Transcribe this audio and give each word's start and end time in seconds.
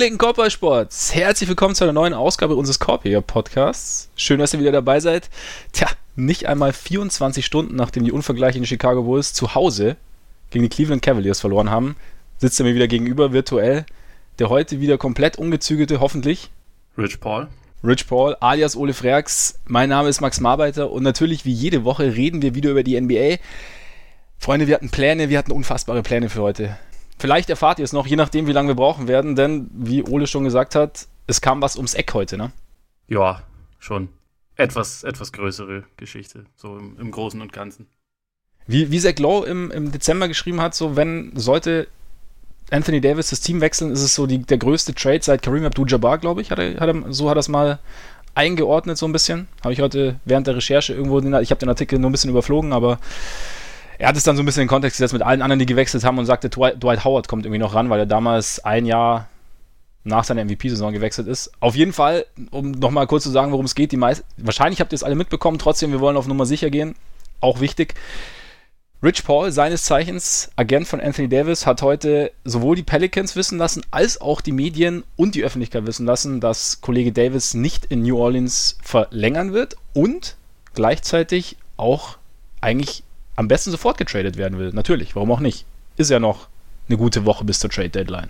Gepflegten 0.00 0.16
Korbballsports, 0.16 1.14
herzlich 1.14 1.46
willkommen 1.46 1.74
zu 1.74 1.84
einer 1.84 1.92
neuen 1.92 2.14
Ausgabe 2.14 2.56
unseres 2.56 2.78
Korbjäger 2.78 3.20
Podcasts. 3.20 4.08
Schön, 4.16 4.38
dass 4.38 4.54
ihr 4.54 4.58
wieder 4.58 4.72
dabei 4.72 4.98
seid. 4.98 5.28
Tja, 5.72 5.88
nicht 6.16 6.46
einmal 6.46 6.72
24 6.72 7.44
Stunden 7.44 7.76
nachdem 7.76 8.06
die 8.06 8.10
unvergleichlichen 8.10 8.66
Chicago 8.66 9.02
Bulls 9.02 9.34
zu 9.34 9.54
Hause 9.54 9.98
gegen 10.48 10.62
die 10.62 10.70
Cleveland 10.70 11.02
Cavaliers 11.02 11.40
verloren 11.40 11.68
haben, 11.68 11.96
sitzt 12.38 12.58
er 12.58 12.64
mir 12.64 12.74
wieder 12.74 12.88
gegenüber 12.88 13.34
virtuell. 13.34 13.84
Der 14.38 14.48
heute 14.48 14.80
wieder 14.80 14.96
komplett 14.96 15.36
ungezügelte, 15.36 16.00
hoffentlich. 16.00 16.48
Rich 16.96 17.20
Paul. 17.20 17.48
Rich 17.84 18.08
Paul, 18.08 18.38
alias 18.40 18.76
Ole 18.76 18.94
Freaks. 18.94 19.58
Mein 19.66 19.90
Name 19.90 20.08
ist 20.08 20.22
Max 20.22 20.40
Marbeiter 20.40 20.90
und 20.90 21.02
natürlich 21.02 21.44
wie 21.44 21.52
jede 21.52 21.84
Woche 21.84 22.16
reden 22.16 22.40
wir 22.40 22.54
wieder 22.54 22.70
über 22.70 22.84
die 22.84 22.98
NBA. 22.98 23.36
Freunde, 24.38 24.66
wir 24.66 24.76
hatten 24.76 24.88
Pläne, 24.88 25.28
wir 25.28 25.36
hatten 25.36 25.52
unfassbare 25.52 26.02
Pläne 26.02 26.30
für 26.30 26.40
heute. 26.40 26.78
Vielleicht 27.20 27.50
erfahrt 27.50 27.78
ihr 27.78 27.84
es 27.84 27.92
noch, 27.92 28.06
je 28.06 28.16
nachdem, 28.16 28.46
wie 28.46 28.52
lange 28.52 28.68
wir 28.68 28.74
brauchen 28.74 29.06
werden, 29.06 29.36
denn 29.36 29.68
wie 29.74 30.02
Ole 30.02 30.26
schon 30.26 30.42
gesagt 30.42 30.74
hat, 30.74 31.06
es 31.26 31.42
kam 31.42 31.60
was 31.60 31.76
ums 31.76 31.92
Eck 31.92 32.14
heute, 32.14 32.38
ne? 32.38 32.50
Ja, 33.08 33.42
schon. 33.78 34.08
Etwas, 34.56 35.04
etwas 35.04 35.30
größere 35.30 35.84
Geschichte, 35.98 36.46
so 36.56 36.78
im, 36.78 36.98
im 36.98 37.10
Großen 37.10 37.40
und 37.42 37.52
Ganzen. 37.52 37.88
Wie, 38.66 38.90
wie 38.90 38.98
Zach 39.00 39.18
Lowe 39.18 39.46
im, 39.46 39.70
im 39.70 39.92
Dezember 39.92 40.28
geschrieben 40.28 40.62
hat, 40.62 40.74
so 40.74 40.96
wenn 40.96 41.32
sollte 41.34 41.88
Anthony 42.70 43.02
Davis 43.02 43.28
das 43.28 43.42
Team 43.42 43.60
wechseln, 43.60 43.90
ist 43.92 44.02
es 44.02 44.14
so 44.14 44.26
die, 44.26 44.38
der 44.38 44.56
größte 44.56 44.94
Trade 44.94 45.20
seit 45.22 45.42
Kareem 45.42 45.66
Abdul-Jabbar, 45.66 46.18
glaube 46.18 46.40
ich. 46.40 46.50
Hat 46.50 46.58
er, 46.58 46.80
hat 46.80 46.88
er, 46.88 47.12
so 47.12 47.28
hat 47.28 47.36
er 47.36 47.40
es 47.40 47.48
mal 47.48 47.80
eingeordnet, 48.34 48.96
so 48.96 49.06
ein 49.06 49.12
bisschen. 49.12 49.46
Habe 49.62 49.74
ich 49.74 49.82
heute 49.82 50.18
während 50.24 50.46
der 50.46 50.56
Recherche 50.56 50.94
irgendwo, 50.94 51.20
den, 51.20 51.34
ich 51.34 51.50
habe 51.50 51.58
den 51.58 51.68
Artikel 51.68 51.98
nur 51.98 52.08
ein 52.08 52.12
bisschen 52.12 52.30
überflogen, 52.30 52.72
aber 52.72 52.98
er 54.00 54.08
hat 54.08 54.16
es 54.16 54.24
dann 54.24 54.34
so 54.34 54.42
ein 54.42 54.46
bisschen 54.46 54.62
in 54.62 54.66
den 54.66 54.70
Kontext 54.70 54.96
gesetzt 54.96 55.12
mit 55.12 55.20
allen 55.20 55.42
anderen, 55.42 55.58
die 55.58 55.66
gewechselt 55.66 56.04
haben 56.04 56.18
und 56.18 56.24
sagte, 56.24 56.48
Dwight, 56.48 57.04
Howard 57.04 57.28
kommt 57.28 57.44
irgendwie 57.44 57.58
noch 57.58 57.74
ran, 57.74 57.90
weil 57.90 58.00
er 58.00 58.06
damals 58.06 58.64
ein 58.64 58.86
Jahr 58.86 59.28
nach 60.04 60.24
seiner 60.24 60.42
MVP-Saison 60.42 60.94
gewechselt 60.94 61.28
ist. 61.28 61.52
Auf 61.60 61.76
jeden 61.76 61.92
Fall, 61.92 62.24
um 62.50 62.70
nochmal 62.70 63.06
kurz 63.06 63.24
zu 63.24 63.30
sagen, 63.30 63.52
worum 63.52 63.66
es 63.66 63.74
geht, 63.74 63.92
die 63.92 63.98
meisten, 63.98 64.24
wahrscheinlich 64.38 64.80
habt 64.80 64.94
ihr 64.94 64.96
es 64.96 65.02
alle 65.02 65.16
mitbekommen, 65.16 65.58
trotzdem, 65.58 65.92
wir 65.92 66.00
wollen 66.00 66.16
auf 66.16 66.26
Nummer 66.26 66.46
sicher 66.46 66.70
gehen. 66.70 66.94
Auch 67.42 67.60
wichtig. 67.60 67.94
Rich 69.02 69.22
Paul, 69.24 69.52
seines 69.52 69.84
Zeichens 69.84 70.50
Agent 70.56 70.88
von 70.88 71.02
Anthony 71.02 71.28
Davis, 71.28 71.66
hat 71.66 71.82
heute 71.82 72.32
sowohl 72.44 72.76
die 72.76 72.82
Pelicans 72.82 73.36
wissen 73.36 73.58
lassen, 73.58 73.82
als 73.90 74.18
auch 74.18 74.40
die 74.40 74.52
Medien 74.52 75.04
und 75.16 75.34
die 75.34 75.44
Öffentlichkeit 75.44 75.86
wissen 75.86 76.06
lassen, 76.06 76.40
dass 76.40 76.80
Kollege 76.80 77.12
Davis 77.12 77.52
nicht 77.52 77.84
in 77.84 78.00
New 78.00 78.18
Orleans 78.18 78.78
verlängern 78.82 79.52
wird 79.52 79.76
und 79.92 80.36
gleichzeitig 80.72 81.58
auch 81.76 82.16
eigentlich 82.62 83.04
am 83.40 83.48
besten 83.48 83.70
sofort 83.70 83.96
getradet 83.96 84.36
werden 84.36 84.58
will. 84.58 84.70
Natürlich, 84.72 85.16
warum 85.16 85.32
auch 85.32 85.40
nicht? 85.40 85.64
Ist 85.96 86.10
ja 86.10 86.20
noch 86.20 86.48
eine 86.88 86.98
gute 86.98 87.24
Woche 87.24 87.42
bis 87.44 87.58
zur 87.58 87.70
Trade 87.70 87.88
Deadline. 87.88 88.28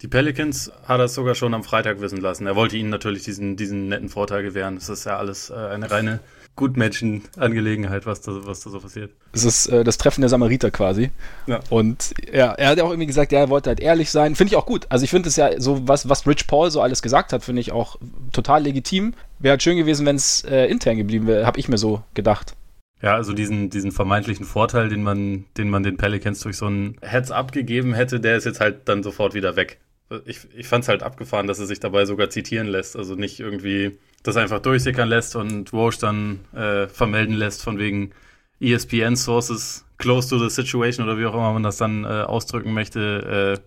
Die 0.00 0.08
Pelicans 0.08 0.72
hat 0.86 1.00
er 1.00 1.08
sogar 1.08 1.34
schon 1.34 1.52
am 1.52 1.62
Freitag 1.62 2.00
wissen 2.00 2.20
lassen. 2.20 2.46
Er 2.46 2.56
wollte 2.56 2.76
ihnen 2.78 2.88
natürlich 2.88 3.24
diesen, 3.24 3.56
diesen 3.56 3.88
netten 3.88 4.08
Vorteil 4.08 4.42
gewähren. 4.42 4.76
Das 4.76 4.88
ist 4.88 5.04
ja 5.04 5.18
alles 5.18 5.50
äh, 5.50 5.54
eine 5.54 5.90
reine 5.90 6.20
Gutmenschen-Angelegenheit, 6.56 8.06
was 8.06 8.22
da, 8.22 8.32
was 8.46 8.60
da 8.60 8.70
so 8.70 8.80
passiert. 8.80 9.10
Es 9.32 9.44
ist 9.44 9.66
äh, 9.66 9.84
das 9.84 9.98
Treffen 9.98 10.22
der 10.22 10.30
Samariter 10.30 10.70
quasi. 10.70 11.10
Ja. 11.46 11.60
Und 11.68 12.14
ja, 12.32 12.52
er 12.52 12.70
hat 12.70 12.80
auch 12.80 12.88
irgendwie 12.88 13.06
gesagt, 13.06 13.32
ja, 13.32 13.40
er 13.40 13.50
wollte 13.50 13.68
halt 13.68 13.80
ehrlich 13.80 14.10
sein. 14.10 14.34
Finde 14.34 14.52
ich 14.52 14.56
auch 14.56 14.66
gut. 14.66 14.86
Also 14.88 15.04
ich 15.04 15.10
finde 15.10 15.28
es 15.28 15.36
ja 15.36 15.60
so, 15.60 15.86
was, 15.86 16.08
was 16.08 16.26
Rich 16.26 16.46
Paul 16.46 16.70
so 16.70 16.80
alles 16.80 17.02
gesagt 17.02 17.34
hat, 17.34 17.44
finde 17.44 17.60
ich 17.60 17.70
auch 17.72 17.96
total 18.32 18.62
legitim. 18.62 19.12
Wäre 19.40 19.52
halt 19.52 19.62
schön 19.62 19.76
gewesen, 19.76 20.06
wenn 20.06 20.16
es 20.16 20.42
äh, 20.44 20.66
intern 20.66 20.96
geblieben 20.96 21.26
wäre, 21.26 21.44
habe 21.44 21.60
ich 21.60 21.68
mir 21.68 21.76
so 21.76 22.02
gedacht. 22.14 22.54
Ja, 23.00 23.14
also 23.14 23.32
diesen, 23.32 23.70
diesen 23.70 23.92
vermeintlichen 23.92 24.44
Vorteil, 24.44 24.88
den 24.88 25.02
man, 25.02 25.44
den 25.56 25.70
man 25.70 25.82
den 25.82 25.96
Pelicans 25.96 26.40
durch 26.40 26.56
so 26.56 26.66
ein 26.66 26.96
Heads-up 27.00 27.52
gegeben 27.52 27.94
hätte, 27.94 28.18
der 28.18 28.36
ist 28.36 28.44
jetzt 28.44 28.60
halt 28.60 28.88
dann 28.88 29.02
sofort 29.02 29.34
wieder 29.34 29.54
weg. 29.56 29.78
Ich, 30.24 30.48
ich 30.56 30.66
fand 30.66 30.82
es 30.82 30.88
halt 30.88 31.02
abgefahren, 31.02 31.46
dass 31.46 31.58
er 31.58 31.66
sich 31.66 31.80
dabei 31.80 32.06
sogar 32.06 32.30
zitieren 32.30 32.66
lässt. 32.66 32.96
Also 32.96 33.14
nicht 33.14 33.38
irgendwie 33.40 33.98
das 34.22 34.36
einfach 34.36 34.60
durchsickern 34.60 35.08
lässt 35.08 35.36
und 35.36 35.72
Walsh 35.72 35.98
dann 35.98 36.40
äh, 36.54 36.88
vermelden 36.88 37.34
lässt 37.34 37.62
von 37.62 37.78
wegen 37.78 38.10
ESPN 38.60 39.16
Sources 39.16 39.84
close 39.98 40.28
to 40.28 40.38
the 40.38 40.50
situation 40.50 41.06
oder 41.06 41.18
wie 41.18 41.26
auch 41.26 41.34
immer 41.34 41.52
man 41.52 41.62
das 41.62 41.76
dann 41.76 42.04
äh, 42.04 42.08
ausdrücken 42.08 42.72
möchte. 42.72 43.58
Äh, 43.58 43.62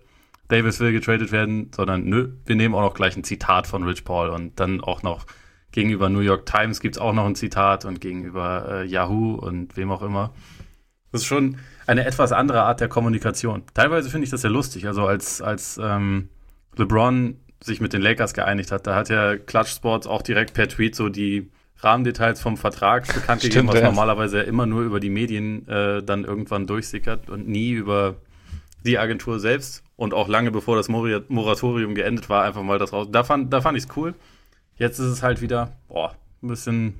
Davis 0.48 0.80
will 0.80 0.92
getradet 0.92 1.32
werden, 1.32 1.70
sondern 1.74 2.04
nö, 2.04 2.32
wir 2.44 2.56
nehmen 2.56 2.74
auch 2.74 2.82
noch 2.82 2.94
gleich 2.94 3.16
ein 3.16 3.24
Zitat 3.24 3.66
von 3.66 3.84
Rich 3.84 4.04
Paul 4.04 4.28
und 4.28 4.60
dann 4.60 4.82
auch 4.82 5.02
noch 5.02 5.24
gegenüber 5.72 6.08
New 6.08 6.20
York 6.20 6.46
Times 6.46 6.80
gibt 6.80 6.96
es 6.96 7.00
auch 7.00 7.12
noch 7.12 7.26
ein 7.26 7.34
Zitat 7.34 7.84
und 7.84 8.00
gegenüber 8.00 8.66
äh, 8.70 8.86
Yahoo 8.86 9.34
und 9.34 9.76
wem 9.76 9.90
auch 9.90 10.02
immer. 10.02 10.32
Das 11.10 11.22
ist 11.22 11.26
schon 11.26 11.56
eine 11.86 12.06
etwas 12.06 12.32
andere 12.32 12.62
Art 12.62 12.80
der 12.80 12.88
Kommunikation. 12.88 13.62
Teilweise 13.74 14.08
finde 14.08 14.24
ich 14.24 14.30
das 14.30 14.42
sehr 14.42 14.50
lustig. 14.50 14.86
Also 14.86 15.06
als, 15.06 15.42
als 15.42 15.78
ähm, 15.82 16.28
LeBron 16.76 17.36
sich 17.62 17.80
mit 17.80 17.92
den 17.92 18.00
Lakers 18.00 18.34
geeinigt 18.34 18.72
hat, 18.72 18.86
da 18.86 18.94
hat 18.94 19.08
ja 19.08 19.36
Clutch 19.36 19.70
Sports 19.70 20.06
auch 20.06 20.22
direkt 20.22 20.54
per 20.54 20.68
Tweet 20.68 20.94
so 20.94 21.08
die 21.08 21.50
Rahmendetails 21.78 22.40
vom 22.40 22.56
Vertrag 22.56 23.06
bekannt 23.06 23.40
Stimmt, 23.40 23.54
gegeben, 23.54 23.68
was 23.68 23.80
ja. 23.80 23.86
normalerweise 23.86 24.40
immer 24.40 24.66
nur 24.66 24.82
über 24.82 25.00
die 25.00 25.10
Medien 25.10 25.66
äh, 25.68 26.02
dann 26.02 26.24
irgendwann 26.24 26.66
durchsickert 26.66 27.28
und 27.28 27.48
nie 27.48 27.70
über 27.70 28.16
die 28.84 28.98
Agentur 28.98 29.38
selbst 29.38 29.84
und 29.96 30.14
auch 30.14 30.28
lange 30.28 30.50
bevor 30.50 30.76
das 30.76 30.88
Moratorium 30.88 31.94
geendet 31.94 32.28
war, 32.28 32.44
einfach 32.44 32.62
mal 32.62 32.78
das 32.78 32.92
raus. 32.92 33.08
Da 33.10 33.24
fand, 33.24 33.52
da 33.52 33.60
fand 33.60 33.76
ich 33.78 33.84
es 33.84 33.96
cool. 33.96 34.14
Jetzt 34.76 34.98
ist 34.98 35.06
es 35.06 35.22
halt 35.22 35.40
wieder, 35.40 35.72
boah, 35.88 36.14
ein 36.42 36.48
bisschen, 36.48 36.94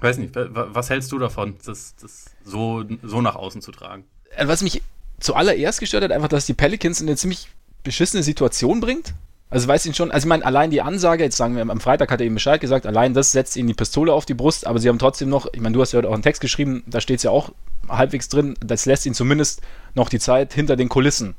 weiß 0.00 0.18
nicht, 0.18 0.34
was 0.34 0.90
hältst 0.90 1.10
du 1.12 1.18
davon, 1.18 1.56
das, 1.64 1.94
das 1.96 2.26
so, 2.44 2.84
so 3.02 3.20
nach 3.20 3.36
außen 3.36 3.62
zu 3.62 3.72
tragen? 3.72 4.04
Äh, 4.36 4.46
was 4.46 4.62
mich 4.62 4.82
zuallererst 5.20 5.80
gestört 5.80 6.04
hat, 6.04 6.12
einfach, 6.12 6.28
dass 6.28 6.46
die 6.46 6.54
Pelicans 6.54 7.00
in 7.00 7.08
eine 7.08 7.16
ziemlich 7.16 7.48
beschissene 7.82 8.22
Situation 8.22 8.80
bringt. 8.80 9.14
Also 9.50 9.68
weiß 9.68 9.86
ihn 9.86 9.94
schon, 9.94 10.10
also 10.10 10.24
ich 10.26 10.28
meine, 10.28 10.44
allein 10.44 10.70
die 10.70 10.82
Ansage, 10.82 11.22
jetzt 11.22 11.36
sagen 11.36 11.54
wir, 11.54 11.62
am 11.62 11.80
Freitag 11.80 12.10
hat 12.10 12.20
er 12.20 12.26
ihm 12.26 12.34
Bescheid 12.34 12.60
gesagt, 12.60 12.86
allein 12.86 13.14
das 13.14 13.30
setzt 13.30 13.56
ihnen 13.56 13.68
die 13.68 13.74
Pistole 13.74 14.12
auf 14.12 14.26
die 14.26 14.34
Brust, 14.34 14.66
aber 14.66 14.80
sie 14.80 14.88
haben 14.88 14.98
trotzdem 14.98 15.28
noch, 15.28 15.46
ich 15.52 15.60
meine, 15.60 15.74
du 15.74 15.80
hast 15.80 15.92
ja 15.92 15.98
heute 15.98 16.08
auch 16.08 16.14
einen 16.14 16.22
Text 16.22 16.40
geschrieben, 16.40 16.82
da 16.86 17.00
steht 17.00 17.18
es 17.18 17.22
ja 17.22 17.30
auch 17.30 17.52
halbwegs 17.88 18.28
drin, 18.28 18.54
das 18.60 18.86
lässt 18.86 19.06
ihnen 19.06 19.14
zumindest 19.14 19.60
noch 19.94 20.08
die 20.08 20.18
Zeit 20.18 20.52
hinter 20.54 20.74
den 20.74 20.88
Kulissen 20.88 21.36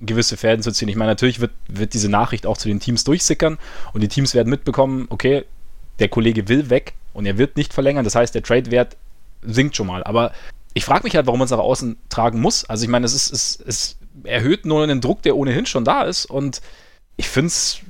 gewisse 0.00 0.36
Fäden 0.36 0.62
zu 0.62 0.72
ziehen. 0.72 0.88
Ich 0.88 0.96
meine, 0.96 1.10
natürlich 1.10 1.40
wird, 1.40 1.52
wird 1.68 1.94
diese 1.94 2.08
Nachricht 2.08 2.46
auch 2.46 2.56
zu 2.56 2.68
den 2.68 2.80
Teams 2.80 3.04
durchsickern 3.04 3.58
und 3.92 4.00
die 4.02 4.08
Teams 4.08 4.34
werden 4.34 4.48
mitbekommen, 4.48 5.06
okay, 5.10 5.44
der 5.98 6.08
Kollege 6.08 6.48
will 6.48 6.70
weg 6.70 6.94
und 7.12 7.26
er 7.26 7.38
wird 7.38 7.56
nicht 7.56 7.72
verlängern. 7.72 8.04
Das 8.04 8.14
heißt, 8.14 8.34
der 8.34 8.42
Trade-Wert 8.42 8.96
sinkt 9.42 9.76
schon 9.76 9.86
mal. 9.86 10.02
Aber 10.04 10.32
ich 10.74 10.84
frage 10.84 11.04
mich 11.04 11.16
halt, 11.16 11.26
warum 11.26 11.38
man 11.38 11.46
es 11.46 11.50
nach 11.50 11.58
außen 11.58 11.96
tragen 12.08 12.40
muss. 12.40 12.64
Also 12.64 12.84
ich 12.84 12.90
meine, 12.90 13.06
es, 13.06 13.14
ist, 13.14 13.32
es, 13.32 13.62
es 13.66 13.96
erhöht 14.24 14.66
nur 14.66 14.86
den 14.86 15.00
Druck, 15.00 15.22
der 15.22 15.36
ohnehin 15.36 15.66
schon 15.66 15.84
da 15.84 16.02
ist. 16.02 16.26
Und 16.26 16.60
ich 17.16 17.28
finde 17.28 17.48
es, 17.48 17.80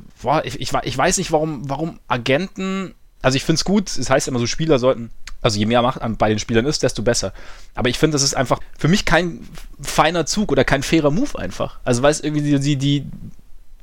ich, 0.44 0.60
ich, 0.60 0.72
ich 0.82 0.98
weiß 0.98 1.18
nicht, 1.18 1.32
warum, 1.32 1.68
warum 1.68 2.00
Agenten, 2.08 2.94
also 3.22 3.36
ich 3.36 3.44
finde 3.44 3.58
es 3.58 3.64
gut, 3.64 3.96
es 3.96 4.10
heißt 4.10 4.28
immer 4.28 4.38
so, 4.38 4.46
Spieler 4.46 4.78
sollten 4.78 5.10
also 5.42 5.58
je 5.58 5.66
mehr 5.66 5.82
Macht 5.82 6.00
bei 6.18 6.28
den 6.28 6.38
Spielern 6.38 6.66
ist, 6.66 6.82
desto 6.82 7.02
besser. 7.02 7.32
Aber 7.74 7.88
ich 7.88 7.98
finde, 7.98 8.14
das 8.14 8.22
ist 8.22 8.34
einfach 8.34 8.60
für 8.78 8.88
mich 8.88 9.04
kein 9.04 9.40
feiner 9.80 10.26
Zug 10.26 10.52
oder 10.52 10.64
kein 10.64 10.82
fairer 10.82 11.10
Move 11.10 11.38
einfach. 11.38 11.78
Also 11.84 12.02
weil 12.02 12.10
es 12.10 12.20
irgendwie 12.20 12.58
die, 12.58 12.76
die, 12.76 13.06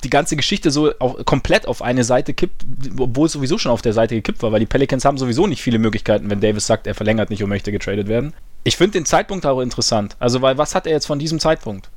die 0.03 0.09
ganze 0.09 0.35
Geschichte 0.35 0.71
so 0.71 0.91
auch 0.99 1.23
komplett 1.25 1.67
auf 1.67 1.81
eine 1.81 2.03
Seite 2.03 2.33
kippt, 2.33 2.65
obwohl 2.99 3.25
es 3.25 3.33
sowieso 3.33 3.57
schon 3.57 3.71
auf 3.71 3.81
der 3.81 3.93
Seite 3.93 4.15
gekippt 4.15 4.43
war, 4.43 4.51
weil 4.51 4.59
die 4.59 4.65
Pelicans 4.65 5.05
haben 5.05 5.17
sowieso 5.17 5.47
nicht 5.47 5.61
viele 5.61 5.79
Möglichkeiten, 5.79 6.29
wenn 6.29 6.39
Davis 6.39 6.67
sagt, 6.67 6.87
er 6.87 6.95
verlängert 6.95 7.29
nicht 7.29 7.41
und 7.43 7.49
möchte 7.49 7.71
getradet 7.71 8.07
werden. 8.07 8.33
Ich 8.63 8.77
finde 8.77 8.93
den 8.93 9.05
Zeitpunkt 9.05 9.45
auch 9.45 9.61
interessant. 9.61 10.15
Also, 10.19 10.41
weil 10.41 10.57
was 10.57 10.75
hat 10.75 10.85
er 10.85 10.93
jetzt 10.93 11.07
von 11.07 11.19
diesem 11.19 11.39
Zeitpunkt? 11.39 11.89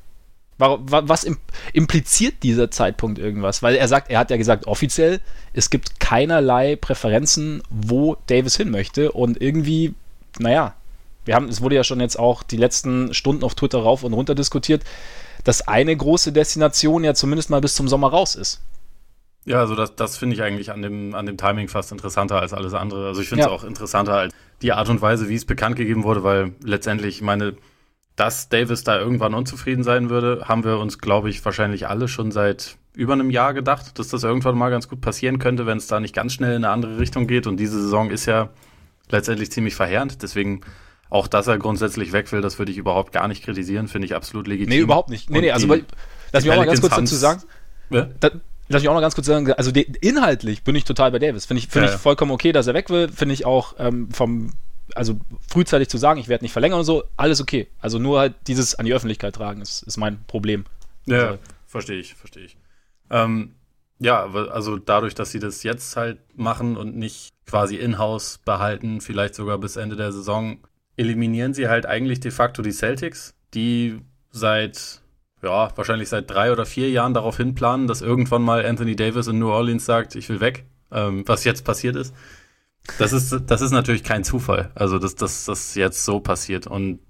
Was 0.60 1.26
impliziert 1.72 2.42
dieser 2.42 2.70
Zeitpunkt 2.70 3.18
irgendwas? 3.18 3.62
Weil 3.62 3.76
er 3.76 3.88
sagt, 3.88 4.10
er 4.10 4.18
hat 4.18 4.30
ja 4.30 4.36
gesagt, 4.36 4.66
offiziell, 4.66 5.20
es 5.52 5.70
gibt 5.70 6.00
keinerlei 6.00 6.76
Präferenzen, 6.76 7.62
wo 7.70 8.16
Davis 8.26 8.56
hin 8.56 8.70
möchte. 8.70 9.12
Und 9.12 9.40
irgendwie, 9.40 9.94
naja, 10.38 10.74
wir 11.24 11.34
haben, 11.34 11.48
es 11.48 11.60
wurde 11.60 11.76
ja 11.76 11.84
schon 11.84 12.00
jetzt 12.00 12.18
auch 12.18 12.42
die 12.42 12.56
letzten 12.56 13.14
Stunden 13.14 13.44
auf 13.44 13.54
Twitter 13.54 13.78
rauf 13.78 14.04
und 14.04 14.12
runter 14.12 14.34
diskutiert, 14.34 14.84
dass 15.44 15.66
eine 15.66 15.96
große 15.96 16.32
Destination 16.32 17.04
ja 17.04 17.14
zumindest 17.14 17.50
mal 17.50 17.60
bis 17.60 17.74
zum 17.74 17.88
Sommer 17.88 18.08
raus 18.08 18.34
ist. 18.34 18.60
Ja, 19.46 19.60
also 19.60 19.74
das, 19.74 19.96
das 19.96 20.18
finde 20.18 20.36
ich 20.36 20.42
eigentlich 20.42 20.70
an 20.70 20.82
dem, 20.82 21.14
an 21.14 21.24
dem 21.26 21.38
Timing 21.38 21.68
fast 21.68 21.92
interessanter 21.92 22.40
als 22.40 22.52
alles 22.52 22.74
andere. 22.74 23.06
Also 23.06 23.22
ich 23.22 23.28
finde 23.28 23.44
es 23.44 23.48
ja. 23.48 23.52
auch 23.52 23.64
interessanter 23.64 24.14
als 24.14 24.34
die 24.60 24.72
Art 24.72 24.88
und 24.90 25.00
Weise, 25.00 25.28
wie 25.28 25.34
es 25.34 25.46
bekannt 25.46 25.76
gegeben 25.76 26.04
wurde, 26.04 26.22
weil 26.22 26.52
letztendlich 26.62 27.22
meine 27.22 27.54
dass 28.20 28.50
Davis 28.50 28.84
da 28.84 28.98
irgendwann 28.98 29.32
unzufrieden 29.32 29.82
sein 29.82 30.10
würde, 30.10 30.44
haben 30.44 30.62
wir 30.62 30.78
uns, 30.78 30.98
glaube 30.98 31.30
ich, 31.30 31.42
wahrscheinlich 31.42 31.88
alle 31.88 32.06
schon 32.06 32.30
seit 32.32 32.76
über 32.92 33.14
einem 33.14 33.30
Jahr 33.30 33.54
gedacht, 33.54 33.98
dass 33.98 34.08
das 34.08 34.24
irgendwann 34.24 34.58
mal 34.58 34.68
ganz 34.68 34.88
gut 34.88 35.00
passieren 35.00 35.38
könnte, 35.38 35.64
wenn 35.64 35.78
es 35.78 35.86
da 35.86 36.00
nicht 36.00 36.14
ganz 36.14 36.34
schnell 36.34 36.50
in 36.50 36.62
eine 36.62 36.68
andere 36.68 36.98
Richtung 36.98 37.26
geht. 37.26 37.46
Und 37.46 37.56
diese 37.56 37.80
Saison 37.80 38.10
ist 38.10 38.26
ja 38.26 38.50
letztendlich 39.08 39.50
ziemlich 39.50 39.74
verheerend. 39.74 40.22
Deswegen 40.22 40.60
auch, 41.08 41.28
dass 41.28 41.46
er 41.46 41.56
grundsätzlich 41.56 42.12
weg 42.12 42.30
will, 42.30 42.42
das 42.42 42.58
würde 42.58 42.70
ich 42.70 42.76
überhaupt 42.76 43.12
gar 43.12 43.26
nicht 43.26 43.42
kritisieren, 43.42 43.88
finde 43.88 44.04
ich 44.04 44.14
absolut 44.14 44.46
legitim. 44.48 44.68
Nee, 44.68 44.80
überhaupt 44.80 45.08
nicht. 45.08 45.30
Nee, 45.30 45.40
nee, 45.40 45.50
also 45.52 45.74
die, 45.74 45.82
lass 46.32 46.44
mich 46.44 46.52
auch 46.52 46.58
mal 46.58 46.66
ganz 46.66 46.82
kurz 46.82 46.94
dazu 46.94 47.14
sagen. 47.14 47.42
Ja? 47.88 48.06
Da, 48.20 48.32
lass 48.68 48.82
mich 48.82 48.90
auch 48.90 48.94
noch 48.94 49.00
ganz 49.00 49.14
kurz 49.14 49.28
sagen, 49.28 49.50
also 49.50 49.72
de, 49.72 49.90
inhaltlich 50.02 50.62
bin 50.62 50.74
ich 50.74 50.84
total 50.84 51.10
bei 51.10 51.18
Davis. 51.18 51.46
Finde 51.46 51.62
ich, 51.62 51.68
find 51.68 51.86
ja, 51.86 51.94
ich 51.94 51.98
vollkommen 51.98 52.32
okay, 52.32 52.52
dass 52.52 52.66
er 52.66 52.74
weg 52.74 52.90
will. 52.90 53.08
Finde 53.08 53.32
ich 53.32 53.46
auch 53.46 53.76
ähm, 53.78 54.10
vom 54.10 54.52
also 54.96 55.18
frühzeitig 55.48 55.88
zu 55.88 55.98
sagen, 55.98 56.20
ich 56.20 56.28
werde 56.28 56.44
nicht 56.44 56.52
verlängern 56.52 56.78
und 56.78 56.84
so, 56.84 57.04
alles 57.16 57.40
okay. 57.40 57.68
Also 57.80 57.98
nur 57.98 58.20
halt 58.20 58.34
dieses 58.46 58.74
an 58.74 58.86
die 58.86 58.94
Öffentlichkeit 58.94 59.34
tragen 59.34 59.60
ist, 59.60 59.82
ist 59.82 59.96
mein 59.96 60.24
Problem. 60.26 60.64
Ja, 61.06 61.28
also, 61.28 61.38
verstehe 61.66 61.98
ich, 61.98 62.14
verstehe 62.14 62.44
ich. 62.44 62.56
Ähm, 63.10 63.54
Ja, 63.98 64.24
also 64.24 64.78
dadurch, 64.78 65.14
dass 65.14 65.30
sie 65.30 65.40
das 65.40 65.62
jetzt 65.62 65.96
halt 65.96 66.18
machen 66.34 66.76
und 66.78 66.96
nicht 66.96 67.28
quasi 67.46 67.76
in-house 67.76 68.38
behalten, 68.44 69.00
vielleicht 69.02 69.34
sogar 69.34 69.58
bis 69.58 69.76
Ende 69.76 69.94
der 69.96 70.10
Saison, 70.10 70.58
eliminieren 70.96 71.52
sie 71.52 71.68
halt 71.68 71.84
eigentlich 71.84 72.20
de 72.20 72.30
facto 72.30 72.62
die 72.62 72.72
Celtics, 72.72 73.34
die 73.52 73.98
seit, 74.30 75.02
ja, 75.42 75.76
wahrscheinlich 75.76 76.08
seit 76.08 76.30
drei 76.30 76.50
oder 76.50 76.64
vier 76.64 76.88
Jahren 76.90 77.12
darauf 77.12 77.36
hinplanen, 77.36 77.88
dass 77.88 78.00
irgendwann 78.00 78.42
mal 78.42 78.64
Anthony 78.64 78.96
Davis 78.96 79.26
in 79.26 79.38
New 79.38 79.50
Orleans 79.50 79.84
sagt, 79.84 80.14
ich 80.14 80.28
will 80.30 80.40
weg, 80.40 80.64
ähm, 80.92 81.24
was 81.26 81.44
jetzt 81.44 81.64
passiert 81.64 81.96
ist. 81.96 82.14
Das 82.98 83.12
ist, 83.12 83.42
das 83.46 83.60
ist 83.60 83.70
natürlich 83.70 84.04
kein 84.04 84.24
Zufall, 84.24 84.70
also 84.74 84.98
dass 84.98 85.14
das 85.14 85.74
jetzt 85.74 86.04
so 86.04 86.20
passiert. 86.20 86.66
Und 86.66 87.00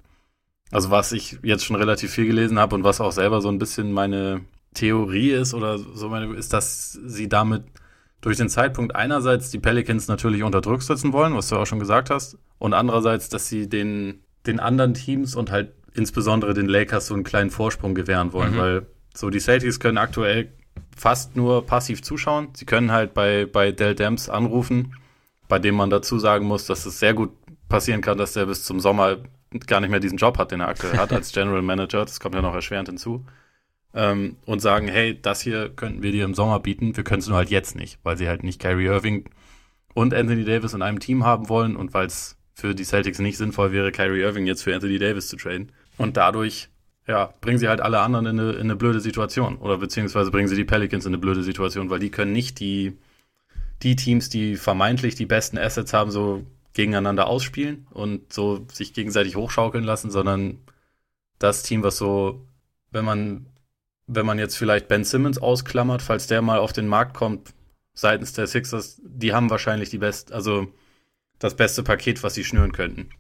also 0.71 0.91
was 0.91 1.13
ich 1.13 1.39
jetzt 1.43 1.65
schon 1.65 1.77
relativ 1.77 2.13
viel 2.13 2.27
gelesen 2.27 2.59
habe 2.59 2.75
und 2.75 2.85
was 2.85 3.01
auch 3.01 3.13
selber 3.13 3.41
so 3.41 3.49
ein 3.49 3.59
bisschen 3.59 3.93
meine 3.93 4.43
Theorie 4.75 5.31
ist 5.31 5.55
oder 5.55 5.79
so 5.79 6.09
meine, 6.09 6.35
ist, 6.35 6.53
dass 6.53 6.93
sie 6.93 7.29
damit 7.29 7.65
durch 8.21 8.37
den 8.37 8.49
Zeitpunkt 8.49 8.95
einerseits 8.95 9.51
die 9.51 9.59
Pelicans 9.59 10.07
natürlich 10.09 10.43
unter 10.43 10.61
Druck 10.61 10.83
setzen 10.83 11.13
wollen, 11.13 11.35
was 11.35 11.49
du 11.49 11.57
auch 11.57 11.67
schon 11.67 11.79
gesagt 11.81 12.11
hast, 12.11 12.39
und 12.59 12.75
andererseits, 12.75 13.29
dass 13.29 13.49
sie 13.49 13.69
den, 13.69 14.21
den 14.47 14.61
anderen 14.61 14.95
Teams 14.95 15.35
und 15.35 15.51
halt 15.51 15.73
insbesondere 15.95 16.55
den 16.55 16.67
Lakers 16.67 17.07
so 17.07 17.15
einen 17.15 17.25
kleinen 17.25 17.51
Vorsprung 17.51 17.95
gewähren 17.95 18.33
wollen, 18.33 18.55
mhm. 18.55 18.59
weil 18.59 18.87
so 19.15 19.31
die 19.31 19.41
Celtics 19.41 19.81
können 19.81 19.99
aktuell 19.99 20.53
fast 20.97 21.35
nur 21.35 21.67
passiv 21.67 22.03
zuschauen. 22.03 22.49
Sie 22.55 22.67
können 22.67 22.93
halt 22.93 23.15
bei, 23.15 23.47
bei 23.47 23.73
Dell 23.73 23.95
Demps 23.95 24.29
anrufen, 24.29 24.95
bei 25.51 25.59
dem 25.59 25.75
man 25.75 25.91
dazu 25.91 26.19
sagen 26.19 26.47
muss, 26.47 26.65
dass 26.65 26.87
es 26.87 26.99
sehr 26.99 27.13
gut 27.13 27.33
passieren 27.69 28.01
kann, 28.01 28.17
dass 28.17 28.33
der 28.33 28.47
bis 28.47 28.65
zum 28.65 28.81
Sommer 28.81 29.19
gar 29.67 29.81
nicht 29.81 29.91
mehr 29.91 30.01
diesen 30.01 30.17
Job 30.17 30.39
hat, 30.39 30.53
den 30.53 30.61
er 30.61 30.69
aktuell 30.69 30.97
hat 30.97 31.13
als 31.13 31.33
General 31.35 31.61
Manager. 31.61 32.07
Das 32.07 32.21
kommt 32.21 32.35
ja 32.35 32.41
noch 32.41 32.55
erschwerend 32.55 32.89
hinzu 32.89 33.27
ähm, 33.95 34.37
und 34.47 34.61
sagen, 34.61 34.89
hey, 34.89 35.21
das 35.21 35.41
hier 35.41 35.69
könnten 35.69 36.03
wir 36.03 36.13
dir 36.13 36.25
im 36.25 36.35
Sommer 36.35 36.61
bieten, 36.61 36.97
wir 36.97 37.05
können 37.05 37.21
es 37.21 37.29
nur 37.29 37.37
halt 37.37 37.51
jetzt 37.51 37.77
nicht, 37.77 37.99
weil 38.03 38.17
sie 38.17 38.29
halt 38.29 38.45
nicht 38.45 38.61
Kyrie 38.61 38.87
Irving 38.87 39.29
und 39.93 40.15
Anthony 40.15 40.45
Davis 40.45 40.73
in 40.73 40.83
einem 40.83 41.01
Team 41.01 41.25
haben 41.25 41.49
wollen 41.49 41.77
und 41.77 41.93
weil 41.93 42.07
es 42.07 42.37
für 42.55 42.75
die 42.75 42.85
Celtics 42.85 43.19
nicht 43.19 43.37
sinnvoll 43.37 43.73
wäre, 43.73 43.91
Kyrie 43.91 44.21
Irving 44.21 44.47
jetzt 44.47 44.63
für 44.63 44.75
Anthony 44.75 44.99
Davis 44.99 45.29
zu 45.29 45.37
traden. 45.37 45.73
Und 45.97 46.17
dadurch, 46.17 46.69
ja, 47.07 47.33
bringen 47.41 47.59
sie 47.59 47.69
halt 47.69 47.81
alle 47.81 48.01
anderen 48.01 48.27
in 48.27 48.39
eine, 48.39 48.53
in 48.53 48.61
eine 48.61 48.77
blöde 48.77 49.01
Situation. 49.01 49.57
Oder 49.57 49.79
beziehungsweise 49.79 50.31
bringen 50.31 50.49
sie 50.49 50.57
die 50.57 50.65
Pelicans 50.65 51.07
in 51.07 51.11
eine 51.11 51.21
blöde 51.21 51.43
Situation, 51.43 51.91
weil 51.91 51.99
die 51.99 52.11
können 52.11 52.33
nicht 52.33 52.61
die, 52.61 52.99
die 53.83 53.97
Teams, 53.97 54.29
die 54.29 54.57
vermeintlich 54.57 55.15
die 55.15 55.27
besten 55.27 55.59
Assets 55.59 55.93
haben, 55.93 56.11
so 56.11 56.45
gegeneinander 56.73 57.27
ausspielen 57.27 57.87
und 57.91 58.33
so 58.33 58.67
sich 58.73 58.93
gegenseitig 58.93 59.37
hochschaukeln 59.37 59.85
lassen, 59.85 60.11
sondern 60.11 60.59
das 61.39 61.63
Team, 61.63 61.83
was 61.83 61.97
so, 61.97 62.47
wenn 62.91 63.05
man 63.05 63.47
wenn 64.13 64.27
man 64.27 64.39
jetzt 64.39 64.57
vielleicht 64.57 64.89
Ben 64.89 65.05
Simmons 65.05 65.39
ausklammert, 65.39 66.03
falls 66.03 66.27
der 66.27 66.43
mal 66.43 66.59
auf 66.59 66.73
den 66.73 66.89
Markt 66.89 67.15
kommt, 67.15 67.55
seitens 67.95 68.33
der 68.33 68.49
Sixers, 68.49 69.01
die 69.05 69.33
haben 69.33 69.51
wahrscheinlich 69.51 69.91
die 69.91 69.99
best, 69.99 70.33
also 70.33 70.67
das 71.39 71.55
beste 71.55 71.83
Paket, 71.85 72.23
was 72.23 72.35
sie 72.35 72.45
schnüren 72.45 72.73
könnten. 72.73 73.11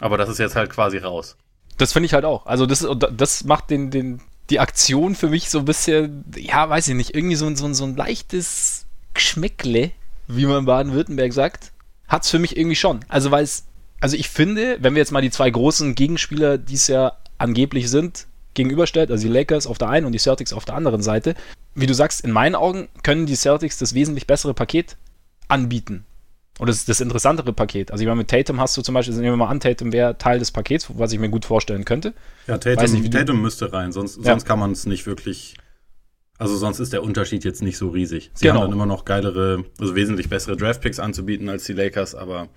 Aber 0.00 0.16
das 0.16 0.28
ist 0.28 0.38
jetzt 0.38 0.54
halt 0.54 0.70
quasi 0.70 0.98
raus. 0.98 1.36
Das 1.78 1.92
finde 1.92 2.06
ich 2.06 2.14
halt 2.14 2.24
auch. 2.24 2.46
Also 2.46 2.64
das, 2.64 2.86
das 3.12 3.44
macht 3.44 3.70
den, 3.70 3.90
den, 3.90 4.20
die 4.50 4.60
Aktion 4.60 5.16
für 5.16 5.28
mich 5.28 5.50
so 5.50 5.58
ein 5.58 5.64
bisschen, 5.64 6.24
ja, 6.36 6.68
weiß 6.68 6.88
ich 6.88 6.94
nicht, 6.94 7.14
irgendwie 7.16 7.36
so, 7.36 7.52
so, 7.56 7.72
so 7.72 7.84
ein 7.84 7.96
leichtes 7.96 8.86
Geschmäckle, 9.18 9.90
wie 10.28 10.46
man 10.46 10.60
in 10.60 10.64
Baden-Württemberg 10.64 11.32
sagt, 11.32 11.72
hat 12.06 12.24
es 12.24 12.30
für 12.30 12.38
mich 12.38 12.56
irgendwie 12.56 12.76
schon. 12.76 13.00
Also 13.08 13.30
weil 13.30 13.42
es, 13.42 13.66
also 14.00 14.16
ich 14.16 14.28
finde, 14.28 14.78
wenn 14.80 14.94
wir 14.94 15.00
jetzt 15.00 15.10
mal 15.10 15.20
die 15.20 15.30
zwei 15.30 15.50
großen 15.50 15.94
Gegenspieler, 15.94 16.56
die 16.56 16.74
es 16.74 16.86
ja 16.86 17.12
angeblich 17.36 17.90
sind, 17.90 18.26
gegenüberstellt, 18.54 19.10
also 19.10 19.26
die 19.26 19.32
Lakers 19.32 19.66
auf 19.66 19.76
der 19.76 19.88
einen 19.88 20.06
und 20.06 20.12
die 20.12 20.18
Celtics 20.18 20.52
auf 20.52 20.64
der 20.64 20.76
anderen 20.76 21.02
Seite. 21.02 21.34
Wie 21.74 21.86
du 21.86 21.94
sagst, 21.94 22.22
in 22.22 22.30
meinen 22.30 22.54
Augen 22.54 22.88
können 23.02 23.26
die 23.26 23.36
Celtics 23.36 23.78
das 23.78 23.94
wesentlich 23.94 24.26
bessere 24.26 24.54
Paket 24.54 24.96
anbieten. 25.48 26.04
Und 26.58 26.68
das 26.68 26.76
ist 26.76 26.88
das 26.88 27.00
interessantere 27.00 27.52
Paket. 27.52 27.90
Also 27.90 28.02
ich 28.02 28.06
meine, 28.06 28.18
mit 28.18 28.28
Tatum 28.28 28.60
hast 28.60 28.76
du 28.76 28.82
zum 28.82 28.94
Beispiel, 28.94 29.14
nehmen 29.14 29.32
wir 29.32 29.36
mal 29.36 29.48
an, 29.48 29.60
Tatum 29.60 29.92
wäre 29.92 30.18
Teil 30.18 30.38
des 30.38 30.50
Pakets, 30.50 30.88
was 30.94 31.12
ich 31.12 31.18
mir 31.18 31.28
gut 31.28 31.44
vorstellen 31.44 31.84
könnte. 31.84 32.14
Ja, 32.46 32.58
Tatum, 32.58 32.92
nicht, 32.92 33.12
Tatum 33.12 33.42
müsste 33.42 33.72
rein, 33.72 33.92
sonst, 33.92 34.16
ja. 34.18 34.24
sonst 34.24 34.44
kann 34.44 34.58
man 34.58 34.72
es 34.72 34.86
nicht 34.86 35.06
wirklich. 35.06 35.54
Also 36.38 36.56
sonst 36.56 36.78
ist 36.78 36.92
der 36.92 37.02
Unterschied 37.02 37.44
jetzt 37.44 37.62
nicht 37.62 37.76
so 37.76 37.88
riesig. 37.88 38.30
Sie 38.34 38.46
genau. 38.46 38.60
haben 38.60 38.66
dann 38.66 38.72
immer 38.72 38.86
noch 38.86 39.04
geilere, 39.04 39.64
also 39.80 39.94
wesentlich 39.96 40.28
bessere 40.28 40.56
Draftpicks 40.56 41.00
anzubieten 41.00 41.48
als 41.48 41.64
die 41.64 41.72
Lakers, 41.72 42.14
aber 42.14 42.48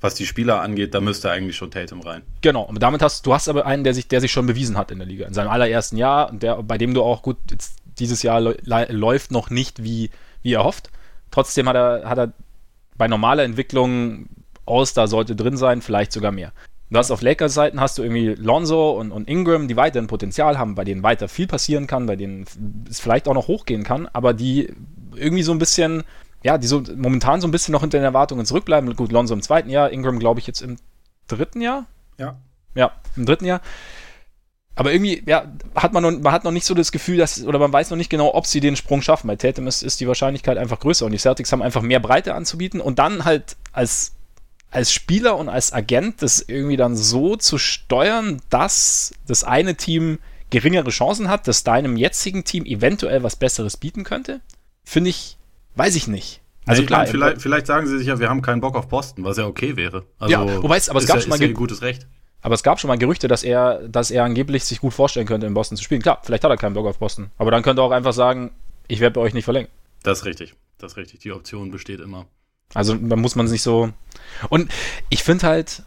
was 0.00 0.14
die 0.14 0.26
Spieler 0.26 0.60
angeht, 0.60 0.94
da 0.94 1.00
müsste 1.00 1.30
eigentlich 1.30 1.56
schon 1.56 1.70
Tatum 1.70 2.00
rein. 2.00 2.22
Genau, 2.40 2.62
und 2.62 2.80
damit 2.82 3.02
hast 3.02 3.26
du 3.26 3.34
hast 3.34 3.48
aber 3.48 3.66
einen, 3.66 3.84
der 3.84 3.94
sich, 3.94 4.08
der 4.08 4.20
sich 4.20 4.32
schon 4.32 4.46
bewiesen 4.46 4.76
hat 4.76 4.90
in 4.90 4.98
der 4.98 5.06
Liga, 5.06 5.26
in 5.26 5.34
seinem 5.34 5.50
allerersten 5.50 5.96
Jahr, 5.96 6.32
der, 6.32 6.62
bei 6.62 6.78
dem 6.78 6.94
du 6.94 7.02
auch 7.02 7.22
gut, 7.22 7.36
dieses 7.98 8.22
Jahr 8.22 8.40
läuft 8.40 9.30
noch 9.30 9.50
nicht 9.50 9.82
wie, 9.82 10.10
wie 10.42 10.54
er 10.54 10.64
hofft. 10.64 10.90
Trotzdem 11.30 11.68
hat 11.68 11.76
er, 11.76 12.08
hat 12.08 12.18
er 12.18 12.32
bei 12.96 13.08
normaler 13.08 13.44
Entwicklung 13.44 14.28
All-Star 14.66 15.08
sollte 15.08 15.34
drin 15.34 15.56
sein, 15.56 15.82
vielleicht 15.82 16.12
sogar 16.12 16.32
mehr. 16.32 16.52
Du 16.90 16.98
hast 16.98 17.10
auf 17.10 17.20
Lakers-Seiten 17.20 17.80
hast 17.80 17.98
du 17.98 18.02
irgendwie 18.02 18.34
Lonzo 18.34 18.92
und, 18.92 19.12
und 19.12 19.28
Ingram, 19.28 19.68
die 19.68 19.76
weiterhin 19.76 20.06
Potenzial 20.06 20.58
haben, 20.58 20.74
bei 20.74 20.84
denen 20.84 21.02
weiter 21.02 21.28
viel 21.28 21.46
passieren 21.46 21.86
kann, 21.86 22.06
bei 22.06 22.16
denen 22.16 22.46
es 22.88 23.00
vielleicht 23.00 23.28
auch 23.28 23.34
noch 23.34 23.48
hochgehen 23.48 23.84
kann, 23.84 24.08
aber 24.12 24.32
die 24.32 24.72
irgendwie 25.14 25.42
so 25.42 25.52
ein 25.52 25.58
bisschen 25.58 26.04
ja, 26.42 26.58
die 26.58 26.66
so 26.66 26.82
momentan 26.96 27.40
so 27.40 27.48
ein 27.48 27.50
bisschen 27.50 27.72
noch 27.72 27.80
hinter 27.80 27.98
den 27.98 28.04
Erwartungen 28.04 28.46
zurückbleiben. 28.46 28.94
Gut, 28.94 29.12
Lonzo 29.12 29.34
im 29.34 29.42
zweiten 29.42 29.70
Jahr, 29.70 29.90
Ingram 29.90 30.18
glaube 30.18 30.40
ich 30.40 30.46
jetzt 30.46 30.60
im 30.60 30.76
dritten 31.26 31.60
Jahr. 31.60 31.86
Ja. 32.18 32.36
Ja, 32.74 32.92
im 33.16 33.26
dritten 33.26 33.44
Jahr. 33.44 33.60
Aber 34.76 34.92
irgendwie, 34.92 35.24
ja, 35.26 35.52
hat 35.74 35.92
man, 35.92 36.04
noch, 36.04 36.12
man 36.12 36.32
hat 36.32 36.44
noch 36.44 36.52
nicht 36.52 36.64
so 36.64 36.74
das 36.74 36.92
Gefühl, 36.92 37.16
dass, 37.16 37.44
oder 37.44 37.58
man 37.58 37.72
weiß 37.72 37.90
noch 37.90 37.96
nicht 37.96 38.10
genau, 38.10 38.32
ob 38.34 38.46
sie 38.46 38.60
den 38.60 38.76
Sprung 38.76 39.02
schaffen. 39.02 39.26
Bei 39.26 39.34
Tatum 39.34 39.66
ist, 39.66 39.82
ist 39.82 39.98
die 39.98 40.06
Wahrscheinlichkeit 40.06 40.56
einfach 40.56 40.78
größer 40.78 41.04
und 41.04 41.10
die 41.10 41.18
Celtics 41.18 41.50
haben 41.50 41.62
einfach 41.62 41.82
mehr 41.82 41.98
Breite 41.98 42.34
anzubieten 42.34 42.80
und 42.80 43.00
dann 43.00 43.24
halt 43.24 43.56
als, 43.72 44.14
als 44.70 44.92
Spieler 44.92 45.36
und 45.36 45.48
als 45.48 45.72
Agent 45.72 46.22
das 46.22 46.40
irgendwie 46.40 46.76
dann 46.76 46.96
so 46.96 47.36
zu 47.36 47.58
steuern, 47.58 48.40
dass 48.50 49.14
das 49.26 49.44
eine 49.44 49.76
Team 49.76 50.18
geringere 50.50 50.90
Chancen 50.90 51.28
hat, 51.28 51.48
dass 51.48 51.64
deinem 51.64 51.96
jetzigen 51.96 52.44
Team 52.44 52.64
eventuell 52.64 53.22
was 53.22 53.36
Besseres 53.36 53.76
bieten 53.76 54.04
könnte, 54.04 54.40
finde 54.84 55.10
ich 55.10 55.38
Weiß 55.78 55.94
ich 55.94 56.08
nicht. 56.08 56.40
Also 56.66 56.84
klar, 56.84 57.00
meine, 57.00 57.10
vielleicht, 57.12 57.40
vielleicht, 57.40 57.66
sagen 57.68 57.86
sie 57.86 57.98
sich 57.98 58.08
ja, 58.08 58.18
wir 58.18 58.28
haben 58.28 58.42
keinen 58.42 58.60
Bock 58.60 58.74
auf 58.74 58.88
Boston, 58.88 59.24
was 59.24 59.36
ja 59.36 59.46
okay 59.46 59.76
wäre. 59.76 60.04
Also, 60.18 60.32
ja, 60.32 60.62
wobei 60.62 60.76
es, 60.76 60.88
aber 60.90 60.98
es 60.98 61.06
gab 61.06 61.16
ja, 61.16 61.22
schon 61.22 61.30
mal 61.30 61.40
ja 61.40 61.52
gutes 61.52 61.82
Recht. 61.82 62.08
Aber 62.42 62.56
es 62.56 62.64
gab 62.64 62.80
schon 62.80 62.88
mal 62.88 62.98
Gerüchte, 62.98 63.28
dass 63.28 63.44
er, 63.44 63.86
dass 63.88 64.10
er 64.10 64.24
angeblich 64.24 64.64
sich 64.64 64.80
gut 64.80 64.92
vorstellen 64.92 65.26
könnte, 65.26 65.46
in 65.46 65.54
Boston 65.54 65.76
zu 65.76 65.84
spielen. 65.84 66.02
Klar, 66.02 66.20
vielleicht 66.24 66.42
hat 66.42 66.50
er 66.50 66.56
keinen 66.56 66.74
Bock 66.74 66.86
auf 66.86 66.98
Boston. 66.98 67.30
Aber 67.38 67.52
dann 67.52 67.62
könnte 67.62 67.80
er 67.80 67.84
auch 67.84 67.92
einfach 67.92 68.12
sagen, 68.12 68.50
ich 68.88 68.98
werde 68.98 69.14
bei 69.14 69.20
euch 69.20 69.34
nicht 69.34 69.44
verlängern. 69.44 69.70
Das 70.02 70.18
ist 70.18 70.24
richtig. 70.24 70.54
Das 70.78 70.92
ist 70.92 70.96
richtig. 70.96 71.20
Die 71.20 71.30
Option 71.30 71.70
besteht 71.70 72.00
immer. 72.00 72.26
Also 72.74 72.94
da 72.94 73.16
muss 73.16 73.34
man 73.34 73.48
sich 73.48 73.62
so. 73.62 73.90
Und 74.48 74.70
ich 75.08 75.22
finde 75.22 75.46
halt, 75.46 75.82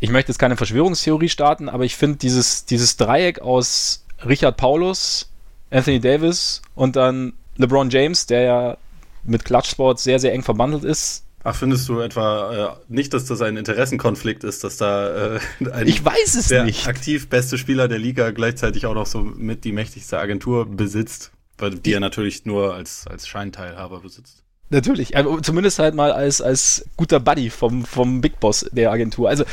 ich 0.00 0.10
möchte 0.10 0.30
jetzt 0.30 0.38
keine 0.38 0.56
Verschwörungstheorie 0.56 1.28
starten, 1.28 1.68
aber 1.68 1.84
ich 1.84 1.96
finde 1.96 2.18
dieses, 2.18 2.66
dieses 2.66 2.96
Dreieck 2.96 3.40
aus 3.40 4.04
Richard 4.24 4.56
Paulus, 4.56 5.30
Anthony 5.70 6.00
Davis 6.00 6.62
und 6.74 6.96
dann 6.96 7.32
LeBron 7.56 7.90
James, 7.90 8.26
der 8.26 8.40
ja 8.42 8.76
mit 9.24 9.44
Klatschsport 9.44 9.98
sehr, 9.98 10.18
sehr 10.18 10.32
eng 10.32 10.42
verbandelt 10.42 10.84
ist. 10.84 11.24
Ach, 11.42 11.54
findest 11.54 11.88
du 11.88 12.00
etwa 12.00 12.76
äh, 12.88 12.92
nicht, 12.92 13.14
dass 13.14 13.24
das 13.26 13.40
ein 13.40 13.56
Interessenkonflikt 13.56 14.42
ist, 14.42 14.64
dass 14.64 14.78
da 14.78 15.36
äh, 15.36 15.40
ein 15.72 15.86
ich 15.86 16.04
weiß 16.04 16.34
es 16.34 16.48
der 16.48 16.64
nicht. 16.64 16.88
aktiv 16.88 17.28
beste 17.28 17.56
Spieler 17.56 17.86
der 17.86 18.00
Liga 18.00 18.32
gleichzeitig 18.32 18.84
auch 18.86 18.94
noch 18.94 19.06
so 19.06 19.20
mit 19.20 19.64
die 19.64 19.70
mächtigste 19.70 20.18
Agentur 20.18 20.66
besitzt, 20.66 21.30
weil 21.58 21.76
die 21.76 21.92
er 21.92 22.00
natürlich 22.00 22.46
nur 22.46 22.74
als, 22.74 23.06
als 23.06 23.28
Scheinteilhaber 23.28 24.00
besitzt. 24.00 24.42
Natürlich, 24.68 25.16
also 25.16 25.40
zumindest 25.40 25.78
halt 25.78 25.94
mal 25.94 26.10
als, 26.12 26.40
als 26.40 26.84
guter 26.96 27.20
Buddy 27.20 27.50
vom, 27.50 27.84
vom 27.84 28.20
Big 28.20 28.40
Boss 28.40 28.66
der 28.72 28.90
Agentur. 28.90 29.28
Also 29.28 29.44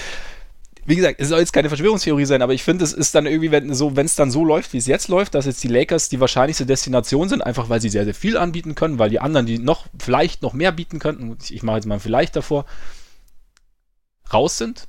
wie 0.85 0.95
gesagt, 0.95 1.19
es 1.19 1.29
soll 1.29 1.39
jetzt 1.39 1.53
keine 1.53 1.69
Verschwörungstheorie 1.69 2.25
sein, 2.25 2.41
aber 2.41 2.53
ich 2.53 2.63
finde, 2.63 2.83
es 2.83 2.91
ist 2.91 3.15
dann 3.15 3.25
irgendwie, 3.25 3.51
wenn 3.51 3.73
so, 3.73 3.93
es 3.95 4.15
dann 4.15 4.31
so 4.31 4.43
läuft, 4.43 4.73
wie 4.73 4.77
es 4.77 4.87
jetzt 4.87 5.07
läuft, 5.07 5.33
dass 5.33 5.45
jetzt 5.45 5.63
die 5.63 5.69
Lakers 5.69 6.09
die 6.09 6.19
wahrscheinlichste 6.19 6.65
Destination 6.65 7.29
sind, 7.29 7.41
einfach 7.41 7.69
weil 7.69 7.79
sie 7.79 7.89
sehr, 7.89 8.03
sehr 8.03 8.13
viel 8.13 8.37
anbieten 8.37 8.75
können, 8.75 8.99
weil 8.99 9.09
die 9.09 9.19
anderen, 9.19 9.45
die 9.45 9.59
noch, 9.59 9.87
vielleicht 9.97 10.41
noch 10.41 10.53
mehr 10.53 10.73
bieten 10.73 10.99
könnten, 10.99 11.37
ich 11.49 11.63
mache 11.63 11.77
jetzt 11.77 11.85
mal 11.85 11.99
vielleicht 11.99 12.35
davor, 12.35 12.65
raus 14.33 14.57
sind, 14.57 14.87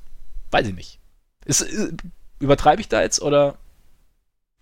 weiß 0.51 0.67
ich 0.67 0.75
nicht. 0.75 0.99
Ist, 1.45 1.61
äh, 1.61 1.91
übertreibe 2.39 2.81
ich 2.81 2.89
da 2.89 3.01
jetzt 3.01 3.21
oder? 3.21 3.55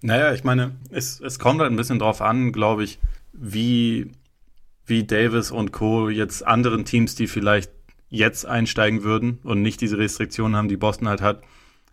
Naja, 0.01 0.33
ich 0.33 0.43
meine, 0.43 0.75
es, 0.91 1.19
es 1.19 1.39
kommt 1.39 1.61
halt 1.61 1.71
ein 1.71 1.77
bisschen 1.77 1.99
drauf 1.99 2.21
an, 2.21 2.51
glaube 2.51 2.83
ich, 2.83 2.99
wie, 3.31 4.11
wie 4.85 5.03
Davis 5.03 5.51
und 5.51 5.71
Co. 5.71 6.09
jetzt 6.09 6.45
anderen 6.45 6.85
Teams, 6.85 7.15
die 7.15 7.27
vielleicht 7.27 7.71
jetzt 8.09 8.45
einsteigen 8.45 9.03
würden 9.03 9.39
und 9.43 9.61
nicht 9.61 9.81
diese 9.81 9.97
Restriktionen 9.97 10.55
haben, 10.55 10.67
die 10.67 10.77
Boston 10.77 11.07
halt 11.07 11.21
hat, 11.21 11.41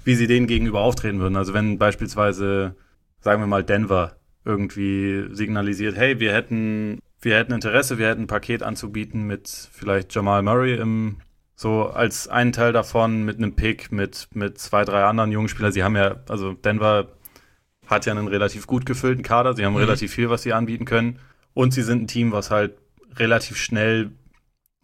wie 0.05 0.15
sie 0.15 0.27
denen 0.27 0.47
gegenüber 0.47 0.81
auftreten 0.81 1.21
würden. 1.21 1.37
Also 1.37 1.55
wenn 1.55 1.79
beispielsweise, 1.79 2.77
sagen 3.21 3.43
wir 3.43 3.47
mal, 3.47 3.65
Denver 3.65 4.17
irgendwie 4.45 5.27
signalisiert, 5.31 5.97
hey, 5.97 6.21
wir 6.21 6.33
hätten, 6.33 6.99
wir 7.21 7.37
hätten 7.37 7.53
Interesse, 7.53 7.99
wir 7.99 8.09
hätten 8.09 8.23
ein 8.23 8.27
Paket 8.27 8.63
anzubieten 8.63 9.27
mit 9.27 9.49
vielleicht 9.73 10.15
Jamal 10.15 10.43
Murray 10.43 10.75
im, 10.77 11.17
so 11.55 11.85
als 11.85 12.29
einen 12.29 12.53
Teil 12.53 12.73
davon, 12.73 13.25
mit 13.25 13.39
einem 13.39 13.55
Pick, 13.55 13.93
mit, 13.93 14.29
mit 14.35 14.59
zwei, 14.59 14.85
drei 14.85 15.05
anderen 15.05 15.33
jungen 15.33 15.49
Spielern. 15.49 15.73
Sie 15.73 15.85
haben 15.85 15.97
ja, 15.97 16.17
also 16.29 16.53
Denver 16.53 17.09
hat 17.87 18.07
ja 18.07 18.13
einen 18.13 18.29
relativ 18.29 18.67
gut 18.67 18.87
gefüllten 18.87 19.23
Kader, 19.23 19.55
sie 19.55 19.65
haben 19.65 19.73
mhm. 19.73 19.81
relativ 19.81 20.13
viel, 20.13 20.31
was 20.31 20.43
sie 20.43 20.53
anbieten 20.53 20.85
können. 20.85 21.19
Und 21.53 21.75
sie 21.75 21.83
sind 21.83 22.03
ein 22.03 22.07
Team, 22.07 22.33
was 22.33 22.51
halt 22.51 22.75
relativ 23.17 23.57
schnell 23.57 24.13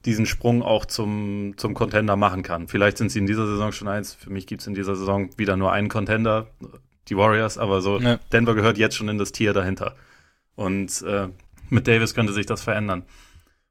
diesen 0.04 0.26
Sprung 0.26 0.62
auch 0.62 0.86
zum, 0.86 1.54
zum 1.56 1.74
Contender 1.74 2.16
machen 2.16 2.42
kann. 2.42 2.68
Vielleicht 2.68 2.96
sind 2.98 3.10
sie 3.10 3.18
in 3.18 3.26
dieser 3.26 3.46
Saison 3.46 3.72
schon 3.72 3.88
eins. 3.88 4.14
Für 4.14 4.30
mich 4.30 4.46
gibt 4.46 4.60
es 4.60 4.66
in 4.66 4.74
dieser 4.74 4.94
Saison 4.94 5.30
wieder 5.36 5.56
nur 5.56 5.72
einen 5.72 5.88
Contender, 5.88 6.46
die 7.08 7.16
Warriors, 7.16 7.58
aber 7.58 7.80
so 7.80 7.98
ja. 7.98 8.18
Denver 8.32 8.54
gehört 8.54 8.78
jetzt 8.78 8.96
schon 8.96 9.08
in 9.08 9.18
das 9.18 9.32
Tier 9.32 9.52
dahinter. 9.52 9.96
Und 10.54 11.02
äh, 11.02 11.28
mit 11.70 11.88
Davis 11.88 12.14
könnte 12.14 12.32
sich 12.32 12.46
das 12.46 12.62
verändern. 12.62 13.02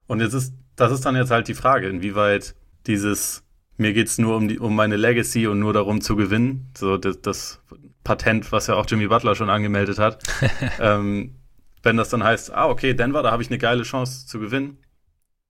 Und 0.07 0.19
jetzt 0.19 0.33
ist, 0.33 0.53
das 0.75 0.91
ist 0.91 1.05
dann 1.05 1.15
jetzt 1.15 1.31
halt 1.31 1.47
die 1.47 1.53
Frage, 1.53 1.87
inwieweit 1.87 2.53
dieses, 2.85 3.43
mir 3.77 3.93
geht's 3.93 4.17
nur 4.17 4.35
um 4.35 4.47
die, 4.47 4.59
um 4.59 4.75
meine 4.75 4.97
Legacy 4.97 5.47
und 5.47 5.59
nur 5.59 5.73
darum 5.73 6.01
zu 6.01 6.15
gewinnen, 6.15 6.69
so 6.77 6.97
das, 6.97 7.21
das 7.21 7.61
Patent, 8.03 8.51
was 8.51 8.67
ja 8.67 8.75
auch 8.75 8.85
Jimmy 8.87 9.07
Butler 9.07 9.35
schon 9.35 9.49
angemeldet 9.49 9.99
hat. 9.99 10.21
ähm, 10.79 11.35
wenn 11.85 11.97
das 11.97 12.09
dann 12.09 12.23
heißt, 12.23 12.51
ah, 12.51 12.67
okay, 12.67 12.95
Denver, 12.95 13.21
da 13.21 13.31
habe 13.31 13.43
ich 13.43 13.49
eine 13.49 13.59
geile 13.59 13.83
Chance 13.83 14.25
zu 14.25 14.39
gewinnen, 14.39 14.79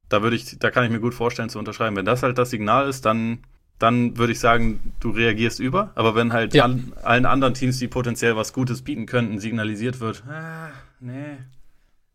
da 0.10 0.22
würde 0.22 0.36
ich, 0.36 0.60
da 0.60 0.70
kann 0.70 0.84
ich 0.84 0.92
mir 0.92 1.00
gut 1.00 1.14
vorstellen 1.14 1.50
zu 1.50 1.58
unterschreiben. 1.58 1.96
Wenn 1.96 2.06
das 2.06 2.24
halt 2.24 2.38
das 2.38 2.50
Signal 2.50 2.90
ist, 2.90 3.06
dann, 3.06 3.40
dann 3.80 4.18
würde 4.18 4.34
ich 4.34 4.40
sagen, 4.40 4.94
du 5.00 5.12
reagierst 5.12 5.60
über. 5.60 5.92
Aber 5.96 6.14
wenn 6.14 6.34
halt 6.34 6.54
ja. 6.54 6.66
an, 6.66 6.94
allen 7.02 7.26
anderen 7.26 7.54
Teams, 7.54 7.80
die 7.80 7.88
potenziell 7.88 8.36
was 8.36 8.52
Gutes 8.52 8.82
bieten 8.84 9.06
könnten, 9.06 9.40
signalisiert 9.40 10.02
wird, 10.02 10.24
ah, 10.28 10.72
nee, 11.00 11.38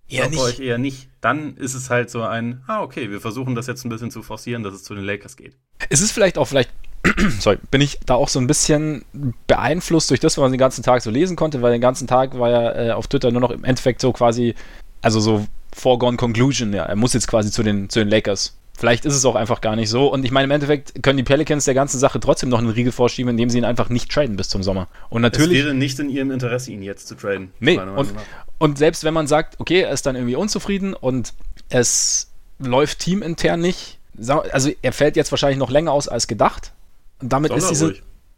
eher 0.07 0.29
nicht. 0.29 0.41
euch 0.41 0.61
eher 0.61 0.79
nicht, 0.79 1.09
dann 1.23 1.57
ist 1.57 1.75
es 1.75 1.89
halt 1.89 2.11
so 2.11 2.23
ein, 2.23 2.63
ah, 2.67 2.83
okay, 2.83 3.11
wir 3.11 3.23
versuchen 3.23 3.55
das 3.55 3.67
jetzt 3.67 3.85
ein 3.85 3.89
bisschen 3.89 4.11
zu 4.11 4.23
forcieren, 4.23 4.63
dass 4.63 4.75
es 4.75 4.85
zu 4.85 4.95
den 4.95 5.05
Lakers 5.05 5.37
geht. 5.37 5.57
Es 5.89 6.03
ist 6.03 6.13
vielleicht 6.13 6.37
auch 6.37 6.47
vielleicht 6.47 6.71
sorry, 7.41 7.59
bin 7.71 7.81
ich 7.81 7.99
da 8.07 8.15
auch 8.15 8.29
so 8.29 8.39
ein 8.39 8.47
bisschen 8.47 9.05
beeinflusst 9.47 10.11
durch 10.11 10.21
das, 10.21 10.37
was 10.37 10.43
man 10.43 10.53
den 10.53 10.59
ganzen 10.59 10.83
Tag 10.83 11.03
so 11.03 11.11
lesen 11.11 11.37
konnte, 11.37 11.63
weil 11.63 11.73
den 11.73 11.81
ganzen 11.81 12.07
Tag 12.07 12.39
war 12.39 12.51
ja 12.51 12.89
äh, 12.89 12.91
auf 12.93 13.07
Twitter 13.09 13.31
nur 13.31 13.41
noch 13.41 13.51
im 13.51 13.65
Endeffekt 13.65 14.01
so 14.01 14.13
quasi, 14.13 14.55
also 15.03 15.21
so 15.21 15.47
foregone 15.73 16.17
conclusion, 16.17 16.73
ja, 16.73 16.85
er 16.85 16.97
muss 16.97 17.13
jetzt 17.15 17.29
quasi 17.29 17.51
zu 17.51 17.63
den, 17.63 17.89
zu 17.89 18.01
den 18.01 18.09
Lakers. 18.09 18.57
Vielleicht 18.81 19.05
ist 19.05 19.15
es 19.15 19.27
auch 19.27 19.35
einfach 19.35 19.61
gar 19.61 19.77
nicht 19.77 19.91
so. 19.91 20.11
Und 20.11 20.25
ich 20.25 20.31
meine, 20.31 20.45
im 20.45 20.51
Endeffekt 20.53 21.03
können 21.03 21.19
die 21.19 21.23
Pelicans 21.23 21.67
der 21.67 21.75
ganzen 21.75 21.99
Sache 21.99 22.19
trotzdem 22.19 22.49
noch 22.49 22.61
einen 22.61 22.71
Riegel 22.71 22.93
vorschieben, 22.93 23.29
indem 23.29 23.51
sie 23.51 23.59
ihn 23.59 23.65
einfach 23.67 23.91
nicht 23.91 24.11
traden 24.11 24.37
bis 24.37 24.49
zum 24.49 24.63
Sommer. 24.63 24.89
Und 25.11 25.21
natürlich. 25.21 25.59
Es 25.59 25.65
wäre 25.67 25.75
nicht 25.75 25.99
in 25.99 26.09
ihrem 26.09 26.31
Interesse, 26.31 26.73
ihn 26.73 26.83
jetzt 26.83 27.07
zu 27.07 27.15
traden. 27.15 27.53
Nee. 27.61 27.79
Und, 27.79 28.15
und 28.57 28.79
selbst 28.79 29.05
wenn 29.05 29.13
man 29.13 29.27
sagt, 29.27 29.61
okay, 29.61 29.83
er 29.83 29.91
ist 29.91 30.07
dann 30.07 30.17
irgendwie 30.17 30.35
unzufrieden 30.35 30.95
und 30.95 31.35
es 31.69 32.31
läuft 32.59 33.01
teamintern 33.01 33.61
nicht, 33.61 33.99
also 34.27 34.71
er 34.81 34.93
fällt 34.93 35.17
jetzt 35.17 35.31
wahrscheinlich 35.31 35.59
noch 35.59 35.71
länger 35.71 35.93
aus 35.93 36.09
als 36.09 36.27
gedacht. 36.27 36.73
Und 37.21 37.33
damit 37.33 37.53
ist 37.53 37.71
diese. 37.71 37.95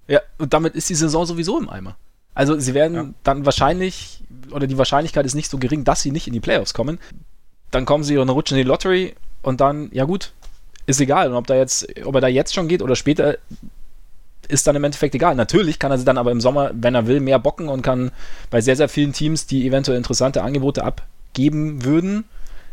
Ja, 0.09 0.21
und 0.39 0.53
damit 0.53 0.75
ist 0.75 0.89
die 0.91 0.95
Saison 0.95 1.25
sowieso 1.25 1.59
im 1.59 1.69
Eimer. 1.69 1.97
Also 2.35 2.59
sie 2.59 2.75
werden 2.75 2.95
ja. 2.95 3.09
dann 3.23 3.45
wahrscheinlich, 3.45 4.23
oder 4.51 4.67
die 4.67 4.79
Wahrscheinlichkeit 4.79 5.27
ist 5.27 5.35
nicht 5.35 5.51
so 5.51 5.59
gering, 5.59 5.85
dass 5.85 6.03
sie 6.03 6.11
nicht 6.11 6.27
in 6.27 6.33
die 6.33 6.41
Playoffs 6.41 6.75
kommen. 6.75 6.99
Dann 7.71 7.85
kommen 7.85 8.05
sie 8.05 8.19
und 8.19 8.29
rutschen 8.29 8.57
in 8.57 8.65
die 8.65 8.69
Lottery 8.69 9.15
und 9.43 9.61
dann, 9.61 9.91
ja 9.93 10.05
gut, 10.05 10.33
ist 10.87 11.01
egal. 11.01 11.29
Und 11.29 11.35
ob, 11.35 11.47
da 11.47 11.55
jetzt, 11.55 11.87
ob 12.05 12.15
er 12.15 12.21
da 12.21 12.29
jetzt 12.29 12.55
schon 12.55 12.69
geht 12.69 12.83
oder 12.83 12.97
später, 12.97 13.39
ist 14.49 14.67
dann 14.67 14.77
im 14.77 14.85
Endeffekt 14.85 15.15
egal. 15.15 15.35
Natürlich 15.35 15.79
kann 15.79 15.91
er 15.91 15.99
sie 15.99 16.05
dann 16.05 16.19
aber 16.19 16.33
im 16.33 16.41
Sommer, 16.41 16.71
wenn 16.75 16.95
er 16.95 17.07
will, 17.07 17.21
mehr 17.21 17.39
bocken 17.39 17.69
und 17.69 17.83
kann 17.83 18.11
bei 18.51 18.61
sehr, 18.61 18.77
sehr 18.77 18.89
vielen 18.89 19.13
Teams, 19.13 19.47
die 19.47 19.67
eventuell 19.67 19.97
interessante 19.97 20.43
Angebote 20.43 20.85
abgeben 20.85 21.85
würden, 21.85 22.25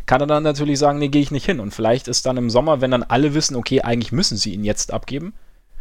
kann 0.06 0.22
er 0.22 0.28
dann 0.28 0.44
natürlich 0.44 0.80
sagen, 0.80 1.00
nee, 1.00 1.10
gehe 1.10 1.22
ich 1.22 1.32
nicht 1.32 1.46
hin. 1.46 1.60
Und 1.60 1.74
vielleicht 1.74 2.08
ist 2.08 2.26
dann 2.26 2.38
im 2.38 2.50
Sommer, 2.50 2.82
wenn 2.82 2.92
dann 2.92 3.04
alle 3.04 3.34
wissen, 3.34 3.56
okay, 3.56 3.82
eigentlich 3.82 4.12
müssen 4.12 4.38
sie 4.38 4.54
ihn 4.54 4.64
jetzt 4.64 4.92
abgeben, 4.92 5.34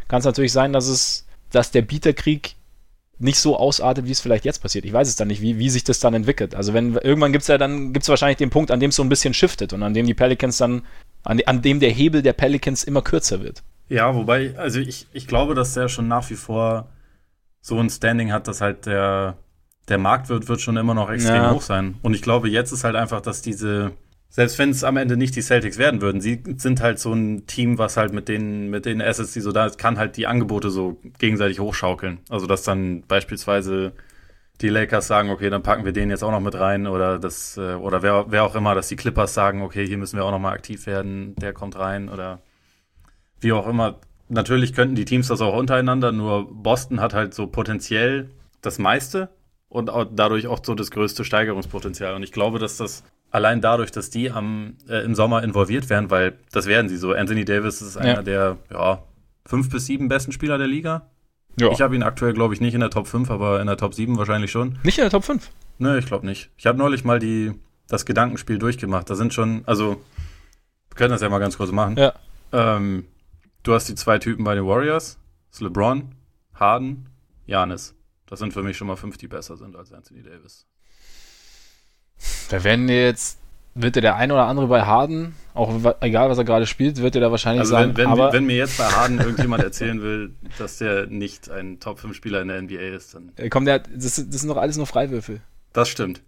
kann 0.09 0.19
es 0.19 0.25
natürlich 0.25 0.51
sein, 0.51 0.73
dass 0.73 0.87
es, 0.87 1.25
dass 1.51 1.71
der 1.71 1.83
Bieterkrieg 1.83 2.55
nicht 3.19 3.39
so 3.39 3.57
ausartet, 3.57 4.05
wie 4.05 4.11
es 4.11 4.21
vielleicht 4.21 4.45
jetzt 4.45 4.61
passiert. 4.61 4.85
Ich 4.85 4.93
weiß 4.93 5.07
es 5.07 5.15
dann 5.15 5.27
nicht, 5.27 5.41
wie, 5.41 5.57
wie 5.59 5.69
sich 5.69 5.83
das 5.83 5.99
dann 5.99 6.13
entwickelt. 6.13 6.55
Also 6.55 6.73
wenn 6.73 6.95
irgendwann 6.95 7.31
gibt 7.31 7.43
es 7.43 7.47
ja 7.47 7.57
dann 7.57 7.93
gibt 7.93 8.03
es 8.03 8.09
wahrscheinlich 8.09 8.37
den 8.37 8.49
Punkt, 8.49 8.71
an 8.71 8.79
dem 8.79 8.89
es 8.89 8.95
so 8.95 9.03
ein 9.03 9.09
bisschen 9.09 9.33
shiftet 9.33 9.71
und 9.73 9.83
an 9.83 9.93
dem 9.93 10.05
die 10.05 10.13
Pelicans 10.13 10.57
dann, 10.57 10.83
an, 11.23 11.39
an 11.45 11.61
dem 11.61 11.79
der 11.79 11.91
Hebel 11.91 12.21
der 12.21 12.33
Pelicans 12.33 12.83
immer 12.83 13.01
kürzer 13.01 13.41
wird. 13.41 13.61
Ja, 13.89 14.15
wobei, 14.15 14.57
also 14.57 14.79
ich, 14.79 15.07
ich 15.13 15.27
glaube, 15.27 15.53
dass 15.55 15.73
der 15.73 15.89
schon 15.89 16.07
nach 16.07 16.29
wie 16.29 16.35
vor 16.35 16.87
so 17.61 17.77
ein 17.79 17.89
Standing 17.89 18.31
hat, 18.31 18.47
dass 18.47 18.61
halt 18.61 18.85
der, 18.85 19.35
der 19.89 19.97
Marktwert 19.97 20.47
wird 20.47 20.61
schon 20.61 20.77
immer 20.77 20.93
noch 20.93 21.09
extrem 21.09 21.35
ja. 21.35 21.51
hoch 21.51 21.61
sein. 21.61 21.97
Und 22.01 22.13
ich 22.13 22.21
glaube, 22.21 22.49
jetzt 22.49 22.71
ist 22.71 22.83
halt 22.83 22.95
einfach, 22.95 23.19
dass 23.19 23.41
diese, 23.41 23.91
selbst 24.29 24.59
wenn 24.59 24.69
es 24.69 24.83
am 24.83 24.97
Ende 24.97 25.17
nicht 25.17 25.35
die 25.35 25.41
Celtics 25.41 25.77
werden 25.79 26.01
würden, 26.01 26.21
sie 26.21 26.43
sind 26.57 26.81
halt 26.81 26.99
so 26.99 27.13
ein 27.13 27.47
Team, 27.47 27.79
was 27.79 27.97
halt 27.97 28.13
mit 28.13 28.27
den, 28.27 28.69
mit 28.69 28.85
den 28.85 29.01
Assets, 29.01 29.33
die 29.33 29.41
so 29.41 29.51
da 29.51 29.65
ist, 29.65 29.79
kann 29.79 29.97
halt 29.97 30.17
die 30.17 30.27
Angebote 30.27 30.69
so 30.69 30.99
gegenseitig 31.17 31.59
hochschaukeln. 31.59 32.19
Also, 32.29 32.45
dass 32.45 32.63
dann 32.63 33.01
beispielsweise 33.07 33.93
die 34.61 34.69
Lakers 34.69 35.07
sagen, 35.07 35.29
okay, 35.31 35.49
dann 35.49 35.63
packen 35.63 35.85
wir 35.85 35.93
den 35.93 36.09
jetzt 36.09 36.23
auch 36.23 36.31
noch 36.31 36.41
mit 36.41 36.55
rein 36.55 36.85
oder 36.85 37.17
das, 37.17 37.57
äh, 37.57 37.73
oder 37.75 38.03
wer, 38.03 38.25
wer 38.29 38.43
auch 38.43 38.55
immer, 38.55 38.75
dass 38.75 38.89
die 38.89 38.97
Clippers 38.97 39.33
sagen, 39.33 39.61
okay, 39.63 39.87
hier 39.87 39.97
müssen 39.97 40.17
wir 40.17 40.25
auch 40.25 40.31
noch 40.31 40.39
mal 40.39 40.53
aktiv 40.53 40.85
werden, 40.85 41.33
der 41.35 41.53
kommt 41.53 41.77
rein 41.77 42.09
oder 42.09 42.41
wie 43.39 43.53
auch 43.53 43.67
immer. 43.67 43.99
Natürlich 44.27 44.73
könnten 44.73 44.95
die 44.95 45.05
Teams 45.05 45.29
das 45.29 45.41
auch 45.41 45.55
untereinander, 45.57 46.11
nur 46.11 46.47
Boston 46.51 46.99
hat 46.99 47.13
halt 47.13 47.33
so 47.33 47.47
potenziell 47.47 48.29
das 48.61 48.77
meiste 48.77 49.29
und 49.69 49.89
auch 49.89 50.05
dadurch 50.11 50.47
auch 50.47 50.59
so 50.63 50.75
das 50.75 50.91
größte 50.91 51.23
Steigerungspotenzial. 51.23 52.13
Und 52.13 52.23
ich 52.23 52.31
glaube, 52.31 52.59
dass 52.59 52.77
das 52.77 53.03
allein 53.31 53.61
dadurch, 53.61 53.91
dass 53.91 54.09
die 54.09 54.31
am, 54.31 54.75
äh, 54.87 55.03
im 55.03 55.15
Sommer 55.15 55.43
involviert 55.43 55.89
werden, 55.89 56.09
weil 56.09 56.37
das 56.51 56.65
werden 56.65 56.89
sie 56.89 56.97
so. 56.97 57.13
Anthony 57.13 57.45
Davis 57.45 57.81
ist 57.81 57.97
einer 57.97 58.15
ja. 58.15 58.21
der 58.23 58.57
ja, 58.71 59.03
fünf 59.45 59.69
bis 59.69 59.85
sieben 59.85 60.07
besten 60.07 60.31
Spieler 60.31 60.57
der 60.57 60.67
Liga. 60.67 61.09
Ja. 61.59 61.71
Ich 61.71 61.81
habe 61.81 61.95
ihn 61.95 62.03
aktuell, 62.03 62.33
glaube 62.33 62.53
ich, 62.53 62.61
nicht 62.61 62.73
in 62.73 62.79
der 62.79 62.89
Top 62.89 63.07
5, 63.07 63.29
aber 63.31 63.59
in 63.59 63.67
der 63.67 63.77
Top 63.77 63.93
7 63.93 64.17
wahrscheinlich 64.17 64.51
schon. 64.51 64.79
Nicht 64.83 64.97
in 64.97 65.03
der 65.03 65.11
Top 65.11 65.25
5? 65.25 65.49
Nö, 65.77 65.97
ich 65.97 66.05
glaube 66.05 66.25
nicht. 66.25 66.51
Ich 66.57 66.65
habe 66.65 66.77
neulich 66.77 67.03
mal 67.03 67.19
die, 67.19 67.53
das 67.87 68.05
Gedankenspiel 68.05 68.59
durchgemacht. 68.59 69.09
Da 69.09 69.15
sind 69.15 69.33
schon, 69.33 69.63
also, 69.65 70.01
wir 70.89 70.95
können 70.95 71.11
das 71.11 71.21
ja 71.21 71.29
mal 71.29 71.39
ganz 71.39 71.57
kurz 71.57 71.71
machen. 71.71 71.97
Ja. 71.97 72.13
Ähm, 72.53 73.05
du 73.63 73.73
hast 73.73 73.89
die 73.89 73.95
zwei 73.95 74.19
Typen 74.19 74.43
bei 74.43 74.55
den 74.55 74.65
Warriors. 74.65 75.19
Das 75.49 75.57
ist 75.57 75.61
LeBron, 75.61 76.15
Harden, 76.53 77.09
Janis. 77.45 77.95
Das 78.25 78.39
sind 78.39 78.53
für 78.53 78.63
mich 78.63 78.77
schon 78.77 78.87
mal 78.87 78.95
fünf, 78.95 79.17
die 79.17 79.27
besser 79.27 79.57
sind 79.57 79.75
als 79.75 79.91
Anthony 79.91 80.21
Davis. 80.21 80.67
Da 82.49 82.63
werden 82.63 82.89
jetzt, 82.89 83.39
wird 83.75 83.95
dir 83.95 84.01
der 84.01 84.15
ein 84.15 84.31
oder 84.31 84.45
andere 84.45 84.67
bei 84.67 84.81
Harden, 84.81 85.35
auch 85.53 85.73
egal 86.01 86.29
was 86.29 86.37
er 86.37 86.43
gerade 86.43 86.65
spielt, 86.65 87.01
wird 87.01 87.15
dir 87.15 87.21
da 87.21 87.31
wahrscheinlich 87.31 87.61
also 87.61 87.71
sagen. 87.71 87.97
Wenn, 87.97 88.05
wenn, 88.05 88.11
aber 88.11 88.33
wenn 88.33 88.45
mir 88.45 88.55
jetzt 88.55 88.77
bei 88.77 88.85
Harden 88.85 89.19
irgendjemand 89.19 89.63
erzählen 89.63 90.01
will, 90.01 90.31
dass 90.57 90.77
der 90.77 91.07
nicht 91.07 91.49
ein 91.49 91.79
Top-5-Spieler 91.79 92.41
in 92.41 92.47
der 92.47 92.61
NBA 92.61 92.95
ist, 92.95 93.15
dann. 93.15 93.31
Äh, 93.35 93.49
komm, 93.49 93.65
der, 93.65 93.79
das, 93.79 94.15
das 94.15 94.41
sind 94.41 94.49
doch 94.49 94.57
alles 94.57 94.77
nur 94.77 94.87
Freiwürfel. 94.87 95.41
Das 95.73 95.89
stimmt. 95.89 96.21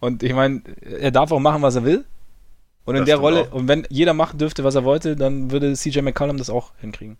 Und 0.00 0.22
ich 0.22 0.34
meine, 0.34 0.62
er 0.82 1.10
darf 1.10 1.32
auch 1.32 1.40
machen, 1.40 1.62
was 1.62 1.74
er 1.74 1.84
will. 1.84 2.04
Und 2.84 2.94
in 2.94 3.00
das 3.00 3.06
der 3.06 3.16
Rolle, 3.16 3.42
auch. 3.42 3.52
und 3.52 3.68
wenn 3.68 3.86
jeder 3.90 4.14
machen 4.14 4.38
dürfte, 4.38 4.62
was 4.62 4.76
er 4.76 4.84
wollte, 4.84 5.16
dann 5.16 5.50
würde 5.50 5.72
CJ 5.74 6.00
McCollum 6.02 6.36
das 6.36 6.50
auch 6.50 6.72
hinkriegen. 6.80 7.16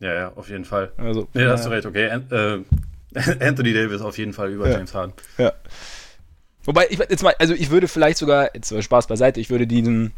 Ja, 0.00 0.12
ja, 0.12 0.32
auf 0.34 0.48
jeden 0.50 0.64
Fall. 0.64 0.92
Also, 0.96 1.28
nee, 1.32 1.44
da 1.44 1.52
hast 1.52 1.66
du 1.66 1.70
recht, 1.70 1.86
okay. 1.86 2.06
Äh, 2.06 2.60
Anthony 3.40 3.72
Davis 3.72 4.00
auf 4.00 4.18
jeden 4.18 4.32
Fall 4.32 4.50
über 4.50 4.68
ja. 4.68 4.76
James 4.76 4.92
Harden. 4.92 5.14
Ja. 5.38 5.52
Wobei, 6.64 6.86
ich, 6.90 6.98
jetzt 6.98 7.22
mal, 7.22 7.34
also 7.38 7.54
ich 7.54 7.70
würde 7.70 7.88
vielleicht 7.88 8.18
sogar, 8.18 8.54
jetzt 8.54 8.74
Spaß 8.82 9.06
beiseite, 9.06 9.40
ich 9.40 9.50
würde 9.50 9.66
diesen, 9.66 10.12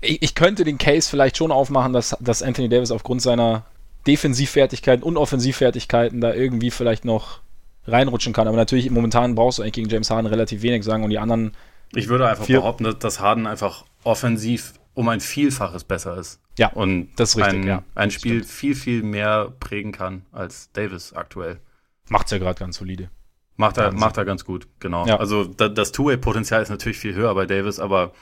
ich, 0.00 0.22
ich, 0.22 0.34
könnte 0.34 0.64
den 0.64 0.78
Case 0.78 1.08
vielleicht 1.08 1.36
schon 1.36 1.52
aufmachen, 1.52 1.92
dass, 1.92 2.16
dass 2.20 2.42
Anthony 2.42 2.68
Davis 2.68 2.90
aufgrund 2.90 3.22
seiner 3.22 3.64
Defensivfertigkeiten 4.06 5.02
und 5.02 5.16
Offensivfertigkeiten 5.16 6.20
da 6.20 6.34
irgendwie 6.34 6.70
vielleicht 6.70 7.04
noch 7.04 7.40
reinrutschen 7.86 8.32
kann. 8.32 8.48
Aber 8.48 8.56
natürlich, 8.56 8.90
momentan 8.90 9.34
brauchst 9.34 9.58
du 9.58 9.62
eigentlich 9.62 9.74
gegen 9.74 9.88
James 9.88 10.10
Harden 10.10 10.26
relativ 10.26 10.62
wenig 10.62 10.84
sagen 10.84 11.04
und 11.04 11.10
die 11.10 11.18
anderen. 11.18 11.52
Ich 11.94 12.08
würde 12.08 12.28
einfach 12.28 12.46
behaupten, 12.46 12.94
dass 12.98 13.20
Harden 13.20 13.46
einfach 13.46 13.84
offensiv 14.04 14.74
um 14.94 15.08
ein 15.08 15.20
Vielfaches 15.20 15.84
besser 15.84 16.16
ist. 16.16 16.40
Ja, 16.58 16.68
und 16.68 17.10
das 17.16 17.30
ist 17.30 17.36
richtig, 17.38 17.62
ein, 17.62 17.66
ja. 17.66 17.82
Ein 17.94 18.10
Spiel 18.10 18.38
Stimmt. 18.38 18.50
viel, 18.50 18.74
viel 18.74 19.02
mehr 19.02 19.52
prägen 19.60 19.92
kann 19.92 20.26
als 20.32 20.70
Davis 20.72 21.12
aktuell. 21.12 21.60
Macht's 22.08 22.30
ja 22.30 22.38
gerade 22.38 22.58
ganz 22.58 22.76
solide. 22.76 23.10
Macht 23.56 23.76
er, 23.76 23.92
macht 23.92 24.16
er 24.16 24.24
ganz 24.24 24.44
gut, 24.44 24.66
genau. 24.78 25.06
Ja. 25.06 25.18
Also 25.18 25.44
da, 25.44 25.68
das 25.68 25.92
Two-Way-Potenzial 25.92 26.62
ist 26.62 26.70
natürlich 26.70 26.98
viel 26.98 27.14
höher 27.14 27.34
bei 27.34 27.44
Davis, 27.46 27.78
aber 27.78 28.12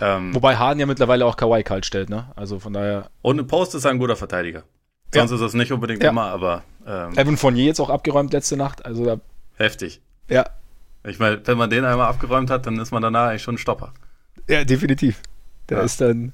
ähm, 0.00 0.34
Wobei 0.34 0.56
Harden 0.56 0.80
ja 0.80 0.86
mittlerweile 0.86 1.26
auch 1.26 1.36
Kawhi 1.36 1.62
kalt 1.62 1.86
stellt, 1.86 2.10
ne? 2.10 2.32
Also 2.36 2.58
von 2.58 2.72
daher. 2.72 3.10
Und 3.22 3.38
ein 3.38 3.46
Post 3.46 3.74
ist 3.74 3.86
ein 3.86 3.98
guter 3.98 4.16
Verteidiger. 4.16 4.64
Sonst 5.12 5.30
ja. 5.30 5.36
ist 5.36 5.42
das 5.42 5.54
nicht 5.54 5.72
unbedingt 5.72 6.02
ja. 6.02 6.10
immer, 6.10 6.24
aber. 6.24 6.64
Ähm, 6.86 7.16
Evan 7.16 7.36
Fournier 7.36 7.66
jetzt 7.66 7.80
auch 7.80 7.90
abgeräumt 7.90 8.32
letzte 8.32 8.56
Nacht. 8.56 8.84
Also 8.84 9.04
da, 9.04 9.20
heftig. 9.56 10.00
Ja. 10.28 10.44
Ich 11.06 11.18
meine, 11.18 11.40
wenn 11.46 11.58
man 11.58 11.70
den 11.70 11.84
einmal 11.84 12.08
abgeräumt 12.08 12.50
hat, 12.50 12.66
dann 12.66 12.78
ist 12.78 12.90
man 12.90 13.02
danach 13.02 13.28
eigentlich 13.28 13.42
schon 13.42 13.54
ein 13.54 13.58
Stopper. 13.58 13.92
Ja, 14.48 14.64
definitiv. 14.64 15.20
Da 15.66 15.80
ist 15.82 16.00
dann 16.00 16.32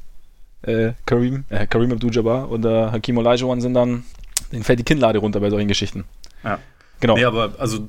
äh, 0.62 0.92
Kareem, 1.06 1.44
äh, 1.50 1.66
Kareem 1.66 1.92
Abdul-Jabbar 1.92 2.48
und 2.48 2.64
äh, 2.64 2.90
Hakim 2.90 3.18
Olajuwon 3.18 3.60
sind 3.60 3.74
dann, 3.74 4.04
denen 4.52 4.64
fällt 4.64 4.78
die 4.78 4.84
Kinnlade 4.84 5.18
runter 5.18 5.40
bei 5.40 5.50
solchen 5.50 5.68
Geschichten. 5.68 6.04
Ja. 6.44 6.58
Genau. 7.00 7.14
Nee, 7.16 7.24
aber 7.24 7.54
also 7.58 7.88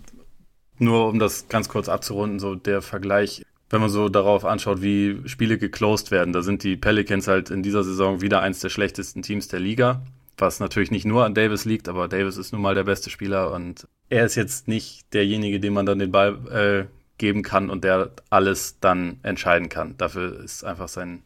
nur 0.82 1.08
um 1.08 1.20
das 1.20 1.48
ganz 1.48 1.70
kurz 1.70 1.90
abzurunden, 1.90 2.40
so 2.40 2.56
der 2.56 2.82
Vergleich, 2.82 3.46
wenn 3.70 3.82
man 3.82 3.90
so 3.90 4.10
darauf 4.10 4.46
anschaut, 4.46 4.82
wie 4.82 5.22
Spiele 5.26 5.58
geclosed 5.58 6.12
werden, 6.12 6.34
da 6.34 6.42
sind 6.42 6.64
die 6.64 6.76
Pelicans 6.76 7.28
halt 7.28 7.50
in 7.50 7.64
dieser 7.64 7.84
Saison 7.84 8.22
wieder 8.22 8.42
eins 8.42 8.60
der 8.60 8.70
schlechtesten 8.70 9.22
Teams 9.22 9.48
der 9.48 9.60
Liga, 9.60 10.04
was 10.38 10.60
natürlich 10.60 10.92
nicht 10.92 11.06
nur 11.06 11.26
an 11.26 11.34
Davis 11.34 11.66
liegt, 11.66 11.88
aber 11.88 12.08
Davis 12.08 12.38
ist 12.38 12.52
nun 12.52 12.62
mal 12.62 12.76
der 12.76 12.84
beste 12.84 13.10
Spieler 13.10 13.52
und 13.54 13.88
er 14.10 14.26
ist 14.26 14.36
jetzt 14.36 14.68
nicht 14.68 15.14
derjenige, 15.14 15.60
dem 15.60 15.74
man 15.74 15.86
dann 15.86 16.00
den 16.00 16.12
Ball 16.12 16.88
äh, 16.90 17.02
geben 17.18 17.44
kann 17.44 17.70
und 17.70 17.84
der 17.84 18.12
alles 18.30 18.80
dann 18.82 19.20
entscheiden 19.24 19.70
kann. 19.70 19.96
Dafür 19.98 20.44
ist 20.44 20.66
einfach 20.66 20.88
sein 20.88 21.22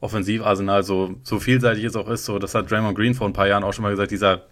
Offensivarsenal 0.00 0.82
so, 0.82 1.14
so 1.22 1.38
vielseitig 1.38 1.84
es 1.84 1.96
auch 1.96 2.08
ist. 2.08 2.24
So, 2.24 2.38
das 2.38 2.54
hat 2.54 2.70
Draymond 2.70 2.96
Green 2.96 3.14
vor 3.14 3.26
ein 3.26 3.32
paar 3.32 3.48
Jahren 3.48 3.64
auch 3.64 3.72
schon 3.72 3.84
mal 3.84 3.90
gesagt, 3.90 4.10
dieser, 4.10 4.42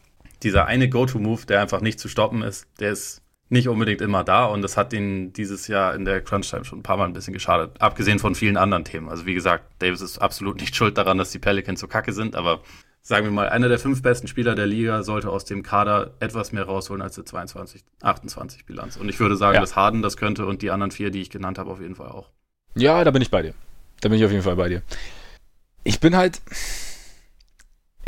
dieser 0.43 0.67
eine 0.67 0.89
Go-To-Move, 0.89 1.47
der 1.47 1.61
einfach 1.61 1.81
nicht 1.81 2.01
zu 2.01 2.09
stoppen 2.09 2.43
ist, 2.43 2.67
der 2.81 2.93
ist 2.93 3.21
nicht 3.49 3.69
unbedingt 3.69 4.01
immer 4.01 4.25
da 4.25 4.47
und 4.47 4.63
das 4.63 4.77
hat 4.77 4.93
ihn 4.93 5.33
dieses 5.33 5.69
Jahr 5.69 5.95
in 5.95 6.05
der 6.05 6.21
Crunch-Time 6.21 6.65
schon 6.65 6.81
ein 6.81 6.83
paar 6.83 6.97
Mal 6.97 7.05
ein 7.05 7.13
bisschen 7.13 7.33
geschadet. 7.33 7.81
Abgesehen 7.81 8.19
von 8.19 8.35
vielen 8.35 8.57
anderen 8.57 8.85
Themen. 8.85 9.09
Also 9.09 9.27
wie 9.27 9.35
gesagt, 9.35 9.65
Davis 9.79 10.01
ist 10.01 10.19
absolut 10.19 10.61
nicht 10.61 10.75
schuld 10.77 10.99
daran, 10.99 11.19
dass 11.19 11.31
die 11.31 11.39
Pelicans 11.39 11.81
so 11.81 11.87
kacke 11.87 12.13
sind, 12.13 12.35
aber 12.35 12.61
sagen 13.03 13.25
wir 13.25 13.31
mal, 13.31 13.49
einer 13.49 13.69
der 13.69 13.79
fünf 13.79 14.03
besten 14.03 14.27
Spieler 14.27 14.57
der 14.57 14.67
Liga 14.67 15.05
sollte 15.05 15.31
aus 15.31 15.45
dem 15.45 15.63
Kader 15.63 16.15
etwas 16.19 16.51
mehr 16.51 16.65
rausholen 16.65 17.01
als 17.01 17.17
eine 17.17 17.25
22, 17.25 17.85
28 18.03 18.67
Bilanz. 18.67 18.97
Und 18.97 19.09
ich 19.09 19.21
würde 19.21 19.37
sagen, 19.37 19.55
ja. 19.55 19.61
dass 19.61 19.77
Harden 19.77 20.03
das 20.03 20.17
könnte 20.17 20.45
und 20.45 20.61
die 20.61 20.73
anderen 20.73 20.91
vier, 20.91 21.11
die 21.11 21.21
ich 21.21 21.31
genannt 21.31 21.59
habe, 21.59 21.71
auf 21.71 21.81
jeden 21.81 21.95
Fall 21.95 22.09
auch. 22.09 22.31
Ja, 22.75 23.05
da 23.05 23.13
bin 23.13 23.23
ich 23.23 23.31
bei 23.31 23.43
dir. 23.43 23.55
Da 24.01 24.09
bin 24.09 24.19
ich 24.19 24.25
auf 24.25 24.33
jeden 24.33 24.43
Fall 24.43 24.57
bei 24.57 24.69
dir. 24.69 24.83
Ich 25.85 26.01
bin 26.01 26.17
halt, 26.17 26.41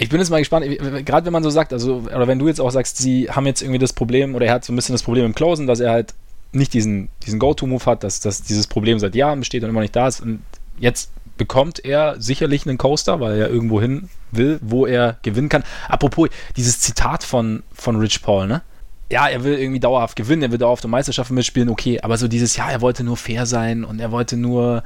ich 0.00 0.09
bin 0.09 0.21
jetzt 0.21 0.31
mal 0.31 0.38
gespannt, 0.38 0.64
gerade 1.05 1.26
wenn 1.26 1.33
man 1.33 1.43
so 1.43 1.50
sagt, 1.50 1.73
also, 1.73 2.05
oder 2.07 2.28
wenn 2.28 2.38
du 2.38 2.47
jetzt 2.47 2.61
auch 2.61 2.71
sagst, 2.71 2.99
sie 2.99 3.28
haben 3.31 3.47
jetzt 3.47 3.62
irgendwie 3.62 3.81
das 3.81 3.93
Problem, 3.93 4.37
oder 4.37 4.47
er 4.47 4.55
hat 4.55 4.64
so 4.64 4.73
ein 4.73 4.76
bisschen 4.76 4.95
das 4.95 5.02
Problem 5.02 5.26
im 5.26 5.35
Closen, 5.35 5.67
dass 5.67 5.81
er 5.81 5.90
halt 5.90 6.14
nicht 6.52 6.73
diesen, 6.73 7.09
diesen 7.26 7.40
Go-To-Move 7.40 7.85
hat, 7.85 8.05
dass, 8.05 8.21
dass 8.21 8.43
dieses 8.43 8.69
Problem 8.69 9.00
seit 9.00 9.17
Jahren 9.17 9.40
besteht 9.40 9.64
und 9.64 9.71
immer 9.71 9.81
nicht 9.81 9.97
da 9.97 10.07
ist. 10.07 10.21
Und 10.21 10.43
jetzt 10.78 11.11
bekommt 11.37 11.85
er 11.85 12.21
sicherlich 12.21 12.64
einen 12.67 12.78
Coaster, 12.78 13.19
weil 13.19 13.38
er 13.38 13.50
irgendwo 13.50 13.81
hin 13.81 14.09
will, 14.31 14.61
wo 14.62 14.87
er 14.87 15.19
gewinnen 15.23 15.49
kann. 15.49 15.64
Apropos, 15.88 16.28
dieses 16.57 16.81
Zitat 16.81 17.25
von, 17.25 17.64
von 17.73 17.97
Rich 17.97 18.23
Paul, 18.23 18.47
ne? 18.47 18.62
Ja, 19.11 19.26
er 19.26 19.43
will 19.43 19.59
irgendwie 19.59 19.81
dauerhaft 19.81 20.17
gewinnen, 20.17 20.43
er 20.43 20.52
will 20.52 20.59
dauerhaft 20.59 20.85
um 20.85 20.90
Meisterschaften 20.93 21.35
mitspielen, 21.35 21.71
okay, 21.71 21.99
aber 22.02 22.19
so 22.19 22.28
dieses, 22.28 22.57
ja, 22.57 22.71
er 22.71 22.83
wollte 22.83 23.05
nur 23.05 23.17
fair 23.17 23.47
sein 23.47 23.85
und 23.85 24.00
er 24.00 24.12
wollte 24.12 24.37
nur, 24.37 24.83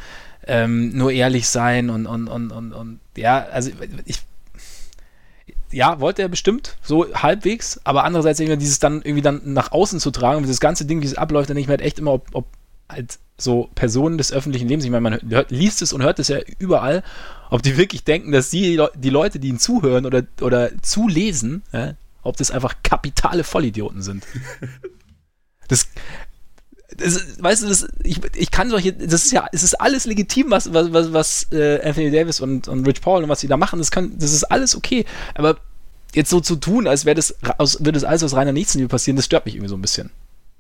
ähm, 0.47 0.97
nur 0.97 1.11
ehrlich 1.11 1.49
sein 1.49 1.91
und, 1.91 2.07
und, 2.07 2.29
und, 2.29 2.53
und, 2.53 2.73
und 2.73 3.01
ja, 3.17 3.45
also 3.51 3.73
ich, 4.05 4.21
ja, 5.73 6.01
wollte 6.01 6.23
er 6.23 6.29
bestimmt, 6.29 6.77
so 6.83 7.13
halbwegs, 7.15 7.81
aber 7.85 8.05
andererseits 8.05 8.41
irgendwie 8.41 8.59
dieses 8.59 8.79
dann 8.79 9.03
irgendwie 9.03 9.23
dann 9.23 9.41
nach 9.53 9.73
außen 9.73 10.01
zu 10.01 10.11
tragen, 10.11 10.43
dieses 10.43 10.61
ganze 10.61 10.85
Ding, 10.85 11.03
wie 11.03 11.07
es 11.07 11.17
abläuft, 11.17 11.51
dann 11.51 11.57
denke 11.57 11.63
ich 11.63 11.69
mir 11.69 11.73
halt 11.73 11.87
echt 11.87 11.99
immer, 11.99 12.13
ob, 12.13 12.29
ob 12.33 12.47
halt 12.89 13.19
so 13.39 13.71
Personen 13.75 14.19
des 14.19 14.33
öffentlichen 14.33 14.69
Lebens, 14.69 14.85
ich 14.85 14.91
meine, 14.91 15.01
man 15.01 15.31
hört, 15.31 15.51
liest 15.51 15.83
es 15.83 15.93
und 15.93 16.03
hört 16.03 16.19
es 16.19 16.29
ja 16.29 16.39
überall, 16.59 17.03
ob 17.51 17.63
die 17.63 17.77
wirklich 17.77 18.05
denken, 18.05 18.33
dass 18.33 18.51
die, 18.51 18.81
die 18.95 19.11
Leute, 19.11 19.39
die 19.39 19.49
ihnen 19.49 19.59
zuhören 19.59 20.07
oder, 20.07 20.23
oder 20.41 20.71
zulesen, 20.83 21.63
ja, 21.73 21.95
ob 22.23 22.37
das 22.37 22.51
einfach 22.51 22.77
kapitale 22.83 23.45
Vollidioten 23.45 24.03
sind. 24.03 24.25
Das, 25.69 25.89
das, 26.97 27.43
weißt 27.43 27.63
du, 27.63 27.69
das, 27.69 27.87
ich, 28.03 28.21
ich 28.35 28.51
kann 28.51 28.71
solche, 28.71 28.93
das 28.93 29.25
ist 29.25 29.33
ja, 29.33 29.47
es 29.53 29.63
ist 29.63 29.81
alles 29.81 30.07
legitim, 30.07 30.51
was, 30.51 30.73
was, 30.73 30.93
was, 30.93 31.13
was 31.13 31.47
äh, 31.53 31.81
Anthony 31.83 32.11
Davis 32.11 32.41
und, 32.41 32.69
und 32.69 32.87
Rich 32.87 33.01
Paul 33.01 33.23
und 33.23 33.29
was 33.29 33.41
sie 33.41 33.49
da 33.49 33.57
machen, 33.57 33.79
das 33.79 33.91
kann, 33.91 34.19
das 34.19 34.33
ist 34.33 34.45
alles 34.45 34.77
okay. 34.77 35.05
Aber 35.35 35.57
jetzt 36.15 36.31
so 36.31 36.41
zu 36.41 36.57
tun, 36.57 36.87
als 36.87 37.05
wäre 37.05 37.15
das, 37.15 37.35
aus, 37.59 37.79
würde 37.81 37.93
das 37.93 38.05
alles 38.05 38.23
aus 38.23 38.35
reiner 38.35 38.53
Nächstenliebe 38.53 38.89
passieren, 38.89 39.17
das 39.17 39.25
stört 39.25 39.47
mich 39.47 39.55
irgendwie 39.55 39.71
so 39.71 39.77
ein 39.77 39.83
bisschen. 39.83 40.11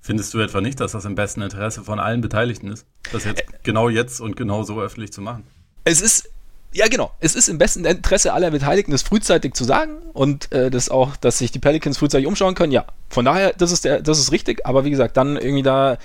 Findest 0.00 0.34
du 0.34 0.40
etwa 0.40 0.60
nicht, 0.60 0.80
dass 0.80 0.92
das 0.92 1.04
im 1.04 1.14
besten 1.14 1.42
Interesse 1.42 1.84
von 1.84 2.00
allen 2.00 2.20
Beteiligten 2.20 2.72
ist? 2.72 2.86
Das 3.12 3.24
jetzt 3.24 3.44
genau 3.62 3.88
jetzt 3.88 4.20
und 4.20 4.36
genau 4.36 4.64
so 4.64 4.80
öffentlich 4.80 5.12
zu 5.12 5.20
machen? 5.20 5.44
Es 5.84 6.00
ist, 6.00 6.28
ja 6.72 6.88
genau, 6.88 7.12
es 7.20 7.34
ist 7.34 7.48
im 7.48 7.58
besten 7.58 7.84
Interesse 7.84 8.32
aller 8.32 8.50
Beteiligten, 8.50 8.92
das 8.92 9.02
frühzeitig 9.02 9.54
zu 9.54 9.64
sagen 9.64 9.98
und 10.12 10.50
äh, 10.52 10.70
das 10.70 10.88
auch, 10.88 11.16
dass 11.16 11.38
sich 11.38 11.50
die 11.50 11.58
Pelicans 11.58 11.98
frühzeitig 11.98 12.26
umschauen 12.26 12.54
können. 12.54 12.72
Ja, 12.72 12.86
von 13.08 13.24
daher, 13.24 13.52
das 13.56 13.72
ist, 13.72 13.84
der, 13.84 14.00
das 14.00 14.18
ist 14.18 14.32
richtig, 14.32 14.66
aber 14.66 14.84
wie 14.84 14.90
gesagt, 14.90 15.16
dann 15.16 15.36
irgendwie 15.36 15.62
da 15.62 15.98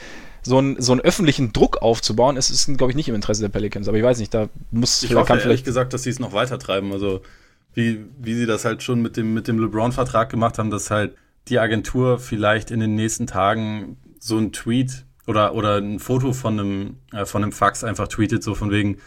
so, 0.43 0.59
ein, 0.59 0.81
so 0.81 0.93
einen 0.93 1.01
öffentlichen 1.01 1.53
Druck 1.53 1.81
aufzubauen, 1.81 2.37
es 2.37 2.49
ist, 2.49 2.65
glaube 2.77 2.91
ich, 2.91 2.95
nicht 2.95 3.09
im 3.09 3.15
Interesse 3.15 3.41
der 3.41 3.49
Pelicans. 3.49 3.87
Aber 3.87 3.97
ich 3.97 4.03
weiß 4.03 4.19
nicht, 4.19 4.33
da 4.33 4.49
muss 4.71 5.03
ich 5.03 5.13
hoffe, 5.13 5.25
kann 5.25 5.39
vielleicht 5.39 5.65
gesagt, 5.65 5.93
dass 5.93 6.03
sie 6.03 6.09
es 6.09 6.19
noch 6.19 6.33
weiter 6.33 6.57
treiben. 6.57 6.93
Also 6.93 7.21
wie, 7.73 8.05
wie 8.17 8.33
sie 8.33 8.45
das 8.45 8.65
halt 8.65 8.81
schon 8.81 9.01
mit 9.01 9.17
dem, 9.17 9.33
mit 9.33 9.47
dem 9.47 9.59
LeBron-Vertrag 9.59 10.29
gemacht 10.29 10.57
haben, 10.57 10.71
dass 10.71 10.89
halt 10.89 11.15
die 11.47 11.59
Agentur 11.59 12.17
vielleicht 12.17 12.71
in 12.71 12.79
den 12.79 12.95
nächsten 12.95 13.27
Tagen 13.27 13.97
so 14.19 14.37
ein 14.37 14.51
Tweet 14.51 15.05
oder, 15.27 15.53
oder 15.53 15.77
ein 15.77 15.99
Foto 15.99 16.33
von 16.33 16.59
einem, 16.59 16.95
äh, 17.13 17.25
von 17.25 17.43
einem 17.43 17.51
Fax 17.51 17.83
einfach 17.83 18.07
tweetet, 18.07 18.43
so 18.43 18.55
von 18.55 18.71
wegen 18.71 18.97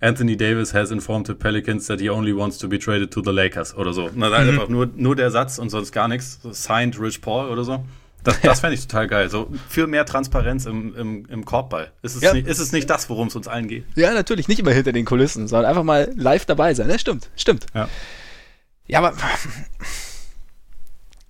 Anthony 0.00 0.36
Davis 0.36 0.74
has 0.74 0.90
informed 0.90 1.26
the 1.26 1.34
Pelicans 1.34 1.86
that 1.86 2.00
he 2.00 2.10
only 2.10 2.34
wants 2.34 2.58
to 2.58 2.68
be 2.68 2.78
traded 2.78 3.10
to 3.12 3.22
the 3.22 3.32
Lakers 3.32 3.74
oder 3.74 3.92
so. 3.92 4.10
Na, 4.14 4.28
mhm. 4.28 4.34
einfach 4.34 4.68
nur, 4.68 4.88
nur 4.94 5.16
der 5.16 5.30
Satz 5.30 5.58
und 5.58 5.70
sonst 5.70 5.92
gar 5.92 6.08
nichts. 6.08 6.38
Signed 6.50 7.00
Rich 7.00 7.22
Paul 7.22 7.48
oder 7.48 7.64
so. 7.64 7.84
Das, 8.22 8.40
das 8.40 8.60
fände 8.60 8.74
ich 8.74 8.86
total 8.86 9.06
geil. 9.06 9.30
So 9.30 9.50
für 9.68 9.86
mehr 9.86 10.04
Transparenz 10.04 10.66
im, 10.66 10.94
im, 10.96 11.26
im 11.26 11.44
Korbball. 11.44 11.92
Ist 12.02 12.16
es, 12.16 12.22
ja. 12.22 12.34
nicht, 12.34 12.46
ist 12.46 12.58
es 12.58 12.72
nicht 12.72 12.90
das, 12.90 13.08
worum 13.08 13.28
es 13.28 13.36
uns 13.36 13.46
allen 13.46 13.68
geht? 13.68 13.84
Ja, 13.94 14.12
natürlich. 14.12 14.48
Nicht 14.48 14.58
immer 14.58 14.72
hinter 14.72 14.92
den 14.92 15.04
Kulissen, 15.04 15.46
sondern 15.48 15.70
einfach 15.70 15.84
mal 15.84 16.12
live 16.16 16.44
dabei 16.44 16.74
sein. 16.74 16.90
Ja, 16.90 16.98
stimmt, 16.98 17.30
stimmt. 17.36 17.66
Ja, 17.72 17.88
ja 18.88 18.98
aber 18.98 19.14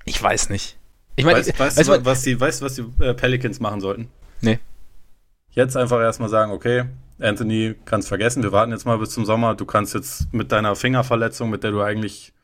ich 0.06 0.20
weiß 0.20 0.48
nicht. 0.48 0.78
Ich 1.16 1.24
meine, 1.24 1.38
weißt, 1.38 1.58
weißt, 1.58 1.76
weißt, 1.76 1.88
du, 1.88 2.04
was 2.04 2.22
die, 2.22 2.40
weißt 2.40 2.62
was 2.62 2.74
die 2.74 2.84
äh, 3.00 3.14
Pelicans 3.14 3.60
machen 3.60 3.80
sollten? 3.80 4.08
Nee. 4.40 4.58
Jetzt 5.50 5.76
einfach 5.76 6.00
erstmal 6.00 6.28
sagen, 6.28 6.52
okay, 6.52 6.84
Anthony, 7.18 7.74
kannst 7.84 8.08
vergessen, 8.08 8.42
wir 8.42 8.52
warten 8.52 8.72
jetzt 8.72 8.84
mal 8.84 8.98
bis 8.98 9.10
zum 9.10 9.24
Sommer. 9.24 9.54
Du 9.54 9.64
kannst 9.64 9.94
jetzt 9.94 10.32
mit 10.32 10.52
deiner 10.52 10.76
Fingerverletzung, 10.76 11.48
mit 11.48 11.62
der 11.62 11.70
du 11.70 11.80
eigentlich 11.80 12.34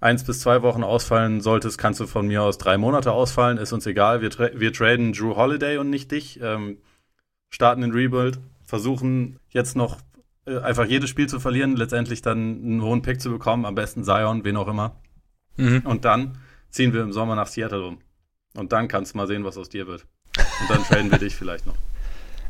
eins 0.00 0.24
bis 0.24 0.40
zwei 0.40 0.62
Wochen 0.62 0.82
ausfallen 0.82 1.40
solltest, 1.40 1.78
kannst 1.78 2.00
du 2.00 2.06
von 2.06 2.26
mir 2.26 2.42
aus 2.42 2.58
drei 2.58 2.78
Monate 2.78 3.12
ausfallen, 3.12 3.58
ist 3.58 3.72
uns 3.72 3.86
egal. 3.86 4.22
Wir, 4.22 4.30
tra 4.30 4.48
wir 4.54 4.72
traden 4.72 5.12
Drew 5.12 5.36
Holiday 5.36 5.78
und 5.78 5.90
nicht 5.90 6.10
dich, 6.10 6.40
ähm, 6.42 6.78
starten 7.50 7.82
den 7.82 7.92
Rebuild, 7.92 8.38
versuchen 8.64 9.38
jetzt 9.50 9.76
noch 9.76 9.98
äh, 10.46 10.58
einfach 10.58 10.86
jedes 10.86 11.10
Spiel 11.10 11.28
zu 11.28 11.38
verlieren, 11.38 11.76
letztendlich 11.76 12.22
dann 12.22 12.38
einen 12.38 12.82
hohen 12.82 13.02
Pick 13.02 13.20
zu 13.20 13.30
bekommen, 13.30 13.66
am 13.66 13.74
besten 13.74 14.04
Zion, 14.04 14.44
wen 14.44 14.56
auch 14.56 14.68
immer. 14.68 14.96
Mhm. 15.56 15.82
Und 15.84 16.04
dann 16.04 16.38
ziehen 16.70 16.92
wir 16.92 17.02
im 17.02 17.12
Sommer 17.12 17.36
nach 17.36 17.48
Seattle 17.48 17.84
um. 17.84 17.98
Und 18.54 18.72
dann 18.72 18.88
kannst 18.88 19.12
du 19.12 19.18
mal 19.18 19.26
sehen, 19.26 19.44
was 19.44 19.58
aus 19.58 19.68
dir 19.68 19.86
wird. 19.86 20.06
Und 20.36 20.70
dann 20.70 20.82
traden 20.84 21.10
wir 21.10 21.18
dich 21.18 21.36
vielleicht 21.36 21.66
noch. 21.66 21.76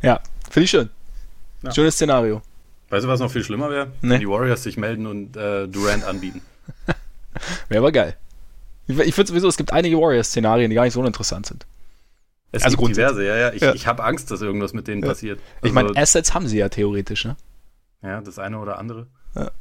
Ja, 0.01 0.21
finde 0.49 0.63
ich 0.63 0.71
schön. 0.71 0.89
Ja. 1.63 1.73
Schönes 1.73 1.95
Szenario. 1.95 2.41
Weißt 2.89 3.05
du, 3.05 3.07
was 3.07 3.19
noch 3.19 3.31
viel 3.31 3.43
schlimmer 3.43 3.69
wäre? 3.69 3.87
Nee. 4.01 4.11
Wenn 4.11 4.19
die 4.19 4.27
Warriors 4.27 4.63
sich 4.63 4.77
melden 4.77 5.07
und 5.07 5.37
äh, 5.37 5.67
Durant 5.67 6.03
anbieten. 6.03 6.41
wäre 7.69 7.79
aber 7.79 7.91
geil. 7.91 8.17
Ich, 8.87 8.99
ich 8.99 9.15
finde 9.15 9.29
sowieso, 9.29 9.47
es 9.47 9.57
gibt 9.57 9.71
einige 9.71 9.97
Warriors-Szenarien, 9.97 10.69
die 10.69 10.75
gar 10.75 10.83
nicht 10.83 10.93
so 10.93 10.99
uninteressant 10.99 11.45
sind. 11.45 11.65
Es 12.51 12.63
also 12.63 12.77
gibt 12.77 12.97
diverse, 12.97 13.25
ja, 13.25 13.37
ja. 13.37 13.53
Ich, 13.53 13.61
ja. 13.61 13.73
ich 13.73 13.87
habe 13.87 14.03
Angst, 14.03 14.29
dass 14.29 14.41
irgendwas 14.41 14.73
mit 14.73 14.87
denen 14.87 15.01
ja. 15.01 15.09
passiert. 15.09 15.39
Also, 15.61 15.67
ich 15.67 15.73
meine, 15.73 15.95
Assets 15.95 16.33
haben 16.33 16.47
sie 16.47 16.57
ja 16.57 16.67
theoretisch, 16.67 17.23
ne? 17.25 17.37
Ja, 18.03 18.19
das 18.19 18.39
eine 18.39 18.59
oder 18.59 18.77
andere. 18.77 19.07
Ja. 19.35 19.51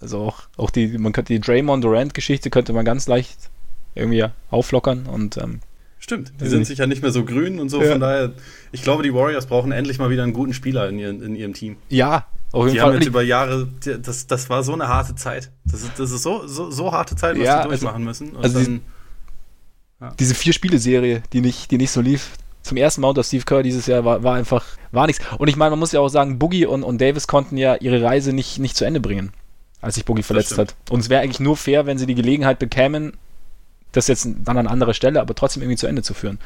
Also 0.00 0.20
auch, 0.20 0.42
auch 0.56 0.70
die, 0.70 0.98
man 0.98 1.12
könnte 1.12 1.32
die 1.32 1.40
Draymond 1.40 1.84
Durant-Geschichte 1.84 2.50
könnte 2.50 2.72
man 2.72 2.84
ganz 2.84 3.06
leicht 3.06 3.50
irgendwie 3.94 4.24
auflockern 4.50 5.06
und 5.06 5.36
ähm, 5.36 5.60
Stimmt, 6.02 6.32
die 6.40 6.48
sind 6.48 6.66
sicher 6.66 6.88
nicht 6.88 7.00
mehr 7.00 7.12
so 7.12 7.24
grün 7.24 7.60
und 7.60 7.68
so, 7.68 7.80
ja. 7.80 7.92
von 7.92 8.00
daher, 8.00 8.32
ich 8.72 8.82
glaube, 8.82 9.04
die 9.04 9.14
Warriors 9.14 9.46
brauchen 9.46 9.70
endlich 9.70 10.00
mal 10.00 10.10
wieder 10.10 10.24
einen 10.24 10.32
guten 10.32 10.52
Spieler 10.52 10.88
in, 10.88 10.98
ihren, 10.98 11.22
in 11.22 11.36
ihrem 11.36 11.54
Team. 11.54 11.76
Ja, 11.90 12.26
auf 12.50 12.64
jeden 12.64 12.74
die 12.74 12.80
Fall. 12.80 12.88
haben 12.88 12.94
jetzt 12.94 13.06
über 13.06 13.22
Jahre, 13.22 13.68
das, 14.02 14.26
das 14.26 14.50
war 14.50 14.64
so 14.64 14.72
eine 14.72 14.88
harte 14.88 15.14
Zeit. 15.14 15.52
Das 15.64 15.82
ist, 15.82 15.92
das 15.98 16.10
ist 16.10 16.24
so, 16.24 16.48
so, 16.48 16.72
so 16.72 16.90
harte 16.90 17.14
Zeit, 17.14 17.38
was 17.38 17.46
ja, 17.46 17.52
die 17.54 17.58
also 17.58 17.68
durchmachen 17.68 18.08
also, 18.08 18.24
müssen. 18.24 18.36
also 18.36 18.58
dann, 18.58 18.66
die, 18.66 18.80
ja. 20.00 20.14
diese 20.18 20.34
Vier-Spiele-Serie, 20.34 21.22
die 21.32 21.40
nicht, 21.40 21.70
die 21.70 21.78
nicht 21.78 21.92
so 21.92 22.00
lief, 22.00 22.32
zum 22.62 22.78
ersten 22.78 23.00
Mal 23.00 23.08
unter 23.10 23.22
Steve 23.22 23.44
Kerr 23.44 23.62
dieses 23.62 23.86
Jahr 23.86 24.04
war, 24.04 24.24
war 24.24 24.34
einfach, 24.34 24.64
war 24.90 25.06
nichts. 25.06 25.24
Und 25.38 25.46
ich 25.46 25.56
meine, 25.56 25.70
man 25.70 25.78
muss 25.78 25.92
ja 25.92 26.00
auch 26.00 26.08
sagen, 26.08 26.40
Boogie 26.40 26.66
und, 26.66 26.82
und 26.82 27.00
Davis 27.00 27.28
konnten 27.28 27.56
ja 27.56 27.76
ihre 27.76 28.02
Reise 28.02 28.32
nicht, 28.32 28.58
nicht 28.58 28.76
zu 28.76 28.84
Ende 28.84 28.98
bringen, 28.98 29.30
als 29.80 29.94
sich 29.94 30.04
Boogie 30.04 30.24
verletzt 30.24 30.58
hat. 30.58 30.74
Und 30.90 30.98
es 30.98 31.08
wäre 31.08 31.22
eigentlich 31.22 31.38
nur 31.38 31.56
fair, 31.56 31.86
wenn 31.86 31.96
sie 31.96 32.06
die 32.06 32.16
Gelegenheit 32.16 32.58
bekämen, 32.58 33.12
das 33.92 34.08
jetzt 34.08 34.28
dann 34.44 34.58
an 34.58 34.66
anderer 34.66 34.94
Stelle, 34.94 35.20
aber 35.20 35.34
trotzdem 35.34 35.62
irgendwie 35.62 35.76
zu 35.76 35.86
Ende 35.86 36.02
zu 36.02 36.14
führen. 36.14 36.38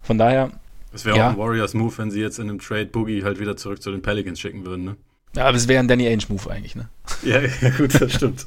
Von 0.00 0.18
daher. 0.18 0.50
Es 0.92 1.04
wäre 1.04 1.16
ja. 1.16 1.28
auch 1.28 1.32
ein 1.32 1.38
Warriors-Move, 1.38 1.98
wenn 1.98 2.10
sie 2.10 2.20
jetzt 2.20 2.38
in 2.38 2.48
einem 2.48 2.60
Trade 2.60 2.86
Boogie 2.86 3.24
halt 3.24 3.40
wieder 3.40 3.56
zurück 3.56 3.82
zu 3.82 3.90
den 3.90 4.02
Pelicans 4.02 4.40
schicken 4.40 4.64
würden, 4.64 4.84
ne? 4.84 4.96
Ja, 5.36 5.44
aber 5.46 5.56
es 5.56 5.68
wäre 5.68 5.80
ein 5.80 5.88
Danny 5.88 6.06
Ainge-Move 6.06 6.50
eigentlich, 6.50 6.74
ne? 6.76 6.88
Ja, 7.22 7.40
ja, 7.40 7.70
gut, 7.76 8.00
das 8.00 8.14
stimmt. 8.14 8.46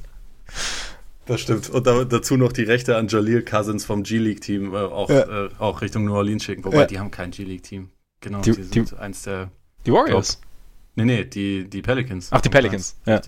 Das 1.26 1.40
stimmt. 1.40 1.70
Und 1.70 1.86
da, 1.86 2.04
dazu 2.04 2.38
noch 2.38 2.52
die 2.52 2.64
Rechte 2.64 2.98
an 2.98 3.08
Jaleel 3.08 3.44
Cousins 3.44 3.86
vom 3.86 4.04
G-League-Team 4.04 4.74
äh, 4.74 4.78
auch, 4.78 5.10
ja. 5.10 5.46
äh, 5.46 5.50
auch 5.60 5.82
Richtung 5.82 6.06
New 6.06 6.16
Orleans 6.16 6.44
schicken. 6.44 6.64
Wobei, 6.64 6.82
ja. 6.82 6.86
die 6.88 7.00
haben 7.00 7.12
kein 7.12 7.32
G-League-Team. 7.32 7.90
Genau, 8.22 8.42
die, 8.42 8.52
die 8.52 8.64
sind 8.64 8.92
die, 8.92 8.98
eins 8.98 9.24
der. 9.24 9.52
Die 9.86 9.92
Warriors? 9.92 10.40
Glaub, 10.40 11.06
nee, 11.08 11.16
nee, 11.16 11.26
die, 11.26 11.70
die 11.70 11.82
Pelicans. 11.82 12.30
Ach, 12.32 12.42
die 12.42 12.50
Pelicans. 12.50 12.96
Ja. 13.06 13.22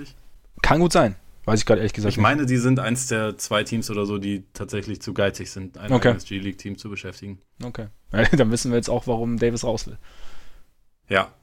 Kann 0.62 0.80
gut 0.80 0.92
sein. 0.92 1.16
Weiß 1.46 1.60
ich 1.60 1.66
gerade 1.66 1.82
ehrlich 1.82 1.94
gesagt 1.94 2.12
Ich 2.12 2.18
nicht. 2.18 2.24
meine, 2.24 2.46
die 2.46 2.58
sind 2.58 2.80
eins 2.80 3.08
der 3.08 3.38
zwei 3.38 3.64
Teams 3.64 3.90
oder 3.92 4.06
so, 4.06 4.18
die 4.18 4.46
tatsächlich 4.54 5.02
zu 5.02 5.14
geizig 5.14 5.52
sind, 5.52 5.78
ein 5.78 5.92
okay. 5.92 6.16
G-League-Team 6.16 6.78
zu 6.78 6.90
beschäftigen. 6.90 7.40
Okay. 7.62 7.88
Dann 8.38 8.52
wissen 8.52 8.72
wir 8.72 8.78
jetzt 8.78 8.90
auch, 8.90 9.08
warum 9.08 9.38
Davis 9.38 9.64
raus 9.64 9.88
will. 9.88 9.98
Ja. 11.10 11.34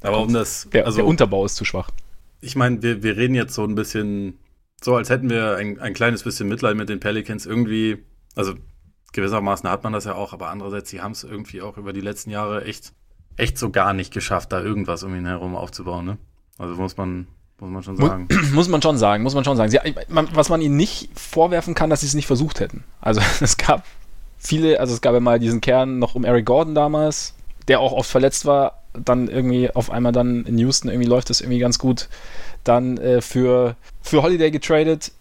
Aber 0.00 0.20
um 0.20 0.32
das. 0.32 0.68
Der, 0.72 0.86
also, 0.86 0.98
der 0.98 1.06
Unterbau 1.06 1.44
ist 1.44 1.56
zu 1.56 1.64
schwach. 1.64 1.90
Ich 2.40 2.56
meine, 2.56 2.82
wir, 2.82 3.02
wir 3.02 3.16
reden 3.16 3.34
jetzt 3.34 3.54
so 3.54 3.64
ein 3.64 3.74
bisschen, 3.74 4.38
so 4.82 4.96
als 4.96 5.10
hätten 5.10 5.30
wir 5.30 5.56
ein, 5.56 5.80
ein 5.80 5.94
kleines 5.94 6.22
bisschen 6.22 6.48
Mitleid 6.48 6.76
mit 6.76 6.88
den 6.88 7.00
Pelicans. 7.00 7.46
Irgendwie, 7.46 7.98
also 8.34 8.54
gewissermaßen 9.12 9.68
hat 9.68 9.84
man 9.84 9.92
das 9.92 10.04
ja 10.04 10.14
auch, 10.14 10.32
aber 10.32 10.50
andererseits, 10.50 10.90
sie 10.90 11.00
haben 11.00 11.12
es 11.12 11.24
irgendwie 11.24 11.62
auch 11.62 11.76
über 11.78 11.92
die 11.92 12.00
letzten 12.00 12.30
Jahre 12.30 12.64
echt 12.64 12.92
echt 13.36 13.58
so 13.58 13.70
gar 13.70 13.92
nicht 13.92 14.12
geschafft, 14.12 14.52
da 14.52 14.62
irgendwas 14.62 15.02
um 15.02 15.14
ihn 15.14 15.26
herum 15.26 15.56
aufzubauen. 15.56 16.04
Ne? 16.04 16.18
Also 16.58 16.74
muss 16.74 16.96
man, 16.96 17.26
muss 17.62 17.70
man 17.70 17.82
schon 17.82 17.96
sagen. 17.96 18.28
Muss 18.54 18.68
man 18.68 18.82
schon 18.82 18.98
sagen, 18.98 19.22
muss 19.22 19.34
man 19.34 19.44
schon 19.44 19.56
sagen. 19.56 19.70
Sie, 19.70 19.78
was 20.08 20.48
man 20.48 20.60
ihnen 20.60 20.76
nicht 20.76 21.08
vorwerfen 21.18 21.74
kann, 21.74 21.90
dass 21.90 22.00
sie 22.00 22.06
es 22.06 22.14
nicht 22.14 22.26
versucht 22.26 22.60
hätten. 22.60 22.82
Also 23.00 23.20
es 23.40 23.56
gab 23.56 23.84
viele, 24.36 24.80
also 24.80 24.94
es 24.94 25.00
gab 25.00 25.14
ja 25.14 25.20
mal 25.20 25.38
diesen 25.38 25.60
Kern 25.60 25.98
noch 25.98 26.14
um 26.14 26.24
Eric 26.24 26.44
Gordon 26.44 26.74
damals, 26.74 27.34
der 27.68 27.80
auch 27.80 27.92
oft 27.92 28.10
verletzt 28.10 28.46
war, 28.46 28.82
dann 28.92 29.28
irgendwie 29.28 29.70
auf 29.70 29.90
einmal 29.90 30.12
dann 30.12 30.44
in 30.44 30.58
Houston 30.58 30.88
irgendwie 30.88 31.08
läuft 31.08 31.30
das 31.30 31.40
irgendwie 31.40 31.60
ganz 31.60 31.78
gut. 31.78 32.08
Dann 32.64 32.98
äh, 32.98 33.20
für, 33.20 33.76
für 34.02 34.22
Holiday 34.22 34.50
getradet. 34.50 35.12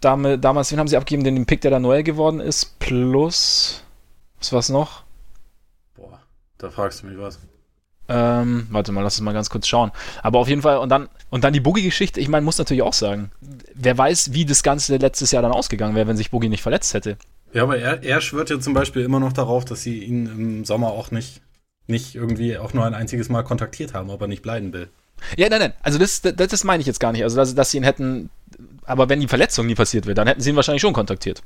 Dame, 0.00 0.38
damals, 0.38 0.72
wen 0.72 0.78
haben 0.78 0.88
sie 0.88 0.96
abgegeben? 0.96 1.24
Den, 1.24 1.44
Pick, 1.44 1.60
der 1.60 1.70
da 1.70 1.78
Noel 1.78 2.04
geworden 2.04 2.40
ist. 2.40 2.78
Plus, 2.78 3.82
was 4.38 4.52
war's 4.52 4.68
noch? 4.68 5.02
Boah, 5.96 6.20
da 6.56 6.70
fragst 6.70 7.02
du 7.02 7.08
mich 7.08 7.18
was. 7.18 7.38
Ähm, 8.08 8.66
warte 8.70 8.90
mal, 8.90 9.02
lass 9.02 9.18
uns 9.18 9.24
mal 9.24 9.32
ganz 9.32 9.50
kurz 9.50 9.68
schauen. 9.68 9.92
Aber 10.22 10.40
auf 10.40 10.48
jeden 10.48 10.62
Fall, 10.62 10.78
und 10.78 10.88
dann, 10.88 11.08
und 11.30 11.44
dann 11.44 11.52
die 11.52 11.60
Boogie-Geschichte, 11.60 12.20
ich 12.20 12.28
meine, 12.28 12.44
muss 12.44 12.58
natürlich 12.58 12.82
auch 12.82 12.92
sagen, 12.92 13.30
wer 13.74 13.96
weiß, 13.96 14.32
wie 14.32 14.44
das 14.44 14.62
Ganze 14.62 14.96
letztes 14.96 15.30
Jahr 15.30 15.42
dann 15.42 15.52
ausgegangen 15.52 15.94
wäre, 15.94 16.08
wenn 16.08 16.16
sich 16.16 16.30
Boogie 16.30 16.48
nicht 16.48 16.62
verletzt 16.62 16.92
hätte. 16.92 17.16
Ja, 17.52 17.62
aber 17.62 17.78
er, 17.78 18.02
er 18.02 18.20
schwört 18.20 18.50
ja 18.50 18.60
zum 18.60 18.74
Beispiel 18.74 19.02
immer 19.02 19.20
noch 19.20 19.32
darauf, 19.32 19.64
dass 19.64 19.82
sie 19.82 20.04
ihn 20.04 20.26
im 20.26 20.64
Sommer 20.64 20.88
auch 20.88 21.10
nicht, 21.10 21.40
nicht 21.86 22.14
irgendwie 22.16 22.58
auch 22.58 22.74
nur 22.74 22.84
ein 22.84 22.94
einziges 22.94 23.28
Mal 23.28 23.42
kontaktiert 23.42 23.94
haben, 23.94 24.10
ob 24.10 24.20
er 24.20 24.28
nicht 24.28 24.42
bleiben 24.42 24.72
will. 24.72 24.88
Ja, 25.36 25.48
nein, 25.48 25.60
nein. 25.60 25.72
Also 25.82 25.98
das, 25.98 26.22
das, 26.22 26.34
das 26.34 26.64
meine 26.64 26.80
ich 26.80 26.86
jetzt 26.86 27.00
gar 27.00 27.12
nicht. 27.12 27.22
Also 27.22 27.36
dass, 27.36 27.54
dass 27.54 27.70
sie 27.70 27.78
ihn 27.78 27.84
hätten, 27.84 28.30
aber 28.84 29.08
wenn 29.08 29.20
die 29.20 29.28
Verletzung 29.28 29.66
nie 29.66 29.74
passiert 29.74 30.06
wäre, 30.06 30.14
dann 30.14 30.26
hätten 30.26 30.40
sie 30.40 30.50
ihn 30.50 30.56
wahrscheinlich 30.56 30.82
schon 30.82 30.92
kontaktiert. 30.92 31.42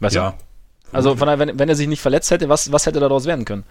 Weißt 0.00 0.14
ja. 0.14 0.30
Du? 0.30 0.96
Also 0.96 1.16
von 1.16 1.26
daher, 1.26 1.38
wenn, 1.38 1.58
wenn 1.58 1.68
er 1.68 1.74
sich 1.74 1.88
nicht 1.88 2.02
verletzt 2.02 2.30
hätte, 2.30 2.48
was, 2.48 2.70
was 2.70 2.86
hätte 2.86 3.00
daraus 3.00 3.24
werden 3.24 3.44
können? 3.44 3.64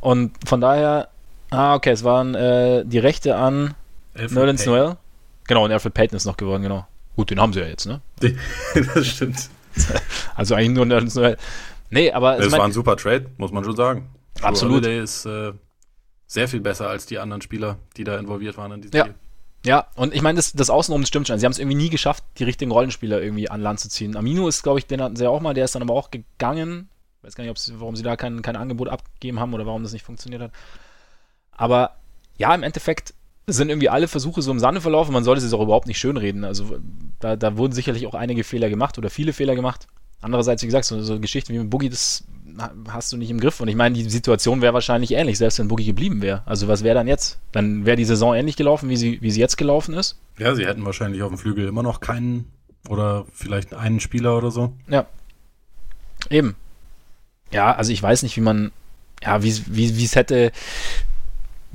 Und 0.00 0.32
von 0.46 0.60
daher, 0.60 1.08
ah, 1.50 1.74
okay, 1.74 1.90
es 1.90 2.04
waren 2.04 2.34
äh, 2.34 2.84
die 2.84 2.98
Rechte 2.98 3.36
an 3.36 3.74
Nerlens 4.14 4.66
Noel. 4.66 4.96
Genau, 5.46 5.64
und 5.64 5.72
Alfred 5.72 5.94
Payton 5.94 6.16
ist 6.16 6.24
noch 6.24 6.36
geworden, 6.36 6.62
genau. 6.62 6.86
Gut, 7.16 7.30
den 7.30 7.40
haben 7.40 7.52
sie 7.52 7.60
ja 7.60 7.66
jetzt, 7.66 7.86
ne? 7.86 8.00
das 8.94 9.06
stimmt. 9.06 9.48
Also 10.36 10.54
eigentlich 10.54 10.70
nur 10.70 10.86
Nerlens 10.86 11.16
Noel. 11.16 11.36
Nee, 11.90 12.12
aber. 12.12 12.38
Es 12.38 12.52
war 12.52 12.64
ein 12.64 12.72
super 12.72 12.96
Trade, 12.96 13.26
muss 13.38 13.50
man 13.50 13.64
schon 13.64 13.74
sagen. 13.74 14.08
Absolut. 14.40 14.84
Der 14.84 15.02
ist 15.02 15.26
äh, 15.26 15.52
sehr 16.26 16.48
viel 16.48 16.60
besser 16.60 16.88
als 16.88 17.06
die 17.06 17.18
anderen 17.18 17.42
Spieler, 17.42 17.78
die 17.96 18.04
da 18.04 18.18
involviert 18.18 18.56
waren 18.56 18.72
in 18.72 18.82
diesem 18.82 18.96
ja. 18.96 19.04
Spiel. 19.04 19.14
Ja, 19.66 19.86
und 19.94 20.14
ich 20.14 20.20
meine, 20.20 20.36
das, 20.36 20.52
das 20.52 20.68
Außenrum 20.68 21.02
das 21.02 21.08
stimmt 21.08 21.26
schon. 21.26 21.38
Sie 21.38 21.46
haben 21.46 21.52
es 21.52 21.58
irgendwie 21.58 21.76
nie 21.76 21.88
geschafft, 21.88 22.22
die 22.38 22.44
richtigen 22.44 22.70
Rollenspieler 22.70 23.22
irgendwie 23.22 23.48
an 23.48 23.62
Land 23.62 23.80
zu 23.80 23.88
ziehen. 23.88 24.16
Amino 24.16 24.46
ist, 24.46 24.62
glaube 24.62 24.78
ich, 24.78 24.86
den 24.86 25.00
hatten 25.00 25.16
sie 25.16 25.24
ja 25.24 25.30
auch 25.30 25.40
mal, 25.40 25.54
der 25.54 25.64
ist 25.64 25.74
dann 25.74 25.82
aber 25.82 25.94
auch 25.94 26.10
gegangen. 26.10 26.90
Ich 27.18 27.26
weiß 27.26 27.34
gar 27.34 27.44
nicht, 27.44 27.72
warum 27.80 27.96
sie 27.96 28.02
da 28.02 28.16
kein, 28.16 28.42
kein 28.42 28.56
Angebot 28.56 28.88
abgegeben 28.88 29.40
haben 29.40 29.54
oder 29.54 29.64
warum 29.64 29.82
das 29.82 29.92
nicht 29.92 30.04
funktioniert 30.04 30.42
hat. 30.42 30.52
Aber 31.50 31.96
ja, 32.36 32.54
im 32.54 32.62
Endeffekt 32.62 33.14
sind 33.46 33.68
irgendwie 33.68 33.88
alle 33.88 34.08
Versuche 34.08 34.42
so 34.42 34.50
im 34.50 34.58
Sande 34.58 34.80
verlaufen. 34.80 35.12
Man 35.12 35.24
sollte 35.24 35.44
es 35.44 35.52
auch 35.52 35.60
überhaupt 35.60 35.86
nicht 35.86 35.98
schönreden. 35.98 36.44
Also 36.44 36.78
da, 37.20 37.36
da 37.36 37.56
wurden 37.56 37.72
sicherlich 37.72 38.06
auch 38.06 38.14
einige 38.14 38.44
Fehler 38.44 38.70
gemacht 38.70 38.96
oder 38.98 39.10
viele 39.10 39.32
Fehler 39.32 39.54
gemacht. 39.54 39.86
Andererseits, 40.20 40.62
wie 40.62 40.66
gesagt, 40.66 40.86
so, 40.86 41.02
so 41.02 41.20
Geschichten 41.20 41.52
wie 41.52 41.58
mit 41.58 41.68
Boogie, 41.70 41.90
das 41.90 42.24
hast 42.88 43.12
du 43.12 43.16
nicht 43.16 43.30
im 43.30 43.40
Griff. 43.40 43.60
Und 43.60 43.68
ich 43.68 43.76
meine, 43.76 43.94
die 43.94 44.08
Situation 44.08 44.62
wäre 44.62 44.72
wahrscheinlich 44.72 45.12
ähnlich, 45.12 45.36
selbst 45.38 45.58
wenn 45.58 45.68
Boogie 45.68 45.84
geblieben 45.84 46.22
wäre. 46.22 46.42
Also 46.46 46.68
was 46.68 46.82
wäre 46.82 46.94
dann 46.94 47.06
jetzt? 47.08 47.38
Dann 47.52 47.84
wäre 47.84 47.96
die 47.96 48.04
Saison 48.04 48.34
ähnlich 48.34 48.56
gelaufen, 48.56 48.88
wie 48.88 48.96
sie, 48.96 49.20
wie 49.20 49.30
sie 49.30 49.40
jetzt 49.40 49.56
gelaufen 49.56 49.94
ist. 49.94 50.18
Ja, 50.38 50.54
sie 50.54 50.66
hätten 50.66 50.84
wahrscheinlich 50.84 51.22
auf 51.22 51.28
dem 51.30 51.38
Flügel 51.38 51.68
immer 51.68 51.82
noch 51.82 52.00
keinen 52.00 52.46
oder 52.88 53.26
vielleicht 53.32 53.74
einen 53.74 54.00
Spieler 54.00 54.36
oder 54.38 54.50
so. 54.50 54.72
Ja. 54.88 55.06
Eben. 56.30 56.54
Ja, 57.50 57.74
also 57.74 57.92
ich 57.92 58.02
weiß 58.02 58.22
nicht, 58.22 58.36
wie 58.36 58.42
man, 58.42 58.72
ja, 59.22 59.42
wie 59.42 60.04
es 60.04 60.16
hätte, 60.16 60.52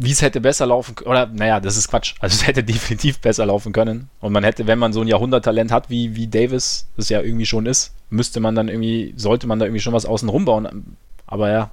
wie 0.02 0.12
es 0.12 0.22
hätte 0.22 0.40
besser 0.40 0.66
laufen 0.66 0.96
können. 0.96 1.10
Oder, 1.10 1.26
naja, 1.28 1.60
das 1.60 1.76
ist 1.76 1.90
Quatsch. 1.90 2.16
Also 2.20 2.34
es 2.34 2.48
hätte 2.48 2.64
definitiv 2.64 3.20
besser 3.20 3.46
laufen 3.46 3.74
können. 3.74 4.10
Und 4.22 4.32
man 4.32 4.46
hätte, 4.46 4.66
wenn 4.66 4.80
man 4.80 4.94
so 4.94 5.02
ein 5.02 5.08
Jahrhunderttalent 5.08 5.72
hat, 5.74 5.90
wie, 5.90 6.16
wie 6.16 6.28
Davis 6.28 6.88
das 6.96 7.10
ja 7.10 7.22
irgendwie 7.22 7.46
schon 7.46 7.66
ist, 7.66 7.94
müsste 8.10 8.40
man 8.40 8.56
dann 8.56 8.70
irgendwie, 8.70 9.14
sollte 9.18 9.46
man 9.46 9.60
da 9.60 9.66
irgendwie 9.66 9.82
schon 9.82 9.94
was 9.94 10.06
außen 10.06 10.30
rumbauen. 10.30 10.96
Aber 11.28 11.52
ja, 11.52 11.72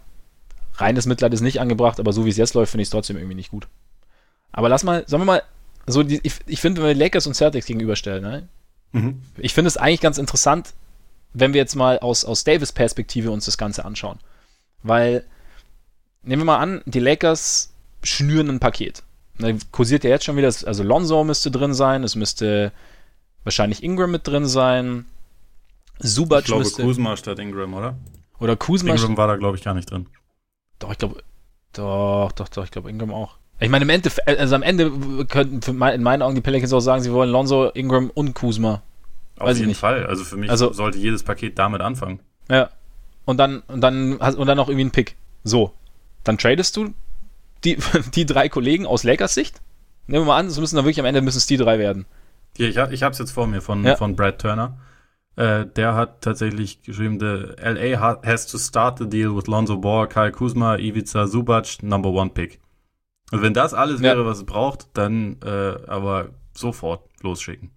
reines 0.75 1.07
Mitleid 1.07 1.33
ist 1.35 1.41
nicht 1.41 1.61
angebracht, 1.61 2.01
aber 2.01 2.13
so 2.13 2.27
wie 2.27 2.31
es 2.31 2.37
jetzt 2.37 2.55
läuft, 2.55 2.73
finde 2.73 2.83
ich 2.83 2.89
es 2.89 2.91
trotzdem 2.91 3.17
irgendwie 3.17 3.37
nicht 3.37 3.53
gut. 3.53 3.69
Aber 4.51 4.69
lass 4.69 4.83
mal, 4.83 5.05
sagen 5.07 5.23
wir 5.23 5.27
mal, 5.27 5.43
so 5.87 6.03
die, 6.03 6.19
ich, 6.25 6.35
ich 6.47 6.61
finde, 6.61 6.83
wenn 6.83 6.89
wir 6.89 7.05
Lakers 7.05 7.29
und 7.29 7.35
Celtics 7.35 7.67
gegenüberstellen, 7.67 8.23
ne? 8.23 8.49
Mhm. 8.91 9.23
Ich 9.39 9.55
finde 9.55 9.69
es 9.69 9.77
eigentlich 9.77 10.01
ganz 10.01 10.19
interessant, 10.19 10.75
wenn 11.33 11.53
wir 11.53 11.61
jetzt 11.61 11.77
mal 11.77 12.01
aus, 12.01 12.25
aus 12.25 12.43
Davis 12.43 12.73
Perspektive 12.73 13.31
uns 13.31 13.45
das 13.45 13.57
Ganze 13.57 13.85
anschauen. 13.85 14.19
Weil, 14.83 15.25
nehmen 16.25 16.43
wir 16.43 16.47
mal 16.47 16.59
an, 16.59 16.83
die 16.87 16.99
Lakers 16.99 17.73
schnüren 18.03 18.49
ein 18.49 18.61
Paket. 18.61 19.03
Da 19.39 19.53
kursiert 19.71 20.05
ja 20.05 20.11
jetzt 20.11 20.25
schon 20.25 20.37
wieder, 20.37 20.49
also 20.49 20.83
Lonzo 20.83 21.23
müsste 21.25 21.51
drin 21.51 21.75
sein, 21.75 22.05
es 22.05 22.17
müsste 22.17 22.73
wahrscheinlich 23.45 23.83
Ingram 23.83 24.11
mit 24.11 24.27
drin 24.27 24.47
sein. 24.47 25.07
Subac 25.99 26.41
ich 26.41 26.47
glaube, 26.47 26.63
müsste. 26.63 26.83
Kuzma 26.83 27.17
statt 27.17 27.39
Ingram, 27.39 27.75
oder? 27.75 27.97
Oder 28.39 28.57
Kuzma. 28.57 28.95
Ingram 28.95 29.17
war 29.17 29.29
da, 29.29 29.37
glaube 29.37 29.57
ich, 29.57 29.65
gar 29.65 29.75
nicht 29.75 29.91
drin. 29.91 30.07
Doch, 30.79 30.93
ich 30.93 30.99
glaube. 30.99 31.23
Doch, 31.73 32.33
doch, 32.33 32.49
doch, 32.49 32.65
ich 32.65 32.71
glaube 32.71 32.89
Ingram 32.91 33.13
auch. 33.13 33.37
Ich 33.59 33.71
meine, 33.71 33.85
im 33.85 33.91
Endeffekt, 33.91 34.29
also 34.29 34.55
am 34.55 34.63
Ende 34.63 34.91
könnten 35.27 35.61
in 35.65 36.03
meinen 36.03 36.23
Augen 36.23 36.35
die 36.35 36.41
Pelicans 36.43 36.73
auch 36.73 36.81
sagen, 36.81 37.03
sie 37.03 37.13
wollen 37.13 37.31
Lonzo, 37.31 37.71
Ingram 37.71 38.11
und 38.11 38.35
Kuzma. 38.35 38.83
Auf 39.39 39.49
Weiß 39.49 39.59
jeden 39.59 39.75
Fall. 39.75 40.07
Also 40.07 40.25
für 40.25 40.37
mich 40.37 40.51
also, 40.51 40.73
sollte 40.73 40.99
jedes 40.99 41.23
Paket 41.23 41.59
damit 41.59 41.81
anfangen. 41.81 42.21
Ja. 42.51 42.71
Und 43.25 43.39
dann, 43.39 43.63
und 43.67 43.81
dann, 43.81 44.17
und 44.17 44.47
dann 44.47 44.57
noch 44.57 44.69
irgendwie 44.69 44.85
ein 44.85 44.91
Pick. 44.91 45.17
So. 45.45 45.73
Dann 46.25 46.39
tradest 46.39 46.77
du 46.77 46.95
die, 47.65 47.79
die 48.15 48.27
drei 48.27 48.49
Kollegen 48.49 48.87
aus 48.87 49.05
Lakers 49.05 49.35
Sicht. 49.35 49.61
Nehmen 50.07 50.25
wir 50.25 50.29
mal 50.29 50.39
an, 50.39 50.47
es 50.47 50.59
müssen 50.59 50.77
dann 50.77 50.85
wirklich 50.85 51.01
am 51.01 51.07
Ende 51.07 51.21
müssen 51.21 51.39
es 51.39 51.47
die 51.47 51.57
drei 51.57 51.79
werden. 51.79 52.07
Ja, 52.59 52.69
ich, 52.69 52.77
ich 52.93 53.03
habe 53.03 53.13
es 53.13 53.19
jetzt 53.19 53.33
vor 53.33 53.47
mir 53.47 53.61
von, 53.61 53.85
ja. 53.85 53.97
von 53.97 54.17
Brad 54.17 54.41
Turner. 54.41 54.79
Äh, 55.37 55.67
der 55.67 55.95
hat 55.95 56.23
tatsächlich 56.23 56.83
geschrieben, 56.83 57.21
the 57.21 57.53
LA 57.63 58.23
has 58.25 58.47
to 58.47 58.57
start 58.57 58.99
the 58.99 59.09
deal 59.09 59.37
with 59.37 59.47
Lonzo 59.47 59.77
Ball, 59.77 60.09
Kyle 60.09 60.33
Kuzma, 60.33 60.77
Ivica 60.77 61.27
Zubac, 61.27 61.83
number 61.83 62.09
one 62.11 62.31
pick. 62.31 62.61
Und 63.33 63.43
wenn 63.43 63.53
das 63.53 63.75
alles 63.75 64.01
ja. 64.01 64.05
wäre, 64.05 64.25
was 64.25 64.39
es 64.39 64.47
braucht, 64.47 64.89
dann 64.95 65.37
äh, 65.45 65.77
aber 65.87 66.31
sofort 66.55 67.11
losschicken. 67.23 67.71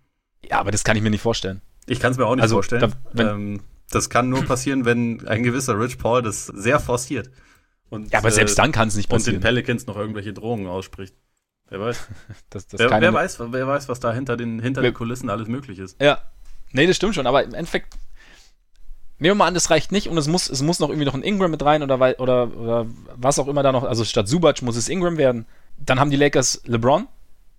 Ja, 0.49 0.59
aber 0.59 0.71
das 0.71 0.83
kann 0.83 0.95
ich 0.95 1.03
mir 1.03 1.09
nicht 1.09 1.21
vorstellen. 1.21 1.61
Ich 1.85 1.99
kann 1.99 2.11
es 2.11 2.17
mir 2.17 2.25
auch 2.25 2.35
nicht 2.35 2.43
also, 2.43 2.55
vorstellen. 2.55 2.93
Da, 3.13 3.31
ähm, 3.33 3.61
das 3.89 4.09
kann 4.09 4.29
nur 4.29 4.45
passieren, 4.45 4.85
wenn 4.85 5.27
ein 5.27 5.43
gewisser 5.43 5.77
Rich 5.79 5.97
Paul 5.97 6.21
das 6.21 6.45
sehr 6.45 6.79
forciert. 6.79 7.29
Und, 7.89 8.11
ja, 8.11 8.19
aber 8.19 8.31
selbst 8.31 8.53
äh, 8.53 8.61
dann 8.61 8.71
kann 8.71 8.87
es 8.87 8.95
nicht 8.95 9.09
passieren. 9.09 9.37
Und 9.37 9.43
den 9.43 9.47
Pelicans 9.47 9.87
noch 9.87 9.97
irgendwelche 9.97 10.33
Drohungen 10.33 10.67
ausspricht. 10.67 11.15
Wer 11.69 11.79
weiß. 11.79 12.07
das, 12.49 12.67
das 12.67 12.79
wer, 12.79 13.01
wer, 13.01 13.13
weiß 13.13 13.39
wer 13.39 13.67
weiß, 13.67 13.89
was 13.89 13.99
da 13.99 14.13
hinter 14.13 14.37
den, 14.37 14.59
hinter 14.59 14.81
den 14.81 14.93
Kulissen 14.93 15.29
alles 15.29 15.47
möglich 15.47 15.79
ist. 15.79 16.01
Ja. 16.01 16.19
Nee, 16.71 16.85
das 16.85 16.95
stimmt 16.95 17.15
schon, 17.15 17.25
aber 17.25 17.43
im 17.43 17.55
Endeffekt, 17.55 17.95
nehmen 19.17 19.31
wir 19.31 19.35
mal 19.35 19.47
an, 19.47 19.55
das 19.55 19.71
reicht 19.71 19.91
nicht 19.91 20.07
und 20.07 20.17
es 20.19 20.27
muss, 20.27 20.47
es 20.49 20.61
muss 20.61 20.79
noch 20.79 20.89
irgendwie 20.89 21.05
noch 21.05 21.15
ein 21.15 21.23
Ingram 21.23 21.49
mit 21.49 21.63
rein 21.63 21.81
oder, 21.81 21.95
oder, 22.19 22.55
oder 22.55 22.85
was 23.15 23.39
auch 23.39 23.47
immer 23.47 23.63
da 23.63 23.71
noch, 23.71 23.83
also 23.83 24.05
statt 24.05 24.27
Subac 24.27 24.61
muss 24.61 24.75
es 24.75 24.87
Ingram 24.87 25.17
werden. 25.17 25.47
Dann 25.79 25.99
haben 25.99 26.11
die 26.11 26.17
Lakers 26.17 26.61
LeBron 26.65 27.07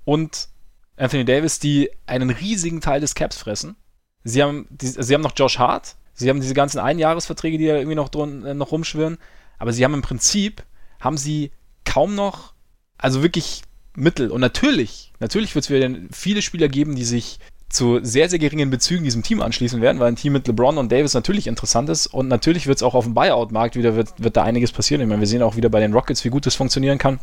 und 0.05 0.49
Anthony 0.97 1.25
Davis, 1.25 1.59
die 1.59 1.91
einen 2.07 2.31
riesigen 2.31 2.81
Teil 2.81 3.01
des 3.01 3.17
Caps 3.17 3.39
fressen. 3.39 3.75
Sie 4.23 4.43
haben, 4.43 4.69
die, 4.71 4.87
sie 4.87 5.15
haben 5.15 5.23
noch 5.23 5.33
Josh 5.35 5.59
Hart, 5.59 5.97
sie 6.15 6.29
haben 6.29 6.41
diese 6.41 6.55
ganzen 6.55 6.79
Einjahresverträge, 6.79 7.59
die 7.59 7.67
da 7.67 7.75
irgendwie 7.75 7.97
noch, 7.97 8.11
drun, 8.11 8.45
äh, 8.45 8.55
noch 8.55 8.71
rumschwirren 8.71 9.19
aber 9.61 9.73
sie 9.73 9.85
haben 9.85 9.95
im 9.95 10.03
Prinzip, 10.03 10.65
haben 10.99 11.17
sie 11.17 11.53
kaum 11.85 12.17
noch, 12.17 12.55
also 12.99 13.23
wirklich 13.23 13.63
Mittel. 13.95 14.31
Und 14.31 14.41
natürlich, 14.41 15.13
natürlich 15.21 15.55
wird 15.55 15.67
es 15.67 15.71
wieder 15.71 15.89
viele 16.11 16.43
Spieler 16.43 16.69
geben, 16.69 16.97
die 16.97 17.05
sich 17.05 17.39
zu 17.69 18.01
sehr, 18.03 18.29
sehr 18.29 18.39
geringen 18.39 18.71
Bezügen 18.71 19.05
diesem 19.05 19.23
Team 19.23 19.41
anschließen 19.41 19.81
werden, 19.81 20.01
weil 20.01 20.09
ein 20.09 20.17
Team 20.17 20.33
mit 20.33 20.49
LeBron 20.49 20.79
und 20.79 20.91
Davis 20.91 21.15
natürlich 21.15 21.47
interessant 21.47 21.89
ist 21.91 22.09
und 22.09 22.27
natürlich 22.27 22.67
wird 22.67 22.79
es 22.79 22.83
auch 22.83 22.95
auf 22.95 23.05
dem 23.05 23.15
Buyout-Markt 23.15 23.77
wieder, 23.77 23.95
wird, 23.95 24.09
wird 24.17 24.37
da 24.37 24.43
einiges 24.43 24.73
passieren. 24.73 25.03
Ich 25.03 25.09
meine, 25.09 25.21
wir 25.21 25.29
sehen 25.29 25.43
auch 25.43 25.57
wieder 25.57 25.69
bei 25.69 25.79
den 25.79 25.93
Rockets, 25.93 26.25
wie 26.25 26.31
gut 26.31 26.47
das 26.47 26.55
funktionieren 26.55 26.99
kann. 26.99 27.21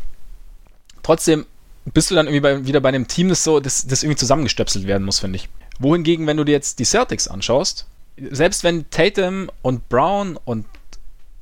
Trotzdem 1.01 1.45
bist 1.85 2.11
du 2.11 2.15
dann 2.15 2.27
irgendwie 2.27 2.41
bei, 2.41 2.65
wieder 2.65 2.81
bei 2.81 2.89
einem 2.89 3.07
Team, 3.07 3.29
das 3.29 3.43
so, 3.43 3.59
das, 3.59 3.87
das 3.87 4.03
irgendwie 4.03 4.17
zusammengestöpselt 4.17 4.85
werden 4.85 5.03
muss, 5.03 5.19
finde 5.19 5.37
ich. 5.37 5.49
Wohingegen, 5.79 6.27
wenn 6.27 6.37
du 6.37 6.43
dir 6.43 6.51
jetzt 6.51 6.79
die 6.79 6.85
Celtics 6.85 7.27
anschaust, 7.27 7.87
selbst 8.29 8.63
wenn 8.63 8.89
Tatum 8.91 9.49
und 9.63 9.89
Brown 9.89 10.37
und 10.45 10.65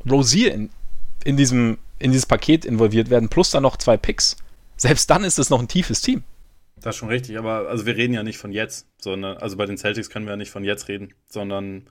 Rozier 0.10 0.54
in, 0.54 0.70
in, 1.26 1.36
diesem, 1.36 1.78
in 2.00 2.12
dieses 2.12 2.26
Paket 2.26 2.64
involviert 2.64 3.10
werden, 3.10 3.28
plus 3.28 3.52
dann 3.52 3.64
noch 3.64 3.76
zwei 3.76 3.98
Picks, 3.98 4.38
selbst 4.78 5.10
dann 5.10 5.26
ist 5.26 5.38
es 5.38 5.50
noch 5.50 5.60
ein 5.60 5.68
tiefes 5.68 6.02
Team. 6.02 6.24
Das 6.78 6.96
ist 6.96 7.00
schon 7.00 7.10
richtig, 7.10 7.38
aber 7.38 7.68
also 7.68 7.86
wir 7.86 7.98
reden 7.98 8.14
ja 8.14 8.24
nicht 8.24 8.38
von 8.38 8.52
jetzt, 8.52 8.88
sondern, 9.02 9.38
also 9.38 9.58
bei 9.58 9.66
den 9.66 9.78
Celtics 9.78 10.10
können 10.10 10.26
wir 10.26 10.32
ja 10.32 10.38
nicht 10.38 10.52
von 10.52 10.64
jetzt 10.64 10.88
reden, 10.88 11.14
sondern 11.28 11.90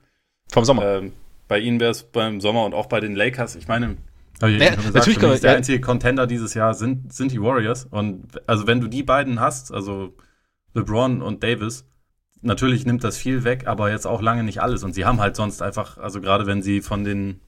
vom 0.51 0.65
Sommer. 0.65 0.85
Ähm, 0.85 1.13
bei 1.47 1.59
ihnen 1.59 1.79
wäre 1.79 1.91
es 1.91 2.03
beim 2.03 2.41
Sommer 2.41 2.65
und 2.65 2.73
auch 2.73 2.87
bei 2.87 2.99
den 2.99 3.15
Lakers. 3.15 3.55
Ich 3.55 3.67
meine, 3.67 3.97
ich 4.35 4.41
ja, 4.41 4.75
gesagt, 4.75 4.93
natürlich 4.93 5.21
mich 5.21 5.41
der 5.41 5.51
ja. 5.51 5.57
einzige 5.57 5.81
Contender 5.81 6.27
dieses 6.27 6.53
Jahr 6.53 6.73
sind, 6.73 7.13
sind 7.13 7.31
die 7.31 7.41
Warriors. 7.41 7.85
Und 7.85 8.27
also 8.47 8.67
wenn 8.67 8.81
du 8.81 8.87
die 8.87 9.03
beiden 9.03 9.39
hast, 9.39 9.71
also 9.71 10.13
LeBron 10.73 11.21
und 11.21 11.43
Davis, 11.43 11.85
natürlich 12.41 12.85
nimmt 12.85 13.03
das 13.03 13.17
viel 13.17 13.43
weg, 13.43 13.67
aber 13.67 13.89
jetzt 13.91 14.05
auch 14.05 14.21
lange 14.21 14.43
nicht 14.43 14.61
alles. 14.61 14.83
Und 14.83 14.93
sie 14.93 15.05
haben 15.05 15.19
halt 15.19 15.35
sonst 15.35 15.61
einfach, 15.61 15.97
also 15.97 16.21
gerade 16.21 16.45
wenn 16.45 16.61
sie 16.61 16.81
von 16.81 17.03
den 17.03 17.41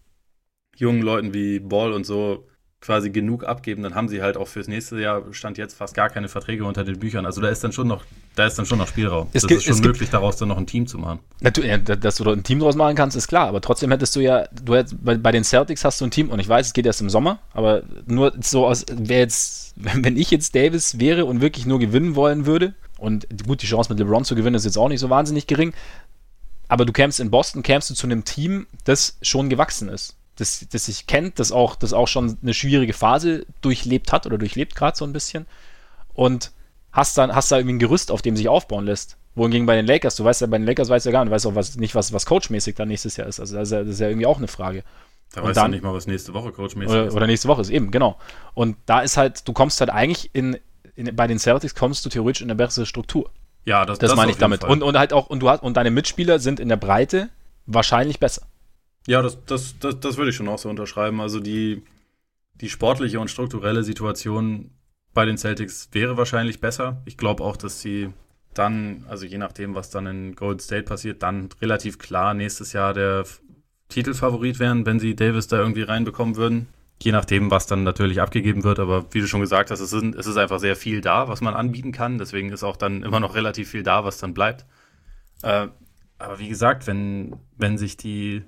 jungen 0.80 1.02
Leuten 1.02 1.34
wie 1.34 1.60
Ball 1.60 1.92
und 1.92 2.06
so 2.06 2.48
quasi 2.80 3.10
genug 3.10 3.44
abgeben, 3.44 3.82
dann 3.82 3.96
haben 3.96 4.08
sie 4.08 4.22
halt 4.22 4.38
auch 4.38 4.48
fürs 4.48 4.68
nächste 4.68 5.00
Jahr 5.00 5.24
stand 5.32 5.58
jetzt 5.58 5.76
fast 5.76 5.96
gar 5.96 6.10
keine 6.10 6.28
Verträge 6.28 6.64
unter 6.64 6.84
den 6.84 7.00
Büchern. 7.00 7.26
Also 7.26 7.42
da 7.42 7.50
ist 7.50 7.64
dann 7.64 7.72
schon 7.72 7.88
noch, 7.88 8.04
da 8.36 8.46
ist 8.46 8.58
dann 8.60 8.68
schon 8.68 8.78
noch 8.78 8.88
Spielraum. 8.88 9.28
Es 9.34 9.42
das 9.42 9.50
gibt, 9.50 9.62
ist 9.62 9.68
schon 9.68 9.80
möglich, 9.86 10.10
daraus 10.10 10.38
dann 10.38 10.50
noch 10.50 10.58
ein 10.58 10.68
Team 10.68 10.86
zu 10.86 11.00
machen. 11.00 11.20
Natürlich, 11.42 11.72
ja, 11.72 11.78
dass 11.78 12.18
du 12.18 12.24
dort 12.24 12.38
ein 12.38 12.44
Team 12.44 12.60
draus 12.60 12.76
machen 12.76 12.96
kannst, 12.96 13.18
ist 13.18 13.28
klar, 13.28 13.48
aber 13.48 13.62
trotzdem 13.62 13.90
hättest 13.90 14.16
du 14.16 14.20
ja, 14.20 14.48
du 14.64 14.76
hättest, 14.76 15.04
bei, 15.04 15.18
bei 15.18 15.32
den 15.32 15.44
Celtics 15.44 15.84
hast 15.84 16.00
du 16.00 16.06
ein 16.06 16.12
Team 16.12 16.30
und 16.30 16.40
ich 16.40 16.48
weiß, 16.48 16.68
es 16.68 16.74
geht 16.74 16.86
erst 16.86 17.02
im 17.02 17.10
Sommer, 17.10 17.40
aber 17.54 17.82
nur 18.06 18.34
so 18.42 18.68
aus, 18.68 18.86
wäre 18.90 19.22
jetzt, 19.22 19.74
wenn 19.76 20.16
ich 20.16 20.30
jetzt 20.30 20.56
Davis 20.56 21.00
wäre 21.00 21.26
und 21.26 21.42
wirklich 21.42 21.66
nur 21.66 21.80
gewinnen 21.80 22.16
wollen 22.16 22.46
würde, 22.46 22.76
und 23.00 23.28
gut, 23.46 23.62
die 23.62 23.68
Chance 23.68 23.92
mit 23.92 24.00
LeBron 24.00 24.24
zu 24.24 24.34
gewinnen 24.34 24.56
ist 24.56 24.66
jetzt 24.66 24.78
auch 24.78 24.90
nicht 24.90 25.00
so 25.00 25.10
wahnsinnig 25.10 25.46
gering, 25.46 25.74
aber 26.68 26.86
du 26.86 26.94
kämpfst 26.94 27.20
in 27.20 27.32
Boston, 27.32 27.64
kämpfst 27.64 27.90
du 27.90 27.94
zu 27.94 28.08
einem 28.08 28.24
Team, 28.24 28.66
das 28.86 29.18
schon 29.22 29.50
gewachsen 29.50 29.90
ist 29.90 30.16
das, 30.38 30.66
das 30.70 30.86
sich 30.86 31.08
kennt, 31.08 31.40
das 31.40 31.52
auch, 31.52 31.76
das 31.76 31.94
auch 31.94 32.08
schon 32.08 32.38
eine 32.42 32.54
schwierige 32.54 32.94
Phase 32.94 33.46
durchlebt 33.62 34.12
hat 34.14 34.26
oder 34.26 34.38
durchlebt 34.38 34.76
gerade 34.76 34.96
so 34.96 35.06
ein 35.06 35.14
bisschen. 35.14 35.46
Und 36.14 36.52
hast 36.92 37.18
dann, 37.18 37.36
hast 37.36 37.52
da 37.52 37.58
irgendwie 37.58 37.76
ein 37.76 37.80
Gerüst, 37.80 38.12
auf 38.12 38.22
dem 38.22 38.38
sich 38.38 38.48
aufbauen 38.48 38.86
lässt. 38.86 39.18
Wohingegen 39.36 39.68
bei 39.68 39.76
den 39.76 39.86
Lakers, 39.86 40.16
du 40.16 40.24
weißt 40.24 40.42
ja, 40.42 40.48
bei 40.48 40.58
den 40.58 40.66
Lakers 40.66 40.90
weißt 40.90 41.06
du 41.06 41.10
ja 41.10 41.12
gar 41.12 41.24
nicht, 41.24 41.32
weißt 41.32 41.46
auch 41.46 41.56
was, 41.56 41.76
nicht, 41.76 41.94
was, 41.94 42.12
was 42.12 42.26
coachmäßig 42.26 42.76
dann 42.76 42.88
nächstes 42.88 43.18
Jahr 43.18 43.28
ist. 43.28 43.40
Also 43.40 43.56
das 43.56 43.68
ist 43.68 43.72
ja, 43.72 43.80
das 43.84 43.90
ist 43.90 44.00
ja 44.00 44.08
irgendwie 44.08 44.26
auch 44.26 44.38
eine 44.38 44.48
Frage. 44.48 44.84
Da 45.34 45.44
weißt 45.44 45.58
du 45.58 45.68
nicht 45.68 45.84
mal, 45.84 45.94
was 45.94 46.08
nächste 46.08 46.34
Woche 46.34 46.52
coachmäßig 46.52 46.92
oder, 46.92 47.08
ist. 47.08 47.14
Oder 47.14 47.28
nächste 47.28 47.48
Woche 47.48 47.62
ist, 47.62 47.70
eben, 47.70 47.92
genau. 47.92 48.18
Und 48.54 48.78
da 48.86 49.02
ist 49.02 49.18
halt, 49.18 49.48
du 49.48 49.54
kommst 49.54 49.80
halt 49.80 49.92
eigentlich 49.92 50.32
in, 50.34 50.58
in 50.96 51.16
bei 51.16 51.28
den 51.28 51.38
Celtics 51.38 51.76
kommst 51.76 52.06
du 52.06 52.10
theoretisch 52.10 52.42
in 52.42 52.50
eine 52.50 52.56
bessere 52.56 52.86
Struktur. 52.86 53.30
Ja, 53.66 53.86
das, 53.86 54.00
das, 54.00 54.12
das 54.12 54.18
meine 54.18 54.32
ich 54.32 54.38
damit. 54.38 54.64
Und, 54.64 54.82
und 54.82 54.98
halt 54.98 55.14
auch, 55.14 55.28
und 55.28 55.42
du 55.42 55.50
hast, 55.50 55.62
und 55.62 55.76
deine 55.76 55.92
Mitspieler 55.92 56.40
sind 56.40 56.60
in 56.60 56.70
der 56.70 56.78
Breite 56.78 57.30
wahrscheinlich 57.66 58.20
besser. 58.20 58.44
Ja, 59.08 59.22
das, 59.22 59.44
das, 59.46 59.80
das, 59.80 60.00
das 60.02 60.18
würde 60.18 60.30
ich 60.32 60.36
schon 60.36 60.50
auch 60.50 60.60
so 60.60 60.70
unterschreiben. 60.70 61.22
Also 61.22 61.40
die, 61.40 61.82
die 62.56 62.70
sportliche 62.70 63.20
und 63.20 63.32
strukturelle 63.32 63.84
Situation 63.84 64.72
bei 65.14 65.26
den 65.26 65.38
Celtics 65.38 65.90
wäre 65.94 66.18
wahrscheinlich 66.18 66.60
besser. 66.60 67.02
Ich 67.06 67.18
glaube 67.18 67.44
auch, 67.44 67.56
dass 67.56 67.82
sie 67.82 68.10
dann, 68.54 69.06
also 69.08 69.26
je 69.26 69.38
nachdem, 69.38 69.76
was 69.76 69.90
dann 69.90 70.08
in 70.08 70.36
Golden 70.36 70.60
State 70.60 70.84
passiert, 70.84 71.24
dann 71.24 71.50
relativ 71.62 72.00
klar 72.00 72.34
nächstes 72.34 72.74
Jahr 72.74 72.94
der 72.94 73.24
Titelfavorit 73.88 74.60
wären, 74.60 74.86
wenn 74.86 75.00
sie 75.00 75.16
Davis 75.16 75.48
da 75.48 75.58
irgendwie 75.58 75.84
reinbekommen 75.84 76.36
würden. 76.36 76.68
Je 77.02 77.14
nachdem, 77.14 77.50
was 77.50 77.66
dann 77.66 77.84
natürlich 77.84 78.20
abgegeben 78.20 78.66
wird, 78.66 78.80
aber 78.80 79.06
wie 79.14 79.22
du 79.22 79.28
schon 79.28 79.40
gesagt 79.40 79.72
hast, 79.72 79.80
es 79.80 79.94
ist, 79.94 80.04
es 80.16 80.28
ist 80.28 80.38
einfach 80.38 80.60
sehr 80.60 80.76
viel 80.76 81.00
da, 81.00 81.30
was 81.30 81.40
man 81.40 81.54
anbieten 81.54 81.94
kann. 81.94 82.18
Deswegen 82.18 82.52
ist 82.52 82.64
auch 82.64 82.76
dann 82.76 83.04
immer 83.04 83.22
noch 83.22 83.36
relativ 83.36 83.70
viel 83.70 83.84
da, 83.84 84.04
was 84.04 84.18
dann 84.18 84.34
bleibt. 84.34 84.66
Äh, 85.44 85.68
aber 86.18 86.40
wie 86.40 86.50
gesagt, 86.50 86.88
wenn, 86.88 87.38
wenn 87.56 87.78
sich 87.78 87.96
die 87.96 88.44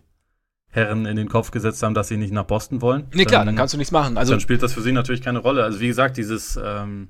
Herren 0.71 1.05
in 1.05 1.15
den 1.15 1.29
Kopf 1.29 1.51
gesetzt 1.51 1.82
haben, 1.82 1.93
dass 1.93 2.08
sie 2.08 2.17
nicht 2.17 2.32
nach 2.32 2.45
Boston 2.45 2.82
wollen. 2.82 3.08
Nee, 3.13 3.25
klar, 3.25 3.43
dann 3.43 3.55
kannst 3.55 3.73
du 3.73 3.77
nichts 3.77 3.91
machen. 3.91 4.17
Also, 4.17 4.34
dann 4.34 4.39
spielt 4.39 4.62
das 4.62 4.73
für 4.73 4.82
sie 4.82 4.91
natürlich 4.91 5.21
keine 5.21 5.39
Rolle. 5.39 5.63
Also 5.63 5.79
wie 5.79 5.88
gesagt, 5.88 6.17
dieses 6.17 6.60
ähm, 6.63 7.10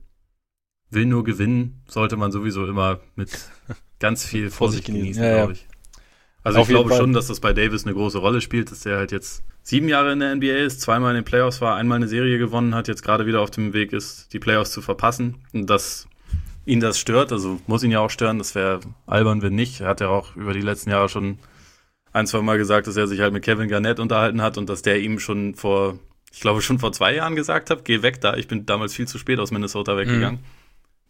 will 0.89 1.05
nur 1.05 1.23
gewinnen 1.23 1.81
sollte 1.87 2.15
man 2.15 2.31
sowieso 2.31 2.65
immer 2.65 2.99
mit 3.15 3.31
ganz 3.99 4.25
viel 4.25 4.49
Vorsicht 4.49 4.85
genießen, 4.85 5.21
ja, 5.23 5.35
glaube 5.37 5.53
ich. 5.53 5.67
Also 6.41 6.59
Auf 6.59 6.69
ich 6.69 6.73
glaube 6.73 6.95
schon, 6.95 7.11
dass 7.11 7.27
das 7.27 7.41
bei 7.41 7.51
Davis 7.51 7.85
eine 7.85 7.93
große 7.93 8.17
Rolle 8.17 8.39
spielt, 8.39 8.71
dass 8.71 8.81
der 8.81 8.97
halt 8.97 9.11
jetzt 9.11 9.43
sieben 9.61 9.89
Jahre 9.89 10.13
in 10.13 10.19
der 10.19 10.33
NBA 10.35 10.65
ist, 10.65 10.79
zweimal 10.79 11.11
in 11.11 11.21
den 11.21 11.25
Playoffs 11.25 11.59
war, 11.59 11.75
einmal 11.75 11.97
eine 11.97 12.07
Serie 12.07 12.37
gewonnen 12.37 12.73
hat, 12.73 12.87
jetzt 12.87 13.03
gerade 13.03 13.25
wieder 13.25 13.41
auf 13.41 13.51
dem 13.51 13.73
Weg 13.73 13.91
ist, 13.91 14.31
die 14.33 14.39
Playoffs 14.39 14.71
zu 14.71 14.81
verpassen. 14.81 15.43
Und 15.53 15.69
dass 15.69 16.07
ihn 16.65 16.79
das 16.79 16.97
stört, 16.97 17.33
also 17.33 17.59
muss 17.67 17.83
ihn 17.83 17.91
ja 17.91 17.99
auch 17.99 18.09
stören, 18.09 18.37
das 18.37 18.55
wäre 18.55 18.79
albern, 19.05 19.41
wenn 19.41 19.53
nicht. 19.53 19.81
Er 19.81 19.89
hat 19.89 19.99
ja 19.99 20.07
auch 20.07 20.35
über 20.37 20.53
die 20.53 20.61
letzten 20.61 20.91
Jahre 20.91 21.09
schon 21.09 21.39
ein, 22.11 22.27
zwei 22.27 22.41
Mal 22.41 22.57
gesagt, 22.57 22.87
dass 22.87 22.97
er 22.97 23.07
sich 23.07 23.19
halt 23.19 23.33
mit 23.33 23.43
Kevin 23.43 23.69
Garnett 23.69 23.99
unterhalten 23.99 24.41
hat 24.41 24.57
und 24.57 24.69
dass 24.69 24.81
der 24.81 24.99
ihm 24.99 25.19
schon 25.19 25.55
vor, 25.55 25.99
ich 26.31 26.39
glaube 26.39 26.61
schon 26.61 26.79
vor 26.79 26.91
zwei 26.91 27.13
Jahren 27.13 27.35
gesagt 27.35 27.69
hat, 27.69 27.85
geh 27.85 28.01
weg 28.01 28.21
da, 28.21 28.35
ich 28.35 28.47
bin 28.47 28.65
damals 28.65 28.93
viel 28.93 29.07
zu 29.07 29.17
spät 29.17 29.39
aus 29.39 29.51
Minnesota 29.51 29.97
weggegangen. 29.97 30.39
Mhm. 30.41 30.45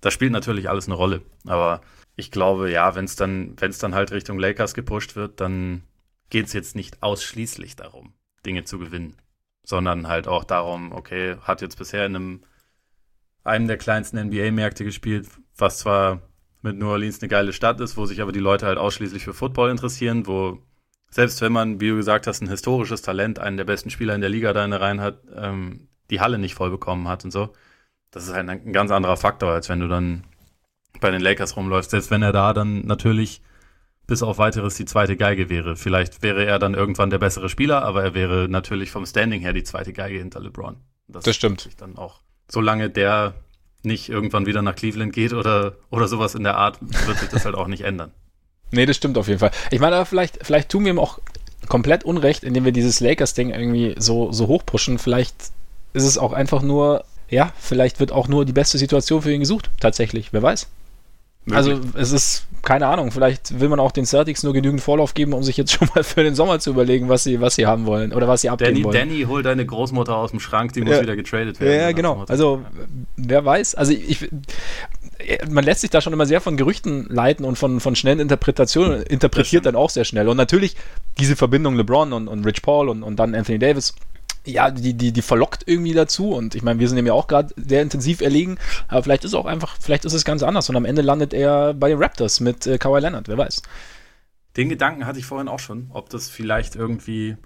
Das 0.01 0.13
spielt 0.13 0.31
natürlich 0.31 0.69
alles 0.69 0.87
eine 0.87 0.95
Rolle. 0.95 1.21
Aber 1.45 1.81
ich 2.15 2.31
glaube, 2.31 2.71
ja, 2.71 2.95
wenn 2.95 3.05
es 3.05 3.15
dann, 3.15 3.53
wenn 3.57 3.71
es 3.71 3.79
dann 3.79 3.95
halt 3.95 4.11
Richtung 4.11 4.39
Lakers 4.39 4.73
gepusht 4.73 5.15
wird, 5.15 5.39
dann 5.39 5.83
geht 6.29 6.47
es 6.47 6.53
jetzt 6.53 6.75
nicht 6.75 7.01
ausschließlich 7.01 7.75
darum, 7.75 8.13
Dinge 8.45 8.63
zu 8.63 8.79
gewinnen, 8.79 9.15
sondern 9.63 10.07
halt 10.07 10.27
auch 10.27 10.43
darum, 10.43 10.91
okay, 10.91 11.37
hat 11.41 11.61
jetzt 11.61 11.77
bisher 11.77 12.05
in 12.05 12.15
einem, 12.15 12.43
einem 13.43 13.67
der 13.67 13.77
kleinsten 13.77 14.19
NBA-Märkte 14.27 14.83
gespielt, 14.83 15.27
was 15.57 15.79
zwar 15.79 16.21
mit 16.61 16.77
New 16.77 16.89
Orleans 16.89 17.21
eine 17.21 17.29
geile 17.29 17.53
Stadt 17.53 17.79
ist, 17.79 17.97
wo 17.97 18.05
sich 18.05 18.21
aber 18.21 18.31
die 18.31 18.39
Leute 18.39 18.65
halt 18.65 18.77
ausschließlich 18.77 19.23
für 19.23 19.33
Football 19.33 19.71
interessieren, 19.71 20.27
wo 20.27 20.59
selbst 21.09 21.41
wenn 21.41 21.51
man, 21.51 21.81
wie 21.81 21.89
du 21.89 21.95
gesagt 21.95 22.27
hast, 22.27 22.41
ein 22.41 22.49
historisches 22.49 23.01
Talent, 23.01 23.39
einen 23.39 23.57
der 23.57 23.63
besten 23.65 23.89
Spieler 23.89 24.15
in 24.15 24.21
der 24.21 24.29
Liga 24.29 24.53
da 24.53 24.63
in 24.63 24.71
der 24.71 24.81
Reihen 24.81 25.01
hat, 25.01 25.19
ähm, 25.35 25.87
die 26.09 26.21
Halle 26.21 26.37
nicht 26.37 26.55
voll 26.55 26.69
bekommen 26.69 27.07
hat 27.07 27.25
und 27.25 27.31
so, 27.31 27.53
das 28.11 28.27
ist 28.27 28.33
halt 28.33 28.49
ein, 28.49 28.73
ganz 28.73 28.91
anderer 28.91 29.17
Faktor, 29.17 29.51
als 29.51 29.69
wenn 29.69 29.79
du 29.79 29.87
dann 29.87 30.23
bei 30.99 31.11
den 31.11 31.21
Lakers 31.21 31.55
rumläufst. 31.55 31.91
Selbst 31.91 32.11
wenn 32.11 32.21
er 32.21 32.31
da 32.31 32.53
dann 32.53 32.85
natürlich 32.85 33.41
bis 34.07 34.23
auf 34.23 34.39
weiteres 34.39 34.75
die 34.75 34.85
zweite 34.85 35.15
Geige 35.15 35.49
wäre. 35.49 35.75
Vielleicht 35.75 36.23
wäre 36.23 36.43
er 36.43 36.57
dann 36.57 36.73
irgendwann 36.73 37.11
der 37.11 37.19
bessere 37.19 37.47
Spieler, 37.47 37.83
aber 37.83 38.03
er 38.03 38.13
wäre 38.15 38.47
natürlich 38.49 38.89
vom 38.89 39.05
Standing 39.05 39.41
her 39.41 39.53
die 39.53 39.63
zweite 39.63 39.93
Geige 39.93 40.17
hinter 40.17 40.39
LeBron. 40.39 40.77
Das, 41.07 41.23
das 41.23 41.35
stimmt. 41.35 41.69
Dann 41.79 41.95
auch, 41.95 42.21
solange 42.49 42.89
der 42.89 43.35
nicht 43.83 44.09
irgendwann 44.09 44.47
wieder 44.47 44.63
nach 44.63 44.75
Cleveland 44.75 45.13
geht 45.13 45.33
oder, 45.33 45.77
oder 45.91 46.07
sowas 46.07 46.33
in 46.33 46.43
der 46.43 46.57
Art, 46.57 46.79
wird 46.81 47.19
sich 47.19 47.29
das 47.29 47.45
halt 47.45 47.55
auch 47.55 47.67
nicht 47.67 47.83
ändern. 47.83 48.11
Nee, 48.71 48.85
das 48.85 48.97
stimmt 48.97 49.17
auf 49.17 49.27
jeden 49.27 49.39
Fall. 49.39 49.51
Ich 49.71 49.79
meine, 49.79 49.95
aber 49.95 50.05
vielleicht, 50.05 50.39
vielleicht 50.41 50.69
tun 50.69 50.85
wir 50.85 50.91
ihm 50.91 50.99
auch 50.99 51.19
komplett 51.67 52.03
Unrecht, 52.03 52.43
indem 52.43 52.65
wir 52.65 52.71
dieses 52.71 52.99
Lakers-Ding 52.99 53.51
irgendwie 53.51 53.95
so, 53.97 54.31
so 54.31 54.47
hochpushen. 54.47 54.99
Vielleicht 54.99 55.35
ist 55.93 56.03
es 56.03 56.17
auch 56.17 56.33
einfach 56.33 56.61
nur, 56.61 57.03
ja, 57.29 57.53
vielleicht 57.59 57.99
wird 57.99 58.11
auch 58.11 58.27
nur 58.27 58.45
die 58.45 58.53
beste 58.53 58.77
Situation 58.77 59.21
für 59.21 59.31
ihn 59.31 59.39
gesucht, 59.41 59.69
tatsächlich. 59.79 60.33
Wer 60.33 60.43
weiß. 60.43 60.67
Also 61.51 61.79
es 61.95 62.11
ist, 62.11 62.45
keine 62.61 62.87
Ahnung, 62.87 63.11
vielleicht 63.11 63.59
will 63.59 63.69
man 63.69 63.79
auch 63.79 63.91
den 63.91 64.05
Celtics 64.05 64.43
nur 64.43 64.53
genügend 64.53 64.81
Vorlauf 64.81 65.13
geben, 65.13 65.33
um 65.33 65.43
sich 65.43 65.57
jetzt 65.57 65.71
schon 65.73 65.87
mal 65.95 66.03
für 66.03 66.23
den 66.23 66.35
Sommer 66.35 66.59
zu 66.59 66.69
überlegen, 66.71 67.09
was 67.09 67.23
sie, 67.23 67.41
was 67.41 67.55
sie 67.55 67.65
haben 67.65 67.85
wollen 67.85 68.13
oder 68.13 68.27
was 68.27 68.41
sie 68.41 68.49
abgeben 68.49 68.73
Danny, 68.73 68.83
wollen. 68.83 68.95
Danny, 68.95 69.23
hol 69.23 69.43
deine 69.43 69.65
Großmutter 69.65 70.15
aus 70.15 70.31
dem 70.31 70.39
Schrank, 70.39 70.73
die 70.73 70.81
muss 70.81 70.95
ja. 70.95 71.01
wieder 71.01 71.15
getradet 71.15 71.59
werden. 71.59 71.79
Ja, 71.79 71.91
genau. 71.91 72.25
Also 72.27 72.63
wer 73.15 73.43
weiß. 73.43 73.75
Also 73.75 73.93
ich, 73.93 74.29
man 75.49 75.63
lässt 75.63 75.81
sich 75.81 75.89
da 75.89 76.01
schon 76.01 76.13
immer 76.13 76.25
sehr 76.25 76.41
von 76.41 76.57
Gerüchten 76.57 77.07
leiten 77.09 77.45
und 77.45 77.57
von, 77.57 77.79
von 77.79 77.95
schnellen 77.95 78.19
Interpretationen, 78.19 79.03
interpretiert 79.03 79.65
dann 79.65 79.75
auch 79.75 79.89
sehr 79.89 80.05
schnell. 80.05 80.27
Und 80.29 80.37
natürlich 80.37 80.75
diese 81.19 81.35
Verbindung 81.35 81.75
LeBron 81.75 82.13
und, 82.13 82.27
und 82.27 82.45
Rich 82.45 82.61
Paul 82.61 82.89
und, 82.89 83.03
und 83.03 83.17
dann 83.17 83.35
Anthony 83.35 83.59
Davis, 83.59 83.95
ja, 84.45 84.71
die, 84.71 84.93
die, 84.93 85.11
die 85.11 85.21
verlockt 85.21 85.63
irgendwie 85.65 85.93
dazu. 85.93 86.31
Und 86.31 86.55
ich 86.55 86.63
meine, 86.63 86.79
wir 86.79 86.87
sind 86.87 86.95
dem 86.95 87.05
ja 87.05 87.13
auch 87.13 87.27
gerade 87.27 87.53
sehr 87.57 87.81
intensiv 87.81 88.21
erlegen, 88.21 88.57
aber 88.87 89.03
vielleicht 89.03 89.25
ist 89.25 89.31
es 89.31 89.35
auch 89.35 89.45
einfach, 89.45 89.75
vielleicht 89.79 90.05
ist 90.05 90.13
es 90.13 90.23
ganz 90.23 90.41
anders. 90.43 90.69
Und 90.69 90.77
am 90.77 90.85
Ende 90.85 91.01
landet 91.01 91.33
er 91.33 91.73
bei 91.73 91.89
den 91.89 91.97
Raptors 91.97 92.39
mit 92.39 92.65
äh, 92.65 92.77
Kawhi 92.77 93.01
Leonard, 93.01 93.27
wer 93.27 93.37
weiß. 93.37 93.61
Den 94.57 94.69
Gedanken 94.69 95.05
hatte 95.05 95.19
ich 95.19 95.25
vorhin 95.25 95.47
auch 95.47 95.59
schon, 95.59 95.89
ob 95.93 96.09
das 96.09 96.29
vielleicht 96.29 96.75
irgendwie 96.75 97.37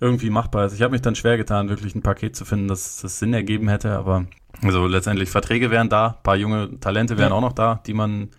irgendwie 0.00 0.30
machbar 0.30 0.66
ist. 0.66 0.72
Ich 0.72 0.82
habe 0.82 0.92
mich 0.92 1.02
dann 1.02 1.14
schwer 1.14 1.36
getan, 1.36 1.68
wirklich 1.68 1.94
ein 1.94 2.02
Paket 2.02 2.34
zu 2.34 2.44
finden, 2.44 2.68
das, 2.68 3.00
das 3.00 3.18
Sinn 3.18 3.34
ergeben 3.34 3.68
hätte, 3.68 3.92
aber 3.92 4.26
also 4.62 4.86
letztendlich 4.86 5.30
Verträge 5.30 5.70
wären 5.70 5.88
da, 5.88 6.18
paar 6.22 6.36
junge 6.36 6.80
Talente 6.80 7.18
wären 7.18 7.30
ja. 7.30 7.36
auch 7.36 7.40
noch 7.40 7.52
da, 7.52 7.82
die 7.86 7.94
man 7.94 8.30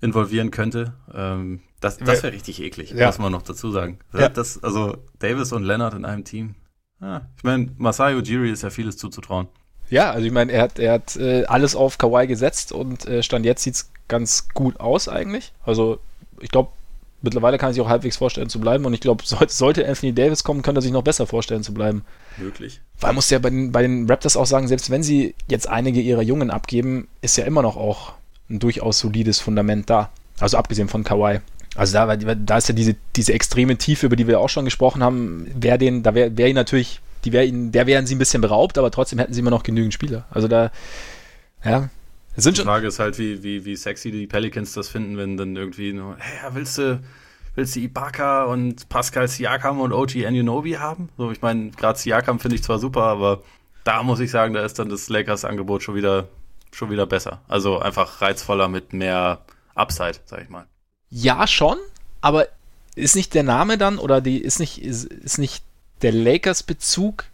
involvieren 0.00 0.50
könnte. 0.50 0.94
Ähm, 1.14 1.60
das 1.80 1.98
das 1.98 2.22
wäre 2.22 2.32
richtig 2.32 2.62
eklig, 2.62 2.92
ja. 2.92 3.06
muss 3.06 3.18
man 3.18 3.32
noch 3.32 3.42
dazu 3.42 3.70
sagen. 3.70 3.98
Ja. 4.12 4.28
Das, 4.28 4.62
also 4.62 4.96
Davis 5.18 5.52
und 5.52 5.64
Leonard 5.64 5.94
in 5.94 6.04
einem 6.04 6.24
Team. 6.24 6.54
Ja, 7.00 7.22
ich 7.36 7.42
meine, 7.42 7.70
Masayo 7.78 8.18
Ujiri 8.18 8.50
ist 8.50 8.62
ja 8.62 8.70
vieles 8.70 8.96
zuzutrauen. 8.96 9.48
Ja, 9.90 10.10
also 10.12 10.26
ich 10.26 10.32
meine, 10.32 10.52
er 10.52 10.62
hat, 10.62 10.78
er 10.78 10.92
hat 10.92 11.16
äh, 11.16 11.44
alles 11.44 11.74
auf 11.74 11.98
Kawhi 11.98 12.26
gesetzt 12.26 12.72
und 12.72 13.06
äh, 13.06 13.22
Stand 13.22 13.44
jetzt 13.44 13.62
sieht 13.62 13.74
es 13.74 13.90
ganz 14.08 14.48
gut 14.54 14.78
aus 14.78 15.08
eigentlich. 15.08 15.52
Also 15.64 15.98
ich 16.40 16.50
glaube, 16.50 16.70
mittlerweile 17.22 17.58
kann 17.58 17.70
er 17.70 17.74
sich 17.74 17.82
auch 17.82 17.88
halbwegs 17.88 18.16
vorstellen 18.16 18.48
zu 18.48 18.60
bleiben 18.60 18.84
und 18.84 18.94
ich 18.94 19.00
glaube, 19.00 19.24
sollte 19.24 19.88
Anthony 19.88 20.12
Davis 20.12 20.44
kommen, 20.44 20.62
könnte 20.62 20.80
er 20.80 20.82
sich 20.82 20.92
noch 20.92 21.02
besser 21.02 21.26
vorstellen 21.26 21.62
zu 21.62 21.72
bleiben. 21.72 22.04
Möglich. 22.36 22.80
Weil 23.00 23.12
muss 23.14 23.30
ja 23.30 23.38
bei 23.38 23.50
den, 23.50 23.72
bei 23.72 23.82
den 23.82 24.08
Raptors 24.08 24.36
auch 24.36 24.46
sagen, 24.46 24.68
selbst 24.68 24.90
wenn 24.90 25.02
sie 25.02 25.34
jetzt 25.48 25.68
einige 25.68 26.00
ihrer 26.00 26.22
Jungen 26.22 26.50
abgeben, 26.50 27.08
ist 27.20 27.36
ja 27.36 27.44
immer 27.44 27.62
noch 27.62 27.76
auch 27.76 28.12
ein 28.50 28.58
durchaus 28.58 28.98
solides 28.98 29.40
Fundament 29.40 29.88
da. 29.88 30.10
Also 30.40 30.56
abgesehen 30.56 30.88
von 30.88 31.04
Kawhi. 31.04 31.40
Also 31.74 31.94
da, 31.94 32.16
da 32.16 32.58
ist 32.58 32.68
ja 32.68 32.74
diese, 32.74 32.96
diese 33.16 33.32
extreme 33.32 33.76
Tiefe, 33.76 34.06
über 34.06 34.16
die 34.16 34.26
wir 34.26 34.40
auch 34.40 34.50
schon 34.50 34.64
gesprochen 34.64 35.02
haben, 35.02 35.46
wäre 35.54 35.78
den, 35.78 36.02
da 36.02 36.14
wäre 36.14 36.36
wär 36.36 36.48
ihn 36.48 36.54
natürlich, 36.54 37.00
die 37.24 37.32
wär 37.32 37.46
ihn, 37.46 37.72
der 37.72 37.86
wären 37.86 38.06
sie 38.06 38.14
ein 38.14 38.18
bisschen 38.18 38.42
beraubt, 38.42 38.76
aber 38.76 38.90
trotzdem 38.90 39.18
hätten 39.18 39.32
sie 39.32 39.40
immer 39.40 39.50
noch 39.50 39.62
genügend 39.62 39.94
Spieler. 39.94 40.26
Also 40.30 40.48
da, 40.48 40.70
ja, 41.64 41.88
die 42.36 42.54
Frage 42.54 42.86
ist 42.86 42.98
halt, 42.98 43.18
wie, 43.18 43.42
wie, 43.42 43.64
wie 43.64 43.76
sexy 43.76 44.10
die 44.10 44.26
Pelicans 44.26 44.72
das 44.72 44.88
finden, 44.88 45.16
wenn 45.16 45.36
dann 45.36 45.56
irgendwie 45.56 45.92
nur, 45.92 46.16
hey, 46.18 46.50
willst 46.54 46.78
du, 46.78 47.02
willst 47.54 47.76
du 47.76 47.80
Ibaka 47.80 48.44
und 48.44 48.88
Pascal 48.88 49.28
Siakam 49.28 49.80
und 49.80 49.92
OG 49.92 50.24
Anunobi 50.26 50.72
haben? 50.72 51.08
So, 51.18 51.30
ich 51.30 51.42
meine, 51.42 51.70
gerade 51.70 51.98
Siakam 51.98 52.40
finde 52.40 52.56
ich 52.56 52.62
zwar 52.62 52.78
super, 52.78 53.02
aber 53.04 53.42
da 53.84 54.02
muss 54.02 54.20
ich 54.20 54.30
sagen, 54.30 54.54
da 54.54 54.64
ist 54.64 54.78
dann 54.78 54.88
das 54.88 55.08
Lakers-Angebot 55.08 55.82
schon 55.82 55.94
wieder, 55.94 56.28
schon 56.72 56.90
wieder 56.90 57.06
besser. 57.06 57.42
Also 57.48 57.78
einfach 57.78 58.22
reizvoller 58.22 58.68
mit 58.68 58.92
mehr 58.92 59.44
Upside, 59.74 60.16
sag 60.24 60.42
ich 60.42 60.48
mal. 60.48 60.66
Ja, 61.10 61.46
schon, 61.46 61.76
aber 62.20 62.48
ist 62.94 63.16
nicht 63.16 63.34
der 63.34 63.42
Name 63.42 63.78
dann 63.78 63.98
oder 63.98 64.20
die 64.20 64.38
ist 64.38 64.58
nicht, 64.58 64.82
ist, 64.82 65.04
ist 65.04 65.38
nicht 65.38 65.64
der 66.02 66.12
Lakers-Bezug 66.12 67.24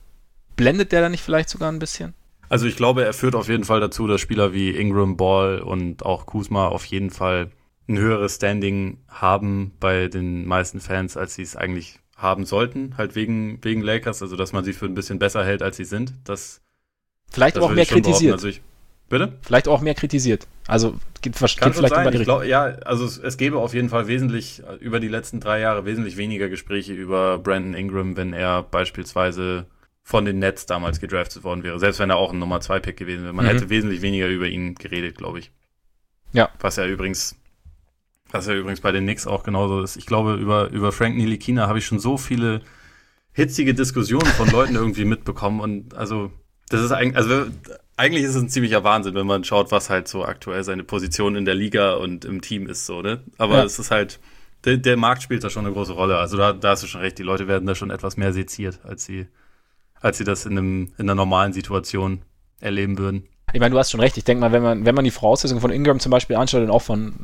blendet 0.59 0.93
der 0.93 1.01
da 1.01 1.09
nicht 1.09 1.23
vielleicht 1.23 1.49
sogar 1.49 1.73
ein 1.73 1.79
bisschen? 1.79 2.13
Also 2.49 2.67
ich 2.67 2.77
glaube, 2.77 3.05
er 3.05 3.13
führt 3.13 3.35
auf 3.35 3.49
jeden 3.49 3.65
Fall 3.65 3.81
dazu, 3.81 4.07
dass 4.07 4.21
Spieler 4.21 4.53
wie 4.53 4.71
Ingram, 4.71 5.17
Ball 5.17 5.61
und 5.61 6.05
auch 6.05 6.27
Kuzma 6.27 6.69
auf 6.69 6.85
jeden 6.87 7.11
Fall 7.11 7.51
ein 7.89 7.99
höheres 7.99 8.37
Standing 8.37 8.99
haben 9.09 9.73
bei 9.81 10.09
den 10.09 10.47
meisten 10.47 10.81
Fans, 10.81 11.17
als 11.17 11.35
sie 11.35 11.43
es 11.43 11.57
eigentlich 11.57 11.99
haben 12.17 12.45
sollten, 12.45 12.97
halt 12.99 13.15
wegen, 13.15 13.59
wegen 13.63 13.81
Lakers, 13.81 14.23
also 14.23 14.37
dass 14.37 14.53
man 14.53 14.65
sie 14.65 14.73
für 14.73 14.87
ein 14.87 14.95
bisschen 14.95 15.19
besser 15.19 15.45
hält, 15.45 15.63
als 15.63 15.77
sie 15.77 15.85
sind. 15.85 16.15
Das, 16.25 16.61
vielleicht 17.31 17.57
das 17.57 17.63
auch 17.63 17.71
mehr 17.71 17.87
kritisiert. 17.87 18.33
Also 18.33 18.49
ich, 18.49 18.61
bitte? 19.09 19.35
Vielleicht 19.43 19.69
auch 19.69 19.81
mehr 19.81 19.95
kritisiert. 19.95 20.47
Also 20.67 20.99
geht, 21.23 21.37
vielleicht 21.37 21.61
sein. 21.61 22.13
Ich 22.13 22.25
glaub, 22.25 22.45
Ja, 22.45 22.65
also 22.85 23.05
es, 23.05 23.19
es 23.19 23.37
gäbe 23.37 23.59
auf 23.59 23.73
jeden 23.73 23.89
Fall 23.89 24.09
wesentlich, 24.09 24.63
über 24.81 25.01
die 25.01 25.09
letzten 25.09 25.41
drei 25.41 25.61
Jahre 25.61 25.85
wesentlich 25.87 26.17
weniger 26.17 26.49
Gespräche 26.49 26.93
über 26.93 27.39
Brandon 27.39 27.75
Ingram, 27.75 28.17
wenn 28.17 28.33
er 28.33 28.65
beispielsweise 28.65 29.67
von 30.09 30.25
den 30.25 30.39
Nets 30.39 30.65
damals 30.65 31.01
gedraftet 31.01 31.45
worden 31.45 31.63
wäre. 31.65 31.79
Selbst 31.79 31.99
wenn 31.99 32.09
er 32.09 32.17
auch 32.17 32.33
ein 32.33 32.39
Nummer 32.39 32.63
2 32.63 32.81
Pick 32.81 32.97
gewesen 32.97 33.25
wäre. 33.25 33.35
Man 33.35 33.45
mhm. 33.45 33.51
hätte 33.51 33.69
wesentlich 33.69 34.01
weniger 34.01 34.27
über 34.27 34.47
ihn 34.47 34.75
geredet, 34.75 35.19
glaube 35.19 35.41
ich. 35.41 35.51
Ja. 36.33 36.49
Was 36.61 36.77
ja 36.77 36.87
übrigens 36.87 37.37
was 38.31 38.47
ja 38.47 38.55
übrigens 38.55 38.81
bei 38.81 38.91
den 38.91 39.05
Knicks 39.05 39.27
auch 39.27 39.43
genauso 39.43 39.83
ist. 39.83 39.97
Ich 39.97 40.07
glaube, 40.07 40.35
über, 40.35 40.71
über 40.71 40.93
Frank 40.93 41.15
Nilikina 41.15 41.67
habe 41.67 41.79
ich 41.79 41.85
schon 41.85 41.99
so 41.99 42.17
viele 42.17 42.63
hitzige 43.33 43.75
Diskussionen 43.75 44.27
von 44.27 44.51
Leuten 44.51 44.75
irgendwie 44.77 45.05
mitbekommen. 45.05 45.61
Und 45.61 45.95
also, 45.95 46.31
das 46.71 46.81
ist 46.81 46.93
eigentlich, 46.93 47.17
also 47.17 47.47
eigentlich 47.99 48.25
ist 48.25 48.35
es 48.35 48.43
ein 48.43 48.49
ziemlicher 48.49 48.85
Wahnsinn, 48.85 49.15
wenn 49.15 49.27
man 49.27 49.45
schaut, 49.45 49.73
was 49.73 49.91
halt 49.91 50.09
so 50.09 50.25
aktuell 50.25 50.65
seine 50.65 50.85
Position 50.85 51.37
in 51.37 51.45
der 51.45 51.55
Liga 51.55 51.95
und 51.95 52.25
im 52.25 52.41
Team 52.41 52.67
ist, 52.67 52.87
so, 52.87 53.03
ne? 53.03 53.23
Aber 53.37 53.59
ja. 53.59 53.65
es 53.65 53.79
ist 53.79 53.91
halt, 53.91 54.21
der, 54.65 54.79
der 54.79 54.97
Markt 54.97 55.23
spielt 55.23 55.45
da 55.45 55.51
schon 55.51 55.67
eine 55.67 55.75
große 55.75 55.93
Rolle. 55.93 56.17
Also 56.17 56.39
da, 56.39 56.55
da 56.55 56.71
hast 56.71 56.83
du 56.83 56.87
schon 56.87 57.03
recht, 57.03 57.19
die 57.19 57.23
Leute 57.23 57.47
werden 57.47 57.67
da 57.67 57.75
schon 57.75 57.91
etwas 57.91 58.17
mehr 58.17 58.33
seziert, 58.33 58.81
als 58.85 59.05
sie, 59.05 59.27
als 60.01 60.19
sie 60.19 60.25
das 60.25 60.47
in, 60.47 60.59
einem, 60.59 60.93
in 60.99 61.07
einer 61.07 61.15
normalen 61.15 61.53
Situation 61.53 62.23
erleben 62.61 62.99
würden. 62.99 63.25
Ich 63.53 63.61
meine, 63.61 63.73
du 63.73 63.79
hast 63.79 63.91
schon 63.91 64.01
recht. 64.01 64.17
Ich 64.17 64.25
denke 64.25 64.41
mal, 64.41 64.53
wenn 64.53 64.63
man, 64.63 64.85
wenn 64.85 64.95
man 64.95 65.05
die 65.05 65.11
Voraussetzungen 65.11 65.61
von 65.61 65.71
Ingram 65.71 66.01
zum 66.01 66.11
Beispiel 66.11 66.37
anschaut 66.37 66.63
und 66.63 66.71
auch 66.71 66.83
von, 66.83 67.15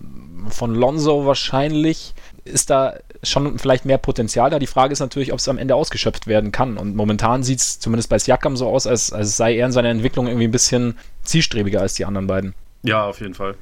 von 0.48 0.74
Lonzo 0.74 1.26
wahrscheinlich, 1.26 2.14
ist 2.44 2.70
da 2.70 2.94
schon 3.22 3.58
vielleicht 3.58 3.84
mehr 3.84 3.98
Potenzial 3.98 4.50
da. 4.50 4.58
Die 4.58 4.66
Frage 4.66 4.92
ist 4.92 5.00
natürlich, 5.00 5.32
ob 5.32 5.38
es 5.38 5.48
am 5.48 5.58
Ende 5.58 5.74
ausgeschöpft 5.74 6.26
werden 6.26 6.52
kann. 6.52 6.78
Und 6.78 6.96
momentan 6.96 7.42
sieht 7.42 7.58
es 7.58 7.78
zumindest 7.78 8.08
bei 8.08 8.18
Siakam 8.18 8.56
so 8.56 8.68
aus, 8.68 8.87
als, 8.87 9.12
als 9.12 9.37
sei 9.37 9.56
er 9.56 9.66
in 9.66 9.72
seiner 9.72 9.90
Entwicklung 9.90 10.26
irgendwie 10.26 10.48
ein 10.48 10.52
bisschen 10.52 10.96
zielstrebiger 11.22 11.80
als 11.80 11.94
die 11.94 12.04
anderen 12.04 12.26
beiden. 12.26 12.54
Ja, 12.82 13.06
auf 13.06 13.20
jeden 13.20 13.34
Fall. 13.34 13.54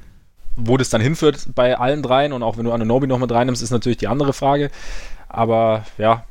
Wo 0.55 0.77
das 0.77 0.89
dann 0.89 1.01
hinführt 1.01 1.47
bei 1.55 1.77
allen 1.77 2.03
dreien 2.03 2.31
und 2.31 2.43
auch 2.43 2.57
wenn 2.57 2.65
du 2.65 2.71
Ananobi 2.71 3.07
noch 3.07 3.19
mit 3.19 3.31
reinnimmst, 3.31 3.63
ist 3.63 3.71
natürlich 3.71 3.97
die 3.97 4.07
andere 4.07 4.33
Frage. 4.33 4.69
Aber 5.27 5.85
ja, 5.97 6.25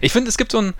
ich 0.00 0.12
finde, 0.12 0.28
es 0.28 0.36
gibt 0.36 0.52
so 0.52 0.58
ein, 0.58 0.74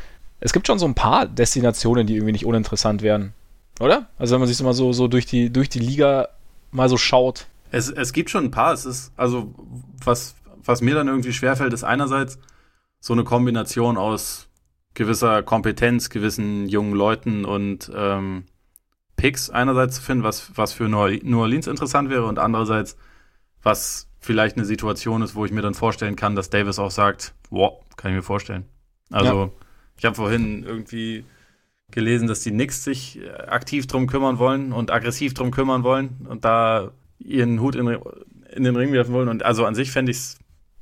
es 0.44 0.52
gibt 0.52 0.66
schon 0.66 0.78
so 0.78 0.86
ein 0.86 0.94
paar 0.94 1.26
Destinationen, 1.26 2.06
die 2.06 2.16
irgendwie 2.16 2.32
nicht 2.32 2.44
uninteressant 2.44 3.00
wären. 3.02 3.32
Oder? 3.80 4.08
Also 4.18 4.34
wenn 4.34 4.40
man 4.40 4.48
sich 4.48 4.56
so 4.56 4.64
mal 4.64 4.74
so, 4.74 4.92
so 4.92 5.06
durch, 5.06 5.24
die, 5.24 5.52
durch 5.52 5.68
die 5.68 5.78
Liga 5.78 6.28
mal 6.72 6.88
so 6.88 6.96
schaut. 6.96 7.46
Es, 7.70 7.88
es 7.88 8.12
gibt 8.12 8.28
schon 8.28 8.44
ein 8.46 8.50
paar. 8.50 8.72
Es 8.72 8.84
ist, 8.84 9.12
also, 9.16 9.54
was, 10.04 10.34
was 10.64 10.80
mir 10.80 10.94
dann 10.96 11.06
irgendwie 11.06 11.32
schwerfällt, 11.32 11.72
ist 11.72 11.84
einerseits 11.84 12.38
so 12.98 13.12
eine 13.12 13.24
Kombination 13.24 13.96
aus 13.96 14.48
gewisser 14.94 15.42
Kompetenz, 15.42 16.10
gewissen 16.10 16.68
jungen 16.68 16.92
Leuten 16.92 17.44
und 17.44 17.90
ähm, 17.94 18.44
Picks 19.16 19.48
einerseits 19.48 19.96
zu 19.96 20.02
finden, 20.02 20.24
was, 20.24 20.50
was 20.56 20.72
für 20.72 20.88
New 20.88 21.40
Orleans 21.40 21.68
interessant 21.68 22.10
wäre 22.10 22.26
und 22.26 22.40
andererseits, 22.40 22.96
was 23.62 24.08
vielleicht 24.18 24.56
eine 24.56 24.66
Situation 24.66 25.22
ist, 25.22 25.34
wo 25.36 25.44
ich 25.44 25.52
mir 25.52 25.62
dann 25.62 25.74
vorstellen 25.74 26.16
kann, 26.16 26.34
dass 26.34 26.50
Davis 26.50 26.78
auch 26.78 26.90
sagt, 26.90 27.32
wow, 27.50 27.80
kann 27.96 28.10
ich 28.10 28.16
mir 28.16 28.22
vorstellen. 28.22 28.64
Also, 29.10 29.44
ja. 29.44 29.61
Ich 30.02 30.04
habe 30.04 30.16
vorhin 30.16 30.64
irgendwie 30.64 31.24
gelesen, 31.92 32.26
dass 32.26 32.40
die 32.40 32.50
Knicks 32.50 32.82
sich 32.82 33.20
äh, 33.20 33.30
aktiv 33.30 33.86
drum 33.86 34.08
kümmern 34.08 34.40
wollen 34.40 34.72
und 34.72 34.90
aggressiv 34.90 35.32
drum 35.32 35.52
kümmern 35.52 35.84
wollen 35.84 36.26
und 36.28 36.44
da 36.44 36.90
ihren 37.20 37.60
Hut 37.60 37.76
in, 37.76 37.86
in 38.52 38.64
den 38.64 38.74
Ring 38.74 38.92
werfen 38.92 39.14
wollen. 39.14 39.28
Und 39.28 39.44
also 39.44 39.64
an 39.64 39.76
sich 39.76 39.92
fände 39.92 40.10
ich 40.10 40.16
es 40.16 40.38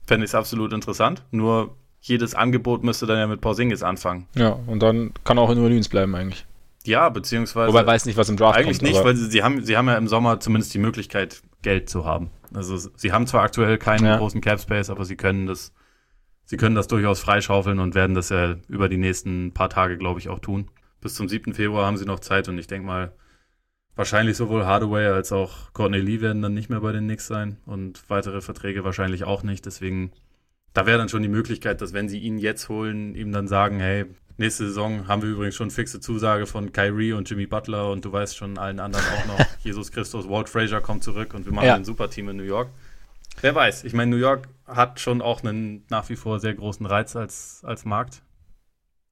fänd 0.06 0.24
ich's 0.24 0.34
absolut 0.34 0.72
interessant. 0.72 1.22
Nur 1.32 1.76
jedes 2.00 2.34
Angebot 2.34 2.82
müsste 2.82 3.04
dann 3.04 3.18
ja 3.18 3.26
mit 3.26 3.42
Porzingis 3.42 3.82
anfangen. 3.82 4.26
Ja, 4.36 4.58
und 4.66 4.82
dann 4.82 5.12
kann 5.22 5.38
auch 5.38 5.50
in 5.50 5.58
New 5.58 5.64
Orleans 5.64 5.90
bleiben 5.90 6.14
eigentlich. 6.14 6.46
Ja, 6.86 7.10
beziehungsweise. 7.10 7.74
Wobei 7.74 7.86
weiß 7.86 8.06
nicht, 8.06 8.16
was 8.16 8.30
im 8.30 8.38
Draft 8.38 8.56
eigentlich 8.56 8.78
kommt. 8.78 8.88
Eigentlich 8.88 8.94
nicht, 8.94 9.04
weil 9.04 9.16
sie, 9.16 9.30
sie, 9.30 9.42
haben, 9.42 9.62
sie 9.62 9.76
haben 9.76 9.88
ja 9.88 9.98
im 9.98 10.08
Sommer 10.08 10.40
zumindest 10.40 10.72
die 10.72 10.78
Möglichkeit, 10.78 11.42
Geld 11.60 11.90
zu 11.90 12.06
haben. 12.06 12.30
Also 12.54 12.78
sie 12.96 13.12
haben 13.12 13.26
zwar 13.26 13.42
aktuell 13.42 13.76
keinen 13.76 14.06
ja. 14.06 14.16
großen 14.16 14.40
Cap 14.40 14.60
Space, 14.60 14.88
aber 14.88 15.04
sie 15.04 15.16
können 15.16 15.46
das, 15.46 15.74
sie 16.50 16.56
können 16.56 16.74
das 16.74 16.88
durchaus 16.88 17.20
freischaufeln 17.20 17.78
und 17.78 17.94
werden 17.94 18.16
das 18.16 18.28
ja 18.30 18.56
über 18.66 18.88
die 18.88 18.96
nächsten 18.98 19.52
paar 19.52 19.70
Tage, 19.70 19.96
glaube 19.96 20.18
ich, 20.18 20.28
auch 20.28 20.40
tun 20.40 20.68
bis 21.00 21.14
zum 21.14 21.28
7. 21.28 21.54
Februar 21.54 21.86
haben 21.86 21.96
sie 21.96 22.04
noch 22.04 22.20
Zeit 22.20 22.48
und 22.48 22.58
ich 22.58 22.66
denke 22.66 22.86
mal, 22.86 23.12
wahrscheinlich 23.96 24.36
sowohl 24.36 24.64
Hardaway 24.64 25.06
als 25.06 25.32
auch 25.32 25.72
Courtney 25.72 25.98
Lee 25.98 26.20
werden 26.20 26.42
dann 26.42 26.54
nicht 26.54 26.70
mehr 26.70 26.80
bei 26.80 26.92
den 26.92 27.04
Knicks 27.04 27.26
sein 27.26 27.58
und 27.66 28.02
weitere 28.08 28.40
Verträge 28.40 28.84
wahrscheinlich 28.84 29.24
auch 29.24 29.42
nicht. 29.42 29.66
Deswegen, 29.66 30.12
da 30.72 30.86
wäre 30.86 30.98
dann 30.98 31.08
schon 31.08 31.22
die 31.22 31.28
Möglichkeit, 31.28 31.80
dass 31.80 31.92
wenn 31.92 32.08
sie 32.08 32.18
ihn 32.18 32.38
jetzt 32.38 32.68
holen, 32.68 33.14
ihm 33.14 33.32
dann 33.32 33.48
sagen, 33.48 33.80
hey, 33.80 34.06
nächste 34.36 34.66
Saison 34.66 35.08
haben 35.08 35.22
wir 35.22 35.30
übrigens 35.30 35.54
schon 35.54 35.70
fixe 35.70 36.00
Zusage 36.00 36.46
von 36.46 36.72
Kyrie 36.72 37.12
und 37.12 37.28
Jimmy 37.28 37.46
Butler 37.46 37.90
und 37.90 38.04
du 38.04 38.12
weißt 38.12 38.36
schon 38.36 38.58
allen 38.58 38.80
anderen 38.80 39.04
auch 39.06 39.26
noch, 39.26 39.46
Jesus 39.64 39.92
Christus, 39.92 40.28
Walt 40.28 40.48
Frazier 40.48 40.80
kommt 40.80 41.02
zurück 41.02 41.34
und 41.34 41.46
wir 41.46 41.52
machen 41.52 41.66
ja. 41.66 41.74
ein 41.74 41.84
super 41.84 42.08
Team 42.08 42.28
in 42.28 42.36
New 42.36 42.44
York. 42.44 42.68
Wer 43.40 43.54
weiß, 43.54 43.84
ich 43.84 43.92
meine, 43.92 44.10
New 44.10 44.18
York 44.18 44.48
hat 44.70 45.00
schon 45.00 45.22
auch 45.22 45.42
einen 45.42 45.84
nach 45.90 46.08
wie 46.08 46.16
vor 46.16 46.40
sehr 46.40 46.54
großen 46.54 46.86
Reiz 46.86 47.16
als, 47.16 47.62
als 47.64 47.84
Markt. 47.84 48.22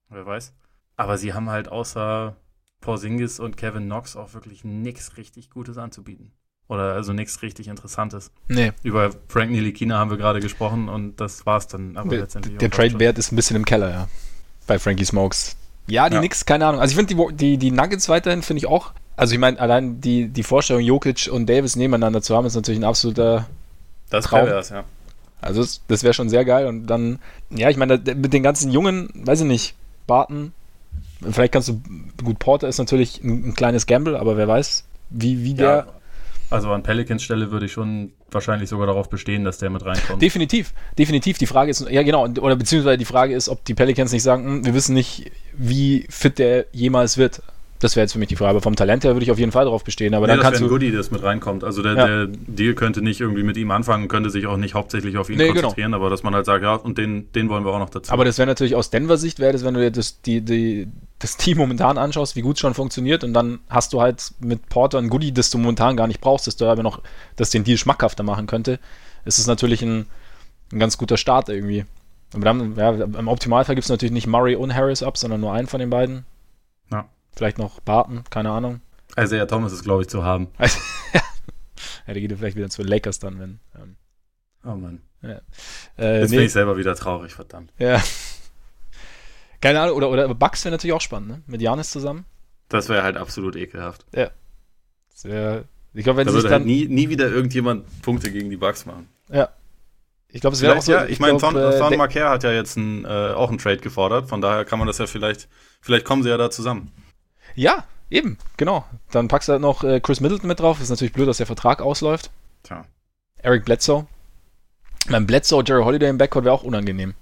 Wer 0.09 0.27
weiß. 0.27 0.55
Aber 0.97 1.19
sie 1.19 1.35
haben 1.35 1.51
halt 1.51 1.69
außer 1.69 2.37
Porzingis 2.81 3.41
und 3.41 3.57
Kevin 3.57 3.85
Knox 3.85 4.17
auch 4.17 4.35
wirklich 4.35 4.65
nichts 4.65 5.17
richtig 5.17 5.51
Gutes 5.51 5.79
anzubieten. 5.79 6.33
Oder 6.69 6.93
also 6.93 7.13
nichts 7.13 7.41
richtig 7.43 7.69
Interessantes. 7.69 8.31
Nee. 8.47 8.73
Über 8.83 9.11
Frank 9.29 9.51
Nilikina 9.51 9.99
haben 9.99 10.11
wir 10.11 10.19
gerade 10.19 10.41
gesprochen 10.41 10.89
und 10.89 11.19
das 11.19 11.47
war's 11.47 11.67
dann 11.67 11.97
aber 11.97 12.11
der, 12.11 12.21
letztendlich. 12.21 12.59
Der 12.59 12.71
Trade-Wert 12.71 13.19
ist 13.19 13.33
ein 13.33 13.37
bisschen 13.37 13.57
im 13.57 13.65
Keller, 13.65 13.91
ja. 13.91 14.09
Bei 14.67 14.79
Frankie 14.79 15.05
Smokes. 15.05 15.57
Ja, 15.87 16.11
die 16.11 16.17
ja. 16.17 16.21
nix, 16.21 16.45
keine 16.45 16.67
Ahnung. 16.67 16.81
Also 16.83 16.93
ich 16.93 16.97
finde 16.97 17.15
die, 17.15 17.37
die, 17.37 17.57
die 17.57 17.71
Nuggets 17.71 18.11
weiterhin 18.11 18.43
finde 18.43 18.59
ich 18.59 18.67
auch. 18.67 18.93
Also 19.17 19.33
ich 19.33 19.41
meine, 19.41 19.59
allein 19.59 20.01
die, 20.03 20.29
die 20.29 20.43
Vorstellung, 20.43 20.83
Jokic 20.83 21.29
und 21.33 21.49
Davis 21.49 21.75
nebeneinander 21.75 22.21
zu 22.21 22.37
haben, 22.37 22.47
ist 22.47 22.55
natürlich 22.55 22.79
ein 22.79 22.85
absoluter 22.85 23.49
das 24.11 24.27
Traum. 24.27 24.47
Das, 24.47 24.69
ja. 24.69 24.85
Also 25.41 25.63
das, 25.63 25.83
das 25.89 26.03
wäre 26.03 26.15
schon 26.15 26.29
sehr 26.29 26.45
geil. 26.45 26.67
Und 26.67 26.87
dann, 26.87 27.19
ja, 27.51 27.71
ich 27.71 27.77
meine, 27.77 27.99
mit 27.99 28.33
den 28.33 28.43
ganzen 28.43 28.73
Jungen, 28.73 29.09
weiß 29.15 29.41
ich 29.41 29.47
nicht, 29.47 29.75
Barton, 30.07 30.53
Vielleicht 31.31 31.53
kannst 31.53 31.69
du, 31.69 31.83
gut, 32.23 32.39
Porter 32.39 32.69
ist 32.69 32.79
natürlich 32.79 33.23
ein, 33.23 33.49
ein 33.49 33.55
kleines 33.55 33.87
Gamble, 33.87 34.17
aber 34.19 34.37
wer 34.37 34.47
weiß, 34.47 34.85
wie, 35.11 35.43
wie 35.43 35.55
der. 35.55 35.67
Ja, 35.67 35.87
also 36.51 36.71
an 36.71 36.83
Pelicans 36.83 37.23
Stelle 37.23 37.51
würde 37.51 37.67
ich 37.67 37.73
schon 37.73 38.13
wahrscheinlich 38.31 38.69
sogar 38.69 38.87
darauf 38.87 39.11
bestehen, 39.11 39.45
dass 39.45 39.59
der 39.59 39.69
mit 39.71 39.85
reinkommt. 39.85 40.23
Definitiv, 40.23 40.73
definitiv. 40.97 41.39
Die 41.39 41.47
Frage 41.47 41.71
ist, 41.71 41.89
ja 41.91 42.03
genau, 42.03 42.27
oder 42.27 42.57
beziehungsweise 42.57 42.99
die 42.99 43.05
Frage 43.05 43.35
ist, 43.35 43.49
ob 43.49 43.65
die 43.65 43.75
Pelicans 43.75 44.13
nicht 44.13 44.23
sagen, 44.23 44.45
hm, 44.45 44.65
wir 44.65 44.75
wissen 44.75 44.95
nicht, 44.95 45.31
wie 45.55 46.07
fit 46.09 46.39
der 46.39 46.67
jemals 46.73 47.19
wird. 47.19 47.43
Das 47.81 47.95
wäre 47.95 48.05
jetzt 48.05 48.13
für 48.13 48.19
mich 48.19 48.29
die 48.29 48.37
Frage. 48.37 48.51
Aber 48.51 48.61
vom 48.61 48.75
Talent 48.75 49.05
her 49.05 49.15
würde 49.15 49.25
ich 49.25 49.31
auf 49.31 49.39
jeden 49.39 49.53
Fall 49.53 49.65
darauf 49.65 49.85
bestehen. 49.85 50.15
Aber 50.15 50.27
nee, 50.27 50.33
dann 50.33 50.39
das 50.39 50.47
kannst 50.47 50.61
du. 50.61 50.69
Goodie, 50.69 50.91
das 50.91 51.11
mit 51.11 51.23
reinkommt. 51.23 51.63
Also 51.63 51.83
der, 51.83 51.95
ja. 51.95 52.07
der, 52.07 52.27
Deal 52.27 52.75
könnte 52.75 53.03
nicht 53.03 53.21
irgendwie 53.21 53.43
mit 53.43 53.57
ihm 53.57 53.71
anfangen, 53.71 54.09
könnte 54.09 54.31
sich 54.31 54.47
auch 54.47 54.57
nicht 54.57 54.75
hauptsächlich 54.75 55.17
auf 55.17 55.31
ihn 55.31 55.37
nee, 55.37 55.49
genau. 55.49 55.61
konzentrieren, 55.61 55.93
genau. 55.93 56.03
aber 56.03 56.11
dass 56.11 56.23
man 56.23 56.35
halt 56.35 56.47
sagt, 56.47 56.65
ja, 56.65 56.75
und 56.75 56.99
den, 56.99 57.31
den 57.33 57.49
wollen 57.49 57.65
wir 57.65 57.73
auch 57.73 57.79
noch 57.79 57.91
dazu. 57.91 58.13
Aber 58.13 58.25
das 58.25 58.39
wäre 58.39 58.47
natürlich 58.47 58.75
aus 58.75 58.91
Denver-Sicht, 58.91 59.39
wäre 59.39 59.53
das, 59.53 59.65
wenn 59.65 59.75
du 59.75 59.81
dir 59.81 59.91
das, 59.91 60.21
die, 60.23 60.41
die, 60.41 60.89
das 61.19 61.37
Team 61.37 61.59
momentan 61.59 61.99
anschaust, 61.99 62.35
wie 62.37 62.43
gut 62.43 62.57
es 62.57 62.61
schon 62.61 62.75
funktioniert, 62.75 63.23
und 63.23 63.33
dann 63.33 63.61
hast 63.69 63.93
du 63.93 64.01
halt 64.01 64.33
mit 64.41 64.69
Porter 64.69 64.99
ein 64.99 65.09
Goodie, 65.09 65.33
das 65.33 65.51
du 65.51 65.59
momentan 65.59 65.97
gar 65.97 66.09
nicht 66.09 66.21
brauchst, 66.21 66.47
dass 66.47 66.57
du 66.57 66.67
aber 66.67 66.83
noch, 66.83 67.01
das 67.37 67.51
den 67.51 67.65
Deal 67.65 67.79
schmackhafter 67.79 68.25
machen 68.25 68.47
könnte, 68.47 68.81
ist 69.25 69.39
es 69.39 69.47
natürlich 69.47 69.83
ein, 69.83 70.07
ein 70.73 70.79
ganz 70.79 70.99
guter 70.99 71.17
Start 71.17 71.49
irgendwie. 71.49 71.85
Aber 72.35 72.45
dann, 72.45 72.77
ja, 72.77 72.91
im 72.91 73.29
Optimalfall 73.29 73.75
gibt 73.75 73.85
es 73.85 73.91
natürlich 73.91 74.13
nicht 74.13 74.27
Murray 74.27 74.55
und 74.55 74.75
Harris 74.75 75.03
ab, 75.03 75.17
sondern 75.17 75.41
nur 75.41 75.53
einen 75.53 75.67
von 75.67 75.81
den 75.81 75.91
beiden. 75.91 76.27
Ja. 76.91 77.09
Vielleicht 77.39 77.59
noch 77.59 77.79
Barton, 77.79 78.25
keine 78.31 78.51
Ahnung. 78.51 78.81
Also 79.15 79.37
ja, 79.37 79.47
Thomas 79.47 79.73
ist, 79.73 79.85
glaube 79.85 80.03
ich, 80.03 80.09
zu 80.09 80.25
haben. 80.25 80.49
Also, 80.59 80.81
ja, 81.15 81.21
der 82.13 82.21
geht 82.21 82.37
vielleicht 82.37 82.57
wieder 82.57 82.69
zu 82.69 82.83
Lakers 82.83 83.21
dann, 83.21 83.39
wenn. 83.39 83.61
Ähm, 83.77 83.95
oh 84.65 84.75
Mann. 84.75 85.03
Ja. 85.23 85.41
Äh, 85.97 86.23
Jetzt 86.23 86.31
nee. 86.31 86.39
bin 86.39 86.47
ich 86.47 86.53
selber 86.53 86.77
wieder 86.77 86.97
traurig, 86.97 87.33
verdammt. 87.33 87.73
Ja. 87.79 88.03
Keine 89.61 89.81
Ahnung, 89.81 89.97
oder, 89.97 90.11
oder 90.11 90.35
Bucks 90.35 90.65
wäre 90.65 90.73
natürlich 90.73 90.95
auch 90.95 91.01
spannend, 91.01 91.29
ne? 91.29 91.43
Mit 91.47 91.63
Janis 91.63 91.91
zusammen. 91.91 92.25
Das 92.71 92.89
wäre 92.89 93.05
halt 93.05 93.17
absolut 93.17 93.55
ekelhaft. 93.55 94.05
Ja. 94.13 94.33
Wär, 95.23 95.63
ich 95.95 96.03
glaube, 96.03 96.17
wenn 96.17 96.27
da 96.27 96.33
sich 96.33 96.43
würde 96.43 96.55
halt 96.55 96.67
nie, 96.67 96.89
nie 96.89 97.09
wieder 97.09 97.29
irgendjemand 97.29 98.03
Punkte 98.03 98.33
gegen 98.33 98.51
die 98.51 98.57
Bucks 98.57 98.85
machen. 98.85 99.07
Ja. 99.31 99.49
Ich 100.27 100.41
glaube, 100.41 100.55
es 100.55 100.63
wäre 100.63 100.77
auch 100.77 100.83
so. 100.83 100.91
Ja, 100.91 101.05
ich, 101.05 101.13
ich 101.13 101.21
meine, 101.21 101.39
Thon, 101.39 101.55
äh, 101.55 101.79
Thon 101.79 101.97
Marker 101.99 102.31
hat 102.31 102.43
ja 102.43 102.51
jetzt 102.51 102.77
ein, 102.77 103.05
äh, 103.05 103.09
auch 103.09 103.49
einen 103.49 103.59
Trade 103.59 103.79
gefordert, 103.79 104.29
von 104.29 104.41
daher 104.41 104.65
kann 104.65 104.81
man 104.81 104.89
das 104.89 104.99
ja 104.99 105.07
vielleicht, 105.07 105.49
vielleicht 105.81 106.05
kommen 106.05 106.25
sie 106.25 106.31
ja 106.31 106.37
da 106.37 106.51
zusammen. 106.51 106.91
Ja, 107.55 107.85
eben, 108.11 108.39
genau. 108.57 108.85
Dann 109.11 109.29
packst 109.29 109.49
du 109.49 109.53
halt 109.53 109.63
noch 109.63 109.85
äh, 109.85 110.01
Chris 110.01 110.21
Middleton 110.21 110.49
mit 110.49 110.61
drauf. 110.61 110.81
Ist 110.81 110.91
natürlich 110.91 111.13
blöd, 111.13 111.29
dass 111.29 111.39
der 111.39 111.47
Vertrag 111.47 111.81
ausläuft. 111.81 112.31
Tja. 112.63 112.85
Eric 113.39 113.65
Bledsoe. 113.65 114.07
Mein 115.09 115.27
Bledsoe, 115.27 115.63
Jerry 115.65 115.85
Holiday 115.85 116.09
im 116.11 116.19
Backcourt 116.19 116.45
wäre 116.45 116.55
auch 116.55 116.65
unangenehm. 116.65 117.15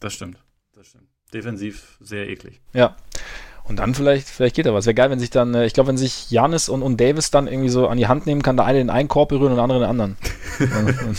Das 0.00 0.14
stimmt. 0.14 0.38
Das 0.74 0.88
stimmt. 0.88 1.04
Defensiv 1.32 1.98
sehr 2.00 2.28
eklig. 2.28 2.60
Ja. 2.72 2.96
Und 3.64 3.80
dann 3.80 3.94
vielleicht, 3.94 4.28
vielleicht 4.28 4.54
geht 4.54 4.66
da 4.66 4.74
was. 4.74 4.86
Wäre 4.86 4.94
geil, 4.94 5.10
wenn 5.10 5.18
sich 5.18 5.30
dann, 5.30 5.54
äh, 5.54 5.66
ich 5.66 5.74
glaube, 5.74 5.88
wenn 5.88 5.96
sich 5.96 6.30
Janis 6.30 6.68
und, 6.68 6.82
und 6.82 7.00
Davis 7.00 7.30
dann 7.30 7.48
irgendwie 7.48 7.68
so 7.68 7.88
an 7.88 7.98
die 7.98 8.06
Hand 8.06 8.26
nehmen 8.26 8.42
kann, 8.42 8.56
der 8.56 8.64
eine 8.64 8.78
den 8.78 8.90
einen 8.90 9.08
Korb 9.08 9.30
berühren 9.30 9.50
und 9.50 9.56
der 9.56 9.64
andere 9.64 9.80
den 9.80 9.88
anderen. 9.88 10.16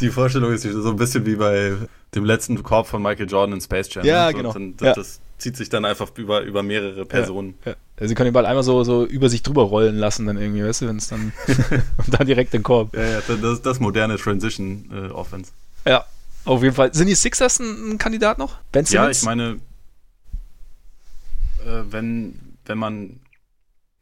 die 0.00 0.10
Vorstellung 0.10 0.52
ist 0.52 0.62
so 0.62 0.90
ein 0.90 0.96
bisschen 0.96 1.24
wie 1.24 1.36
bei 1.36 1.76
dem 2.14 2.24
letzten 2.24 2.60
Korb 2.62 2.88
von 2.88 3.00
Michael 3.00 3.30
Jordan 3.30 3.54
in 3.54 3.60
Space 3.60 3.94
Jam. 3.94 4.04
Ja, 4.04 4.26
ne? 4.26 4.34
genau. 4.34 4.54
Ja. 4.80 4.94
das 4.94 5.20
zieht 5.42 5.56
sich 5.56 5.68
dann 5.68 5.84
einfach 5.84 6.16
über, 6.16 6.40
über 6.42 6.62
mehrere 6.62 7.04
Personen. 7.04 7.54
Ja, 7.64 7.72
ja. 7.72 7.76
Also 7.96 8.08
sie 8.08 8.14
können 8.14 8.28
den 8.28 8.34
Ball 8.34 8.46
einmal 8.46 8.62
so, 8.62 8.82
so 8.84 9.04
über 9.04 9.28
sich 9.28 9.42
drüber 9.42 9.62
rollen 9.62 9.96
lassen, 9.96 10.26
dann 10.26 10.38
irgendwie, 10.38 10.64
weißt 10.64 10.82
du, 10.82 10.88
wenn 10.88 10.96
es 10.96 11.08
dann 11.08 11.32
und 11.46 12.08
dann 12.08 12.26
direkt 12.26 12.52
den 12.54 12.62
Korb. 12.62 12.96
Ja, 12.96 13.04
ja, 13.04 13.20
das 13.20 13.52
ist 13.52 13.66
das 13.66 13.80
moderne 13.80 14.16
Transition 14.16 14.90
äh, 14.92 15.10
Offense. 15.10 15.52
Ja, 15.84 16.06
auf 16.44 16.62
jeden 16.62 16.74
Fall. 16.74 16.94
Sind 16.94 17.08
die 17.08 17.14
Sixers 17.14 17.60
ein, 17.60 17.92
ein 17.92 17.98
Kandidat 17.98 18.38
noch? 18.38 18.58
Ben 18.72 18.84
ja, 18.86 19.10
ich 19.10 19.22
meine, 19.22 19.60
äh, 21.64 21.82
wenn, 21.90 22.38
wenn 22.64 22.78
man, 22.78 23.20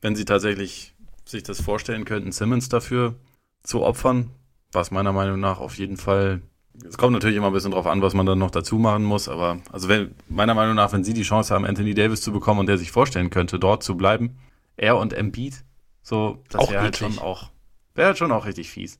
wenn 0.00 0.16
sie 0.16 0.24
tatsächlich 0.24 0.94
sich 1.24 1.42
das 1.42 1.60
vorstellen 1.60 2.04
könnten, 2.04 2.32
Simmons 2.32 2.68
dafür 2.68 3.14
zu 3.62 3.82
opfern, 3.82 4.30
was 4.72 4.90
meiner 4.90 5.12
Meinung 5.12 5.40
nach 5.40 5.60
auf 5.60 5.76
jeden 5.76 5.96
Fall 5.96 6.42
es 6.88 6.98
kommt 6.98 7.12
natürlich 7.12 7.36
immer 7.36 7.48
ein 7.48 7.52
bisschen 7.52 7.72
drauf 7.72 7.86
an, 7.86 8.02
was 8.02 8.14
man 8.14 8.26
dann 8.26 8.38
noch 8.38 8.50
dazu 8.50 8.76
machen 8.76 9.04
muss, 9.04 9.28
aber 9.28 9.58
also 9.72 9.88
wenn, 9.88 10.14
meiner 10.28 10.54
Meinung 10.54 10.74
nach, 10.74 10.92
wenn 10.92 11.04
sie 11.04 11.14
die 11.14 11.22
Chance 11.22 11.54
haben, 11.54 11.64
Anthony 11.64 11.94
Davis 11.94 12.20
zu 12.20 12.32
bekommen 12.32 12.60
und 12.60 12.66
der 12.66 12.78
sich 12.78 12.90
vorstellen 12.90 13.30
könnte, 13.30 13.58
dort 13.58 13.82
zu 13.82 13.96
bleiben, 13.96 14.38
er 14.76 14.96
und 14.96 15.12
Embiid, 15.12 15.64
so, 16.02 16.42
das 16.48 16.70
wäre 16.70 16.82
halt 16.82 16.96
schon 16.96 17.18
auch, 17.18 17.50
wäre 17.94 18.08
halt 18.08 18.18
schon 18.18 18.32
auch 18.32 18.46
richtig 18.46 18.70
fies. 18.70 18.98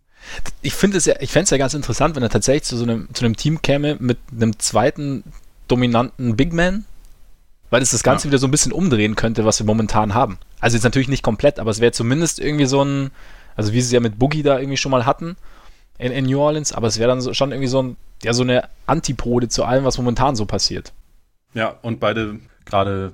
Ich 0.61 0.75
finde 0.75 0.99
es 0.99 1.07
ja, 1.07 1.15
ich 1.21 1.31
fände 1.31 1.45
es 1.45 1.51
ja 1.51 1.57
ganz 1.57 1.75
interessant, 1.75 2.15
wenn 2.15 2.23
er 2.23 2.29
tatsächlich 2.29 2.65
zu 2.65 2.77
so 2.77 2.85
einem, 2.85 3.09
zu 3.15 3.25
einem 3.25 3.37
Team 3.37 3.63
käme 3.63 3.97
mit 3.99 4.19
einem 4.33 4.59
zweiten 4.59 5.25
dominanten 5.67 6.37
Big 6.37 6.53
Man, 6.53 6.85
weil 7.71 7.83
es 7.83 7.93
das 7.93 8.03
Ganze 8.03 8.27
ja. 8.27 8.33
wieder 8.33 8.39
so 8.39 8.47
ein 8.47 8.51
bisschen 8.51 8.73
umdrehen 8.73 9.17
könnte, 9.17 9.45
was 9.45 9.59
wir 9.61 9.67
momentan 9.67 10.15
haben. 10.15 10.39
Also 10.61 10.77
jetzt 10.77 10.85
natürlich 10.85 11.09
nicht 11.09 11.23
komplett, 11.23 11.59
aber 11.59 11.71
es 11.71 11.81
wäre 11.81 11.93
zumindest 11.93 12.39
irgendwie 12.39 12.67
so 12.67 12.85
ein, 12.85 13.11
also 13.57 13.73
wie 13.73 13.81
sie 13.81 13.87
es 13.87 13.93
ja 13.93 14.01
mit 14.01 14.19
Boogie 14.19 14.43
da 14.43 14.59
irgendwie 14.59 14.77
schon 14.77 14.91
mal 14.91 15.07
hatten, 15.07 15.37
in, 16.01 16.13
in 16.13 16.25
New 16.25 16.41
Orleans, 16.41 16.73
aber 16.73 16.89
es 16.89 16.99
wäre 16.99 17.09
dann 17.09 17.21
so, 17.21 17.35
schon 17.35 17.53
irgendwie 17.53 17.69
so, 17.69 17.83
ein, 17.83 17.97
ja, 18.23 18.33
so 18.33 18.43
eine 18.43 18.69
Antipode 18.87 19.49
zu 19.49 19.65
allem, 19.65 19.85
was 19.85 19.99
momentan 19.99 20.35
so 20.35 20.47
passiert. 20.47 20.93
Ja, 21.55 21.79
und 21.83 22.01
beide, 22.01 22.41
gerade 22.65 23.13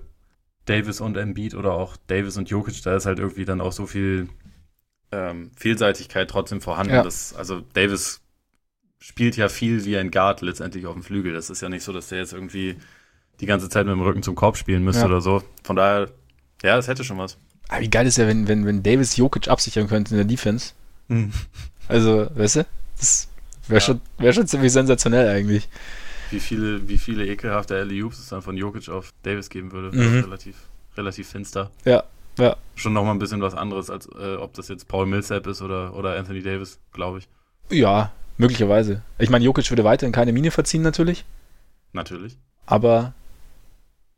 Davis 0.66 1.00
und 1.00 1.16
Embiid 1.16 1.54
oder 1.54 1.72
auch 1.74 1.96
Davis 2.06 2.36
und 2.36 2.48
Jokic, 2.48 2.82
da 2.82 2.96
ist 2.96 3.06
halt 3.06 3.18
irgendwie 3.18 3.44
dann 3.44 3.60
auch 3.60 3.72
so 3.72 3.86
viel 3.86 4.28
ähm, 5.12 5.50
Vielseitigkeit 5.56 6.30
trotzdem 6.30 6.60
vorhanden. 6.60 6.94
Ja. 6.94 7.02
Dass, 7.02 7.34
also 7.34 7.62
Davis 7.72 8.20
spielt 8.98 9.36
ja 9.36 9.48
viel 9.48 9.84
wie 9.84 9.96
ein 9.96 10.10
Guard 10.10 10.42
letztendlich 10.42 10.86
auf 10.86 10.94
dem 10.94 11.02
Flügel. 11.02 11.32
Das 11.32 11.50
ist 11.50 11.60
ja 11.60 11.68
nicht 11.68 11.84
so, 11.84 11.92
dass 11.92 12.08
der 12.08 12.18
jetzt 12.18 12.32
irgendwie 12.32 12.76
die 13.40 13.46
ganze 13.46 13.68
Zeit 13.68 13.86
mit 13.86 13.94
dem 13.94 14.02
Rücken 14.02 14.22
zum 14.22 14.34
Korb 14.34 14.56
spielen 14.56 14.84
müsste 14.84 15.02
ja. 15.02 15.06
oder 15.08 15.20
so. 15.20 15.42
Von 15.62 15.76
daher, 15.76 16.10
ja, 16.62 16.78
es 16.78 16.88
hätte 16.88 17.04
schon 17.04 17.18
was. 17.18 17.36
Aber 17.68 17.80
wie 17.80 17.90
geil 17.90 18.06
ist 18.06 18.18
ja, 18.18 18.26
wenn, 18.26 18.48
wenn, 18.48 18.64
wenn 18.64 18.82
Davis 18.82 19.16
Jokic 19.16 19.48
absichern 19.48 19.88
könnte 19.88 20.12
in 20.12 20.16
der 20.18 20.24
Defense. 20.26 20.72
Mhm. 21.08 21.32
Also, 21.88 22.28
weißt 22.34 22.56
du, 22.56 22.66
das 22.98 23.28
wäre 23.68 23.80
ja. 23.80 23.80
schon, 23.80 24.00
wär 24.18 24.32
schon 24.32 24.46
ziemlich 24.46 24.72
sensationell 24.72 25.28
eigentlich. 25.28 25.68
Wie 26.30 26.40
viele, 26.40 26.88
wie 26.88 26.98
viele 26.98 27.26
ekelhafte 27.26 27.76
alley 27.76 28.04
es 28.08 28.28
dann 28.28 28.42
von 28.42 28.56
Jokic 28.56 28.88
auf 28.88 29.12
Davis 29.22 29.48
geben 29.48 29.72
würde. 29.72 29.96
Mhm. 29.96 30.24
Relativ, 30.24 30.56
relativ 30.96 31.28
finster. 31.28 31.70
Ja, 31.84 32.04
ja. 32.38 32.56
Schon 32.74 32.92
nochmal 32.92 33.14
ein 33.14 33.18
bisschen 33.18 33.40
was 33.40 33.54
anderes, 33.54 33.90
als 33.90 34.06
äh, 34.06 34.36
ob 34.36 34.54
das 34.54 34.68
jetzt 34.68 34.88
Paul 34.88 35.06
Millsap 35.06 35.46
ist 35.46 35.62
oder, 35.62 35.94
oder 35.94 36.16
Anthony 36.18 36.42
Davis, 36.42 36.78
glaube 36.92 37.18
ich. 37.18 37.28
Ja, 37.70 38.12
möglicherweise. 38.36 39.02
Ich 39.18 39.30
meine, 39.30 39.44
Jokic 39.44 39.70
würde 39.70 39.84
weiterhin 39.84 40.12
keine 40.12 40.32
Mine 40.32 40.50
verziehen, 40.50 40.82
natürlich. 40.82 41.24
Natürlich. 41.92 42.36
Aber 42.66 43.14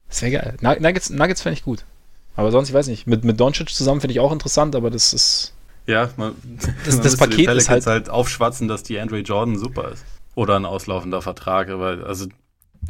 es 0.09 0.23
wäre 0.23 0.33
geil. 0.33 0.79
Nuggets, 0.81 1.11
Nuggets 1.11 1.43
fände 1.43 1.55
ich 1.55 1.64
gut. 1.64 1.85
Aber 2.35 2.51
sonst, 2.51 2.69
ich 2.69 2.75
weiß 2.75 2.89
nicht. 2.89 3.07
Mit, 3.07 3.25
mit 3.25 3.39
Doncic 3.39 3.69
zusammen 3.69 4.01
finde 4.01 4.12
ich 4.12 4.21
auch 4.21 4.33
interessant, 4.33 4.75
aber 4.75 4.91
das 4.91 5.12
ist 5.12 5.53
ja, 5.89 6.11
man, 6.18 6.34
das, 6.84 6.97
man 6.97 7.03
das 7.03 7.16
Paket 7.18 7.49
ist 7.49 7.70
halt, 7.70 7.86
halt 7.86 8.11
aufschwatzen, 8.11 8.68
dass 8.68 8.82
die 8.82 9.01
Andre 9.01 9.20
Jordan 9.20 9.57
super 9.57 9.91
ist. 9.91 10.05
Oder 10.34 10.57
ein 10.57 10.66
auslaufender 10.66 11.22
Vertrag. 11.22 11.70
Aber 11.70 12.07
also, 12.07 12.26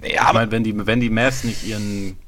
ja, 0.03 0.27
ich 0.27 0.33
meine, 0.33 0.51
wenn 0.51 0.65
die, 0.65 0.87
wenn 0.87 0.99
die 0.99 1.09
Mavs 1.09 1.45
nicht 1.45 1.65
ihren 1.65 2.19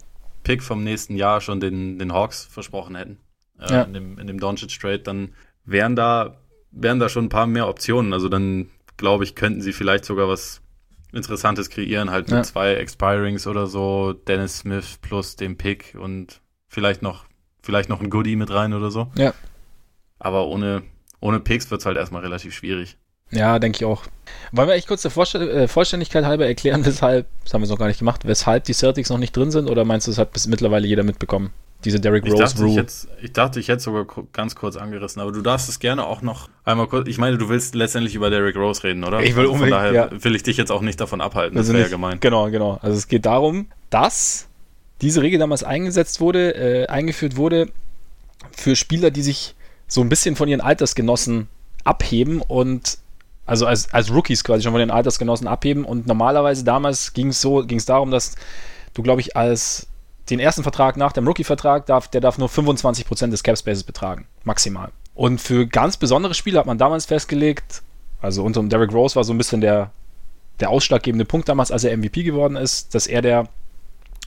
Pick 0.44 0.62
vom 0.62 0.84
nächsten 0.84 1.16
Jahr 1.16 1.40
schon 1.40 1.58
den, 1.58 1.98
den 1.98 2.12
Hawks 2.12 2.44
versprochen 2.44 2.94
hätten, 2.94 3.18
äh, 3.58 3.72
ja. 3.72 3.82
in 3.82 3.92
dem, 3.92 4.18
in 4.18 4.28
dem 4.28 4.38
Doncic 4.38 4.78
Trade, 4.78 5.00
dann 5.00 5.34
wären 5.64 5.96
da, 5.96 6.36
wären 6.70 7.00
da 7.00 7.08
schon 7.08 7.24
ein 7.24 7.30
paar 7.30 7.48
mehr 7.48 7.66
Optionen. 7.66 8.12
Also 8.12 8.28
dann, 8.28 8.70
glaube 8.96 9.24
ich, 9.24 9.34
könnten 9.34 9.62
sie 9.62 9.72
vielleicht 9.72 10.04
sogar 10.04 10.28
was 10.28 10.62
Interessantes 11.12 11.68
kreieren, 11.68 12.12
halt 12.12 12.28
mit 12.28 12.36
ja. 12.36 12.42
zwei 12.44 12.74
Expirings 12.74 13.48
oder 13.48 13.66
so, 13.66 14.12
Dennis 14.12 14.58
Smith 14.58 14.98
plus 15.02 15.34
dem 15.34 15.56
Pick 15.56 15.96
und 16.00 16.40
vielleicht 16.68 17.02
noch, 17.02 17.24
vielleicht 17.60 17.88
noch 17.88 18.00
ein 18.00 18.08
Goodie 18.08 18.36
mit 18.36 18.52
rein 18.52 18.72
oder 18.72 18.92
so. 18.92 19.10
Ja. 19.16 19.34
Aber 20.20 20.46
ohne, 20.46 20.82
ohne 21.18 21.40
Picks 21.40 21.70
wird 21.70 21.80
es 21.80 21.86
halt 21.86 21.96
erstmal 21.96 22.22
relativ 22.22 22.54
schwierig. 22.54 22.96
Ja, 23.32 23.58
denke 23.58 23.76
ich 23.76 23.84
auch. 23.84 24.04
Wollen 24.52 24.68
wir 24.68 24.74
echt 24.74 24.88
kurz 24.88 25.02
der 25.02 25.10
Vorstell 25.10 25.48
äh, 25.48 25.68
Vollständigkeit 25.68 26.24
halber 26.24 26.46
erklären, 26.46 26.84
weshalb, 26.84 27.26
das 27.42 27.54
haben 27.54 27.62
wir 27.62 27.68
noch 27.68 27.78
gar 27.78 27.86
nicht 27.86 27.98
gemacht, 27.98 28.26
weshalb 28.26 28.64
die 28.64 28.74
Celtics 28.74 29.10
noch 29.10 29.18
nicht 29.18 29.36
drin 29.36 29.50
sind? 29.50 29.68
Oder 29.68 29.84
meinst 29.84 30.06
du, 30.06 30.10
das 30.10 30.18
hat 30.18 30.32
bis 30.32 30.46
mittlerweile 30.46 30.86
jeder 30.86 31.02
mitbekommen? 31.02 31.50
Diese 31.84 31.98
Derrick 31.98 32.26
Rose 32.26 32.54
ich 32.54 32.60
Rule. 32.60 32.70
Ich, 32.70 32.76
jetzt, 32.76 33.08
ich 33.22 33.32
dachte, 33.32 33.58
ich 33.58 33.68
hätte 33.68 33.80
sogar 33.80 34.06
ganz 34.34 34.54
kurz 34.54 34.76
angerissen, 34.76 35.22
aber 35.22 35.32
du 35.32 35.40
darfst 35.40 35.68
es 35.70 35.78
gerne 35.78 36.06
auch 36.06 36.20
noch 36.20 36.50
einmal 36.64 36.86
kurz. 36.88 37.08
Ich 37.08 37.16
meine, 37.16 37.38
du 37.38 37.48
willst 37.48 37.74
letztendlich 37.74 38.14
über 38.14 38.28
Derrick 38.28 38.56
Rose 38.56 38.84
reden, 38.84 39.02
oder? 39.02 39.20
Ich 39.22 39.34
will 39.34 39.46
unbedingt. 39.46 39.76
Von 39.76 39.84
daher 39.84 39.92
ja. 39.92 40.24
will 40.24 40.34
ich 40.36 40.42
dich 40.42 40.58
jetzt 40.58 40.70
auch 40.70 40.82
nicht 40.82 41.00
davon 41.00 41.22
abhalten. 41.22 41.56
Also 41.56 41.72
das 41.72 41.78
wäre 41.78 41.88
ja 41.88 41.90
gemein. 41.90 42.20
Genau, 42.20 42.50
genau. 42.50 42.78
Also 42.82 42.98
es 42.98 43.08
geht 43.08 43.24
darum, 43.24 43.68
dass 43.88 44.46
diese 45.00 45.22
Regel 45.22 45.38
damals 45.38 45.64
eingesetzt 45.64 46.20
wurde, 46.20 46.54
äh, 46.54 46.86
eingeführt 46.88 47.36
wurde 47.36 47.68
für 48.54 48.76
Spieler, 48.76 49.10
die 49.10 49.22
sich 49.22 49.54
so 49.90 50.00
ein 50.00 50.08
bisschen 50.08 50.36
von 50.36 50.48
ihren 50.48 50.62
Altersgenossen 50.62 51.48
abheben 51.84 52.40
und 52.40 52.98
also 53.44 53.66
als, 53.66 53.92
als 53.92 54.12
Rookies 54.12 54.44
quasi 54.44 54.62
schon 54.62 54.72
von 54.72 54.80
den 54.80 54.92
Altersgenossen 54.92 55.48
abheben. 55.48 55.84
Und 55.84 56.06
normalerweise 56.06 56.64
damals 56.64 57.12
ging 57.12 57.28
es 57.28 57.40
so, 57.40 57.66
ging 57.66 57.78
es 57.78 57.84
darum, 57.84 58.12
dass 58.12 58.36
du, 58.94 59.02
glaube 59.02 59.20
ich, 59.20 59.36
als 59.36 59.88
den 60.30 60.38
ersten 60.38 60.62
Vertrag 60.62 60.96
nach 60.96 61.12
dem 61.12 61.26
Rookie-Vertrag 61.26 61.86
darf, 61.86 62.06
der 62.06 62.20
darf 62.20 62.38
nur 62.38 62.48
25% 62.48 63.30
des 63.30 63.42
Cap-Spaces 63.42 63.82
betragen, 63.82 64.26
maximal. 64.44 64.92
Und 65.14 65.40
für 65.40 65.66
ganz 65.66 65.96
besondere 65.96 66.34
Spiele 66.34 66.60
hat 66.60 66.66
man 66.66 66.78
damals 66.78 67.06
festgelegt, 67.06 67.82
also 68.22 68.44
unter 68.44 68.62
Derrick 68.62 68.92
Rose 68.92 69.16
war 69.16 69.24
so 69.24 69.34
ein 69.34 69.38
bisschen 69.38 69.60
der, 69.60 69.90
der 70.60 70.70
ausschlaggebende 70.70 71.24
Punkt 71.24 71.48
damals, 71.48 71.72
als 71.72 71.82
er 71.82 71.96
MVP 71.96 72.22
geworden 72.22 72.54
ist, 72.54 72.94
dass 72.94 73.08
er 73.08 73.22
der, 73.22 73.48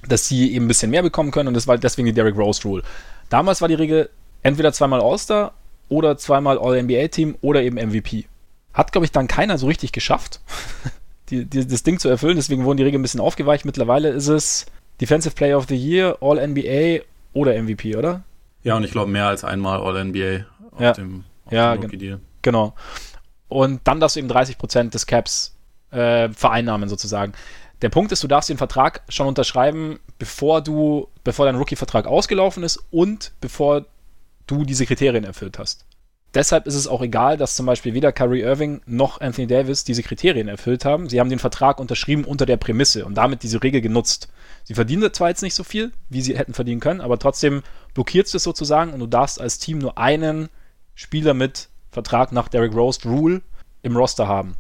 dass 0.05 0.28
sie 0.28 0.53
eben 0.53 0.66
ein 0.66 0.68
bisschen 0.68 0.91
mehr 0.91 1.03
bekommen 1.03 1.32
können 1.32 1.47
und 1.47 1.53
das 1.53 1.68
war 1.68 1.78
deswegen 1.78 2.07
die 2.07 2.14
Derrick 2.14 2.36
Rose 2.36 2.61
Rule. 2.64 2.84
Damals 3.30 3.61
war 3.61 3.70
die 3.70 3.76
Regel, 3.76 4.09
entweder 4.43 4.73
zweimal 4.73 5.01
All-Star 5.01 5.53
oder 5.89 6.17
zweimal 6.17 6.59
All-NBA-Team 6.59 7.37
oder 7.41 7.63
eben 7.63 7.77
MVP. 7.77 8.25
Hat, 8.73 8.91
glaube 8.91 9.05
ich, 9.05 9.11
dann 9.11 9.27
keiner 9.27 9.57
so 9.57 9.67
richtig 9.67 9.91
geschafft, 9.91 10.41
die, 11.29 11.45
die, 11.45 11.67
das 11.67 11.83
Ding 11.83 11.99
zu 11.99 12.09
erfüllen. 12.09 12.35
Deswegen 12.35 12.65
wurden 12.65 12.77
die 12.77 12.83
Regeln 12.83 13.01
ein 13.01 13.03
bisschen 13.03 13.19
aufgeweicht. 13.19 13.65
Mittlerweile 13.65 14.09
ist 14.09 14.27
es 14.27 14.65
Defensive 15.01 15.35
Player 15.35 15.57
of 15.57 15.67
the 15.67 15.75
Year, 15.75 16.17
All-NBA 16.21 17.03
oder 17.33 17.61
MVP, 17.61 17.95
oder? 17.95 18.23
Ja, 18.63 18.75
und 18.75 18.83
ich 18.83 18.91
glaube 18.91 19.11
mehr 19.11 19.27
als 19.27 19.43
einmal 19.43 19.81
All-NBA 19.81 20.45
auf 20.71 20.81
ja. 20.81 20.93
dem, 20.93 21.23
auf 21.45 21.51
ja, 21.51 21.75
dem 21.75 21.83
Rookie-Deal. 21.83 22.19
Genau. 22.41 22.73
Und 23.47 23.81
dann 23.83 23.99
darfst 23.99 24.15
du 24.15 24.19
eben 24.19 24.31
30% 24.31 24.89
des 24.89 25.05
Caps 25.05 25.55
äh, 25.91 26.29
vereinnahmen, 26.29 26.89
sozusagen. 26.89 27.33
Der 27.81 27.89
Punkt 27.89 28.11
ist, 28.11 28.23
du 28.23 28.27
darfst 28.27 28.49
den 28.49 28.57
Vertrag 28.57 29.03
schon 29.09 29.27
unterschreiben, 29.27 29.99
bevor 30.17 30.61
du, 30.61 31.09
bevor 31.23 31.45
dein 31.45 31.55
Rookie-Vertrag 31.55 32.07
ausgelaufen 32.07 32.63
ist 32.63 32.79
und 32.91 33.33
bevor 33.41 33.85
du 34.47 34.63
diese 34.63 34.85
Kriterien 34.85 35.23
erfüllt 35.23 35.59
hast. 35.59 35.85
Deshalb 36.33 36.65
ist 36.65 36.73
es 36.73 36.87
auch 36.87 37.01
egal, 37.01 37.37
dass 37.37 37.55
zum 37.55 37.67
Beispiel 37.67 37.93
weder 37.93 38.11
Kyrie 38.11 38.41
Irving 38.41 38.81
noch 38.87 39.21
Anthony 39.21 39.45
Davis 39.45 39.83
diese 39.83 40.01
Kriterien 40.01 40.47
erfüllt 40.47 40.83
haben. 40.83 41.07
Sie 41.07 41.19
haben 41.19 41.29
den 41.29 41.37
Vertrag 41.37 41.79
unterschrieben 41.79 42.23
unter 42.23 42.47
der 42.47 42.57
Prämisse 42.57 43.05
und 43.05 43.15
damit 43.15 43.43
diese 43.43 43.61
Regel 43.61 43.81
genutzt. 43.81 44.29
Sie 44.63 44.73
verdienen 44.73 45.13
zwar 45.13 45.29
jetzt 45.29 45.43
nicht 45.43 45.53
so 45.53 45.63
viel, 45.63 45.91
wie 46.09 46.21
sie 46.21 46.35
hätten 46.35 46.55
verdienen 46.55 46.79
können, 46.79 47.01
aber 47.01 47.19
trotzdem 47.19 47.61
blockiert 47.93 48.33
es 48.33 48.43
sozusagen 48.43 48.93
und 48.93 48.99
du 48.99 49.05
darfst 49.05 49.39
als 49.39 49.59
Team 49.59 49.77
nur 49.77 49.99
einen 49.99 50.49
Spieler 50.95 51.35
mit 51.35 51.69
Vertrag 51.91 52.31
nach 52.31 52.47
Derrick 52.47 52.73
Rose 52.73 53.01
Rule 53.05 53.41
im 53.83 53.95
Roster 53.95 54.27
haben. 54.27 54.57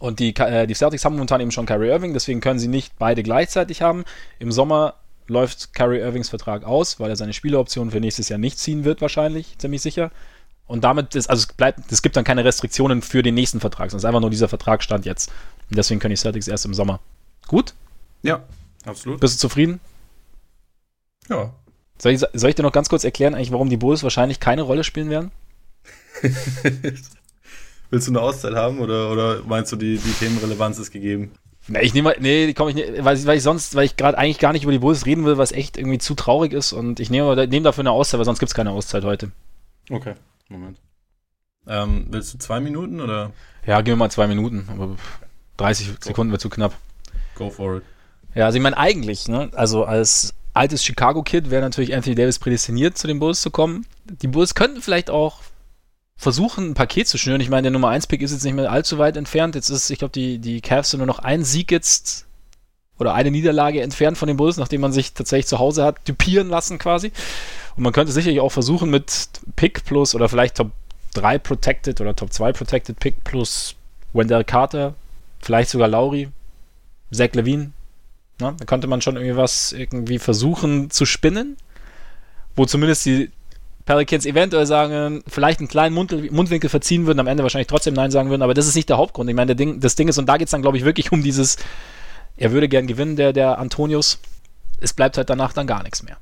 Und 0.00 0.18
die, 0.18 0.34
äh, 0.34 0.66
die 0.66 0.74
Celtics 0.74 1.04
haben 1.04 1.12
momentan 1.12 1.40
eben 1.40 1.52
schon 1.52 1.66
Kyrie 1.66 1.90
Irving, 1.90 2.12
deswegen 2.12 2.40
können 2.40 2.58
sie 2.58 2.66
nicht 2.66 2.98
beide 2.98 3.22
gleichzeitig 3.22 3.82
haben. 3.82 4.04
Im 4.40 4.50
Sommer 4.50 4.94
läuft 5.28 5.74
Kyrie 5.74 6.00
Irvings 6.00 6.28
Vertrag 6.28 6.64
aus, 6.64 7.00
weil 7.00 7.10
er 7.10 7.16
seine 7.16 7.32
Spieleroption 7.32 7.90
für 7.90 8.00
nächstes 8.00 8.28
Jahr 8.28 8.38
nicht 8.38 8.58
ziehen 8.58 8.84
wird, 8.84 9.00
wahrscheinlich, 9.00 9.58
ziemlich 9.58 9.82
sicher. 9.82 10.10
Und 10.66 10.84
damit 10.84 11.14
ist, 11.14 11.28
also 11.28 11.40
es 11.40 11.52
bleibt, 11.52 11.92
es 11.92 12.02
gibt 12.02 12.16
dann 12.16 12.24
keine 12.24 12.44
Restriktionen 12.44 13.02
für 13.02 13.22
den 13.22 13.34
nächsten 13.34 13.60
Vertrag, 13.60 13.90
sondern 13.90 13.98
es 13.98 14.04
ist 14.04 14.08
einfach 14.08 14.20
nur 14.20 14.30
dieser 14.30 14.48
Vertrag 14.48 14.82
stand 14.82 15.04
jetzt. 15.04 15.30
Und 15.70 15.76
deswegen 15.76 16.00
können 16.00 16.12
die 16.12 16.20
Celtics 16.20 16.48
erst 16.48 16.64
im 16.64 16.74
Sommer. 16.74 17.00
Gut? 17.48 17.74
Ja, 18.22 18.42
absolut. 18.84 19.20
Bist 19.20 19.34
du 19.34 19.38
zufrieden? 19.38 19.80
Ja. 21.28 21.52
Soll 21.98 22.12
ich, 22.12 22.20
soll 22.20 22.50
ich 22.50 22.56
dir 22.56 22.62
noch 22.62 22.72
ganz 22.72 22.88
kurz 22.88 23.04
erklären, 23.04 23.34
eigentlich, 23.34 23.52
warum 23.52 23.68
die 23.68 23.76
Bulls 23.76 24.02
wahrscheinlich 24.02 24.40
keine 24.40 24.62
Rolle 24.62 24.84
spielen 24.84 25.10
werden? 25.10 25.30
Willst 27.90 28.06
du 28.06 28.12
eine 28.12 28.20
Auszeit 28.20 28.54
haben 28.54 28.80
oder, 28.80 29.10
oder 29.10 29.42
meinst 29.42 29.70
du, 29.72 29.76
die, 29.76 29.98
die 29.98 30.12
Themenrelevanz 30.12 30.78
ist 30.78 30.90
gegeben? 30.90 31.32
Nee, 31.68 31.80
ich 31.82 31.94
nehme, 31.94 32.14
nee, 32.18 32.52
komme 32.54 32.70
ich 32.70 32.76
nicht, 32.76 33.04
weil, 33.04 33.24
weil 33.24 33.36
ich 33.36 33.42
sonst, 33.42 33.74
weil 33.74 33.84
ich 33.84 33.96
gerade 33.96 34.18
eigentlich 34.18 34.38
gar 34.38 34.52
nicht 34.52 34.64
über 34.64 34.72
die 34.72 34.80
Bulls 34.80 35.06
reden 35.06 35.24
will, 35.24 35.38
was 35.38 35.52
echt 35.52 35.76
irgendwie 35.76 35.98
zu 35.98 36.14
traurig 36.14 36.52
ist 36.52 36.72
und 36.72 36.98
ich 36.98 37.08
nehme, 37.08 37.34
nehme 37.46 37.64
dafür 37.64 37.82
eine 37.82 37.92
Auszeit, 37.92 38.18
weil 38.18 38.24
sonst 38.24 38.40
gibt 38.40 38.50
es 38.50 38.54
keine 38.54 38.72
Auszeit 38.72 39.04
heute. 39.04 39.30
Okay, 39.88 40.14
Moment. 40.48 40.78
Ähm, 41.68 42.06
willst 42.10 42.34
du 42.34 42.38
zwei 42.38 42.58
Minuten 42.58 43.00
oder? 43.00 43.30
Ja, 43.64 43.80
gehen 43.80 43.92
wir 43.92 43.96
mal 43.96 44.10
zwei 44.10 44.26
Minuten, 44.26 44.68
aber 44.68 44.96
30 45.58 45.88
Go. 45.88 45.94
Sekunden 46.00 46.32
wird 46.32 46.40
zu 46.40 46.50
knapp. 46.50 46.74
Go 47.36 47.50
for 47.50 47.76
it. 47.76 47.82
Ja, 48.34 48.46
also 48.46 48.56
ich 48.56 48.62
meine 48.62 48.76
eigentlich, 48.76 49.28
ne, 49.28 49.50
also 49.54 49.84
als 49.84 50.34
altes 50.54 50.84
Chicago-Kid 50.84 51.50
wäre 51.50 51.62
natürlich 51.62 51.94
Anthony 51.94 52.16
Davis 52.16 52.38
prädestiniert, 52.38 52.98
zu 52.98 53.06
den 53.06 53.20
Bulls 53.20 53.40
zu 53.40 53.50
kommen. 53.50 53.86
Die 54.04 54.26
Bulls 54.26 54.54
könnten 54.54 54.82
vielleicht 54.82 55.10
auch 55.10 55.40
versuchen, 56.22 56.70
ein 56.70 56.74
Paket 56.74 57.08
zu 57.08 57.18
schnüren. 57.18 57.40
Ich 57.40 57.50
meine, 57.50 57.62
der 57.62 57.70
Nummer 57.72 57.90
1-Pick 57.90 58.22
ist 58.22 58.30
jetzt 58.30 58.44
nicht 58.44 58.54
mehr 58.54 58.70
allzu 58.70 58.98
weit 58.98 59.16
entfernt. 59.16 59.56
Jetzt 59.56 59.70
ist, 59.70 59.90
ich 59.90 59.98
glaube, 59.98 60.12
die, 60.12 60.38
die 60.38 60.60
Cavs 60.60 60.90
sind 60.90 60.98
nur 60.98 61.06
noch 61.06 61.18
ein 61.18 61.44
Sieg 61.44 61.72
jetzt 61.72 62.26
oder 62.98 63.14
eine 63.14 63.32
Niederlage 63.32 63.82
entfernt 63.82 64.16
von 64.16 64.28
den 64.28 64.36
Bulls, 64.36 64.56
nachdem 64.56 64.80
man 64.80 64.92
sich 64.92 65.12
tatsächlich 65.14 65.48
zu 65.48 65.58
Hause 65.58 65.84
hat 65.84 66.04
typieren 66.04 66.48
lassen 66.48 66.78
quasi. 66.78 67.10
Und 67.76 67.82
man 67.82 67.92
könnte 67.92 68.12
sicherlich 68.12 68.38
auch 68.38 68.52
versuchen 68.52 68.88
mit 68.88 69.30
Pick 69.56 69.84
plus 69.84 70.14
oder 70.14 70.28
vielleicht 70.28 70.56
Top 70.56 70.70
3 71.14 71.38
Protected 71.38 72.00
oder 72.00 72.14
Top 72.14 72.32
2 72.32 72.52
Protected 72.52 73.00
Pick 73.00 73.24
plus 73.24 73.74
Wendell 74.12 74.44
Carter, 74.44 74.94
vielleicht 75.40 75.70
sogar 75.70 75.88
Lauri, 75.88 76.28
Zach 77.10 77.32
Levine. 77.32 77.72
Ne? 78.40 78.54
Da 78.56 78.64
könnte 78.64 78.86
man 78.86 79.00
schon 79.00 79.16
irgendwie 79.16 79.36
was 79.36 79.72
irgendwie 79.72 80.20
versuchen 80.20 80.90
zu 80.90 81.04
spinnen, 81.04 81.56
wo 82.54 82.64
zumindest 82.66 83.06
die 83.06 83.30
Pelicans 83.84 84.26
eventuell 84.26 84.66
sagen, 84.66 85.22
vielleicht 85.26 85.60
einen 85.60 85.68
kleinen 85.68 85.94
Mund, 85.94 86.32
Mundwinkel 86.32 86.70
verziehen 86.70 87.06
würden, 87.06 87.20
am 87.20 87.26
Ende 87.26 87.42
wahrscheinlich 87.42 87.68
trotzdem 87.68 87.94
Nein 87.94 88.10
sagen 88.10 88.30
würden, 88.30 88.42
aber 88.42 88.54
das 88.54 88.66
ist 88.66 88.76
nicht 88.76 88.88
der 88.88 88.98
Hauptgrund. 88.98 89.28
Ich 89.28 89.36
meine, 89.36 89.56
Ding, 89.56 89.80
das 89.80 89.96
Ding 89.96 90.08
ist, 90.08 90.18
und 90.18 90.26
da 90.26 90.36
geht 90.36 90.46
es 90.46 90.52
dann, 90.52 90.62
glaube 90.62 90.76
ich, 90.76 90.84
wirklich 90.84 91.12
um 91.12 91.22
dieses, 91.22 91.56
er 92.36 92.52
würde 92.52 92.68
gern 92.68 92.86
gewinnen, 92.86 93.16
der, 93.16 93.32
der 93.32 93.58
Antonius. 93.58 94.18
Es 94.80 94.92
bleibt 94.92 95.16
halt 95.16 95.30
danach 95.30 95.52
dann 95.52 95.66
gar 95.66 95.82
nichts 95.82 96.02
mehr. 96.02 96.16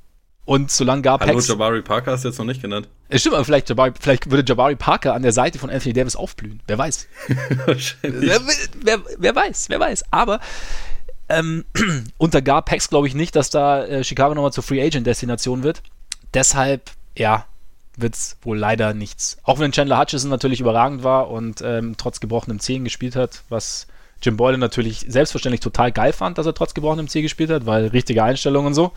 Und 0.44 0.70
solange 0.70 1.02
gar 1.02 1.20
Hallo, 1.20 1.38
Jabari 1.38 1.80
Parker 1.82 2.12
hast 2.12 2.24
du 2.24 2.28
jetzt 2.28 2.38
noch 2.38 2.44
nicht 2.44 2.61
genannt. 2.61 2.88
Es 3.08 3.20
stimmt, 3.20 3.36
aber 3.36 3.44
vielleicht, 3.44 3.68
Jabari, 3.68 3.92
vielleicht 4.00 4.30
würde 4.30 4.42
Jabari 4.46 4.74
Parker 4.74 5.14
an 5.14 5.22
der 5.22 5.32
Seite 5.32 5.58
von 5.58 5.70
Anthony 5.70 5.92
Davis 5.92 6.16
aufblühen. 6.16 6.61
Wer 6.66 6.76
weiß. 6.76 7.06
wer, 8.02 8.40
wer, 8.82 9.00
wer, 9.18 9.36
weiß, 9.36 9.68
wer 9.68 9.78
weiß. 9.78 10.04
Aber 10.11 10.40
ähm, 11.28 11.64
unter 12.18 12.42
Gar-Pax 12.42 12.88
glaube 12.88 13.06
ich 13.06 13.14
nicht, 13.14 13.36
dass 13.36 13.50
da 13.50 13.84
äh, 13.84 14.02
Chicago 14.02 14.34
nochmal 14.34 14.52
zur 14.52 14.64
Free 14.64 14.82
Agent-Destination 14.82 15.62
wird. 15.62 15.82
Deshalb, 16.34 16.90
ja, 17.16 17.46
wird 17.96 18.14
es 18.14 18.36
wohl 18.42 18.58
leider 18.58 18.94
nichts. 18.94 19.38
Auch 19.42 19.58
wenn 19.58 19.72
Chandler 19.72 19.98
Hutchison 19.98 20.30
natürlich 20.30 20.61
überragend 20.61 21.02
war 21.02 21.30
und 21.30 21.62
ähm, 21.62 21.94
trotz 21.96 22.20
gebrochenem 22.20 22.61
Zehen 22.61 22.84
gespielt 22.84 23.16
hat, 23.16 23.42
was 23.48 23.86
Jim 24.22 24.36
Boyle 24.36 24.58
natürlich 24.58 25.06
selbstverständlich 25.08 25.61
total 25.61 25.92
geil 25.92 26.12
fand, 26.12 26.38
dass 26.38 26.46
er 26.46 26.54
trotz 26.54 26.74
gebrochenem 26.74 27.08
Zeh 27.08 27.22
gespielt 27.22 27.50
hat, 27.50 27.66
weil 27.66 27.86
richtige 27.88 28.22
Einstellungen 28.22 28.68
und 28.68 28.74
so. 28.74 28.92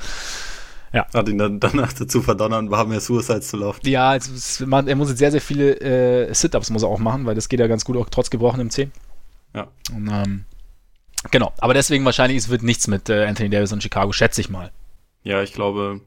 Ja. 0.92 1.08
Hat 1.14 1.28
ihn 1.28 1.40
dann 1.40 1.60
danach 1.60 1.92
dazu 1.94 2.22
verdonnern, 2.22 2.70
war 2.70 2.86
mehr 2.86 3.02
Suicides 3.02 3.48
zu 3.48 3.58
laufen. 3.58 3.80
Ja, 3.88 4.16
es, 4.16 4.60
man, 4.60 4.88
er 4.88 4.96
muss 4.96 5.10
jetzt 5.10 5.18
sehr, 5.18 5.32
sehr 5.32 5.42
viele 5.42 5.80
äh, 5.80 6.34
Sit-Ups 6.34 6.70
muss 6.70 6.84
er 6.84 6.90
auch 6.90 7.00
machen, 7.00 7.26
weil 7.26 7.36
das 7.36 7.50
geht 7.50 7.60
ja 7.60 7.68
ganz 7.68 7.84
gut 7.84 7.98
auch 7.98 8.10
trotz 8.10 8.30
gebrochenem 8.30 8.70
Zeh. 8.70 8.90
Ja. 9.56 9.68
Und, 9.92 10.10
ähm, 10.12 10.46
genau, 11.32 11.52
aber 11.58 11.74
deswegen 11.74 12.06
wahrscheinlich 12.06 12.38
es 12.38 12.50
wird 12.50 12.62
nichts 12.62 12.88
mit 12.88 13.10
äh, 13.10 13.26
Anthony 13.26 13.50
Davis 13.50 13.72
und 13.72 13.82
Chicago, 13.82 14.12
schätze 14.12 14.42
ich 14.42 14.50
mal. 14.50 14.72
Ja, 15.24 15.42
ich 15.42 15.54
glaube, 15.54 16.02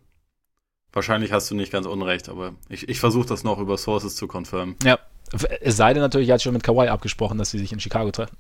Wahrscheinlich 0.97 1.31
hast 1.31 1.51
du 1.51 1.55
nicht 1.55 1.71
ganz 1.71 1.85
unrecht, 1.85 2.31
aber 2.31 2.55
ich, 2.71 2.89
ich 2.89 3.01
versuche 3.01 3.27
das 3.27 3.45
noch 3.45 3.59
über 3.59 3.77
Sources 3.77 4.17
zu 4.17 4.27
confirmen. 4.27 4.77
Ja, 4.83 4.99
es 5.61 5.77
sei 5.77 5.93
denn 5.93 6.01
natürlich, 6.01 6.31
er 6.31 6.37
hat 6.37 6.43
schon 6.43 6.55
mit 6.55 6.63
Kawhi 6.63 6.89
abgesprochen, 6.89 7.37
dass 7.37 7.51
sie 7.51 7.59
sich 7.59 7.71
in 7.71 7.79
Chicago 7.79 8.11
treffen. 8.11 8.35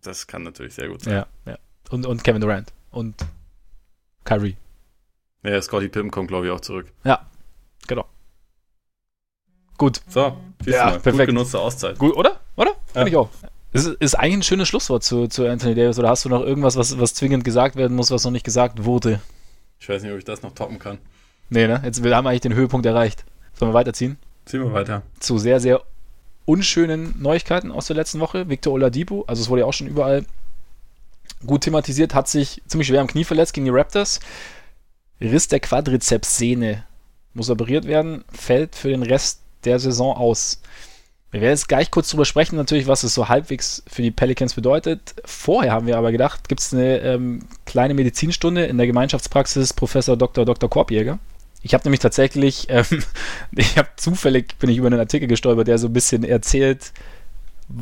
Das 0.00 0.26
kann 0.26 0.42
natürlich 0.42 0.72
sehr 0.72 0.88
gut 0.88 1.02
sein. 1.02 1.12
Ja, 1.12 1.26
ja. 1.44 1.58
Und, 1.90 2.06
und 2.06 2.24
Kevin 2.24 2.40
Durant 2.40 2.72
und 2.92 3.14
Kyrie. 4.24 4.56
Ja, 5.42 5.60
Scotty 5.60 5.88
Pim 5.88 6.10
kommt, 6.10 6.28
glaube 6.28 6.46
ich, 6.46 6.50
auch 6.50 6.60
zurück. 6.60 6.90
Ja, 7.04 7.26
genau. 7.88 8.06
Gut. 9.76 10.00
So, 10.08 10.38
ja, 10.64 10.84
mal. 10.86 10.90
perfekt. 10.92 11.18
Gut 11.18 11.26
genutzte 11.26 11.58
Auszeit. 11.58 11.98
Gut, 11.98 12.16
oder? 12.16 12.40
Oder? 12.56 12.70
Finde 12.86 13.00
ja. 13.00 13.06
ich 13.06 13.16
auch. 13.16 13.28
Ist, 13.74 13.86
ist 13.86 14.14
eigentlich 14.14 14.38
ein 14.38 14.42
schönes 14.44 14.68
Schlusswort 14.68 15.04
zu, 15.04 15.28
zu 15.28 15.46
Anthony 15.46 15.74
Davis. 15.74 15.98
Oder 15.98 16.08
hast 16.08 16.24
du 16.24 16.30
noch 16.30 16.40
irgendwas, 16.40 16.76
was, 16.76 16.98
was 16.98 17.12
zwingend 17.12 17.44
gesagt 17.44 17.76
werden 17.76 17.94
muss, 17.94 18.10
was 18.10 18.24
noch 18.24 18.30
nicht 18.30 18.44
gesagt 18.44 18.86
wurde? 18.86 19.20
Ich 19.78 19.90
weiß 19.90 20.02
nicht, 20.02 20.12
ob 20.12 20.16
ich 20.16 20.24
das 20.24 20.40
noch 20.40 20.54
toppen 20.54 20.78
kann. 20.78 20.96
Nee, 21.54 21.68
ne? 21.68 21.80
Jetzt 21.84 22.02
wir 22.02 22.16
haben 22.16 22.26
eigentlich 22.26 22.40
den 22.40 22.54
Höhepunkt 22.54 22.84
erreicht. 22.84 23.24
Sollen 23.54 23.70
wir 23.70 23.74
weiterziehen? 23.74 24.18
Ziehen 24.44 24.60
wir 24.60 24.72
weiter. 24.72 25.02
Zu 25.20 25.38
sehr, 25.38 25.60
sehr 25.60 25.82
unschönen 26.46 27.14
Neuigkeiten 27.22 27.70
aus 27.70 27.86
der 27.86 27.94
letzten 27.94 28.18
Woche. 28.18 28.48
Victor 28.48 28.72
Oladipo, 28.72 29.22
also 29.28 29.40
es 29.40 29.48
wurde 29.48 29.60
ja 29.60 29.66
auch 29.66 29.72
schon 29.72 29.86
überall 29.86 30.24
gut 31.46 31.62
thematisiert, 31.62 32.12
hat 32.12 32.26
sich 32.26 32.60
ziemlich 32.66 32.88
schwer 32.88 33.00
am 33.00 33.06
Knie 33.06 33.22
verletzt 33.22 33.54
gegen 33.54 33.66
die 33.66 33.70
Raptors. 33.70 34.18
Riss 35.20 35.46
der 35.46 35.60
Quadrizepssehne 35.60 36.82
muss 37.34 37.50
operiert 37.50 37.86
werden, 37.86 38.24
fällt 38.32 38.74
für 38.74 38.88
den 38.88 39.04
Rest 39.04 39.40
der 39.64 39.78
Saison 39.78 40.16
aus. 40.16 40.60
Wir 41.30 41.40
werden 41.40 41.52
jetzt 41.52 41.68
gleich 41.68 41.92
kurz 41.92 42.10
drüber 42.10 42.24
sprechen, 42.24 42.56
natürlich, 42.56 42.88
was 42.88 43.04
es 43.04 43.14
so 43.14 43.28
halbwegs 43.28 43.84
für 43.86 44.02
die 44.02 44.10
Pelicans 44.10 44.54
bedeutet. 44.54 45.14
Vorher 45.24 45.70
haben 45.70 45.86
wir 45.86 45.98
aber 45.98 46.10
gedacht, 46.10 46.48
gibt 46.48 46.60
es 46.60 46.74
eine 46.74 46.98
ähm, 46.98 47.40
kleine 47.64 47.94
Medizinstunde 47.94 48.64
in 48.66 48.76
der 48.76 48.88
Gemeinschaftspraxis 48.88 49.72
Professor 49.72 50.16
Dr. 50.16 50.44
Dr. 50.44 50.68
Korbjäger. 50.68 51.20
Ich 51.64 51.72
habe 51.72 51.82
nämlich 51.84 52.00
tatsächlich, 52.00 52.66
ähm, 52.68 52.84
ich 53.52 53.78
habe 53.78 53.88
zufällig, 53.96 54.58
bin 54.58 54.68
ich 54.70 54.76
über 54.76 54.86
einen 54.86 55.00
Artikel 55.00 55.26
gestolpert, 55.26 55.66
der 55.66 55.78
so 55.78 55.88
ein 55.88 55.92
bisschen 55.92 56.22
erzählt 56.22 56.92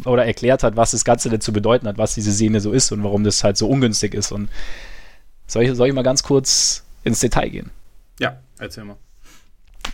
oder 0.04 0.24
erklärt 0.24 0.62
hat, 0.62 0.76
was 0.76 0.92
das 0.92 1.04
Ganze 1.04 1.28
denn 1.28 1.40
zu 1.40 1.52
bedeuten 1.52 1.88
hat, 1.88 1.98
was 1.98 2.14
diese 2.14 2.30
Sehne 2.30 2.60
so 2.60 2.70
ist 2.70 2.92
und 2.92 3.02
warum 3.02 3.24
das 3.24 3.42
halt 3.42 3.56
so 3.56 3.68
ungünstig 3.68 4.14
ist. 4.14 4.30
Und 4.30 4.48
soll 5.48 5.64
ich, 5.64 5.74
soll 5.74 5.88
ich 5.88 5.94
mal 5.94 6.02
ganz 6.02 6.22
kurz 6.22 6.84
ins 7.02 7.18
Detail 7.18 7.48
gehen? 7.48 7.70
Ja, 8.20 8.38
erzähl 8.60 8.84
mal. 8.84 8.96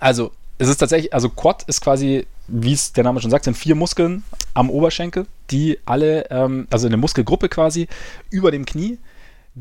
Also, 0.01 0.33
es 0.59 0.69
ist 0.69 0.77
tatsächlich, 0.77 1.15
also 1.15 1.31
Quad 1.31 1.63
ist 1.63 1.81
quasi, 1.81 2.27
wie 2.47 2.75
es 2.75 2.93
der 2.93 3.05
Name 3.05 3.21
schon 3.21 3.31
sagt, 3.31 3.45
sind 3.45 3.57
vier 3.57 3.75
Muskeln 3.75 4.23
am 4.53 4.69
Oberschenkel, 4.69 5.27
die 5.51 5.79
alle, 5.87 6.31
ähm, 6.31 6.67
also 6.71 6.87
eine 6.87 6.99
Muskelgruppe 6.99 7.49
quasi, 7.49 7.89
über 8.29 8.51
dem 8.51 8.67
Knie, 8.67 8.99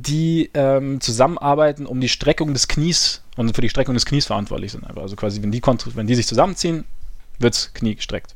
die 0.02 0.50
ähm, 0.54 1.02
zusammenarbeiten, 1.02 1.86
um 1.86 2.00
die 2.00 2.10
Streckung 2.10 2.54
des 2.54 2.68
Knies 2.68 3.24
und 3.36 3.56
für 3.56 3.62
die 3.62 3.70
Streckung 3.70 3.96
des 3.96 4.06
Knies 4.06 4.28
verantwortlich 4.28 4.72
sind. 4.72 4.86
Also 4.98 5.16
quasi, 5.16 5.42
wenn 5.42 5.52
die, 5.52 5.62
wenn 5.62 6.08
die 6.08 6.16
sich 6.16 6.28
zusammenziehen, 6.28 6.86
wird 7.40 7.56
das 7.56 7.74
Knie 7.74 7.96
gestreckt. 7.96 8.36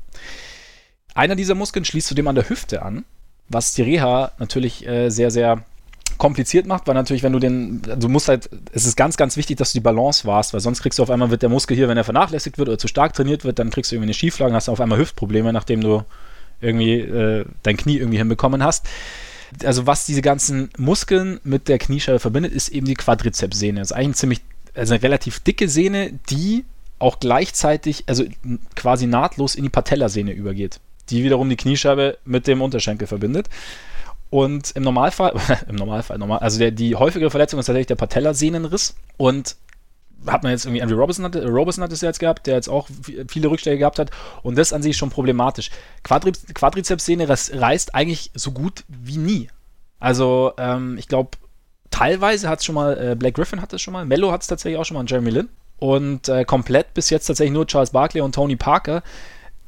Einer 1.14 1.36
dieser 1.36 1.55
Muskeln 1.55 1.86
schließt 1.86 2.07
zudem 2.07 2.28
an 2.28 2.36
der 2.36 2.49
Hüfte 2.49 2.82
an, 2.82 3.05
was 3.47 3.74
die 3.74 3.82
Reha 3.84 4.32
natürlich 4.39 4.88
äh, 4.88 5.09
sehr, 5.09 5.30
sehr 5.30 5.64
kompliziert 6.18 6.68
macht, 6.68 6.88
weil 6.88 6.93
natürlich, 6.93 7.24
wenn 7.24 7.34
du 7.34 7.39
den, 7.39 7.82
du 7.82 8.07
musst 8.07 8.28
halt, 8.28 8.49
es 8.74 8.86
ist 8.86 8.95
ganz, 8.95 9.18
ganz 9.18 9.38
wichtig, 9.38 9.57
dass 9.57 9.72
du 9.72 9.78
die 9.78 9.84
Balance 9.84 10.26
warst, 10.26 10.53
weil 10.53 10.59
sonst 10.59 10.82
kriegst 10.82 10.99
du 10.99 11.03
auf 11.03 11.09
einmal, 11.09 11.32
wird 11.32 11.41
der 11.41 11.49
Muskel 11.49 11.76
hier, 11.76 11.88
wenn 11.89 11.97
er 11.97 12.03
vernachlässigt 12.03 12.57
wird 12.57 12.70
oder 12.70 12.78
zu 12.78 12.88
stark 12.88 13.14
trainiert 13.14 13.43
wird, 13.43 13.59
dann 13.59 13.72
kriegst 13.72 13.91
du 13.91 13.95
irgendwie 13.95 14.07
eine 14.07 14.14
Schieflage, 14.14 14.53
hast 14.53 14.68
du 14.68 14.72
auf 14.72 14.82
einmal 14.82 14.99
Hüftprobleme, 14.99 15.51
nachdem 15.51 15.82
du 15.82 16.03
irgendwie 16.59 16.99
äh, 16.99 17.45
dein 17.64 17.78
Knie 17.78 17.97
irgendwie 17.97 18.20
hinbekommen 18.20 18.64
hast 18.64 18.88
also 19.64 19.88
was 19.88 20.06
diese 20.06 20.22
ganzen 20.22 20.70
Muskeln 20.78 21.39
mit 21.43 21.68
der 21.68 21.78
Kniescheibe 21.78 22.20
verbindet, 22.20 22.54
ist 22.54 22.70
eben 22.70 22.86
die 22.86 22.93
Quadrizepssehne. 22.93 23.80
Das 23.80 23.91
ist 23.91 23.97
eigentlich 23.97 24.06
eine 24.06 24.16
ziemlich, 24.16 24.41
also 24.74 24.93
eine 24.93 25.04
relativ 25.04 25.39
dicke 25.39 25.68
Sehne, 25.68 26.14
die 26.30 26.66
auch 26.99 27.20
gleichzeitig, 27.20 28.04
also 28.08 28.24
quasi 28.76 29.08
nahtlos 29.08 29.56
in 29.56 29.64
die 29.64 29.70
Patellasehne 29.70 30.32
übergeht, 30.32 30.80
die 31.10 31.24
wiederum 31.24 31.49
die 31.49 31.56
Kniescheibe 31.56 32.18
mit 32.26 32.47
dem 32.47 32.62
Unterschenkel 32.62 33.08
verbindet. 33.08 33.49
Und 34.30 34.72
im 34.72 34.84
Normalfall, 34.84 35.34
im 35.68 35.76
Normalfall, 35.76 36.18
normal, 36.18 36.39
also 36.39 36.60
der, 36.60 36.72
die 36.72 36.95
häufigere 36.95 37.30
Verletzung 37.30 37.60
ist 37.60 37.66
tatsächlich 37.66 37.88
der 37.88 37.95
Patellasehnenriss. 37.95 38.95
Und 39.18 39.56
hat 40.28 40.43
man 40.43 40.51
jetzt 40.51 40.65
irgendwie, 40.65 40.82
Andrew 40.82 40.97
Robertson 40.97 41.26
hat, 41.26 41.36
Robertson 41.36 41.84
hat 41.84 41.91
es 41.91 42.01
jetzt 42.01 42.19
gehabt, 42.19 42.47
der 42.47 42.55
jetzt 42.55 42.69
auch 42.69 42.88
viele 43.28 43.49
Rückschläge 43.49 43.80
gehabt 43.80 43.99
hat 43.99 44.11
und 44.43 44.57
das 44.57 44.74
an 44.74 44.82
sich 44.82 44.97
schon 44.97 45.09
problematisch. 45.09 45.72
Quadri 46.03 46.32
Quadrizepssehne 46.53 47.28
reißt 47.30 47.95
eigentlich 47.95 48.32
so 48.34 48.51
gut 48.51 48.84
wie 48.88 49.17
nie. 49.17 49.49
Also, 49.99 50.53
ähm, 50.57 50.97
ich 50.97 51.07
glaube, 51.07 51.32
teilweise 51.91 52.49
hat 52.49 52.59
es 52.59 52.65
schon 52.65 52.76
mal, 52.76 52.97
äh, 52.97 53.15
Black 53.15 53.36
Griffin 53.36 53.61
hat 53.61 53.72
es 53.74 53.82
schon 53.82 53.93
mal, 53.93 54.05
Mello 54.05 54.32
hat 54.32 54.41
es 54.41 54.47
tatsächlich 54.47 54.80
auch 54.80 54.86
schon 54.86 54.95
mal 54.95 55.05
Jeremy 55.07 55.30
Lin. 55.30 55.49
Und 55.78 56.30
äh, 56.30 56.45
komplett 56.45 56.93
bis 56.93 57.09
jetzt 57.09 57.26
tatsächlich 57.26 57.53
nur 57.53 57.65
Charles 57.65 57.89
Barkley 57.89 58.22
und 58.22 58.36
Tony 58.36 58.55
Parker, 58.55 59.01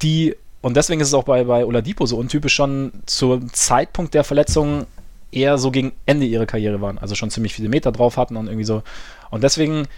die, 0.00 0.36
und 0.60 0.76
deswegen 0.76 1.00
ist 1.00 1.08
es 1.08 1.14
auch 1.14 1.24
bei, 1.24 1.42
bei 1.42 1.64
Oladipo 1.64 2.06
so 2.06 2.16
untypisch, 2.18 2.54
schon 2.54 2.92
zum 3.06 3.52
Zeitpunkt 3.52 4.14
der 4.14 4.22
Verletzung 4.22 4.86
eher 5.32 5.58
so 5.58 5.70
gegen 5.70 5.92
Ende 6.06 6.26
ihrer 6.26 6.46
Karriere 6.46 6.80
waren. 6.80 6.98
Also 6.98 7.16
schon 7.16 7.30
ziemlich 7.30 7.54
viele 7.54 7.68
Meter 7.68 7.90
drauf 7.90 8.16
hatten 8.16 8.36
und 8.36 8.46
irgendwie 8.46 8.64
so. 8.64 8.82
Und 9.30 9.42
deswegen 9.42 9.88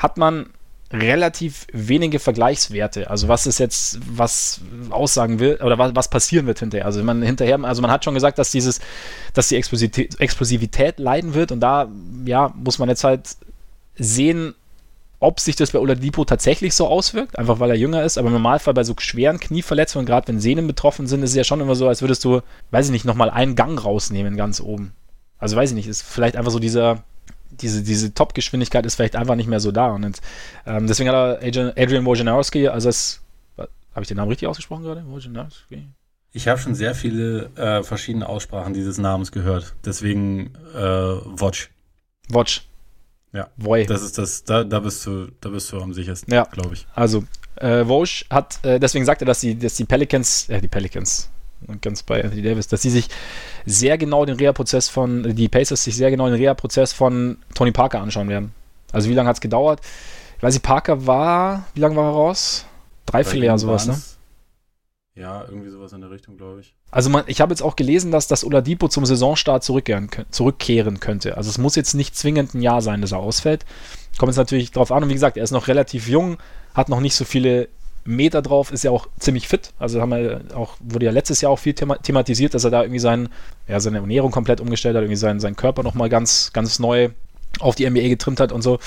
hat 0.00 0.16
man 0.16 0.50
relativ 0.92 1.66
wenige 1.72 2.18
Vergleichswerte. 2.18 3.10
Also 3.10 3.28
was 3.28 3.46
ist 3.46 3.60
jetzt, 3.60 4.00
was 4.10 4.60
aussagen 4.90 5.38
will 5.38 5.60
oder 5.62 5.78
was, 5.78 5.94
was 5.94 6.10
passieren 6.10 6.46
wird 6.46 6.58
hinterher. 6.58 6.84
Also 6.84 7.02
man 7.04 7.22
hinterher, 7.22 7.62
also 7.62 7.80
man 7.80 7.92
hat 7.92 8.04
schon 8.04 8.14
gesagt, 8.14 8.38
dass 8.38 8.50
dieses, 8.50 8.80
dass 9.32 9.48
die 9.48 9.56
Explosivität, 9.56 10.18
Explosivität 10.18 10.98
leiden 10.98 11.34
wird 11.34 11.52
und 11.52 11.60
da, 11.60 11.88
ja, 12.24 12.52
muss 12.56 12.80
man 12.80 12.88
jetzt 12.88 13.04
halt 13.04 13.36
sehen, 13.96 14.54
ob 15.20 15.38
sich 15.38 15.54
das 15.54 15.72
bei 15.72 15.78
Oladipo 15.78 16.24
tatsächlich 16.24 16.74
so 16.74 16.88
auswirkt, 16.88 17.38
einfach 17.38 17.60
weil 17.60 17.70
er 17.70 17.76
jünger 17.76 18.02
ist. 18.02 18.16
Aber 18.16 18.28
im 18.28 18.32
Normalfall 18.32 18.74
bei 18.74 18.84
so 18.84 18.94
schweren 18.98 19.38
Knieverletzungen, 19.38 20.06
gerade 20.06 20.26
wenn 20.28 20.40
Sehnen 20.40 20.66
betroffen 20.66 21.06
sind, 21.06 21.22
ist 21.22 21.30
es 21.30 21.36
ja 21.36 21.44
schon 21.44 21.60
immer 21.60 21.74
so, 21.74 21.86
als 21.86 22.00
würdest 22.00 22.24
du, 22.24 22.40
weiß 22.70 22.86
ich 22.86 22.92
nicht, 22.92 23.04
nochmal 23.04 23.30
einen 23.30 23.54
Gang 23.54 23.82
rausnehmen 23.84 24.36
ganz 24.36 24.60
oben. 24.60 24.92
Also 25.38 25.56
weiß 25.56 25.70
ich 25.70 25.76
nicht, 25.76 25.86
ist 25.86 26.02
vielleicht 26.02 26.36
einfach 26.36 26.50
so 26.50 26.58
dieser, 26.58 27.04
diese, 27.50 27.82
diese 27.82 28.14
Top-Geschwindigkeit 28.14 28.86
ist 28.86 28.94
vielleicht 28.94 29.16
einfach 29.16 29.36
nicht 29.36 29.48
mehr 29.48 29.60
so 29.60 29.72
da. 29.72 29.88
Und 29.92 30.20
ähm, 30.66 30.86
deswegen 30.86 31.10
hat 31.10 31.16
er 31.16 31.46
Adrian, 31.46 31.72
Adrian 31.76 32.04
Wojnarowski, 32.04 32.68
also 32.68 32.88
das, 32.88 33.20
habe 33.56 34.02
ich 34.02 34.08
den 34.08 34.16
Namen 34.16 34.30
richtig 34.30 34.48
ausgesprochen 34.48 34.84
gerade? 34.84 35.04
Wojnarowski? 35.06 35.88
Ich 36.32 36.46
habe 36.46 36.60
schon 36.60 36.74
sehr 36.74 36.94
viele 36.94 37.50
äh, 37.56 37.82
verschiedene 37.82 38.28
Aussprachen 38.28 38.72
dieses 38.72 38.98
Namens 38.98 39.32
gehört. 39.32 39.74
Deswegen 39.84 40.52
äh, 40.74 40.80
Watch. 40.80 41.70
Watch. 42.28 42.68
Ja. 43.32 43.48
Voy. 43.56 43.86
Das 43.86 44.02
ist 44.02 44.18
das, 44.18 44.44
da, 44.44 44.64
da 44.64 44.80
bist 44.80 45.06
du, 45.06 45.28
da 45.40 45.50
bist 45.50 45.70
du 45.72 45.80
am 45.80 45.92
sichersten, 45.92 46.32
ja. 46.32 46.44
glaube 46.44 46.74
ich. 46.74 46.86
Also, 46.94 47.24
äh, 47.56 47.84
Vosch 47.84 48.24
hat, 48.30 48.64
äh, 48.64 48.80
deswegen 48.80 49.04
sagt 49.04 49.22
er, 49.22 49.26
dass 49.26 49.40
die, 49.40 49.58
dass 49.58 49.74
die 49.74 49.84
Pelicans, 49.84 50.48
äh, 50.48 50.60
die 50.60 50.68
Pelicans, 50.68 51.30
ganz 51.80 52.02
bei 52.02 52.22
Anthony 52.22 52.42
Davis, 52.42 52.68
dass 52.68 52.82
sie 52.82 52.90
sich 52.90 53.08
sehr 53.66 53.98
genau 53.98 54.24
den 54.24 54.36
Reha-Prozess 54.36 54.88
von, 54.88 55.34
die 55.34 55.48
Pacers 55.48 55.84
sich 55.84 55.96
sehr 55.96 56.10
genau 56.10 56.26
den 56.26 56.36
Reha-Prozess 56.36 56.92
von 56.92 57.38
Tony 57.54 57.72
Parker 57.72 58.00
anschauen 58.00 58.28
werden. 58.28 58.52
Also 58.92 59.08
wie 59.08 59.14
lange 59.14 59.28
hat 59.28 59.36
es 59.36 59.40
gedauert? 59.40 59.80
Ich 60.36 60.42
weiß 60.42 60.54
nicht, 60.54 60.62
Parker 60.62 61.06
war, 61.06 61.66
wie 61.74 61.80
lange 61.80 61.96
war 61.96 62.06
er 62.06 62.14
raus? 62.14 62.64
Dreiviertel 63.06 63.44
Jahr 63.44 63.58
sowas, 63.58 63.86
ne? 63.86 64.00
Ja, 65.14 65.44
irgendwie 65.44 65.68
sowas 65.68 65.92
in 65.92 66.00
der 66.00 66.10
Richtung, 66.10 66.38
glaube 66.38 66.60
ich. 66.60 66.74
Also 66.90 67.10
man, 67.10 67.24
ich 67.26 67.40
habe 67.40 67.52
jetzt 67.52 67.62
auch 67.62 67.76
gelesen, 67.76 68.10
dass 68.10 68.26
das 68.26 68.44
Oladipo 68.44 68.88
zum 68.88 69.04
Saisonstart 69.04 69.62
zurückkehren, 69.62 70.08
zurückkehren 70.30 70.98
könnte. 70.98 71.36
Also 71.36 71.50
es 71.50 71.58
muss 71.58 71.76
jetzt 71.76 71.94
nicht 71.94 72.16
zwingend 72.16 72.54
ein 72.54 72.62
Jahr 72.62 72.80
sein, 72.80 73.02
dass 73.02 73.12
er 73.12 73.18
ausfällt. 73.18 73.66
Kommt 74.18 74.30
jetzt 74.30 74.38
natürlich 74.38 74.70
drauf 74.70 74.90
an. 74.92 75.02
Und 75.02 75.08
wie 75.10 75.14
gesagt, 75.14 75.36
er 75.36 75.44
ist 75.44 75.50
noch 75.50 75.68
relativ 75.68 76.08
jung, 76.08 76.38
hat 76.74 76.88
noch 76.88 77.00
nicht 77.00 77.14
so 77.14 77.24
viele 77.24 77.68
Meter 78.04 78.42
drauf, 78.42 78.72
ist 78.72 78.84
ja 78.84 78.90
auch 78.90 79.08
ziemlich 79.18 79.48
fit. 79.48 79.72
Also 79.78 80.00
haben 80.00 80.10
wir 80.10 80.40
auch, 80.54 80.76
wurde 80.80 81.06
ja 81.06 81.12
letztes 81.12 81.40
Jahr 81.40 81.52
auch 81.52 81.58
viel 81.58 81.74
thema 81.74 81.96
thematisiert, 81.96 82.54
dass 82.54 82.64
er 82.64 82.70
da 82.70 82.82
irgendwie 82.82 83.00
sein, 83.00 83.28
ja, 83.68 83.80
seine 83.80 83.98
Ernährung 83.98 84.30
komplett 84.30 84.60
umgestellt 84.60 84.96
hat, 84.96 85.02
irgendwie 85.02 85.16
seinen, 85.16 85.40
seinen 85.40 85.56
Körper 85.56 85.82
nochmal 85.82 86.08
ganz, 86.08 86.52
ganz 86.52 86.78
neu 86.78 87.10
auf 87.58 87.74
die 87.74 87.88
NBA 87.88 88.08
getrimmt 88.08 88.40
hat 88.40 88.52
und 88.52 88.62
so. 88.62 88.78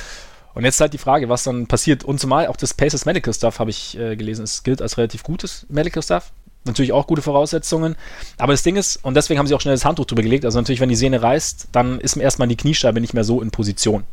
Und 0.53 0.65
jetzt 0.65 0.79
halt 0.79 0.93
die 0.93 0.99
Frage, 0.99 1.29
was 1.29 1.43
dann 1.43 1.67
passiert. 1.67 2.03
Und 2.03 2.19
zumal 2.19 2.47
auch 2.47 2.57
das 2.57 2.73
Pacers 2.73 3.05
Medical 3.05 3.33
Stuff, 3.33 3.59
habe 3.59 3.71
ich 3.71 3.97
äh, 3.97 4.15
gelesen, 4.15 4.43
es 4.43 4.63
gilt 4.63 4.81
als 4.81 4.97
relativ 4.97 5.23
gutes 5.23 5.65
Medical 5.69 6.03
Stuff. 6.03 6.31
Natürlich 6.65 6.93
auch 6.93 7.07
gute 7.07 7.21
Voraussetzungen. 7.21 7.95
Aber 8.37 8.53
das 8.53 8.63
Ding 8.63 8.75
ist, 8.75 9.03
und 9.03 9.15
deswegen 9.15 9.39
haben 9.39 9.47
sie 9.47 9.55
auch 9.55 9.61
schnell 9.61 9.73
das 9.73 9.83
Handtuch 9.83 10.05
drüber 10.05 10.21
gelegt, 10.21 10.45
also 10.45 10.59
natürlich, 10.59 10.79
wenn 10.79 10.89
die 10.89 10.95
Sehne 10.95 11.21
reißt, 11.21 11.69
dann 11.71 11.99
ist 11.99 12.15
erstmal 12.15 12.47
die 12.47 12.55
Kniescheibe 12.55 13.01
nicht 13.01 13.13
mehr 13.13 13.23
so 13.23 13.41
in 13.41 13.51
Position. 13.51 14.03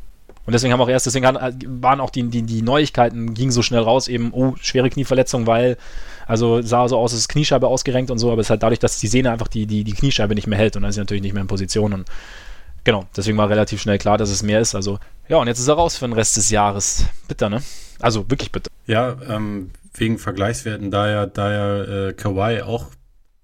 Und 0.47 0.53
deswegen 0.53 0.73
haben 0.73 0.81
auch 0.81 0.89
erst, 0.89 1.07
deswegen 1.07 1.27
waren 1.27 2.01
auch 2.01 2.11
die, 2.11 2.25
die, 2.25 2.43
die 2.43 2.63
Neuigkeiten, 2.63 3.35
gingen 3.35 3.53
so 3.53 3.63
schnell 3.63 3.83
raus, 3.83 4.09
eben, 4.09 4.33
oh, 4.33 4.55
schwere 4.61 4.91
Knieverletzung, 4.91 5.47
weil, 5.47 5.77
also 6.27 6.63
sah 6.63 6.89
so 6.89 6.99
aus, 6.99 7.13
es 7.13 7.21
ist 7.21 7.29
Kniescheibe 7.29 7.67
ausgerenkt 7.67 8.11
und 8.11 8.19
so, 8.19 8.33
aber 8.33 8.41
es 8.41 8.47
ist 8.47 8.51
halt 8.51 8.63
dadurch, 8.63 8.79
dass 8.79 8.99
die 8.99 9.07
Sehne 9.07 9.31
einfach 9.31 9.49
die, 9.49 9.67
die, 9.67 9.85
die 9.85 9.93
Kniescheibe 9.93 10.35
nicht 10.35 10.47
mehr 10.47 10.59
hält 10.59 10.77
und 10.77 10.83
dann 10.83 10.91
ist 10.91 10.95
sie 10.95 11.01
natürlich 11.01 11.23
nicht 11.23 11.35
mehr 11.35 11.43
in 11.43 11.47
Position. 11.47 11.93
Und 11.93 12.09
genau, 12.85 13.07
deswegen 13.17 13.37
war 13.37 13.51
relativ 13.51 13.81
schnell 13.81 13.99
klar, 13.99 14.19
dass 14.19 14.31
es 14.31 14.43
mehr 14.43 14.61
ist. 14.61 14.75
Also, 14.75 14.99
ja, 15.29 15.37
und 15.37 15.47
jetzt 15.47 15.61
ist 15.61 15.69
er 15.69 15.75
raus 15.75 15.97
für 15.97 16.07
den 16.07 16.15
Rest 16.15 16.37
des 16.37 16.51
Jahres. 16.51 17.05
Bitter, 17.29 17.49
ne? 17.49 17.63
Also 18.01 18.29
wirklich 18.31 18.51
bitter. 18.51 18.71
Ja, 18.87 19.17
ähm, 19.29 19.71
wegen 19.95 20.19
Vergleichswerten, 20.19 20.91
da 20.91 21.09
ja, 21.09 21.27
da 21.27 21.53
ja 21.53 22.09
äh, 22.09 22.13
Kawhi 22.15 22.63
auch 22.63 22.87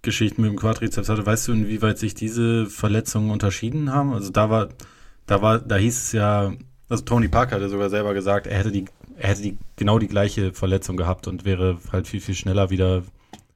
Geschichten 0.02 0.42
mit 0.42 0.50
dem 0.50 0.56
Quadrizeps 0.56 1.08
hatte, 1.08 1.26
weißt 1.26 1.48
du, 1.48 1.52
inwieweit 1.52 1.98
sich 1.98 2.14
diese 2.14 2.66
Verletzungen 2.66 3.30
unterschieden 3.30 3.92
haben? 3.92 4.14
Also 4.14 4.30
da 4.30 4.48
war, 4.48 4.68
da 5.26 5.42
war, 5.42 5.58
da 5.58 5.76
hieß 5.76 5.98
es 5.98 6.12
ja, 6.12 6.52
also 6.88 7.04
Tony 7.04 7.28
Parker 7.28 7.56
hatte 7.56 7.68
sogar 7.68 7.90
selber 7.90 8.14
gesagt, 8.14 8.46
er 8.46 8.58
hätte 8.58 8.72
die, 8.72 8.84
er 9.16 9.30
hätte 9.30 9.42
die 9.42 9.58
genau 9.76 9.98
die 9.98 10.08
gleiche 10.08 10.52
Verletzung 10.52 10.96
gehabt 10.96 11.26
und 11.26 11.44
wäre 11.44 11.78
halt 11.92 12.06
viel, 12.06 12.20
viel 12.20 12.34
schneller 12.34 12.70
wieder, 12.70 13.02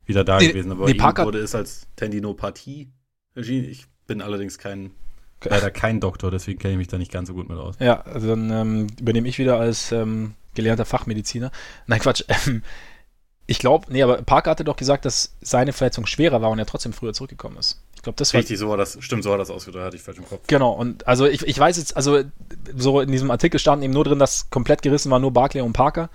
wieder 0.04 0.24
da 0.24 0.38
nee, 0.38 0.48
gewesen. 0.48 0.72
Aber 0.72 0.86
nee, 0.86 0.94
Parker 0.94 1.24
wurde 1.26 1.38
es 1.38 1.54
als 1.54 1.86
Tendinopathie 1.96 2.88
erschienen. 3.34 3.68
Ich 3.68 3.86
bin 4.06 4.20
allerdings 4.20 4.58
kein 4.58 4.90
leider 5.44 5.70
kein 5.70 6.00
Doktor, 6.00 6.30
deswegen 6.30 6.58
kenne 6.58 6.72
ich 6.72 6.78
mich 6.78 6.88
da 6.88 6.98
nicht 6.98 7.12
ganz 7.12 7.28
so 7.28 7.34
gut 7.34 7.48
mit 7.48 7.58
aus. 7.58 7.76
Ja, 7.78 8.02
also 8.02 8.28
dann 8.28 8.50
ähm, 8.50 8.86
übernehme 9.00 9.28
ich 9.28 9.38
wieder 9.38 9.58
als 9.58 9.92
ähm, 9.92 10.34
gelernter 10.54 10.84
Fachmediziner. 10.84 11.50
Nein, 11.86 12.00
Quatsch. 12.00 12.24
Ähm, 12.46 12.62
ich 13.46 13.58
glaube, 13.58 13.92
nee, 13.92 14.00
aber 14.00 14.22
Parker 14.22 14.52
hatte 14.52 14.62
doch 14.62 14.76
gesagt, 14.76 15.04
dass 15.04 15.34
seine 15.40 15.72
Verletzung 15.72 16.06
schwerer 16.06 16.40
war 16.40 16.50
und 16.50 16.60
er 16.60 16.66
trotzdem 16.66 16.92
früher 16.92 17.12
zurückgekommen 17.12 17.56
ist. 17.56 17.82
Ich 18.00 18.02
glaube, 18.02 18.16
das 18.16 18.32
war. 18.32 18.38
Richtig, 18.38 18.58
so 18.58 18.70
war 18.70 18.78
das. 18.78 18.96
Stimmt, 19.00 19.24
so 19.24 19.30
war 19.30 19.36
das 19.36 19.50
ausgedrückt, 19.50 19.84
hatte 19.84 19.96
ich 19.96 20.02
falsch 20.02 20.16
im 20.16 20.26
Kopf. 20.26 20.40
Genau, 20.46 20.70
und 20.70 21.06
also 21.06 21.26
ich, 21.26 21.46
ich 21.46 21.58
weiß 21.58 21.76
jetzt, 21.76 21.94
also 21.98 22.22
so 22.74 23.02
in 23.02 23.12
diesem 23.12 23.30
Artikel 23.30 23.60
stand 23.60 23.84
eben 23.84 23.92
nur 23.92 24.04
drin, 24.04 24.18
dass 24.18 24.48
komplett 24.48 24.80
gerissen 24.80 25.10
war 25.10 25.18
nur 25.18 25.32
Barclay 25.32 25.60
und 25.60 25.74
Parker. 25.74 26.08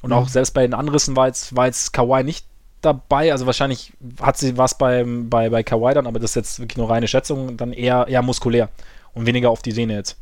Und 0.00 0.10
mhm. 0.10 0.16
auch 0.16 0.28
selbst 0.28 0.54
bei 0.54 0.62
den 0.62 0.72
Anrissen 0.72 1.14
war 1.14 1.26
jetzt, 1.26 1.54
war 1.54 1.66
jetzt 1.66 1.92
Kawhi 1.92 2.24
nicht 2.24 2.46
dabei. 2.80 3.32
Also 3.32 3.44
wahrscheinlich 3.44 3.92
hat 4.18 4.38
sie 4.38 4.56
was 4.56 4.78
bei, 4.78 5.04
bei, 5.06 5.50
bei 5.50 5.62
Kawhi 5.62 5.92
dann, 5.92 6.06
aber 6.06 6.18
das 6.20 6.30
ist 6.30 6.36
jetzt 6.36 6.58
wirklich 6.58 6.78
nur 6.78 6.88
reine 6.88 7.06
Schätzung, 7.06 7.58
dann 7.58 7.74
eher, 7.74 8.06
eher 8.08 8.22
muskulär 8.22 8.70
und 9.12 9.26
weniger 9.26 9.50
auf 9.50 9.60
die 9.60 9.72
Sehne 9.72 9.94
jetzt. 9.94 10.16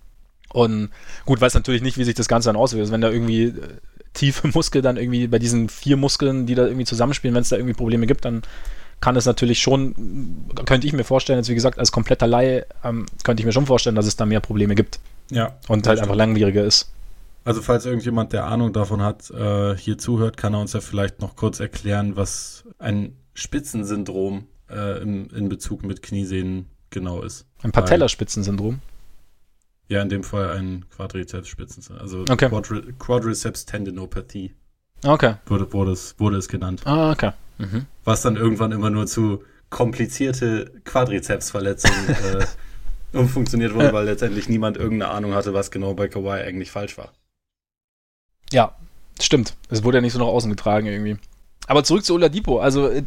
Und 0.52 0.90
gut, 1.26 1.40
weiß 1.40 1.54
natürlich 1.54 1.82
nicht, 1.82 1.96
wie 1.96 2.04
sich 2.04 2.16
das 2.16 2.26
Ganze 2.26 2.48
dann 2.48 2.56
auswirkt. 2.56 2.80
Also 2.80 2.92
wenn 2.92 3.02
da 3.02 3.10
irgendwie 3.10 3.44
äh, 3.44 3.52
tiefe 4.14 4.48
Muskel 4.52 4.82
dann 4.82 4.96
irgendwie 4.96 5.28
bei 5.28 5.38
diesen 5.38 5.68
vier 5.68 5.96
Muskeln, 5.96 6.46
die 6.46 6.56
da 6.56 6.64
irgendwie 6.64 6.86
zusammenspielen, 6.86 7.36
wenn 7.36 7.42
es 7.42 7.50
da 7.50 7.56
irgendwie 7.56 7.74
Probleme 7.74 8.08
gibt, 8.08 8.24
dann 8.24 8.42
kann 9.00 9.16
es 9.16 9.26
natürlich 9.26 9.60
schon, 9.60 9.94
könnte 10.66 10.86
ich 10.86 10.92
mir 10.92 11.04
vorstellen, 11.04 11.38
jetzt 11.38 11.48
wie 11.48 11.54
gesagt, 11.54 11.78
als 11.78 11.92
kompletter 11.92 12.26
Laie, 12.26 12.66
ähm, 12.82 13.06
könnte 13.22 13.40
ich 13.40 13.46
mir 13.46 13.52
schon 13.52 13.66
vorstellen, 13.66 13.96
dass 13.96 14.06
es 14.06 14.16
da 14.16 14.26
mehr 14.26 14.40
Probleme 14.40 14.74
gibt. 14.74 15.00
Ja. 15.30 15.56
Und 15.68 15.86
halt 15.86 15.98
stimmt. 15.98 16.00
einfach 16.00 16.16
langwieriger 16.16 16.64
ist. 16.64 16.90
Also 17.44 17.60
falls 17.60 17.84
irgendjemand, 17.84 18.32
der 18.32 18.46
Ahnung 18.46 18.72
davon 18.72 19.02
hat, 19.02 19.30
äh, 19.30 19.76
hier 19.76 19.98
zuhört, 19.98 20.36
kann 20.36 20.54
er 20.54 20.60
uns 20.60 20.72
ja 20.72 20.80
vielleicht 20.80 21.20
noch 21.20 21.36
kurz 21.36 21.60
erklären, 21.60 22.16
was 22.16 22.64
ein 22.78 23.16
Spitzensyndrom 23.34 24.46
äh, 24.70 25.02
in, 25.02 25.26
in 25.30 25.48
Bezug 25.50 25.84
mit 25.84 26.02
Kniesehnen 26.02 26.70
genau 26.88 27.22
ist. 27.22 27.46
Ein 27.62 27.72
Patellaspitzensyndrom? 27.72 28.80
Ja, 29.88 30.00
in 30.00 30.08
dem 30.08 30.22
Fall 30.22 30.52
ein 30.52 30.86
Quadrizeps-Spitzensyndrom. 30.96 32.00
Also 32.02 32.24
okay. 32.30 32.48
Quadri 32.48 32.94
Quadriceps 32.98 33.66
Tendinopathie. 33.66 34.54
Okay. 35.04 35.34
Wurde, 35.44 35.70
wurde, 35.74 35.92
es, 35.92 36.18
wurde 36.18 36.38
es 36.38 36.48
genannt. 36.48 36.82
Ah, 36.86 37.12
okay. 37.12 37.32
Mhm. 37.58 37.86
Was 38.04 38.22
dann 38.22 38.36
irgendwann 38.36 38.72
immer 38.72 38.90
nur 38.90 39.06
zu 39.06 39.44
komplizierte 39.70 40.72
Quadrizepsverletzungen 40.84 42.08
äh, 42.08 43.16
umfunktioniert 43.16 43.74
wurde, 43.74 43.92
weil 43.92 44.04
letztendlich 44.06 44.48
niemand 44.48 44.76
irgendeine 44.76 45.12
Ahnung 45.12 45.34
hatte, 45.34 45.54
was 45.54 45.70
genau 45.70 45.94
bei 45.94 46.08
Kawhi 46.08 46.42
eigentlich 46.42 46.70
falsch 46.70 46.98
war. 46.98 47.12
Ja, 48.52 48.76
stimmt. 49.20 49.56
Es 49.68 49.84
wurde 49.84 49.98
ja 49.98 50.02
nicht 50.02 50.12
so 50.12 50.18
nach 50.18 50.26
außen 50.26 50.50
getragen 50.50 50.86
irgendwie. 50.86 51.16
Aber 51.66 51.84
zurück 51.84 52.04
zu 52.04 52.14
Oladipo. 52.14 52.60
Also 52.60 52.88
äh, 52.88 53.04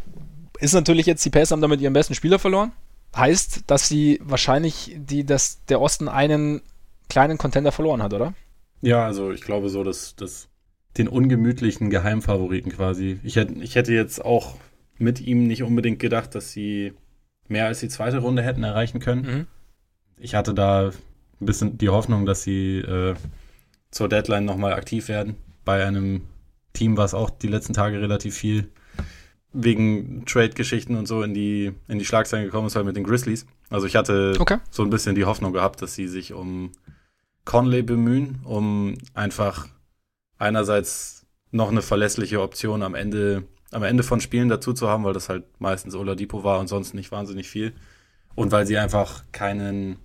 ist 0.59 0.73
natürlich 0.73 1.05
jetzt, 1.05 1.23
die 1.23 1.29
Pacers 1.29 1.51
haben 1.51 1.61
damit 1.61 1.81
ihren 1.81 1.93
besten 1.93 2.15
Spieler 2.15 2.39
verloren. 2.39 2.71
Heißt, 3.15 3.61
dass 3.67 3.87
sie 3.87 4.19
wahrscheinlich 4.23 4.95
die, 4.97 5.25
dass 5.25 5.63
der 5.65 5.81
Osten 5.81 6.07
einen 6.07 6.61
kleinen 7.09 7.37
Contender 7.37 7.71
verloren 7.71 8.03
hat, 8.03 8.13
oder? 8.13 8.33
Ja, 8.81 9.05
also 9.05 9.31
ich 9.31 9.41
glaube 9.41 9.69
so, 9.69 9.83
dass, 9.83 10.15
dass 10.15 10.49
den 10.97 11.07
ungemütlichen 11.07 11.89
Geheimfavoriten 11.89 12.71
quasi. 12.71 13.19
Ich 13.23 13.35
hätte, 13.35 13.53
ich 13.61 13.75
hätte 13.75 13.93
jetzt 13.93 14.23
auch 14.23 14.55
mit 14.97 15.21
ihm 15.21 15.47
nicht 15.47 15.63
unbedingt 15.63 15.99
gedacht, 15.99 16.33
dass 16.35 16.51
sie 16.51 16.93
mehr 17.47 17.67
als 17.67 17.79
die 17.79 17.89
zweite 17.89 18.19
Runde 18.19 18.41
hätten 18.41 18.63
erreichen 18.63 18.99
können. 18.99 19.21
Mhm. 19.21 19.47
Ich 20.17 20.35
hatte 20.35 20.53
da 20.53 20.91
ein 21.39 21.45
bisschen 21.45 21.77
die 21.77 21.89
Hoffnung, 21.89 22.25
dass 22.25 22.43
sie 22.43 22.79
äh, 22.79 23.15
zur 23.91 24.09
Deadline 24.09 24.45
nochmal 24.45 24.73
aktiv 24.73 25.07
werden 25.07 25.35
bei 25.63 25.85
einem 25.85 26.21
Team, 26.73 26.97
was 26.97 27.13
auch 27.13 27.29
die 27.29 27.47
letzten 27.47 27.73
Tage 27.73 28.01
relativ 28.01 28.35
viel 28.35 28.69
wegen 29.53 30.25
Trade-Geschichten 30.25 30.95
und 30.95 31.07
so 31.07 31.23
in 31.23 31.33
die, 31.33 31.73
in 31.87 31.99
die 31.99 32.05
Schlagzeilen 32.05 32.45
gekommen 32.45 32.67
ist, 32.67 32.75
halt 32.75 32.85
mit 32.85 32.95
den 32.95 33.03
Grizzlies. 33.03 33.45
Also 33.69 33.87
ich 33.87 33.95
hatte 33.95 34.33
okay. 34.39 34.57
so 34.69 34.83
ein 34.83 34.89
bisschen 34.89 35.15
die 35.15 35.25
Hoffnung 35.25 35.53
gehabt, 35.53 35.81
dass 35.81 35.95
sie 35.95 36.07
sich 36.07 36.33
um 36.33 36.71
Conley 37.45 37.81
bemühen, 37.81 38.39
um 38.43 38.97
einfach 39.13 39.67
einerseits 40.37 41.25
noch 41.51 41.69
eine 41.69 41.81
verlässliche 41.81 42.41
Option 42.41 42.83
am 42.83 42.95
Ende, 42.95 43.43
am 43.71 43.83
Ende 43.83 44.03
von 44.03 44.21
Spielen 44.21 44.49
dazu 44.49 44.73
zu 44.73 44.87
haben, 44.87 45.03
weil 45.03 45.13
das 45.13 45.29
halt 45.29 45.45
meistens 45.59 45.95
Oladipo 45.95 46.43
war 46.43 46.59
und 46.59 46.67
sonst 46.67 46.93
nicht 46.93 47.11
wahnsinnig 47.11 47.49
viel. 47.49 47.73
Und 48.35 48.51
weil 48.51 48.67
sie 48.67 48.77
einfach 48.77 49.23
keinen, 49.31 49.97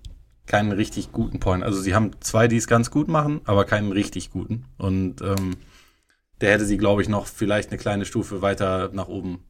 keinen 0.47 0.71
richtig 0.71 1.11
guten 1.11 1.39
Point, 1.39 1.63
also 1.63 1.79
sie 1.79 1.93
haben 1.93 2.11
zwei, 2.21 2.47
die 2.47 2.57
es 2.57 2.67
ganz 2.67 2.89
gut 2.89 3.07
machen, 3.07 3.41
aber 3.45 3.65
keinen 3.65 3.91
richtig 3.91 4.31
guten. 4.31 4.65
Und 4.77 5.21
ähm, 5.21 5.57
der 6.41 6.51
hätte 6.51 6.65
sie, 6.65 6.77
glaube 6.77 7.01
ich, 7.01 7.09
noch 7.09 7.27
vielleicht 7.27 7.69
eine 7.69 7.77
kleine 7.77 8.05
Stufe 8.05 8.41
weiter 8.41 8.89
nach 8.93 9.07
oben 9.07 9.43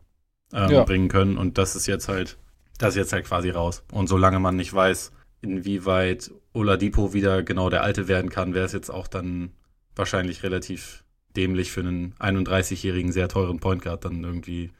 ähm, 0.54 0.70
ja. 0.70 0.84
bringen 0.84 1.08
können. 1.08 1.38
Und 1.38 1.58
das 1.58 1.76
ist 1.76 1.88
jetzt 1.88 2.08
halt, 2.08 2.38
das 2.78 2.90
ist 2.90 2.98
jetzt 2.98 3.14
halt 3.14 3.26
quasi 3.26 3.50
raus. 3.50 3.84
Und 3.92 4.08
solange 4.08 4.40
man 4.40 4.56
nicht 4.56 4.74
weiß, 4.74 5.12
inwieweit 5.42 6.32
Oladipo 6.54 7.14
wieder 7.14 7.44
genau 7.44 7.70
der 7.70 7.84
Alte 7.84 8.08
werden 8.08 8.30
kann, 8.30 8.54
wäre 8.54 8.66
es 8.66 8.74
jetzt 8.74 8.90
auch 8.90 9.08
dann 9.08 9.52
wahrscheinlich 9.96 10.44
relativ 10.44 11.04
dämlich 11.36 11.72
für 11.72 11.82
einen 11.82 12.14
31-jährigen, 12.16 13.12
sehr 13.12 13.28
teuren 13.28 13.60
Point 13.60 13.82
Guard 13.82 14.06
dann 14.06 14.24
irgendwie 14.24 14.72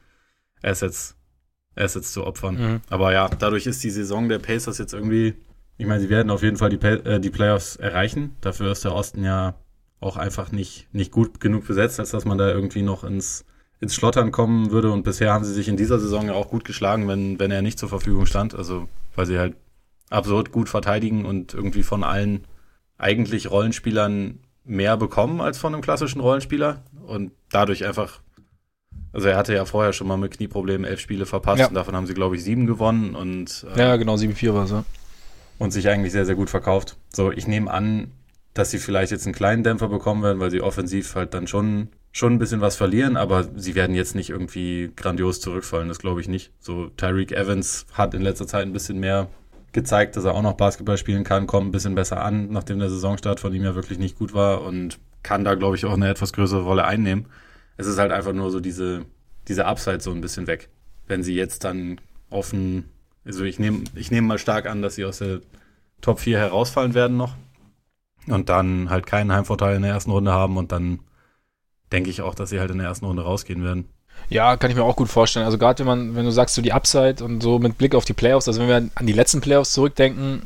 Assets, 0.62 1.16
Assets 1.76 2.12
zu 2.12 2.24
opfern. 2.24 2.54
Mhm. 2.54 2.80
Aber 2.88 3.12
ja, 3.12 3.28
dadurch 3.28 3.66
ist 3.66 3.82
die 3.82 3.90
Saison 3.90 4.28
der 4.28 4.38
Pacers 4.38 4.78
jetzt 4.78 4.94
irgendwie, 4.94 5.34
ich 5.76 5.86
meine, 5.86 6.00
sie 6.00 6.10
werden 6.10 6.30
auf 6.30 6.42
jeden 6.42 6.56
Fall 6.56 6.70
die, 6.70 6.84
äh, 6.86 7.20
die 7.20 7.30
Playoffs 7.30 7.76
erreichen. 7.76 8.36
Dafür 8.40 8.72
ist 8.72 8.84
der 8.84 8.94
Osten 8.94 9.24
ja 9.24 9.56
auch 10.00 10.16
einfach 10.16 10.52
nicht, 10.52 10.86
nicht 10.92 11.10
gut 11.10 11.40
genug 11.40 11.66
besetzt, 11.66 11.98
als 11.98 12.10
dass 12.10 12.24
man 12.24 12.38
da 12.38 12.48
irgendwie 12.50 12.82
noch 12.82 13.04
ins, 13.04 13.44
ins 13.80 13.94
Schlottern 13.94 14.30
kommen 14.30 14.70
würde. 14.70 14.90
Und 14.92 15.02
bisher 15.02 15.32
haben 15.32 15.44
sie 15.44 15.54
sich 15.54 15.68
in 15.68 15.76
dieser 15.76 15.98
Saison 15.98 16.26
ja 16.26 16.34
auch 16.34 16.48
gut 16.48 16.64
geschlagen, 16.64 17.08
wenn, 17.08 17.38
wenn 17.40 17.50
er 17.50 17.62
nicht 17.62 17.78
zur 17.78 17.88
Verfügung 17.88 18.26
stand. 18.26 18.54
Also, 18.54 18.88
weil 19.16 19.26
sie 19.26 19.38
halt 19.38 19.56
absurd 20.10 20.52
gut 20.52 20.68
verteidigen 20.68 21.24
und 21.24 21.54
irgendwie 21.54 21.82
von 21.82 22.04
allen 22.04 22.46
eigentlich 22.98 23.50
Rollenspielern 23.50 24.38
mehr 24.64 24.96
bekommen 24.96 25.40
als 25.40 25.58
von 25.58 25.74
einem 25.74 25.82
klassischen 25.82 26.20
Rollenspieler 26.20 26.82
und 27.06 27.32
dadurch 27.50 27.84
einfach, 27.84 28.20
also 29.12 29.28
er 29.28 29.36
hatte 29.36 29.54
ja 29.54 29.64
vorher 29.64 29.92
schon 29.92 30.06
mal 30.06 30.16
mit 30.16 30.32
Knieproblemen 30.36 30.84
elf 30.84 31.00
Spiele 31.00 31.26
verpasst 31.26 31.60
ja. 31.60 31.68
und 31.68 31.74
davon 31.74 31.94
haben 31.94 32.06
sie, 32.06 32.14
glaube 32.14 32.36
ich, 32.36 32.44
sieben 32.44 32.66
gewonnen 32.66 33.14
und 33.14 33.66
äh, 33.74 33.78
ja, 33.78 33.96
genau, 33.96 34.14
7-4 34.14 34.54
war 34.54 34.64
es, 34.64 34.70
ja. 34.70 34.84
Und 35.58 35.72
sich 35.72 35.88
eigentlich 35.88 36.12
sehr, 36.12 36.26
sehr 36.26 36.34
gut 36.34 36.50
verkauft. 36.50 36.96
So, 37.12 37.30
ich 37.30 37.46
nehme 37.46 37.70
an, 37.70 38.10
dass 38.54 38.70
sie 38.70 38.78
vielleicht 38.78 39.12
jetzt 39.12 39.26
einen 39.26 39.34
kleinen 39.34 39.62
Dämpfer 39.62 39.88
bekommen 39.88 40.22
werden, 40.22 40.40
weil 40.40 40.50
sie 40.50 40.60
offensiv 40.60 41.14
halt 41.14 41.34
dann 41.34 41.46
schon, 41.46 41.88
schon 42.10 42.32
ein 42.32 42.38
bisschen 42.38 42.60
was 42.60 42.76
verlieren, 42.76 43.16
aber 43.16 43.48
sie 43.54 43.74
werden 43.74 43.94
jetzt 43.94 44.14
nicht 44.14 44.30
irgendwie 44.30 44.90
grandios 44.96 45.40
zurückfallen, 45.40 45.88
das 45.88 45.98
glaube 45.98 46.20
ich 46.20 46.28
nicht. 46.28 46.52
So, 46.58 46.88
Tyreek 46.96 47.32
Evans 47.32 47.86
hat 47.92 48.14
in 48.14 48.22
letzter 48.22 48.46
Zeit 48.46 48.62
ein 48.66 48.72
bisschen 48.72 48.98
mehr 48.98 49.28
gezeigt, 49.74 50.16
dass 50.16 50.24
er 50.24 50.34
auch 50.34 50.42
noch 50.42 50.54
Basketball 50.54 50.96
spielen 50.96 51.24
kann, 51.24 51.46
kommt 51.46 51.68
ein 51.68 51.72
bisschen 51.72 51.94
besser 51.94 52.22
an, 52.22 52.48
nachdem 52.50 52.78
der 52.78 52.88
Saisonstart 52.88 53.40
von 53.40 53.52
ihm 53.52 53.64
ja 53.64 53.74
wirklich 53.74 53.98
nicht 53.98 54.16
gut 54.16 54.32
war 54.32 54.62
und 54.62 54.98
kann 55.22 55.44
da, 55.44 55.54
glaube 55.54 55.76
ich, 55.76 55.84
auch 55.84 55.92
eine 55.92 56.08
etwas 56.08 56.32
größere 56.32 56.62
Rolle 56.62 56.84
einnehmen. 56.84 57.26
Es 57.76 57.86
ist 57.86 57.98
halt 57.98 58.12
einfach 58.12 58.32
nur 58.32 58.50
so 58.50 58.60
diese, 58.60 59.04
diese 59.48 59.66
Upside 59.66 60.00
so 60.00 60.12
ein 60.12 60.20
bisschen 60.20 60.46
weg. 60.46 60.70
Wenn 61.06 61.22
sie 61.22 61.34
jetzt 61.34 61.64
dann 61.64 62.00
offen, 62.30 62.88
also 63.24 63.44
ich 63.44 63.58
nehme 63.58 63.84
ich 63.94 64.10
nehme 64.10 64.26
mal 64.26 64.38
stark 64.38 64.66
an, 64.66 64.80
dass 64.80 64.94
sie 64.94 65.04
aus 65.04 65.18
der 65.18 65.40
Top 66.00 66.20
4 66.20 66.38
herausfallen 66.38 66.94
werden 66.94 67.16
noch 67.16 67.36
und 68.28 68.48
dann 68.48 68.90
halt 68.90 69.06
keinen 69.06 69.32
Heimvorteil 69.32 69.76
in 69.76 69.82
der 69.82 69.92
ersten 69.92 70.10
Runde 70.10 70.32
haben 70.32 70.56
und 70.56 70.72
dann 70.72 71.00
denke 71.92 72.10
ich 72.10 72.22
auch, 72.22 72.34
dass 72.34 72.50
sie 72.50 72.60
halt 72.60 72.70
in 72.70 72.78
der 72.78 72.86
ersten 72.86 73.06
Runde 73.06 73.22
rausgehen 73.22 73.62
werden. 73.64 73.88
Ja, 74.30 74.56
kann 74.56 74.70
ich 74.70 74.76
mir 74.76 74.84
auch 74.84 74.96
gut 74.96 75.08
vorstellen. 75.08 75.44
Also 75.44 75.58
gerade 75.58 75.80
wenn 75.80 75.86
man, 75.86 76.16
wenn 76.16 76.24
du 76.24 76.30
sagst, 76.30 76.54
so 76.54 76.62
die 76.62 76.72
Upside 76.72 77.22
und 77.22 77.42
so 77.42 77.58
mit 77.58 77.78
Blick 77.78 77.94
auf 77.94 78.04
die 78.04 78.14
Playoffs, 78.14 78.48
also 78.48 78.60
wenn 78.60 78.68
wir 78.68 78.76
an 78.94 79.06
die 79.06 79.12
letzten 79.12 79.40
Playoffs 79.40 79.72
zurückdenken, 79.72 80.42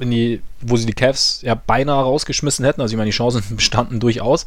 in 0.00 0.10
die, 0.10 0.42
wo 0.60 0.76
sie 0.76 0.86
die 0.86 0.92
Cavs 0.92 1.40
ja 1.42 1.54
beinahe 1.54 2.02
rausgeschmissen 2.02 2.64
hätten, 2.64 2.80
also 2.80 2.92
ich 2.92 2.96
meine, 2.96 3.10
die 3.10 3.16
Chancen 3.16 3.42
bestanden 3.56 4.00
durchaus. 4.00 4.44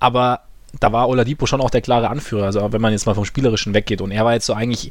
Aber 0.00 0.40
da 0.80 0.92
war 0.92 1.08
Oladipo 1.08 1.46
schon 1.46 1.60
auch 1.60 1.70
der 1.70 1.82
klare 1.82 2.08
Anführer, 2.08 2.46
also 2.46 2.72
wenn 2.72 2.80
man 2.80 2.92
jetzt 2.92 3.06
mal 3.06 3.14
vom 3.14 3.24
Spielerischen 3.24 3.74
weggeht. 3.74 4.00
Und 4.00 4.10
er 4.10 4.24
war 4.24 4.34
jetzt 4.34 4.46
so 4.46 4.54
eigentlich, 4.54 4.90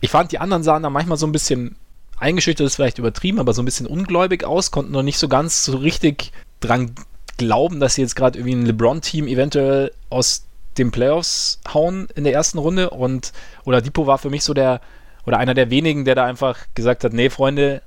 ich 0.00 0.10
fand, 0.10 0.32
die 0.32 0.38
anderen 0.38 0.62
sahen 0.62 0.82
da 0.82 0.90
manchmal 0.90 1.18
so 1.18 1.26
ein 1.26 1.32
bisschen 1.32 1.76
eingeschüchtert, 2.18 2.66
ist 2.66 2.76
vielleicht 2.76 2.98
übertrieben, 2.98 3.38
aber 3.38 3.52
so 3.52 3.62
ein 3.62 3.64
bisschen 3.64 3.86
ungläubig 3.86 4.44
aus, 4.44 4.70
konnten 4.70 4.92
noch 4.92 5.02
nicht 5.02 5.18
so 5.18 5.28
ganz 5.28 5.64
so 5.64 5.76
richtig 5.76 6.32
dran 6.60 6.94
glauben, 7.38 7.80
dass 7.80 7.94
sie 7.94 8.02
jetzt 8.02 8.16
gerade 8.16 8.38
irgendwie 8.38 8.56
ein 8.56 8.66
LeBron-Team 8.66 9.26
eventuell 9.26 9.92
aus 10.10 10.44
den 10.80 10.90
Playoffs 10.90 11.60
hauen 11.72 12.08
in 12.14 12.24
der 12.24 12.32
ersten 12.32 12.58
Runde 12.58 12.90
und 12.90 13.32
oder 13.64 13.82
war 13.84 14.18
für 14.18 14.30
mich 14.30 14.44
so 14.44 14.54
der 14.54 14.80
oder 15.26 15.38
einer 15.38 15.54
der 15.54 15.70
wenigen, 15.70 16.04
der 16.04 16.14
da 16.14 16.24
einfach 16.24 16.58
gesagt 16.74 17.04
hat, 17.04 17.12
nee, 17.12 17.30
Freunde, 17.30 17.82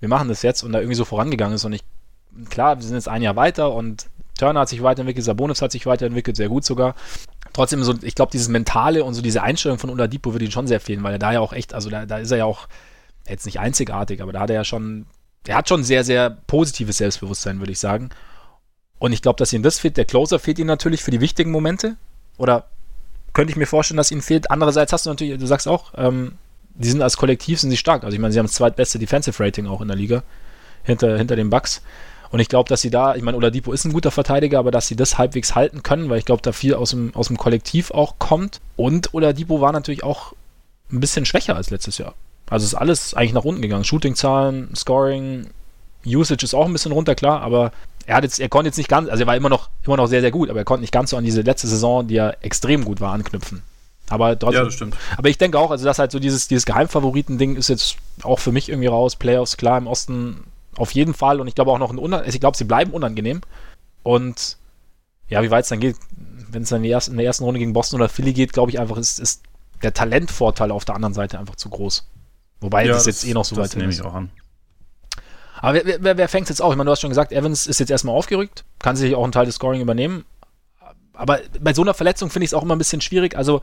wir 0.00 0.08
machen 0.08 0.28
das 0.28 0.42
jetzt 0.42 0.62
und 0.62 0.72
da 0.72 0.78
irgendwie 0.78 0.96
so 0.96 1.04
vorangegangen 1.04 1.54
ist 1.54 1.64
und 1.64 1.72
ich 1.72 1.82
klar, 2.50 2.78
wir 2.78 2.84
sind 2.84 2.94
jetzt 2.94 3.08
ein 3.08 3.22
Jahr 3.22 3.36
weiter 3.36 3.72
und 3.72 4.06
Turner 4.38 4.60
hat 4.60 4.68
sich 4.68 4.82
weiterentwickelt, 4.82 5.24
Sabonis 5.24 5.60
hat 5.60 5.72
sich 5.72 5.84
weiterentwickelt, 5.86 6.36
sehr 6.36 6.48
gut 6.48 6.64
sogar. 6.64 6.94
Trotzdem 7.52 7.82
so, 7.82 7.94
ich 8.02 8.14
glaube, 8.14 8.30
dieses 8.30 8.48
Mentale 8.48 9.04
und 9.04 9.14
so 9.14 9.20
diese 9.22 9.42
Einstellung 9.42 9.78
von 9.78 9.90
Oladipo 9.90 10.32
würde 10.32 10.44
ihn 10.44 10.52
schon 10.52 10.68
sehr 10.68 10.80
fehlen, 10.80 11.02
weil 11.02 11.14
er 11.14 11.18
da 11.18 11.32
ja 11.32 11.40
auch 11.40 11.52
echt, 11.52 11.74
also 11.74 11.90
da, 11.90 12.06
da 12.06 12.18
ist 12.18 12.30
er 12.30 12.38
ja 12.38 12.44
auch 12.44 12.68
jetzt 13.28 13.46
nicht 13.46 13.58
einzigartig, 13.58 14.22
aber 14.22 14.32
da 14.32 14.40
hat 14.40 14.50
er 14.50 14.56
ja 14.56 14.64
schon, 14.64 15.06
er 15.46 15.56
hat 15.56 15.68
schon 15.68 15.82
sehr, 15.82 16.04
sehr 16.04 16.30
positives 16.30 16.98
Selbstbewusstsein, 16.98 17.58
würde 17.58 17.72
ich 17.72 17.80
sagen. 17.80 18.10
Und 18.98 19.12
ich 19.12 19.22
glaube, 19.22 19.36
dass 19.36 19.52
ihm 19.52 19.62
das 19.62 19.78
fehlt. 19.78 19.96
Der 19.96 20.04
Closer 20.04 20.38
fehlt 20.38 20.58
ihm 20.58 20.66
natürlich 20.66 21.02
für 21.02 21.10
die 21.10 21.20
wichtigen 21.20 21.50
Momente. 21.50 21.96
Oder 22.38 22.64
könnte 23.38 23.52
ich 23.52 23.56
mir 23.56 23.66
vorstellen, 23.66 23.98
dass 23.98 24.10
ihnen 24.10 24.22
fehlt. 24.22 24.50
Andererseits 24.50 24.92
hast 24.92 25.06
du 25.06 25.10
natürlich, 25.10 25.38
du 25.38 25.46
sagst 25.46 25.68
auch, 25.68 25.92
ähm, 25.96 26.32
die 26.74 26.88
sind 26.88 27.02
als 27.02 27.16
Kollektiv 27.16 27.60
sind 27.60 27.70
sie 27.70 27.76
stark. 27.76 28.04
Also 28.04 28.14
ich 28.14 28.20
meine, 28.20 28.32
sie 28.32 28.38
haben 28.38 28.46
das 28.46 28.54
zweitbeste 28.54 28.98
Defensive 28.98 29.42
Rating 29.42 29.66
auch 29.66 29.80
in 29.80 29.88
der 29.88 29.96
Liga 29.96 30.22
hinter, 30.82 31.16
hinter 31.16 31.36
den 31.36 31.50
Bucks. 31.50 31.82
Und 32.30 32.40
ich 32.40 32.48
glaube, 32.48 32.68
dass 32.68 32.80
sie 32.80 32.90
da, 32.90 33.14
ich 33.14 33.22
meine, 33.22 33.36
Oladipo 33.36 33.72
ist 33.72 33.84
ein 33.84 33.92
guter 33.92 34.10
Verteidiger, 34.10 34.58
aber 34.58 34.70
dass 34.70 34.86
sie 34.86 34.96
das 34.96 35.18
halbwegs 35.18 35.54
halten 35.54 35.82
können, 35.82 36.10
weil 36.10 36.18
ich 36.18 36.24
glaube, 36.24 36.42
da 36.42 36.52
viel 36.52 36.74
aus 36.74 36.90
dem, 36.90 37.14
aus 37.14 37.28
dem 37.28 37.38
Kollektiv 37.38 37.90
auch 37.90 38.18
kommt. 38.18 38.60
Und 38.76 39.14
Oladipo 39.14 39.60
war 39.60 39.72
natürlich 39.72 40.04
auch 40.04 40.34
ein 40.92 41.00
bisschen 41.00 41.24
schwächer 41.24 41.56
als 41.56 41.70
letztes 41.70 41.98
Jahr. 41.98 42.14
Also 42.50 42.64
ist 42.64 42.74
alles 42.74 43.14
eigentlich 43.14 43.34
nach 43.34 43.44
unten 43.44 43.62
gegangen. 43.62 43.84
Shooting-Zahlen, 43.84 44.74
Scoring, 44.74 45.48
Usage 46.04 46.44
ist 46.44 46.54
auch 46.54 46.66
ein 46.66 46.72
bisschen 46.72 46.92
runter, 46.92 47.14
klar, 47.14 47.40
aber 47.40 47.72
er 48.08 48.16
hat 48.16 48.24
jetzt, 48.24 48.40
er 48.40 48.48
konnte 48.48 48.68
jetzt 48.68 48.78
nicht 48.78 48.88
ganz, 48.88 49.10
also 49.10 49.22
er 49.22 49.26
war 49.26 49.36
immer 49.36 49.50
noch, 49.50 49.68
immer 49.84 49.98
noch 49.98 50.06
sehr, 50.06 50.22
sehr 50.22 50.30
gut, 50.30 50.48
aber 50.48 50.58
er 50.58 50.64
konnte 50.64 50.80
nicht 50.80 50.92
ganz 50.92 51.10
so 51.10 51.18
an 51.18 51.24
diese 51.24 51.42
letzte 51.42 51.66
Saison, 51.66 52.08
die 52.08 52.14
ja 52.14 52.30
extrem 52.40 52.86
gut 52.86 53.02
war, 53.02 53.12
anknüpfen. 53.12 53.62
Aber 54.08 54.38
trotzdem. 54.38 54.60
Ja, 54.60 54.64
das 54.64 54.74
stimmt. 54.74 54.96
Aber 55.18 55.28
ich 55.28 55.36
denke 55.36 55.58
auch, 55.58 55.70
also 55.70 55.84
das 55.84 55.98
halt 55.98 56.10
so 56.10 56.18
dieses, 56.18 56.48
dieses 56.48 56.64
Geheimfavoriten-Ding 56.64 57.56
ist 57.56 57.68
jetzt 57.68 57.96
auch 58.22 58.38
für 58.38 58.50
mich 58.50 58.70
irgendwie 58.70 58.88
raus. 58.88 59.16
Playoffs, 59.16 59.58
klar, 59.58 59.76
im 59.76 59.86
Osten 59.86 60.44
auf 60.78 60.92
jeden 60.92 61.12
Fall. 61.12 61.38
Und 61.38 61.48
ich 61.48 61.54
glaube 61.54 61.70
auch 61.70 61.78
noch 61.78 61.92
ein 61.92 62.24
ich 62.24 62.40
glaube, 62.40 62.56
sie 62.56 62.64
bleiben 62.64 62.92
unangenehm. 62.92 63.42
Und 64.02 64.56
ja, 65.28 65.42
wie 65.42 65.50
weit 65.50 65.64
es 65.64 65.68
dann 65.68 65.80
geht, 65.80 65.96
wenn 66.50 66.62
es 66.62 66.70
dann 66.70 66.82
in, 66.82 66.90
in 66.90 67.16
der 67.18 67.26
ersten 67.26 67.44
Runde 67.44 67.60
gegen 67.60 67.74
Boston 67.74 68.00
oder 68.00 68.08
Philly 68.08 68.32
geht, 68.32 68.54
glaube 68.54 68.70
ich 68.70 68.80
einfach, 68.80 68.96
ist, 68.96 69.20
ist 69.20 69.42
der 69.82 69.92
Talentvorteil 69.92 70.70
auf 70.70 70.86
der 70.86 70.94
anderen 70.94 71.12
Seite 71.12 71.38
einfach 71.38 71.56
zu 71.56 71.68
groß. 71.68 72.08
Wobei 72.60 72.86
ja, 72.86 72.92
das, 72.92 73.04
das 73.04 73.22
jetzt 73.22 73.30
eh 73.30 73.34
noch 73.34 73.44
so 73.44 73.56
weit 73.56 73.76
nehme 73.76 73.92
ich 73.92 74.00
auch 74.00 74.14
an. 74.14 74.30
Aber 75.60 75.84
wer, 75.84 76.02
wer, 76.02 76.16
wer 76.16 76.28
fängt 76.28 76.48
jetzt 76.48 76.62
auch? 76.62 76.70
Ich 76.70 76.76
meine, 76.76 76.86
du 76.88 76.92
hast 76.92 77.00
schon 77.00 77.10
gesagt, 77.10 77.32
Evans 77.32 77.66
ist 77.66 77.80
jetzt 77.80 77.90
erstmal 77.90 78.14
aufgerückt, 78.14 78.64
kann 78.78 78.96
sich 78.96 79.14
auch 79.14 79.24
einen 79.24 79.32
Teil 79.32 79.46
des 79.46 79.56
Scoring 79.56 79.80
übernehmen. 79.80 80.24
Aber 81.12 81.40
bei 81.60 81.74
so 81.74 81.82
einer 81.82 81.94
Verletzung 81.94 82.30
finde 82.30 82.44
ich 82.44 82.50
es 82.50 82.54
auch 82.54 82.62
immer 82.62 82.76
ein 82.76 82.78
bisschen 82.78 83.00
schwierig. 83.00 83.36
Also 83.36 83.60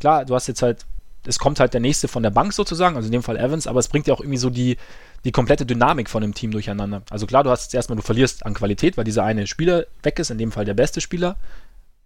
klar, 0.00 0.24
du 0.24 0.34
hast 0.34 0.48
jetzt 0.48 0.62
halt, 0.62 0.84
es 1.24 1.38
kommt 1.38 1.60
halt 1.60 1.72
der 1.72 1.80
nächste 1.80 2.08
von 2.08 2.22
der 2.22 2.30
Bank 2.30 2.52
sozusagen, 2.52 2.96
also 2.96 3.06
in 3.06 3.12
dem 3.12 3.22
Fall 3.22 3.36
Evans, 3.36 3.66
aber 3.66 3.80
es 3.80 3.88
bringt 3.88 4.06
ja 4.06 4.14
auch 4.14 4.20
irgendwie 4.20 4.38
so 4.38 4.50
die, 4.50 4.76
die 5.24 5.32
komplette 5.32 5.66
Dynamik 5.66 6.10
von 6.10 6.22
dem 6.22 6.34
Team 6.34 6.50
durcheinander. 6.50 7.02
Also 7.10 7.26
klar, 7.26 7.44
du 7.44 7.50
hast 7.50 7.64
jetzt 7.64 7.74
erstmal, 7.74 7.96
du 7.96 8.02
verlierst 8.02 8.44
an 8.44 8.54
Qualität, 8.54 8.96
weil 8.96 9.04
dieser 9.04 9.24
eine 9.24 9.46
Spieler 9.46 9.86
weg 10.02 10.18
ist, 10.18 10.30
in 10.30 10.38
dem 10.38 10.52
Fall 10.52 10.64
der 10.64 10.74
beste 10.74 11.00
Spieler. 11.00 11.36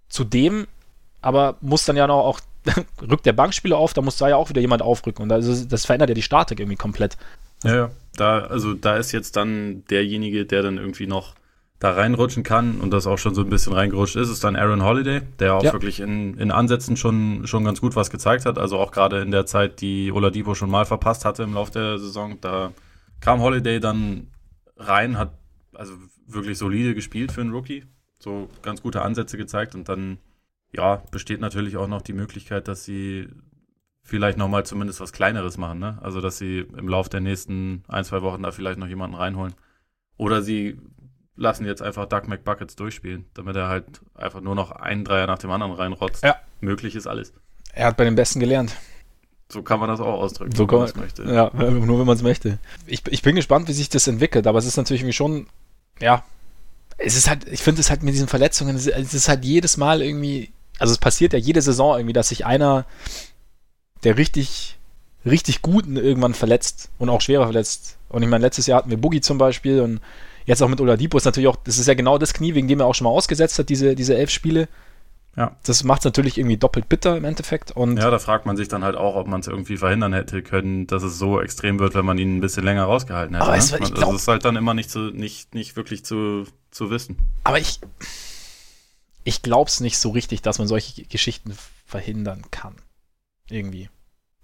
Zudem 0.09 0.67
aber 1.23 1.57
muss 1.61 1.85
dann 1.85 1.97
ja 1.97 2.07
noch 2.07 2.25
auch, 2.25 2.41
rückt 3.03 3.27
der 3.27 3.33
Bankspieler 3.33 3.77
auf, 3.77 3.93
da 3.93 4.03
muss 4.03 4.17
da 4.17 4.29
ja 4.29 4.37
auch 4.37 4.49
wieder 4.49 4.61
jemand 4.61 4.83
aufrücken. 4.83 5.23
Und 5.23 5.29
das, 5.29 5.69
das 5.69 5.87
verändert 5.87 6.11
ja 6.11 6.15
die 6.15 6.23
Statik 6.23 6.61
irgendwie 6.61 6.77
komplett. 6.77 7.17
Ja, 7.65 7.75
ja. 7.75 7.91
Da, 8.21 8.41
also 8.41 8.75
da 8.75 8.97
ist 8.97 9.13
jetzt 9.13 9.37
dann 9.37 9.85
derjenige, 9.87 10.47
der 10.47 10.63
dann 10.63 10.77
irgendwie 10.77 11.07
noch 11.07 11.35
da 11.79 11.93
reinrutschen 11.93 12.43
kann 12.43 12.79
und 12.81 12.91
das 12.91 13.07
auch 13.07 13.17
schon 13.17 13.35
so 13.35 13.41
ein 13.41 13.49
bisschen 13.49 13.73
reingerutscht 13.73 14.15
ist, 14.17 14.29
ist 14.29 14.45
dann 14.45 14.55
Aaron 14.55 14.85
Holiday, 14.85 15.23
der 15.39 15.55
auch 15.55 15.63
ja. 15.63 15.73
wirklich 15.73 16.01
in, 16.01 16.37
in 16.37 16.51
Ansätzen 16.51 16.97
schon, 16.97 17.47
schon 17.47 17.65
ganz 17.65 17.81
gut 17.81 17.97
was 17.97 18.11
gezeigt 18.11 18.45
hat. 18.45 18.59
Also 18.59 18.79
auch 18.79 18.93
gerade 18.93 19.23
in 19.23 19.31
der 19.31 19.47
Zeit, 19.47 19.81
die 19.81 20.13
Oladipo 20.13 20.55
schon 20.55 20.71
mal 20.71 20.85
verpasst 20.85 21.25
hatte 21.25 21.43
im 21.43 21.55
Laufe 21.55 21.73
der 21.73 21.99
Saison, 21.99 22.39
da 22.43 22.73
kam 23.21 23.41
Holiday 23.41 23.81
dann 23.81 24.27
rein, 24.77 25.17
hat 25.17 25.33
also 25.75 25.95
wirklich 26.27 26.59
solide 26.59 26.95
gespielt 26.95 27.33
für 27.33 27.41
einen 27.41 27.53
Rookie, 27.53 27.85
so 28.19 28.51
ganz 28.61 28.83
gute 28.83 29.01
Ansätze 29.01 29.39
gezeigt 29.39 29.75
und 29.75 29.89
dann 29.89 30.19
ja, 30.73 31.03
besteht 31.11 31.41
natürlich 31.41 31.79
auch 31.79 31.89
noch 31.89 32.03
die 32.03 32.13
Möglichkeit, 32.13 32.69
dass 32.69 32.85
sie 32.85 33.29
vielleicht 34.03 34.39
nochmal 34.39 34.65
zumindest 34.65 35.01
was 35.01 35.13
Kleineres 35.13 35.57
machen, 35.57 35.79
ne? 35.79 35.99
Also, 36.03 36.21
dass 36.21 36.39
sie 36.39 36.67
im 36.77 36.89
Lauf 36.89 37.09
der 37.09 37.21
nächsten 37.21 37.85
ein, 37.89 38.05
zwei 38.05 38.23
Wochen 38.23 38.43
da 38.43 38.51
vielleicht 38.51 38.79
noch 38.79 38.89
jemanden 38.89 39.17
reinholen. 39.17 39.55
Oder 40.17 40.43
sie 40.43 40.79
lassen 41.37 41.65
jetzt 41.65 41.83
einfach 41.83 42.07
Doug 42.07 42.23
McBuckets 42.27 42.77
durchspielen, 42.77 43.27
damit 43.35 43.57
er 43.57 43.69
halt 43.69 44.03
einfach 44.15 44.41
nur 44.41 44.55
noch 44.55 44.73
einen 44.73 45.05
Dreier 45.05 45.27
nach 45.27 45.39
dem 45.39 45.51
anderen 45.51 45.73
reinrotzt. 45.73 46.23
Ja. 46.23 46.37
Möglich 46.61 46.95
ist 46.95 47.07
alles. 47.07 47.33
Er 47.73 47.87
hat 47.87 47.97
bei 47.97 48.05
den 48.05 48.15
Besten 48.15 48.41
gelernt. 48.41 48.77
So 49.49 49.63
kann 49.63 49.81
man 49.81 49.89
das 49.89 50.01
auch 50.01 50.21
ausdrücken, 50.21 50.55
so 50.55 50.71
wenn 50.71 50.79
man 50.79 50.87
es 50.87 50.95
möchte. 50.95 51.25
Ja, 51.25 51.51
nur 51.53 51.99
wenn 51.99 52.07
man 52.07 52.17
es 52.17 52.23
möchte. 52.23 52.59
Ich, 52.87 53.03
ich 53.09 53.23
bin 53.23 53.35
gespannt, 53.35 53.67
wie 53.69 53.73
sich 53.73 53.89
das 53.89 54.07
entwickelt, 54.07 54.47
aber 54.47 54.59
es 54.59 54.65
ist 54.65 54.77
natürlich 54.77 55.03
irgendwie 55.03 55.15
schon, 55.15 55.47
ja, 56.01 56.23
es 56.99 57.17
ist 57.17 57.29
halt, 57.29 57.49
ich 57.49 57.61
finde 57.61 57.81
es 57.81 57.91
halt 57.91 58.03
mit 58.03 58.15
diesen 58.15 58.29
Verletzungen, 58.29 58.77
es 58.77 58.87
ist 58.87 59.29
halt 59.29 59.45
jedes 59.45 59.77
Mal 59.77 60.03
irgendwie, 60.03 60.53
also 60.79 60.93
es 60.93 60.99
passiert 60.99 61.33
ja 61.33 61.39
jede 61.39 61.63
Saison 61.63 61.97
irgendwie, 61.97 62.13
dass 62.13 62.29
sich 62.29 62.47
einer 62.47 62.85
der 64.05 64.17
richtig, 64.17 64.79
richtig 65.25 65.63
Guten 65.63 65.97
irgendwann 65.97 66.35
verletzt 66.35 66.91
und 66.99 67.09
auch 67.09 67.21
schwerer 67.21 67.45
verletzt. 67.45 67.99
Und 68.09 68.23
ich 68.23 68.29
meine, 68.29 68.45
letztes 68.45 68.67
Jahr 68.67 68.79
hatten 68.79 68.91
wir 68.91 68.97
Boogie 68.97 69.21
zum 69.21 69.39
Beispiel 69.39 69.81
und 69.81 70.01
jetzt 70.47 70.63
auch 70.63 70.69
mit 70.69 70.81
Oladipo 70.81 71.17
ist 71.17 71.25
natürlich 71.25 71.49
auch, 71.49 71.57
das 71.65 71.79
ist 71.79 71.87
ja 71.87 71.95
genau 71.95 72.19
das 72.19 72.35
Knie, 72.35 72.55
wegen 72.55 72.69
dem 72.69 72.81
er 72.81 72.87
auch 72.87 72.95
schon 72.95 73.05
mal 73.05 73.11
ausgesetzt 73.11 73.59
hat, 73.59 73.69
diese, 73.69 73.95
diese 73.95 74.17
elf 74.17 74.31
Spiele. 74.31 74.69
Ja. 75.37 75.57
Das 75.63 75.85
macht 75.85 76.01
es 76.01 76.05
natürlich 76.05 76.39
irgendwie 76.39 76.57
doppelt 76.57 76.89
bitter 76.89 77.17
im 77.17 77.25
Endeffekt. 77.25 77.71
Und 77.71 77.99
ja, 77.99 78.11
da 78.11 78.19
fragt 78.19 78.47
man 78.47 78.57
sich 78.57 78.67
dann 78.67 78.83
halt 78.83 78.97
auch, 78.97 79.15
ob 79.15 79.29
man 79.29 79.41
es 79.41 79.47
irgendwie 79.47 79.77
verhindern 79.77 80.13
hätte 80.13 80.43
können, 80.43 80.89
dass 80.89 81.03
es 81.05 81.19
so 81.19 81.41
extrem 81.41 81.79
wird, 81.79 81.95
wenn 81.95 82.05
man 82.05 82.19
ihn 82.19 82.37
ein 82.37 82.41
bisschen 82.41 82.65
länger 82.65 82.85
rausgehalten 82.85 83.37
hätte. 83.37 83.45
Aber 83.45 83.53
ne? 83.53 83.59
es, 83.59 83.73
ich 83.73 83.95
glaub, 83.95 84.13
das 84.13 84.23
ist 84.23 84.29
halt 84.29 84.45
dann 84.45 84.57
immer 84.57 84.75
nicht, 84.75 84.91
zu, 84.91 85.11
nicht, 85.13 85.55
nicht 85.55 85.77
wirklich 85.77 86.05
zu, 86.05 86.47
zu 86.73 86.91
wissen. 86.91 87.17
Aber 87.45 87.61
ich, 87.61 87.81
ich 89.23 89.43
glaube 89.43 89.69
es 89.69 89.81
nicht 89.81 89.99
so 89.99 90.11
richtig, 90.11 90.43
dass 90.43 90.59
man 90.59 90.67
solche 90.67 91.05
Geschichten 91.05 91.57
verhindern 91.87 92.43
kann. 92.51 92.75
Irgendwie. 93.51 93.89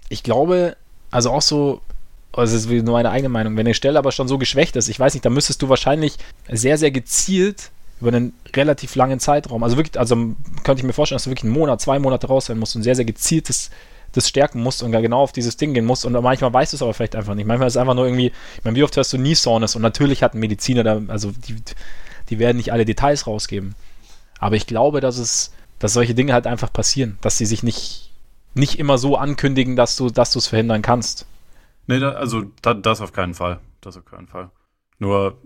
Ich 0.08 0.22
glaube, 0.22 0.76
also 1.10 1.30
auch 1.30 1.42
so, 1.42 1.80
also 2.32 2.54
das 2.54 2.66
ist 2.66 2.70
nur 2.84 2.94
meine 2.94 3.10
eigene 3.10 3.28
Meinung, 3.28 3.56
wenn 3.56 3.66
eine 3.66 3.74
Stelle 3.74 3.98
aber 3.98 4.12
schon 4.12 4.28
so 4.28 4.38
geschwächt 4.38 4.76
ist, 4.76 4.88
ich 4.88 5.00
weiß 5.00 5.14
nicht, 5.14 5.24
da 5.24 5.30
müsstest 5.30 5.62
du 5.62 5.68
wahrscheinlich 5.68 6.16
sehr, 6.48 6.78
sehr 6.78 6.90
gezielt 6.90 7.70
über 8.00 8.08
einen 8.08 8.34
relativ 8.54 8.94
langen 8.94 9.20
Zeitraum. 9.20 9.62
Also 9.62 9.76
wirklich, 9.76 9.98
also 9.98 10.16
könnte 10.64 10.80
ich 10.80 10.84
mir 10.84 10.92
vorstellen, 10.92 11.16
dass 11.16 11.24
du 11.24 11.30
wirklich 11.30 11.44
einen 11.44 11.58
Monat, 11.58 11.80
zwei 11.80 11.98
Monate 11.98 12.26
raus 12.26 12.46
sein 12.46 12.58
musst 12.58 12.76
und 12.76 12.82
sehr, 12.82 12.94
sehr 12.94 13.06
gezieltes 13.06 13.70
das 14.12 14.28
stärken 14.28 14.62
musst 14.62 14.82
und 14.82 14.92
genau 14.92 15.20
auf 15.20 15.32
dieses 15.32 15.56
Ding 15.56 15.74
gehen 15.74 15.84
musst. 15.84 16.04
Und 16.04 16.12
manchmal 16.12 16.52
weißt 16.52 16.72
du 16.72 16.76
es 16.76 16.82
aber 16.82 16.94
vielleicht 16.94 17.16
einfach 17.16 17.34
nicht. 17.34 17.46
Manchmal 17.46 17.68
ist 17.68 17.74
es 17.74 17.76
einfach 17.76 17.94
nur 17.94 18.06
irgendwie, 18.06 18.32
ich 18.56 18.64
meine, 18.64 18.76
wie 18.76 18.82
oft 18.82 18.96
hörst 18.96 19.12
du 19.12 19.18
nie 19.18 19.34
Soreness? 19.34 19.76
Und 19.76 19.82
natürlich 19.82 20.22
hat 20.22 20.34
ein 20.34 20.40
Mediziner 20.40 20.82
da, 20.84 21.00
also 21.08 21.32
die, 21.32 21.56
die 22.30 22.38
werden 22.38 22.56
nicht 22.56 22.72
alle 22.72 22.84
Details 22.84 23.26
rausgeben. 23.26 23.74
Aber 24.38 24.56
ich 24.56 24.66
glaube, 24.66 25.00
dass 25.00 25.18
es, 25.18 25.52
dass 25.78 25.92
solche 25.92 26.14
Dinge 26.14 26.32
halt 26.32 26.46
einfach 26.46 26.72
passieren, 26.72 27.18
dass 27.20 27.38
sie 27.38 27.46
sich 27.46 27.62
nicht, 27.62 28.10
nicht 28.56 28.78
immer 28.78 28.98
so 28.98 29.16
ankündigen, 29.16 29.76
dass 29.76 29.96
du, 29.96 30.10
dass 30.10 30.32
du 30.32 30.38
es 30.38 30.46
verhindern 30.46 30.82
kannst. 30.82 31.26
Nee, 31.86 32.00
da, 32.00 32.12
also 32.12 32.44
da, 32.62 32.74
das 32.74 33.00
auf 33.00 33.12
keinen 33.12 33.34
Fall. 33.34 33.60
Das 33.80 33.96
auf 33.96 34.04
keinen 34.04 34.26
Fall. 34.26 34.50
Nur, 34.98 35.38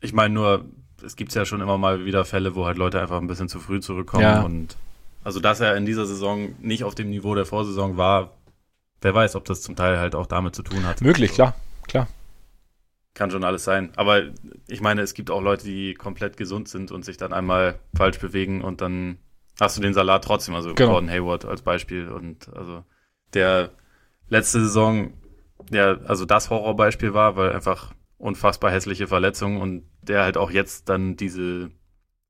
ich 0.00 0.12
meine 0.12 0.32
nur, 0.32 0.64
es 1.04 1.16
gibt 1.16 1.34
ja 1.34 1.44
schon 1.44 1.60
immer 1.60 1.78
mal 1.78 2.04
wieder 2.04 2.24
Fälle, 2.24 2.54
wo 2.54 2.64
halt 2.64 2.78
Leute 2.78 3.00
einfach 3.00 3.20
ein 3.20 3.26
bisschen 3.26 3.48
zu 3.48 3.60
früh 3.60 3.80
zurückkommen 3.80 4.22
ja. 4.22 4.42
und 4.42 4.76
also, 5.24 5.40
dass 5.40 5.60
er 5.60 5.74
in 5.76 5.86
dieser 5.86 6.04
Saison 6.04 6.54
nicht 6.60 6.84
auf 6.84 6.94
dem 6.94 7.08
Niveau 7.08 7.34
der 7.34 7.46
Vorsaison 7.46 7.96
war, 7.96 8.32
wer 9.00 9.14
weiß, 9.14 9.36
ob 9.36 9.46
das 9.46 9.62
zum 9.62 9.74
Teil 9.74 9.98
halt 9.98 10.14
auch 10.14 10.26
damit 10.26 10.54
zu 10.54 10.62
tun 10.62 10.84
hat. 10.84 11.00
Möglich, 11.00 11.30
also, 11.30 11.34
klar, 11.36 11.54
klar. 11.88 12.08
Kann 13.14 13.30
schon 13.30 13.42
alles 13.42 13.64
sein. 13.64 13.90
Aber 13.96 14.22
ich 14.68 14.82
meine, 14.82 15.00
es 15.00 15.14
gibt 15.14 15.30
auch 15.30 15.40
Leute, 15.40 15.64
die 15.64 15.94
komplett 15.94 16.36
gesund 16.36 16.68
sind 16.68 16.92
und 16.92 17.06
sich 17.06 17.16
dann 17.16 17.32
einmal 17.32 17.78
falsch 17.96 18.18
bewegen 18.18 18.62
und 18.62 18.82
dann 18.82 19.18
hast 19.60 19.76
du 19.76 19.82
den 19.82 19.94
Salat 19.94 20.24
trotzdem. 20.24 20.54
Also 20.54 20.74
genau. 20.74 20.92
Gordon 20.92 21.10
Hayward 21.10 21.44
als 21.44 21.62
Beispiel. 21.62 22.08
Und 22.08 22.48
also 22.54 22.84
der 23.32 23.70
letzte 24.28 24.60
Saison, 24.60 25.12
ja, 25.70 25.98
also 26.06 26.24
das 26.24 26.50
Horrorbeispiel 26.50 27.14
war, 27.14 27.36
weil 27.36 27.52
einfach 27.52 27.92
unfassbar 28.18 28.70
hässliche 28.70 29.06
Verletzungen 29.06 29.60
und 29.60 29.84
der 30.02 30.22
halt 30.22 30.36
auch 30.36 30.50
jetzt 30.50 30.88
dann 30.88 31.16
diese 31.16 31.70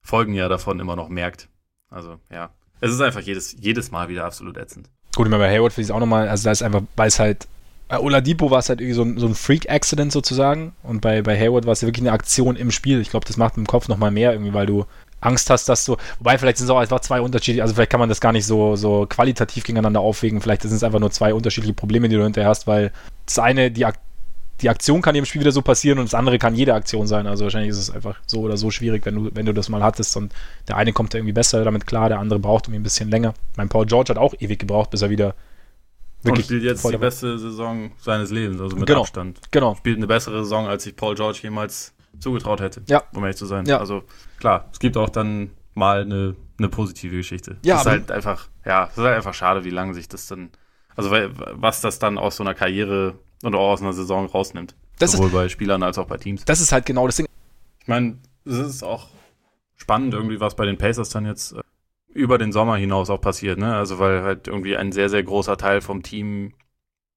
Folgen 0.03 0.35
ja 0.35 0.49
davon 0.49 0.81
immer 0.81 0.97
noch 0.97 1.09
merkt. 1.09 1.49
Also, 1.89 2.19
ja. 2.31 2.51
Es 2.81 2.93
ist 2.93 3.01
einfach 3.01 3.21
jedes, 3.21 3.57
jedes 3.59 3.91
Mal 3.91 4.09
wieder 4.09 4.25
absolut 4.25 4.59
ätzend. 4.59 4.91
Gut, 5.15 5.27
ich 5.27 5.31
meine, 5.31 5.43
bei 5.43 5.51
Hayward 5.51 5.73
finde 5.73 5.83
ich 5.83 5.89
es 5.89 5.95
auch 5.95 6.01
nochmal, 6.01 6.29
also 6.29 6.45
da 6.45 6.51
ist 6.51 6.63
einfach, 6.63 6.83
weil 6.97 7.09
es 7.09 7.19
halt, 7.19 7.47
bei 7.89 7.99
Oladipo 7.99 8.51
war 8.51 8.59
es 8.59 8.69
halt 8.69 8.81
irgendwie 8.81 8.97
so 8.97 9.03
ein, 9.03 9.19
so 9.19 9.27
ein 9.27 9.35
Freak-Accident 9.35 10.11
sozusagen 10.11 10.75
und 10.83 11.01
bei, 11.01 11.23
bei 11.23 11.39
Hayward 11.39 11.67
war 11.67 11.73
es 11.73 11.81
ja 11.81 11.89
wirklich 11.89 12.03
eine 12.03 12.13
Aktion 12.13 12.57
im 12.57 12.71
Spiel. 12.71 13.01
Ich 13.01 13.11
glaube, 13.11 13.27
das 13.27 13.37
macht 13.37 13.57
im 13.57 13.67
Kopf 13.67 13.89
nochmal 13.89 14.11
mehr 14.11 14.33
irgendwie, 14.33 14.53
weil 14.53 14.67
du 14.67 14.87
Angst 15.21 15.49
hast, 15.51 15.69
dass 15.69 15.85
du, 15.85 15.97
wobei 16.19 16.37
vielleicht 16.39 16.59
sind 16.59 16.67
es 16.67 16.71
auch 16.71 16.79
einfach 16.79 17.01
zwei 17.01 17.21
unterschiedliche, 17.21 17.63
also 17.63 17.75
vielleicht 17.75 17.91
kann 17.91 18.01
man 18.01 18.09
das 18.09 18.21
gar 18.21 18.33
nicht 18.33 18.47
so, 18.47 18.77
so 18.77 19.07
qualitativ 19.07 19.65
gegeneinander 19.65 20.01
aufwägen, 20.01 20.41
vielleicht 20.41 20.63
sind 20.63 20.73
es 20.73 20.85
einfach 20.85 21.01
nur 21.01 21.11
zwei 21.11 21.33
unterschiedliche 21.33 21.75
Probleme, 21.75 22.09
die 22.09 22.17
du 22.17 22.25
hinterher 22.25 22.51
hast, 22.51 22.67
weil 22.67 22.93
das 23.25 23.39
eine, 23.39 23.71
die, 23.71 23.87
Aktion, 23.87 24.05
die 24.61 24.69
Aktion 24.69 25.03
kann 25.03 25.15
im 25.15 25.25
Spiel 25.25 25.41
wieder 25.41 25.53
so 25.53 25.63
passieren 25.63 25.99
und 25.99 26.07
das 26.07 26.15
andere 26.15 26.39
kann 26.39 26.55
jede 26.55 26.75
Aktion 26.75 27.07
sein. 27.07 27.27
Also 27.27 27.45
wahrscheinlich 27.45 27.71
ist 27.71 27.79
es 27.79 27.91
einfach 27.91 28.19
so 28.27 28.41
oder 28.41 28.57
so 28.57 28.71
schwierig, 28.71 29.05
wenn 29.05 29.15
du, 29.15 29.31
wenn 29.35 29.47
du 29.47 29.53
das 29.53 29.69
mal 29.69 29.83
hattest 29.83 30.17
und 30.17 30.33
der 30.69 30.77
eine 30.77 30.93
kommt 30.93 31.13
da 31.13 31.19
irgendwie 31.19 31.33
besser 31.33 31.65
damit 31.65 31.87
klar, 31.87 32.09
der 32.09 32.19
andere 32.19 32.39
braucht 32.39 32.67
irgendwie 32.67 32.81
ein 32.81 32.85
bisschen 32.85 33.11
länger. 33.11 33.35
Mein 33.57 33.69
Paul 33.69 33.87
George 33.87 34.11
hat 34.11 34.19
auch 34.19 34.35
ewig 34.39 34.59
gebraucht, 34.59 34.91
bis 34.91 35.03
er 35.03 35.11
wieder 35.11 35.35
wirklich. 36.23 36.45
Und 36.45 36.45
spielt 36.45 36.63
jetzt 36.63 36.89
die 36.89 36.97
beste 36.97 37.39
Saison 37.39 37.91
seines 37.99 38.31
Lebens, 38.31 38.61
also 38.61 38.77
mit 38.77 38.87
genau, 38.87 39.01
Abstand. 39.01 39.41
Genau. 39.51 39.75
Spielt 39.75 39.97
eine 39.97 40.07
bessere 40.07 40.45
Saison, 40.45 40.67
als 40.67 40.85
sich 40.85 40.95
Paul 40.95 41.15
George 41.15 41.41
jemals 41.43 41.94
zugetraut 42.19 42.61
hätte. 42.61 42.83
Ja. 42.87 43.03
Um 43.13 43.23
ehrlich 43.23 43.37
zu 43.37 43.47
sein. 43.47 43.67
Ja. 43.67 43.79
Also 43.79 44.05
klar, 44.39 44.69
es 44.73 44.79
gibt 44.79 44.97
auch 44.97 45.09
dann 45.09 45.51
mal 45.75 46.03
eine, 46.03 46.37
eine 46.59 46.69
positive 46.69 47.17
Geschichte. 47.17 47.57
Ja. 47.63 47.75
Das 47.75 47.83
ist 47.83 47.91
halt 47.91 48.11
einfach, 48.11 48.49
ja, 48.65 48.85
es 48.85 48.99
ist 48.99 49.05
halt 49.05 49.17
einfach 49.17 49.35
schade, 49.35 49.65
wie 49.65 49.71
lange 49.71 49.95
sich 49.95 50.09
das 50.09 50.27
dann, 50.27 50.51
also 50.97 51.11
was 51.11 51.81
das 51.81 51.99
dann 51.99 52.19
aus 52.19 52.37
so 52.37 52.45
einer 52.45 52.55
Karriere 52.55 53.15
und 53.43 53.55
auch 53.55 53.73
aus 53.73 53.83
einer 53.83 53.93
Saison 53.93 54.27
rausnimmt. 54.27 54.75
Das 54.99 55.13
Sowohl 55.13 55.27
ist, 55.27 55.33
bei 55.33 55.49
Spielern 55.49 55.83
als 55.83 55.99
auch 55.99 56.07
bei 56.07 56.17
Teams. 56.17 56.45
Das 56.45 56.61
ist 56.61 56.73
halt 56.73 56.87
genau 56.87 57.07
das 57.07 57.17
Ding. 57.17 57.27
Ich 57.81 57.89
meine, 57.89 58.19
es 58.45 58.59
ist 58.59 58.83
auch 58.83 59.09
spannend 59.77 60.15
irgendwie, 60.15 60.41
was 60.41 60.55
bei 60.55 60.67
den 60.67 60.79
Pacers 60.79 61.11
dann 61.11 61.27
jetzt 61.27 61.53
äh, 61.53 61.61
über 62.13 62.39
den 62.39 62.53
Sommer 62.53 62.77
hinaus 62.77 63.11
auch 63.11 63.21
passiert, 63.21 63.59
ne? 63.59 63.75
Also 63.75 63.99
weil 63.99 64.23
halt 64.23 64.47
irgendwie 64.47 64.77
ein 64.77 64.93
sehr, 64.93 65.09
sehr 65.09 65.23
großer 65.23 65.57
Teil 65.57 65.81
vom 65.81 66.03
Team 66.03 66.55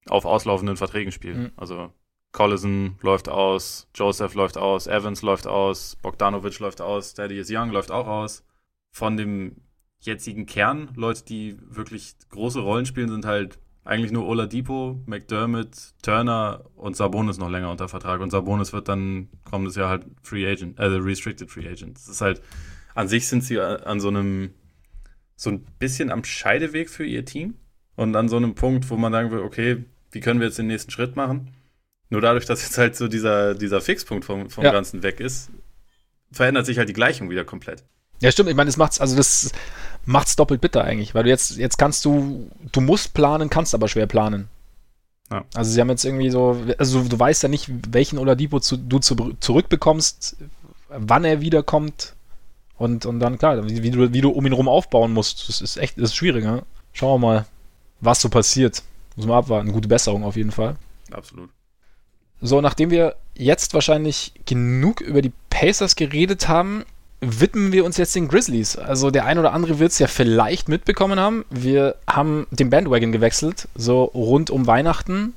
auf 0.10 0.26
auslaufenden 0.26 0.78
Verträgen 0.78 1.12
spielt. 1.12 1.38
Mhm. 1.38 1.52
Also 1.56 1.92
Collison 2.38 3.00
läuft 3.02 3.30
aus, 3.30 3.88
Joseph 3.96 4.36
läuft 4.36 4.60
aus, 4.60 4.86
Evans 4.86 5.24
läuft 5.24 5.48
aus, 5.48 5.96
Bogdanovic 6.04 6.60
läuft 6.60 6.82
aus, 6.82 7.16
Thaddeus 7.16 7.50
Young 7.50 7.72
läuft 7.72 7.90
auch 7.90 8.06
aus. 8.06 8.46
Von 8.92 9.18
dem 9.18 9.56
jetzigen 10.02 10.46
Kern, 10.46 10.92
Leute, 10.96 11.26
die 11.26 11.58
wirklich 11.68 12.14
große 12.30 12.60
Rollen 12.60 12.86
spielen, 12.86 13.10
sind 13.10 13.26
halt 13.26 13.58
eigentlich 13.84 14.12
nur 14.12 14.28
Oladipo, 14.28 15.02
McDermott, 15.08 15.96
Turner 16.04 16.64
und 16.76 16.96
Sabonis 16.96 17.40
noch 17.40 17.50
länger 17.50 17.72
unter 17.72 17.88
Vertrag. 17.90 18.22
Und 18.22 18.30
Sabonis 18.30 18.72
wird 18.72 18.88
dann 18.88 19.30
kommendes 19.44 19.76
Jahr 19.76 19.90
halt 19.90 20.06
Free 20.22 20.48
Agent, 20.48 20.80
also 20.80 21.00
Restricted 21.00 21.50
Free 21.50 21.68
Agent. 21.68 21.98
Das 21.98 22.08
ist 22.08 22.22
halt, 22.22 22.44
an 22.94 23.08
sich 23.08 23.28
sind 23.28 23.46
sie 23.46 23.60
an 23.60 24.00
so 24.00 24.10
einem, 24.10 24.52
so 25.36 25.50
ein 25.50 25.66
bisschen 25.80 26.12
am 26.12 26.24
Scheideweg 26.24 26.92
für 26.92 27.04
ihr 27.04 27.26
Team. 27.26 27.56
Und 27.96 28.16
an 28.16 28.30
so 28.30 28.38
einem 28.38 28.54
Punkt, 28.54 28.88
wo 28.92 28.96
man 28.96 29.12
sagen 29.12 29.32
will, 29.32 29.40
okay, 29.40 29.86
wie 30.12 30.20
können 30.20 30.40
wir 30.40 30.46
jetzt 30.46 30.60
den 30.60 30.68
nächsten 30.68 30.92
Schritt 30.92 31.16
machen? 31.16 31.57
Nur 32.10 32.22
dadurch, 32.22 32.46
dass 32.46 32.64
jetzt 32.64 32.78
halt 32.78 32.96
so 32.96 33.08
dieser, 33.08 33.54
dieser 33.54 33.82
Fixpunkt 33.82 34.26
vom, 34.26 34.50
vom 34.50 34.64
ja. 34.64 34.72
Ganzen 34.72 35.04
weg 35.04 35.20
ist, 35.20 35.50
verändert 36.32 36.66
sich 36.66 36.78
halt 36.78 36.90
die 36.90 36.94
Gleichung 36.94 37.30
wieder 37.30 37.44
komplett. 37.44 37.84
Ja, 38.20 38.32
stimmt. 38.32 38.50
Ich 38.50 38.56
meine, 38.56 38.68
das 38.68 38.78
macht's, 38.78 39.00
also 39.00 39.16
das 39.16 39.52
macht's 40.06 40.36
doppelt 40.36 40.62
bitter 40.62 40.84
eigentlich, 40.84 41.14
weil 41.14 41.24
du 41.24 41.30
jetzt, 41.30 41.58
jetzt 41.58 41.78
kannst 41.78 42.06
du, 42.06 42.50
du 42.72 42.82
musst 42.82 43.14
planen, 43.14 43.50
kannst 43.50 43.76
aber 43.76 43.88
schwer 43.88 44.08
planen. 44.08 44.48
Ja. 45.30 45.44
Also 45.54 45.72
sie 45.72 45.82
haben 45.82 45.90
jetzt 45.90 46.06
irgendwie 46.06 46.30
so, 46.30 46.64
also 46.78 47.04
du 47.04 47.20
weißt 47.20 47.44
ja 47.44 47.50
nicht, 47.50 47.70
welchen 47.90 48.18
Oladipo 48.18 48.60
zu, 48.60 48.78
du 48.78 49.00
zu, 49.00 49.16
zurückbekommst, 49.40 50.38
wann 50.90 51.26
er 51.26 51.42
wiederkommt 51.42 52.16
und, 52.78 53.06
und 53.06 53.20
dann 53.20 53.38
klar, 53.38 53.68
wie, 53.68 53.84
wie, 53.84 53.92
du, 53.92 54.14
wie 54.14 54.22
du 54.22 54.30
um 54.30 54.46
ihn 54.46 54.54
rum 54.54 54.70
aufbauen 54.70 55.12
musst. 55.12 55.50
Das 55.50 55.62
ist 55.62 55.78
echt, 55.78 55.98
das 55.98 56.12
ist 56.12 56.16
schwierig, 56.16 56.46
ne? 56.46 56.64
Schauen 56.94 57.22
wir 57.22 57.28
mal, 57.28 57.46
was 58.00 58.22
so 58.22 58.30
passiert. 58.30 58.84
Muss 59.16 59.26
man 59.26 59.38
abwarten. 59.38 59.72
Gute 59.72 59.88
Besserung 59.88 60.24
auf 60.24 60.36
jeden 60.36 60.52
Fall. 60.52 60.76
Absolut. 61.12 61.50
So, 62.42 62.62
nachdem 62.62 62.92
wir 62.92 63.16
jetzt 63.36 63.74
wahrscheinlich 63.74 64.34
genug 64.46 65.02
über 65.02 65.22
die 65.22 65.32
Pacers 65.50 65.96
geredet 65.96 66.48
haben, 66.48 66.86
widmen 67.20 67.72
wir 67.72 67.84
uns 67.84 67.98
jetzt 67.98 68.16
den 68.16 68.28
Grizzlies. 68.28 68.76
Also 68.76 69.10
der 69.10 69.26
ein 69.26 69.40
oder 69.40 69.54
andere 69.54 69.80
wird 69.80 69.92
es 69.92 70.00
ja 70.00 70.08
vielleicht 70.08 70.70
mitbekommen 70.70 71.20
haben. 71.20 71.46
Wir 71.50 71.96
haben 72.08 72.48
den 72.52 72.70
Bandwagon 72.70 73.12
gewechselt, 73.12 73.68
so 73.76 74.04
rund 74.04 74.50
um 74.50 74.68
Weihnachten. 74.68 75.34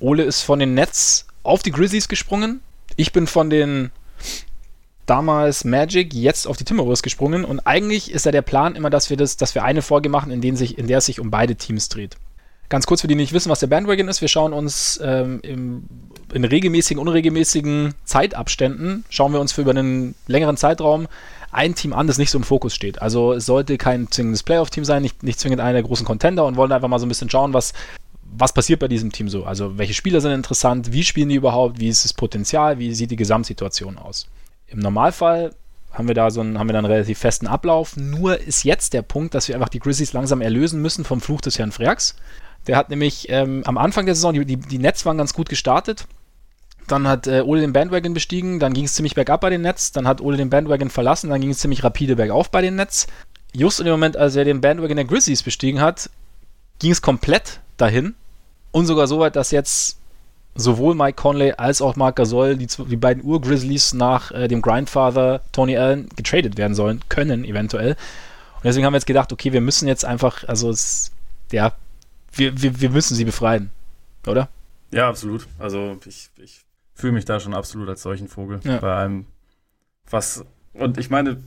Ole 0.00 0.24
ist 0.24 0.42
von 0.42 0.58
den 0.58 0.74
Nets 0.74 1.26
auf 1.42 1.62
die 1.62 1.70
Grizzlies 1.70 2.08
gesprungen. 2.08 2.60
Ich 2.96 3.12
bin 3.12 3.26
von 3.26 3.50
den 3.50 3.92
damals 5.06 5.64
Magic, 5.64 6.14
jetzt 6.14 6.46
auf 6.46 6.56
die 6.56 6.64
Timberwolves 6.64 7.02
gesprungen. 7.02 7.44
Und 7.44 7.60
eigentlich 7.60 8.10
ist 8.10 8.26
ja 8.26 8.32
der 8.32 8.42
Plan 8.42 8.76
immer, 8.76 8.90
dass 8.90 9.10
wir 9.10 9.16
das, 9.16 9.36
dass 9.36 9.54
wir 9.54 9.64
eine 9.64 9.82
Folge 9.82 10.08
machen, 10.08 10.30
in, 10.30 10.40
denen 10.40 10.56
sich, 10.56 10.78
in 10.78 10.86
der 10.86 10.98
es 10.98 11.06
sich 11.06 11.20
um 11.20 11.30
beide 11.30 11.56
Teams 11.56 11.88
dreht. 11.88 12.16
Ganz 12.70 12.86
kurz 12.86 13.02
für 13.02 13.08
die, 13.08 13.14
die 13.14 13.20
nicht 13.20 13.32
wissen, 13.32 13.50
was 13.50 13.60
der 13.60 13.66
Bandwagon 13.66 14.08
ist. 14.08 14.20
Wir 14.20 14.28
schauen 14.28 14.52
uns 14.52 14.98
ähm, 15.02 15.40
im, 15.42 15.82
in 16.32 16.44
regelmäßigen, 16.44 17.00
unregelmäßigen 17.00 17.94
Zeitabständen, 18.04 19.04
schauen 19.10 19.32
wir 19.32 19.40
uns 19.40 19.52
für 19.52 19.62
über 19.62 19.72
einen 19.72 20.14
längeren 20.26 20.56
Zeitraum 20.56 21.08
ein 21.52 21.74
Team 21.74 21.92
an, 21.92 22.06
das 22.06 22.18
nicht 22.18 22.30
so 22.30 22.38
im 22.38 22.44
Fokus 22.44 22.74
steht. 22.74 23.02
Also 23.02 23.32
es 23.32 23.44
sollte 23.44 23.76
kein 23.76 24.10
zwingendes 24.10 24.44
Playoff-Team 24.44 24.84
sein, 24.84 25.02
nicht, 25.02 25.24
nicht 25.24 25.40
zwingend 25.40 25.60
einer 25.60 25.72
der 25.74 25.82
großen 25.82 26.06
Contender 26.06 26.46
und 26.46 26.56
wollen 26.56 26.70
einfach 26.70 26.86
mal 26.86 27.00
so 27.00 27.06
ein 27.06 27.08
bisschen 27.08 27.28
schauen, 27.28 27.52
was, 27.52 27.72
was 28.22 28.52
passiert 28.52 28.78
bei 28.78 28.86
diesem 28.86 29.10
Team 29.10 29.28
so. 29.28 29.44
Also 29.44 29.76
welche 29.76 29.94
Spieler 29.94 30.20
sind 30.20 30.30
interessant, 30.30 30.92
wie 30.92 31.02
spielen 31.02 31.28
die 31.28 31.34
überhaupt, 31.34 31.80
wie 31.80 31.88
ist 31.88 32.04
das 32.04 32.12
Potenzial, 32.12 32.78
wie 32.78 32.94
sieht 32.94 33.10
die 33.10 33.16
Gesamtsituation 33.16 33.98
aus. 33.98 34.28
Im 34.68 34.78
Normalfall 34.78 35.52
haben 35.90 36.06
wir 36.06 36.14
da 36.14 36.30
so 36.30 36.40
einen, 36.40 36.56
haben 36.56 36.68
wir 36.68 36.74
da 36.74 36.78
einen 36.78 36.86
relativ 36.86 37.18
festen 37.18 37.48
Ablauf. 37.48 37.96
Nur 37.96 38.40
ist 38.40 38.62
jetzt 38.62 38.92
der 38.92 39.02
Punkt, 39.02 39.34
dass 39.34 39.48
wir 39.48 39.56
einfach 39.56 39.68
die 39.68 39.80
Grizzlies 39.80 40.12
langsam 40.12 40.40
erlösen 40.40 40.80
müssen 40.80 41.04
vom 41.04 41.20
Fluch 41.20 41.40
des 41.40 41.58
Herrn 41.58 41.72
Freaks. 41.72 42.14
Der 42.66 42.76
hat 42.76 42.90
nämlich 42.90 43.28
ähm, 43.28 43.62
am 43.64 43.78
Anfang 43.78 44.06
der 44.06 44.14
Saison, 44.14 44.34
die, 44.34 44.44
die, 44.44 44.56
die 44.56 44.78
Nets 44.78 45.06
waren 45.06 45.18
ganz 45.18 45.34
gut 45.34 45.48
gestartet. 45.48 46.06
Dann 46.86 47.06
hat 47.06 47.26
äh, 47.26 47.42
Ole 47.44 47.60
den 47.60 47.72
Bandwagon 47.72 48.14
bestiegen, 48.14 48.58
dann 48.58 48.72
ging 48.72 48.84
es 48.84 48.94
ziemlich 48.94 49.14
bergab 49.14 49.40
bei 49.40 49.50
den 49.50 49.62
Nets, 49.62 49.92
dann 49.92 50.08
hat 50.08 50.20
Ole 50.20 50.36
den 50.36 50.50
Bandwagon 50.50 50.90
verlassen, 50.90 51.30
dann 51.30 51.40
ging 51.40 51.50
es 51.50 51.60
ziemlich 51.60 51.84
rapide 51.84 52.16
bergauf 52.16 52.50
bei 52.50 52.62
den 52.62 52.76
Nets. 52.76 53.06
Just 53.52 53.80
in 53.80 53.86
dem 53.86 53.92
Moment, 53.92 54.16
als 54.16 54.36
er 54.36 54.44
den 54.44 54.60
Bandwagon 54.60 54.96
der 54.96 55.04
Grizzlies 55.04 55.42
bestiegen 55.42 55.80
hat, 55.80 56.10
ging 56.78 56.90
es 56.90 57.02
komplett 57.02 57.60
dahin. 57.76 58.14
Und 58.72 58.86
sogar 58.86 59.06
so 59.06 59.20
weit, 59.20 59.36
dass 59.36 59.50
jetzt 59.50 59.98
sowohl 60.54 60.94
Mike 60.94 61.14
Conley 61.14 61.52
als 61.52 61.80
auch 61.80 61.96
Marc 61.96 62.16
Gasol, 62.16 62.56
die, 62.56 62.66
die 62.66 62.96
beiden 62.96 63.24
Ur-Grizzlies 63.24 63.92
nach 63.94 64.30
äh, 64.32 64.48
dem 64.48 64.62
Grindfather 64.62 65.40
Tony 65.52 65.76
Allen 65.76 66.08
getradet 66.16 66.56
werden 66.56 66.74
sollen, 66.74 67.02
können 67.08 67.44
eventuell. 67.44 67.90
Und 67.90 68.64
deswegen 68.64 68.84
haben 68.84 68.92
wir 68.92 68.98
jetzt 68.98 69.06
gedacht, 69.06 69.32
okay, 69.32 69.52
wir 69.52 69.60
müssen 69.60 69.88
jetzt 69.88 70.04
einfach, 70.04 70.44
also 70.46 70.70
es, 70.70 71.12
ja, 71.52 71.72
wir, 72.32 72.60
wir, 72.60 72.80
wir 72.80 72.90
müssen 72.90 73.14
sie 73.14 73.24
befreien, 73.24 73.70
oder? 74.26 74.48
Ja, 74.90 75.08
absolut. 75.08 75.46
Also 75.58 75.98
ich, 76.06 76.30
ich 76.36 76.62
fühle 76.94 77.12
mich 77.12 77.24
da 77.24 77.40
schon 77.40 77.54
absolut 77.54 77.88
als 77.88 78.02
solchen 78.02 78.28
Vogel. 78.28 78.60
Ja. 78.64 78.78
Bei 78.78 78.94
allem, 78.94 79.26
was, 80.10 80.44
und 80.72 80.98
ich 80.98 81.10
meine, 81.10 81.38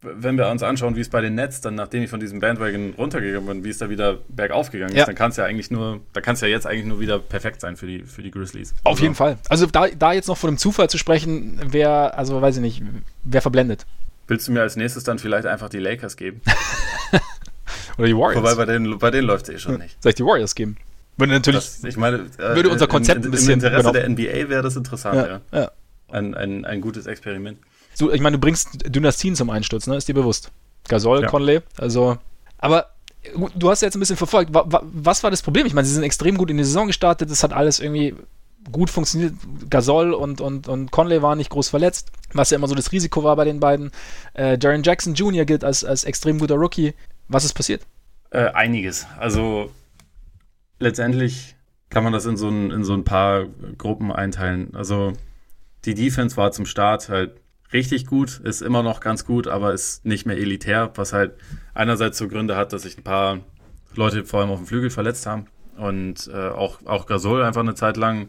wenn 0.00 0.38
wir 0.38 0.48
uns 0.48 0.62
anschauen, 0.62 0.94
wie 0.94 1.00
es 1.00 1.08
bei 1.08 1.20
den 1.20 1.34
Nets 1.34 1.60
dann, 1.60 1.74
nachdem 1.74 2.02
ich 2.02 2.10
von 2.10 2.20
diesem 2.20 2.38
Bandwagon 2.38 2.94
runtergegangen 2.96 3.46
bin, 3.48 3.64
wie 3.64 3.70
es 3.70 3.78
da 3.78 3.90
wieder 3.90 4.18
bergauf 4.28 4.70
gegangen 4.70 4.92
ist, 4.92 4.98
ja. 4.98 5.06
dann 5.06 5.16
kann 5.16 5.30
es 5.30 5.36
ja 5.36 5.44
eigentlich 5.44 5.70
nur, 5.70 6.00
da 6.12 6.20
kann 6.20 6.34
es 6.34 6.40
ja 6.40 6.48
jetzt 6.48 6.66
eigentlich 6.66 6.86
nur 6.86 7.00
wieder 7.00 7.18
perfekt 7.18 7.60
sein 7.60 7.76
für 7.76 7.86
die, 7.86 8.04
für 8.04 8.22
die 8.22 8.30
Grizzlies. 8.30 8.74
Auf 8.84 8.92
also. 8.92 9.02
jeden 9.02 9.14
Fall. 9.16 9.38
Also 9.48 9.66
da, 9.66 9.88
da 9.88 10.12
jetzt 10.12 10.28
noch 10.28 10.38
von 10.38 10.50
dem 10.50 10.58
Zufall 10.58 10.88
zu 10.88 10.98
sprechen, 10.98 11.60
wer, 11.64 12.16
also 12.16 12.40
weiß 12.40 12.56
ich 12.56 12.62
nicht, 12.62 12.82
wer 13.24 13.42
verblendet. 13.42 13.86
Willst 14.28 14.46
du 14.46 14.52
mir 14.52 14.60
als 14.60 14.76
nächstes 14.76 15.04
dann 15.04 15.18
vielleicht 15.18 15.46
einfach 15.46 15.68
die 15.68 15.78
Lakers 15.78 16.16
geben? 16.16 16.42
Oder 17.96 18.06
die 18.06 18.16
Warriors. 18.16 18.42
Wobei 18.42 18.54
bei 18.54 18.64
denen, 18.64 18.98
bei 18.98 19.10
denen 19.10 19.26
läuft 19.26 19.48
es 19.48 19.54
eh 19.54 19.58
schon 19.58 19.78
nicht. 19.78 20.02
Soll 20.02 20.10
ich 20.10 20.16
die 20.16 20.24
Warriors 20.24 20.54
geben? 20.54 20.76
Würde 21.16 21.32
natürlich. 21.32 21.60
Das, 21.60 21.84
ich 21.84 21.96
meine, 21.96 22.26
äh, 22.38 22.54
würde 22.54 22.70
unser 22.70 22.86
Konzept 22.86 23.20
in, 23.20 23.24
ein 23.26 23.30
bisschen. 23.30 23.60
Im 23.60 23.64
Interesse 23.64 23.92
der 23.92 24.08
NBA 24.08 24.48
wäre 24.48 24.62
das 24.62 24.76
interessant, 24.76 25.16
ja. 25.16 25.26
ja. 25.26 25.60
ja. 25.60 25.70
Ein, 26.10 26.34
ein, 26.34 26.64
ein 26.64 26.80
gutes 26.80 27.06
Experiment. 27.06 27.58
So, 27.94 28.12
ich 28.12 28.20
meine, 28.20 28.36
du 28.36 28.40
bringst 28.40 28.78
Dynastien 28.86 29.34
zum 29.34 29.50
Einsturz, 29.50 29.86
ne? 29.86 29.96
Ist 29.96 30.08
dir 30.08 30.14
bewusst. 30.14 30.50
Gasol, 30.86 31.22
ja. 31.22 31.26
Conley, 31.26 31.60
also. 31.76 32.18
Aber 32.58 32.86
du 33.54 33.70
hast 33.70 33.82
ja 33.82 33.86
jetzt 33.86 33.96
ein 33.96 34.00
bisschen 34.00 34.16
verfolgt. 34.16 34.52
Was 34.52 35.22
war 35.22 35.30
das 35.30 35.42
Problem? 35.42 35.66
Ich 35.66 35.74
meine, 35.74 35.86
sie 35.86 35.94
sind 35.94 36.04
extrem 36.04 36.38
gut 36.38 36.50
in 36.50 36.56
die 36.56 36.64
Saison 36.64 36.86
gestartet. 36.86 37.30
Das 37.30 37.42
hat 37.42 37.52
alles 37.52 37.80
irgendwie 37.80 38.14
gut 38.70 38.90
funktioniert. 38.90 39.34
Gasol 39.70 40.14
und, 40.14 40.40
und, 40.40 40.68
und 40.68 40.90
Conley 40.90 41.22
waren 41.22 41.38
nicht 41.38 41.50
groß 41.50 41.68
verletzt, 41.68 42.10
was 42.32 42.50
ja 42.50 42.56
immer 42.56 42.68
so 42.68 42.74
das 42.74 42.92
Risiko 42.92 43.24
war 43.24 43.36
bei 43.36 43.44
den 43.44 43.60
beiden. 43.60 43.90
Äh, 44.34 44.58
Jaren 44.60 44.82
Jackson 44.82 45.14
Jr. 45.14 45.44
gilt 45.44 45.64
als, 45.64 45.84
als 45.84 46.04
extrem 46.04 46.38
guter 46.38 46.56
Rookie. 46.56 46.94
Was 47.28 47.44
ist 47.44 47.54
passiert? 47.54 47.86
Äh, 48.30 48.50
einiges. 48.50 49.06
Also 49.18 49.70
letztendlich 50.78 51.56
kann 51.90 52.04
man 52.04 52.12
das 52.12 52.26
in 52.26 52.36
so, 52.36 52.48
ein, 52.48 52.70
in 52.70 52.84
so 52.84 52.94
ein 52.94 53.04
paar 53.04 53.46
Gruppen 53.76 54.12
einteilen. 54.12 54.74
Also 54.74 55.12
die 55.84 55.94
Defense 55.94 56.36
war 56.36 56.52
zum 56.52 56.66
Start 56.66 57.08
halt 57.08 57.40
richtig 57.72 58.06
gut, 58.06 58.40
ist 58.40 58.62
immer 58.62 58.82
noch 58.82 59.00
ganz 59.00 59.24
gut, 59.24 59.46
aber 59.46 59.72
ist 59.72 60.04
nicht 60.04 60.26
mehr 60.26 60.36
elitär, 60.36 60.90
was 60.94 61.12
halt 61.12 61.34
einerseits 61.74 62.18
so 62.18 62.28
Gründe 62.28 62.56
hat, 62.56 62.72
dass 62.72 62.82
sich 62.82 62.98
ein 62.98 63.04
paar 63.04 63.40
Leute 63.94 64.24
vor 64.24 64.40
allem 64.40 64.50
auf 64.50 64.58
dem 64.58 64.66
Flügel 64.66 64.90
verletzt 64.90 65.26
haben 65.26 65.46
und 65.76 66.30
äh, 66.32 66.48
auch, 66.48 66.84
auch 66.86 67.06
Gasol 67.06 67.42
einfach 67.42 67.60
eine 67.60 67.74
Zeit 67.74 67.96
lang 67.96 68.28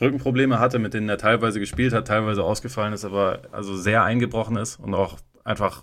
Rückenprobleme 0.00 0.58
hatte, 0.58 0.78
mit 0.78 0.94
denen 0.94 1.08
er 1.08 1.18
teilweise 1.18 1.60
gespielt 1.60 1.92
hat, 1.92 2.08
teilweise 2.08 2.42
ausgefallen 2.42 2.92
ist, 2.92 3.04
aber 3.04 3.42
also 3.52 3.76
sehr 3.76 4.02
eingebrochen 4.02 4.56
ist 4.56 4.78
und 4.80 4.94
auch 4.94 5.18
einfach 5.44 5.82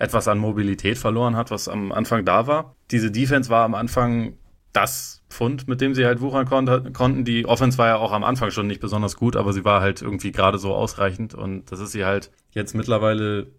etwas 0.00 0.28
an 0.28 0.38
Mobilität 0.38 0.98
verloren 0.98 1.36
hat, 1.36 1.50
was 1.50 1.68
am 1.68 1.92
Anfang 1.92 2.24
da 2.24 2.46
war. 2.46 2.74
Diese 2.90 3.10
Defense 3.10 3.50
war 3.50 3.64
am 3.64 3.74
Anfang 3.74 4.38
das 4.72 5.22
Pfund, 5.28 5.68
mit 5.68 5.80
dem 5.82 5.94
sie 5.94 6.06
halt 6.06 6.22
wuchern 6.22 6.46
kon 6.46 6.92
konnten. 6.94 7.24
Die 7.24 7.44
Offense 7.44 7.76
war 7.76 7.88
ja 7.88 7.96
auch 7.96 8.12
am 8.12 8.24
Anfang 8.24 8.50
schon 8.50 8.66
nicht 8.66 8.80
besonders 8.80 9.16
gut, 9.16 9.36
aber 9.36 9.52
sie 9.52 9.64
war 9.64 9.82
halt 9.82 10.00
irgendwie 10.00 10.32
gerade 10.32 10.58
so 10.58 10.74
ausreichend 10.74 11.34
und 11.34 11.70
das 11.70 11.80
ist 11.80 11.92
sie 11.92 12.06
halt 12.06 12.30
jetzt 12.52 12.74
mittlerweile 12.74 13.52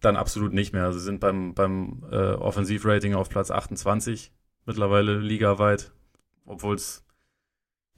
dann 0.00 0.16
absolut 0.16 0.54
nicht 0.54 0.72
mehr. 0.72 0.84
Also 0.84 0.98
sie 0.98 1.04
sind 1.04 1.20
beim, 1.20 1.54
beim 1.54 2.02
äh, 2.10 2.32
Offensivrating 2.32 3.14
auf 3.14 3.28
Platz 3.28 3.50
28 3.50 4.32
mittlerweile 4.64 5.18
ligaweit, 5.18 5.92
obwohl 6.46 6.76
es 6.76 7.04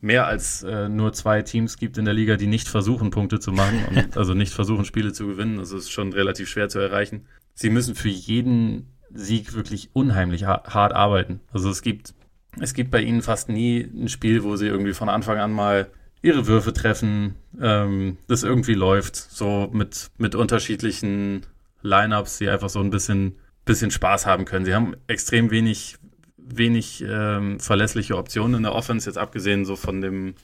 mehr 0.00 0.26
als 0.26 0.64
äh, 0.64 0.88
nur 0.88 1.12
zwei 1.12 1.42
Teams 1.42 1.78
gibt 1.78 1.98
in 1.98 2.04
der 2.04 2.14
Liga, 2.14 2.36
die 2.36 2.48
nicht 2.48 2.68
versuchen, 2.68 3.10
Punkte 3.10 3.38
zu 3.38 3.52
machen 3.52 3.84
und 3.90 4.16
also 4.16 4.34
nicht 4.34 4.52
versuchen, 4.52 4.84
Spiele 4.84 5.12
zu 5.12 5.28
gewinnen. 5.28 5.60
Also 5.60 5.76
es 5.76 5.84
ist 5.84 5.92
schon 5.92 6.12
relativ 6.12 6.48
schwer 6.48 6.68
zu 6.68 6.80
erreichen. 6.80 7.26
Sie 7.56 7.70
müssen 7.70 7.94
für 7.94 8.10
jeden 8.10 8.86
Sieg 9.12 9.54
wirklich 9.54 9.90
unheimlich 9.94 10.44
hart 10.44 10.92
arbeiten. 10.92 11.40
Also 11.52 11.70
es 11.70 11.80
gibt, 11.80 12.14
es 12.60 12.74
gibt 12.74 12.90
bei 12.90 13.00
ihnen 13.00 13.22
fast 13.22 13.48
nie 13.48 13.80
ein 13.80 14.08
Spiel, 14.08 14.44
wo 14.44 14.56
sie 14.56 14.66
irgendwie 14.66 14.92
von 14.92 15.08
Anfang 15.08 15.38
an 15.38 15.52
mal 15.52 15.90
ihre 16.20 16.46
Würfe 16.46 16.74
treffen, 16.74 17.36
ähm, 17.60 18.18
das 18.28 18.42
irgendwie 18.42 18.74
läuft, 18.74 19.16
so 19.16 19.70
mit, 19.72 20.10
mit 20.18 20.34
unterschiedlichen 20.34 21.46
Lineups, 21.80 22.38
die 22.38 22.48
einfach 22.50 22.68
so 22.68 22.80
ein 22.80 22.90
bisschen, 22.90 23.36
bisschen 23.64 23.90
Spaß 23.90 24.26
haben 24.26 24.44
können. 24.44 24.66
Sie 24.66 24.74
haben 24.74 24.94
extrem 25.06 25.50
wenig, 25.50 25.96
wenig 26.36 27.02
ähm, 27.08 27.58
verlässliche 27.58 28.18
Optionen 28.18 28.56
in 28.56 28.62
der 28.64 28.74
Offense, 28.74 29.08
jetzt 29.08 29.18
abgesehen 29.18 29.64
so 29.64 29.76
von 29.76 30.02
dem 30.02 30.34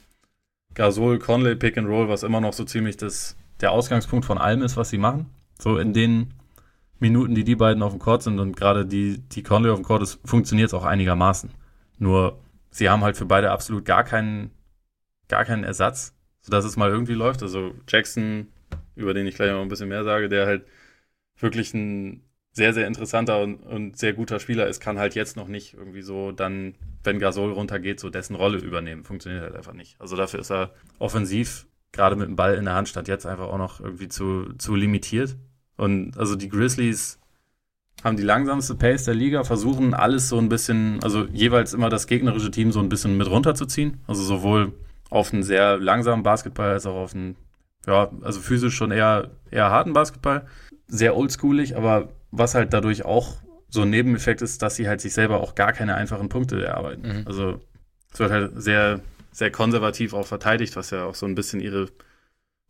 Gasol, 0.73 1.19
Conley, 1.19 1.55
Pick 1.55 1.77
and 1.77 1.87
Roll, 1.87 2.09
was 2.09 2.23
immer 2.23 2.41
noch 2.41 2.53
so 2.53 2.63
ziemlich 2.63 2.97
das, 2.97 3.35
der 3.61 3.71
Ausgangspunkt 3.71 4.25
von 4.25 4.39
allem 4.39 4.63
ist, 4.63 4.77
was 4.77 4.89
sie 4.89 4.97
machen. 4.97 5.27
So 5.59 5.77
in 5.77 5.93
den 5.93 6.33
Minuten, 6.99 7.35
die 7.35 7.43
die 7.43 7.55
beiden 7.55 7.83
auf 7.83 7.91
dem 7.91 7.99
Court 7.99 8.23
sind 8.23 8.39
und 8.39 8.55
gerade 8.55 8.85
die, 8.85 9.19
die 9.19 9.43
Conley 9.43 9.69
auf 9.69 9.79
dem 9.79 9.85
Court 9.85 10.03
ist, 10.03 10.19
funktioniert 10.25 10.67
es 10.67 10.73
auch 10.73 10.85
einigermaßen. 10.85 11.51
Nur 11.97 12.39
sie 12.69 12.89
haben 12.89 13.03
halt 13.03 13.17
für 13.17 13.25
beide 13.25 13.51
absolut 13.51 13.85
gar 13.85 14.03
keinen, 14.03 14.51
gar 15.27 15.45
keinen 15.45 15.63
Ersatz, 15.63 16.15
sodass 16.41 16.65
es 16.65 16.77
mal 16.77 16.89
irgendwie 16.89 17.13
läuft. 17.13 17.43
Also 17.43 17.73
Jackson, 17.87 18.47
über 18.95 19.13
den 19.13 19.27
ich 19.27 19.35
gleich 19.35 19.51
noch 19.51 19.61
ein 19.61 19.69
bisschen 19.69 19.89
mehr 19.89 20.03
sage, 20.03 20.29
der 20.29 20.45
halt 20.45 20.65
wirklich 21.37 21.73
ein 21.73 22.23
sehr, 22.53 22.73
sehr 22.73 22.85
interessanter 22.85 23.41
und, 23.41 23.55
und 23.63 23.97
sehr 23.97 24.13
guter 24.13 24.39
Spieler 24.39 24.67
ist, 24.67 24.79
kann 24.79 24.99
halt 24.99 25.15
jetzt 25.15 25.35
noch 25.35 25.47
nicht 25.47 25.73
irgendwie 25.73 26.03
so 26.03 26.31
dann, 26.31 26.75
wenn 27.03 27.17
Gasol 27.19 27.51
runtergeht, 27.51 27.99
so 27.99 28.09
dessen 28.11 28.35
Rolle 28.35 28.59
übernehmen. 28.59 29.03
Funktioniert 29.03 29.41
halt 29.43 29.55
einfach 29.55 29.73
nicht. 29.73 29.99
Also 29.99 30.15
dafür 30.15 30.39
ist 30.39 30.51
er 30.51 30.71
offensiv, 30.99 31.65
gerade 31.91 32.15
mit 32.15 32.27
dem 32.27 32.35
Ball 32.35 32.55
in 32.55 32.65
der 32.65 32.75
Hand, 32.75 32.89
stand 32.89 33.07
jetzt 33.07 33.25
einfach 33.25 33.47
auch 33.47 33.57
noch 33.57 33.79
irgendwie 33.79 34.07
zu, 34.07 34.53
zu 34.57 34.75
limitiert. 34.75 35.35
Und 35.77 36.17
also 36.17 36.35
die 36.35 36.49
Grizzlies 36.49 37.19
haben 38.03 38.17
die 38.17 38.23
langsamste 38.23 38.75
Pace 38.75 39.05
der 39.05 39.13
Liga, 39.13 39.43
versuchen 39.43 39.93
alles 39.93 40.29
so 40.29 40.37
ein 40.37 40.49
bisschen, 40.49 41.01
also 41.03 41.25
jeweils 41.31 41.73
immer 41.73 41.89
das 41.89 42.07
gegnerische 42.07 42.51
Team 42.51 42.71
so 42.71 42.79
ein 42.79 42.89
bisschen 42.89 43.17
mit 43.17 43.29
runterzuziehen. 43.29 44.01
Also 44.07 44.23
sowohl 44.23 44.73
auf 45.09 45.31
einen 45.31 45.43
sehr 45.43 45.77
langsamen 45.77 46.23
Basketball 46.23 46.71
als 46.71 46.85
auch 46.85 46.95
auf 46.95 47.15
einen, 47.15 47.35
ja, 47.87 48.11
also 48.21 48.41
physisch 48.41 48.75
schon 48.75 48.91
eher, 48.91 49.31
eher 49.51 49.69
harten 49.69 49.93
Basketball. 49.93 50.47
Sehr 50.87 51.15
oldschoolig, 51.15 51.77
aber 51.77 52.09
was 52.31 52.55
halt 52.55 52.73
dadurch 52.73 53.05
auch 53.05 53.37
so 53.69 53.81
ein 53.81 53.89
Nebeneffekt 53.89 54.41
ist, 54.41 54.61
dass 54.61 54.75
sie 54.75 54.87
halt 54.87 55.01
sich 55.01 55.13
selber 55.13 55.39
auch 55.39 55.55
gar 55.55 55.71
keine 55.71 55.95
einfachen 55.95 56.29
Punkte 56.29 56.63
erarbeiten. 56.63 57.07
Mhm. 57.07 57.23
Also 57.25 57.59
es 58.11 58.19
wird 58.19 58.31
halt 58.31 58.61
sehr, 58.61 58.99
sehr 59.31 59.49
konservativ 59.49 60.13
auch 60.13 60.27
verteidigt, 60.27 60.75
was 60.75 60.91
ja 60.91 61.05
auch 61.05 61.15
so 61.15 61.25
ein 61.25 61.35
bisschen 61.35 61.59
ihre 61.59 61.87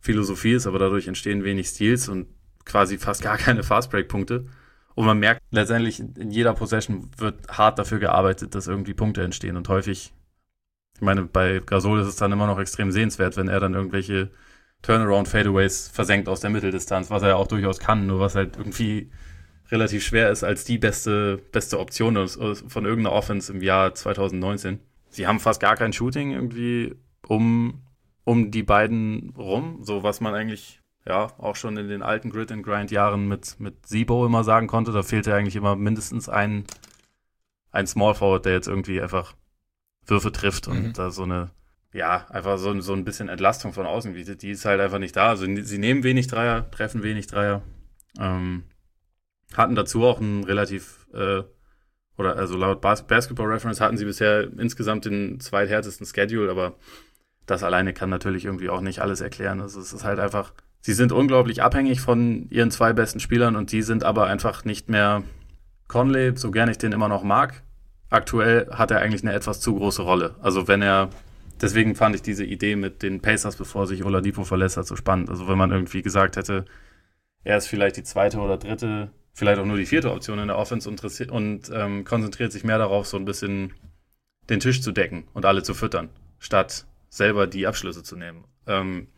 Philosophie 0.00 0.52
ist, 0.52 0.66
aber 0.66 0.78
dadurch 0.78 1.08
entstehen 1.08 1.44
wenig 1.44 1.68
Stils 1.68 2.08
und 2.08 2.26
quasi 2.64 2.98
fast 2.98 3.22
gar 3.22 3.36
keine 3.38 3.62
Fastbreak-Punkte. 3.62 4.46
Und 4.94 5.06
man 5.06 5.18
merkt 5.18 5.42
letztendlich, 5.50 6.00
in 6.00 6.30
jeder 6.30 6.54
Possession 6.54 7.10
wird 7.18 7.48
hart 7.48 7.78
dafür 7.78 7.98
gearbeitet, 7.98 8.54
dass 8.54 8.68
irgendwie 8.68 8.94
Punkte 8.94 9.22
entstehen. 9.22 9.56
Und 9.56 9.68
häufig, 9.68 10.12
ich 10.94 11.00
meine, 11.00 11.24
bei 11.24 11.60
Gasol 11.64 12.00
ist 12.00 12.06
es 12.06 12.16
dann 12.16 12.32
immer 12.32 12.46
noch 12.46 12.60
extrem 12.60 12.92
sehenswert, 12.92 13.36
wenn 13.36 13.48
er 13.48 13.60
dann 13.60 13.74
irgendwelche 13.74 14.30
Turnaround-Fadeaways 14.82 15.88
versenkt 15.88 16.28
aus 16.28 16.40
der 16.40 16.50
Mitteldistanz, 16.50 17.10
was 17.10 17.22
er 17.22 17.30
ja 17.30 17.36
auch 17.36 17.48
durchaus 17.48 17.80
kann, 17.80 18.06
nur 18.06 18.20
was 18.20 18.34
halt 18.34 18.56
irgendwie 18.56 19.10
relativ 19.70 20.04
schwer 20.04 20.30
ist 20.30 20.44
als 20.44 20.64
die 20.64 20.78
beste, 20.78 21.40
beste 21.50 21.80
Option 21.80 22.28
von 22.28 22.84
irgendeiner 22.84 23.12
Offense 23.12 23.52
im 23.52 23.62
Jahr 23.62 23.94
2019. 23.94 24.78
Sie 25.08 25.26
haben 25.26 25.40
fast 25.40 25.60
gar 25.60 25.76
kein 25.76 25.92
Shooting 25.92 26.32
irgendwie 26.32 26.94
um, 27.26 27.82
um 28.24 28.50
die 28.50 28.62
beiden 28.62 29.30
rum, 29.36 29.78
so 29.82 30.02
was 30.02 30.20
man 30.20 30.34
eigentlich 30.34 30.80
ja 31.06 31.32
auch 31.38 31.56
schon 31.56 31.76
in 31.76 31.88
den 31.88 32.02
alten 32.02 32.30
Grid 32.30 32.50
and 32.50 32.64
Grind 32.64 32.90
Jahren 32.90 33.28
mit, 33.28 33.60
mit 33.60 33.86
Sibo 33.86 34.24
immer 34.24 34.44
sagen 34.44 34.66
konnte. 34.66 34.92
Da 34.92 35.02
fehlte 35.02 35.34
eigentlich 35.34 35.56
immer 35.56 35.76
mindestens 35.76 36.28
ein, 36.28 36.64
ein 37.70 37.86
Small 37.86 38.14
Forward, 38.14 38.46
der 38.46 38.54
jetzt 38.54 38.68
irgendwie 38.68 39.00
einfach 39.00 39.34
Würfe 40.06 40.32
trifft 40.32 40.68
und 40.68 40.82
mhm. 40.82 40.92
da 40.92 41.10
so 41.10 41.22
eine, 41.24 41.50
ja, 41.92 42.26
einfach 42.28 42.58
so, 42.58 42.78
so 42.80 42.92
ein 42.92 43.04
bisschen 43.04 43.28
Entlastung 43.28 43.72
von 43.72 43.86
außen 43.86 44.14
bietet. 44.14 44.42
Die 44.42 44.50
ist 44.50 44.64
halt 44.64 44.80
einfach 44.80 44.98
nicht 44.98 45.16
da. 45.16 45.28
Also 45.28 45.46
sie 45.46 45.78
nehmen 45.78 46.02
wenig 46.02 46.26
Dreier, 46.26 46.70
treffen 46.70 47.02
wenig 47.02 47.26
Dreier. 47.26 47.62
Ähm, 48.18 48.64
hatten 49.54 49.74
dazu 49.74 50.04
auch 50.04 50.20
ein 50.20 50.44
relativ, 50.44 51.06
äh, 51.12 51.42
oder 52.16 52.36
also 52.36 52.56
laut 52.56 52.80
Bas 52.80 53.06
Basketball 53.06 53.46
Reference 53.46 53.80
hatten 53.80 53.96
sie 53.96 54.04
bisher 54.04 54.48
insgesamt 54.58 55.04
den 55.04 55.40
zweithärtesten 55.40 56.06
Schedule, 56.06 56.50
aber 56.50 56.74
das 57.46 57.62
alleine 57.62 57.92
kann 57.92 58.08
natürlich 58.08 58.44
irgendwie 58.44 58.70
auch 58.70 58.80
nicht 58.80 59.00
alles 59.00 59.20
erklären. 59.20 59.60
Also 59.60 59.80
es 59.80 59.92
ist 59.92 60.04
halt 60.04 60.18
einfach, 60.18 60.52
sie 60.84 60.92
sind 60.92 61.12
unglaublich 61.12 61.62
abhängig 61.62 62.02
von 62.02 62.46
ihren 62.50 62.70
zwei 62.70 62.92
besten 62.92 63.18
Spielern 63.18 63.56
und 63.56 63.72
die 63.72 63.80
sind 63.80 64.04
aber 64.04 64.26
einfach 64.26 64.66
nicht 64.66 64.90
mehr 64.90 65.22
Conley, 65.88 66.36
so 66.36 66.50
gern 66.50 66.68
ich 66.68 66.76
den 66.76 66.92
immer 66.92 67.08
noch 67.08 67.22
mag. 67.22 67.62
Aktuell 68.10 68.68
hat 68.70 68.90
er 68.90 69.00
eigentlich 69.00 69.22
eine 69.22 69.32
etwas 69.32 69.60
zu 69.60 69.74
große 69.74 70.02
Rolle. 70.02 70.34
Also 70.42 70.68
wenn 70.68 70.82
er, 70.82 71.08
deswegen 71.62 71.94
fand 71.94 72.16
ich 72.16 72.20
diese 72.20 72.44
Idee 72.44 72.76
mit 72.76 73.02
den 73.02 73.22
Pacers, 73.22 73.56
bevor 73.56 73.86
sich 73.86 74.04
Oladipo 74.04 74.44
verlässt 74.44 74.76
hat, 74.76 74.86
so 74.86 74.94
spannend. 74.94 75.30
Also 75.30 75.48
wenn 75.48 75.56
man 75.56 75.70
irgendwie 75.70 76.02
gesagt 76.02 76.36
hätte, 76.36 76.66
er 77.44 77.56
ist 77.56 77.66
vielleicht 77.66 77.96
die 77.96 78.04
zweite 78.04 78.38
oder 78.38 78.58
dritte 78.58 79.10
vielleicht 79.32 79.58
auch 79.58 79.66
nur 79.66 79.78
die 79.78 79.86
vierte 79.86 80.12
Option 80.12 80.38
in 80.38 80.48
der 80.48 80.58
Offense 80.58 80.86
und, 80.86 81.02
und 81.30 81.70
ähm, 81.72 82.04
konzentriert 82.04 82.52
sich 82.52 82.62
mehr 82.62 82.78
darauf, 82.78 83.06
so 83.06 83.16
ein 83.16 83.24
bisschen 83.24 83.72
den 84.50 84.60
Tisch 84.60 84.82
zu 84.82 84.92
decken 84.92 85.24
und 85.32 85.46
alle 85.46 85.62
zu 85.62 85.72
füttern, 85.72 86.10
statt 86.38 86.84
selber 87.08 87.46
die 87.46 87.66
Abschlüsse 87.66 88.02
zu 88.02 88.16
nehmen. 88.16 88.44
Ähm, 88.66 89.08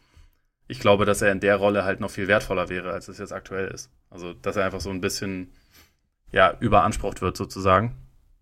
ich 0.68 0.80
glaube, 0.80 1.04
dass 1.04 1.22
er 1.22 1.32
in 1.32 1.40
der 1.40 1.56
Rolle 1.56 1.84
halt 1.84 2.00
noch 2.00 2.10
viel 2.10 2.28
wertvoller 2.28 2.68
wäre, 2.68 2.92
als 2.92 3.08
es 3.08 3.18
jetzt 3.18 3.32
aktuell 3.32 3.68
ist. 3.68 3.90
Also, 4.10 4.32
dass 4.32 4.56
er 4.56 4.64
einfach 4.64 4.80
so 4.80 4.90
ein 4.90 5.00
bisschen, 5.00 5.52
ja, 6.32 6.56
überansprucht 6.60 7.22
wird 7.22 7.36
sozusagen. 7.36 7.96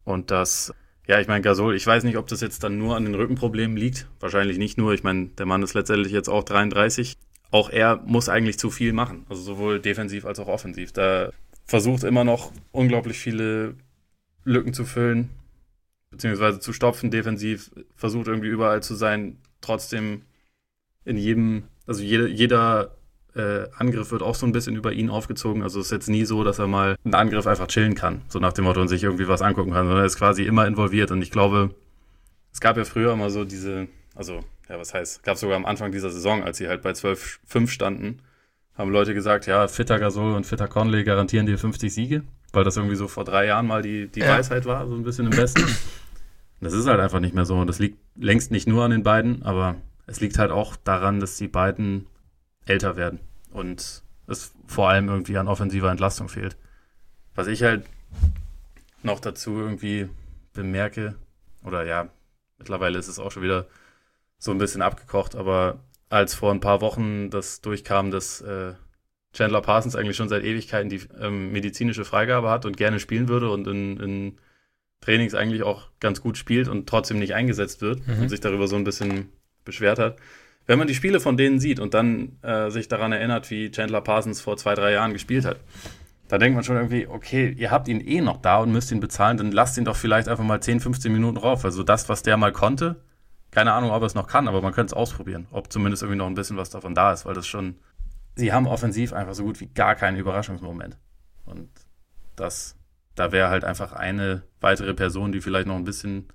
Und 0.05 0.31
dass, 0.31 0.73
ja, 1.07 1.21
ich 1.21 1.29
meine, 1.29 1.43
Gasol, 1.43 1.75
ich 1.75 1.87
weiß 1.87 2.05
nicht, 2.05 2.17
ob 2.17 2.27
das 2.27 2.41
jetzt 2.41 2.65
dann 2.65 2.79
nur 2.79 2.97
an 2.97 3.05
den 3.05 3.15
Rückenproblemen 3.15 3.77
liegt. 3.77 4.09
Wahrscheinlich 4.21 4.59
nicht 4.59 4.79
nur. 4.79 4.95
Ich 4.95 5.03
meine, 5.03 5.27
der 5.27 5.47
Mann 5.47 5.63
ist 5.63 5.75
letztendlich 5.75 6.13
jetzt 6.13 6.29
auch 6.29 6.45
33. 6.45 7.17
Auch 7.51 7.71
er 7.71 7.97
muss 8.05 8.29
eigentlich 8.29 8.59
zu 8.59 8.71
viel 8.71 8.93
machen. 8.93 9.27
Also 9.29 9.43
sowohl 9.43 9.81
defensiv 9.81 10.25
als 10.25 10.39
auch 10.39 10.49
offensiv. 10.49 10.93
Da 10.93 11.31
versucht 11.65 12.05
immer 12.05 12.25
noch 12.25 12.53
unglaublich 12.73 13.19
viele 13.19 13.77
Lücken 14.45 14.75
zu 14.75 14.85
füllen, 14.85 15.31
beziehungsweise 16.11 16.61
zu 16.61 16.73
stopfen 16.73 17.11
defensiv, 17.11 17.71
versucht 17.95 18.29
irgendwie 18.29 18.49
überall 18.49 18.83
zu 18.83 18.95
sein, 18.95 19.39
trotzdem 19.61 20.23
in 21.05 21.17
jedem, 21.17 21.65
also 21.87 22.03
jede, 22.03 22.29
jeder 22.29 22.97
äh, 23.35 23.67
Angriff 23.77 24.11
wird 24.11 24.23
auch 24.23 24.35
so 24.35 24.47
ein 24.47 24.53
bisschen 24.53 24.77
über 24.77 24.93
ihn 24.93 25.11
aufgezogen. 25.11 25.63
Also 25.63 25.81
es 25.81 25.87
ist 25.87 25.93
jetzt 25.93 26.09
nie 26.09 26.25
so, 26.25 26.45
dass 26.45 26.59
er 26.59 26.67
mal 26.67 26.97
einen 27.05 27.15
Angriff 27.15 27.47
einfach 27.47 27.67
chillen 27.67 27.95
kann, 27.95 28.23
so 28.29 28.39
nach 28.39 28.53
dem 28.53 28.65
Motto 28.65 28.81
und 28.81 28.89
sich 28.89 29.03
irgendwie 29.03 29.29
was 29.29 29.43
angucken 29.43 29.73
kann, 29.73 29.87
sondern 29.87 30.05
er 30.05 30.07
ist 30.07 30.19
quasi 30.19 30.45
immer 30.45 30.67
involviert. 30.67 31.11
Und 31.11 31.23
ich 31.23 31.31
glaube, 31.31 31.75
es 32.53 32.61
gab 32.61 32.77
ja 32.77 32.85
früher 32.85 33.13
immer 33.13 33.31
so 33.31 33.45
diese, 33.45 33.89
also 34.15 34.41
ja, 34.69 34.79
was 34.79 34.95
heißt, 34.95 35.23
gab 35.25 35.37
sogar 35.37 35.57
am 35.57 35.67
Anfang 35.67 35.93
dieser 35.93 36.11
Saison, 36.11 36.43
als 36.43 36.59
sie 36.59 36.69
halt 36.69 36.83
bei 36.83 36.91
12-5 36.91 37.69
standen, 37.69 38.21
haben 38.77 38.91
Leute 38.91 39.15
gesagt, 39.15 39.47
ja, 39.47 39.69
Fitter 39.69 39.99
Gasol 39.99 40.35
und 40.35 40.47
Fitter 40.47 40.69
Conley 40.69 41.05
garantieren 41.05 41.47
dir 41.47 41.59
50 41.59 41.93
Siege, 41.93 42.23
weil 42.53 42.65
das 42.65 42.77
irgendwie 42.77 42.97
so 42.97 43.09
vor 43.09 43.25
drei 43.25 43.47
Jahren 43.47 43.67
mal 43.67 43.83
die, 43.83 44.09
die 44.09 44.21
ja. 44.21 44.37
Weisheit 44.37 44.65
war, 44.67 44.87
so 44.87 44.95
ein 44.95 45.03
bisschen 45.03 45.27
im 45.27 45.37
Westen. 45.37 45.65
Das 46.61 46.73
ist 46.73 46.87
halt 46.87 46.99
einfach 46.99 47.21
nicht 47.21 47.35
mehr 47.35 47.45
so. 47.45 47.57
Und 47.57 47.67
das 47.67 47.79
liegt 47.79 47.99
längst 48.17 48.51
nicht 48.51 48.67
nur 48.67 48.85
an 48.85 48.91
den 48.91 49.03
beiden, 49.03 49.43
aber 49.43 49.77
es 50.07 50.21
liegt 50.21 50.39
halt 50.39 50.51
auch 50.51 50.77
daran, 50.77 51.21
dass 51.21 51.37
die 51.37 51.49
beiden 51.49 52.07
älter 52.67 52.97
werden 52.97 53.21
und 53.51 54.03
es 54.27 54.53
vor 54.67 54.89
allem 54.89 55.09
irgendwie 55.09 55.37
an 55.37 55.49
offensiver 55.49 55.91
Entlastung 55.91 56.29
fehlt. 56.29 56.57
Was 57.35 57.47
ich 57.47 57.63
halt 57.63 57.85
noch 59.03 59.21
dazu 59.21 59.59
irgendwie 59.59 60.09
bemerke, 60.53 61.15
oder 61.65 61.85
ja, 61.85 62.09
mittlerweile 62.59 62.99
ist 62.99 63.09
es 63.09 63.19
auch 63.19 63.33
schon 63.33 63.43
wieder 63.43 63.67
so 64.39 64.51
ein 64.51 64.59
bisschen 64.59 64.83
abgekocht, 64.83 65.35
aber 65.35 65.81
als 66.11 66.35
vor 66.35 66.53
ein 66.53 66.61
paar 66.61 66.81
Wochen 66.81 67.31
das 67.31 67.61
durchkam, 67.61 68.11
dass 68.11 68.41
äh, 68.41 68.75
Chandler 69.33 69.63
Parsons 69.63 69.97
eigentlich 69.97 70.17
schon 70.17 70.29
seit 70.29 70.45
Ewigkeiten 70.45 70.89
die 70.89 71.03
ähm, 71.21 71.51
medizinische 71.53 72.05
Freigabe 72.05 72.51
hat 72.51 72.67
und 72.67 72.77
gerne 72.77 73.01
spielen 73.01 73.29
würde 73.29 73.51
und 73.51 73.67
in, 73.67 74.01
in, 74.01 74.39
Trainings 75.01 75.35
eigentlich 75.35 75.63
auch 75.65 75.91
ganz 76.01 76.23
gut 76.23 76.39
spielt 76.39 76.67
und 76.67 76.89
trotzdem 76.89 77.19
nicht 77.19 77.35
eingesetzt 77.35 77.83
wird 77.83 78.07
mhm. 78.09 78.23
und 78.23 78.29
sich 78.31 78.41
darüber 78.41 78.69
so 78.69 78.77
ein 78.77 78.85
bisschen 78.85 79.29
beschwert 79.65 79.99
hat. 79.99 80.17
Wenn 80.67 80.79
man 80.79 80.89
die 80.89 80.95
Spiele 80.95 81.21
von 81.21 81.37
denen 81.37 81.59
sieht 81.59 81.79
und 81.79 81.95
dann 81.95 82.39
äh, 82.43 82.71
sich 82.71 82.89
daran 82.89 83.13
erinnert, 83.13 83.51
wie 83.51 83.71
Chandler 83.71 84.01
Parsons 84.01 84.41
vor 84.41 84.57
zwei, 84.57 84.75
drei 84.75 84.93
Jahren 84.93 85.13
gespielt 85.13 85.45
hat, 85.45 85.59
da 86.29 86.39
denkt 86.39 86.55
man 86.55 86.65
schon 86.65 86.77
irgendwie, 86.77 87.07
okay, 87.07 87.55
ihr 87.57 87.71
habt 87.71 87.87
ihn 87.87 88.01
eh 88.01 88.21
noch 88.23 88.39
da 88.39 88.59
und 88.59 88.73
müsst 88.73 88.91
ihn 88.91 89.01
bezahlen, 89.01 89.37
dann 89.37 89.53
lasst 89.53 89.77
ihn 89.77 89.85
doch 89.85 89.97
vielleicht 89.97 90.29
einfach 90.29 90.45
mal 90.45 90.61
10, 90.61 90.81
15 90.81 91.13
Minuten 91.13 91.37
rauf. 91.37 91.65
Also 91.65 91.83
das, 91.83 92.09
was 92.09 92.23
der 92.23 92.39
mal 92.39 92.53
konnte, 92.53 93.03
keine 93.51 93.73
Ahnung, 93.73 93.91
ob 93.91 94.03
er 94.03 94.07
es 94.07 94.15
noch 94.15 94.27
kann, 94.27 94.49
aber 94.49 94.63
man 94.63 94.73
könnte 94.73 94.95
es 94.95 94.95
ausprobieren, 94.95 95.47
ob 95.51 95.71
zumindest 95.71 96.03
irgendwie 96.03 96.19
noch 96.19 96.27
ein 96.27 96.35
bisschen 96.35 96.57
was 96.57 96.71
davon 96.71 96.95
da 96.95 97.13
ist, 97.13 97.27
weil 97.27 97.35
das 97.35 97.47
schon, 97.47 97.77
sie 98.35 98.53
haben 98.53 98.67
offensiv 98.67 99.13
einfach 99.13 99.35
so 99.35 99.45
gut 99.45 99.61
wie 99.61 99.67
gar 99.67 99.95
keinen 99.95 100.17
Überraschungsmoment. 100.17 100.99
Und 101.45 101.69
das, 102.37 102.77
da 103.15 103.31
wäre 103.31 103.51
halt 103.51 103.65
einfach 103.65 103.93
eine 103.93 104.43
weitere 104.61 104.95
Person, 104.95 105.31
die 105.31 105.41
vielleicht 105.41 105.69
noch 105.69 105.77
ein 105.77 105.85
bisschen, 105.85 106.29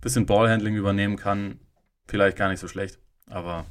bisschen 0.00 0.26
Ballhandling 0.26 0.74
übernehmen 0.74 1.16
kann, 1.16 1.60
vielleicht 2.10 2.36
gar 2.36 2.48
nicht 2.48 2.60
so 2.60 2.68
schlecht. 2.68 2.98
Aber 3.26 3.64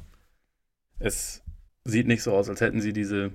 es 0.98 1.42
sieht 1.84 2.08
nicht 2.08 2.22
so 2.22 2.32
aus, 2.32 2.48
als 2.48 2.60
hätten 2.60 2.80
sie 2.80 2.92
diese 2.92 3.32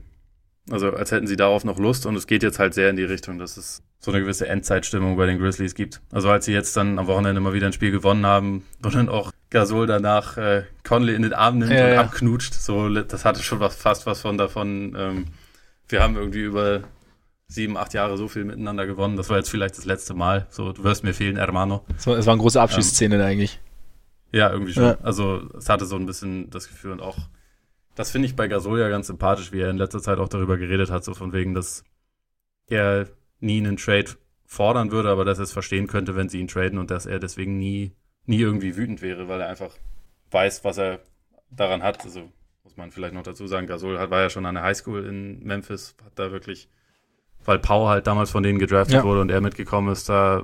also 0.71 0.91
als 0.91 1.11
hätten 1.11 1.27
sie 1.27 1.35
darauf 1.35 1.63
noch 1.63 1.77
Lust 1.77 2.05
und 2.05 2.15
es 2.15 2.27
geht 2.27 2.43
jetzt 2.43 2.59
halt 2.59 2.73
sehr 2.73 2.89
in 2.89 2.95
die 2.95 3.03
Richtung, 3.03 3.37
dass 3.37 3.57
es 3.57 3.83
so 3.99 4.11
eine 4.11 4.21
gewisse 4.21 4.47
Endzeitstimmung 4.47 5.15
bei 5.15 5.25
den 5.25 5.39
Grizzlies 5.39 5.75
gibt. 5.75 6.01
Also 6.11 6.29
als 6.29 6.45
sie 6.45 6.53
jetzt 6.53 6.75
dann 6.75 6.99
am 6.99 7.07
Wochenende 7.07 7.41
mal 7.41 7.53
wieder 7.53 7.67
ein 7.67 7.73
Spiel 7.73 7.91
gewonnen 7.91 8.25
haben 8.25 8.63
und 8.83 8.95
dann 8.95 9.09
auch 9.09 9.31
Gasol 9.51 9.87
danach 9.87 10.37
äh, 10.37 10.63
Conley 10.83 11.15
in 11.15 11.21
den 11.21 11.33
Arm 11.33 11.59
nimmt 11.59 11.71
ja, 11.71 11.85
und 11.85 11.93
ja. 11.93 12.01
abknutscht, 12.01 12.53
so 12.55 12.89
das 12.89 13.25
hatte 13.25 13.43
schon 13.43 13.59
was, 13.59 13.75
fast 13.75 14.05
was 14.05 14.21
von 14.21 14.37
davon. 14.37 14.95
Ähm, 14.97 15.25
wir 15.87 16.01
haben 16.01 16.15
irgendwie 16.15 16.41
über 16.41 16.81
sieben, 17.47 17.77
acht 17.77 17.93
Jahre 17.93 18.17
so 18.17 18.27
viel 18.27 18.43
miteinander 18.43 18.87
gewonnen. 18.87 19.17
Das 19.17 19.29
war 19.29 19.37
jetzt 19.37 19.49
vielleicht 19.49 19.77
das 19.77 19.85
letzte 19.85 20.15
Mal. 20.15 20.47
So, 20.49 20.71
du 20.71 20.83
wirst 20.83 21.03
mir 21.03 21.13
fehlen, 21.13 21.37
Hermano. 21.37 21.85
Es 21.95 22.07
war, 22.07 22.17
es 22.17 22.25
war 22.25 22.33
eine 22.33 22.41
große 22.41 22.59
Abschiedsszene 22.59 23.15
ähm, 23.15 23.21
eigentlich. 23.21 23.59
Ja, 24.35 24.51
irgendwie 24.51 24.73
schon. 24.73 24.83
Ja. 24.83 24.97
Also 25.01 25.47
es 25.57 25.69
hatte 25.69 25.85
so 25.85 25.95
ein 25.95 26.05
bisschen 26.05 26.49
das 26.49 26.67
Gefühl 26.67 26.91
und 26.91 27.01
auch 27.01 27.17
das 27.95 28.11
finde 28.11 28.27
ich 28.27 28.35
bei 28.35 28.49
Gasol 28.49 28.81
ja 28.81 28.89
ganz 28.89 29.07
sympathisch, 29.07 29.53
wie 29.53 29.61
er 29.61 29.69
in 29.69 29.77
letzter 29.77 30.01
Zeit 30.01 30.19
auch 30.19 30.27
darüber 30.27 30.57
geredet 30.57 30.91
hat, 30.91 31.05
so 31.05 31.13
von 31.13 31.31
wegen, 31.31 31.53
dass 31.53 31.85
er 32.67 33.07
nie 33.39 33.59
einen 33.59 33.77
Trade 33.77 34.11
fordern 34.45 34.91
würde, 34.91 35.09
aber 35.09 35.23
dass 35.23 35.39
er 35.39 35.45
es 35.45 35.53
verstehen 35.53 35.87
könnte, 35.87 36.17
wenn 36.17 36.27
sie 36.27 36.41
ihn 36.41 36.49
traden 36.49 36.77
und 36.77 36.91
dass 36.91 37.05
er 37.05 37.19
deswegen 37.19 37.57
nie, 37.57 37.93
nie 38.25 38.41
irgendwie 38.41 38.75
wütend 38.75 39.01
wäre, 39.01 39.29
weil 39.29 39.39
er 39.39 39.47
einfach 39.47 39.71
weiß, 40.31 40.65
was 40.65 40.77
er 40.79 40.99
daran 41.49 41.81
hat. 41.81 42.03
Also 42.03 42.29
muss 42.65 42.75
man 42.75 42.91
vielleicht 42.91 43.13
noch 43.13 43.23
dazu 43.23 43.47
sagen, 43.47 43.67
Gasol 43.67 43.97
hat, 43.97 44.09
war 44.09 44.21
ja 44.21 44.29
schon 44.29 44.45
an 44.45 44.55
der 44.55 44.65
Highschool 44.65 45.05
in 45.05 45.41
Memphis, 45.45 45.95
hat 46.03 46.19
da 46.19 46.33
wirklich, 46.33 46.67
weil 47.45 47.59
Pau 47.59 47.87
halt 47.87 48.07
damals 48.07 48.31
von 48.31 48.43
denen 48.43 48.59
gedraftet 48.59 48.95
ja. 48.95 49.03
wurde 49.05 49.21
und 49.21 49.31
er 49.31 49.39
mitgekommen 49.39 49.93
ist, 49.93 50.09
da 50.09 50.43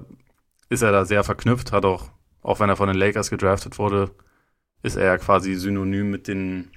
ist 0.69 0.81
er 0.81 0.93
da 0.93 1.03
sehr 1.03 1.25
verknüpft, 1.25 1.73
hat 1.73 1.83
auch, 1.83 2.09
auch 2.41 2.59
wenn 2.59 2.69
er 2.69 2.75
von 2.75 2.87
den 2.87 2.97
Lakers 2.97 3.29
gedraftet 3.29 3.77
wurde, 3.79 4.11
ist 4.83 4.95
er 4.95 5.05
ja 5.05 5.17
quasi 5.17 5.55
synonym 5.55 6.09
mit 6.09 6.27
den 6.27 6.71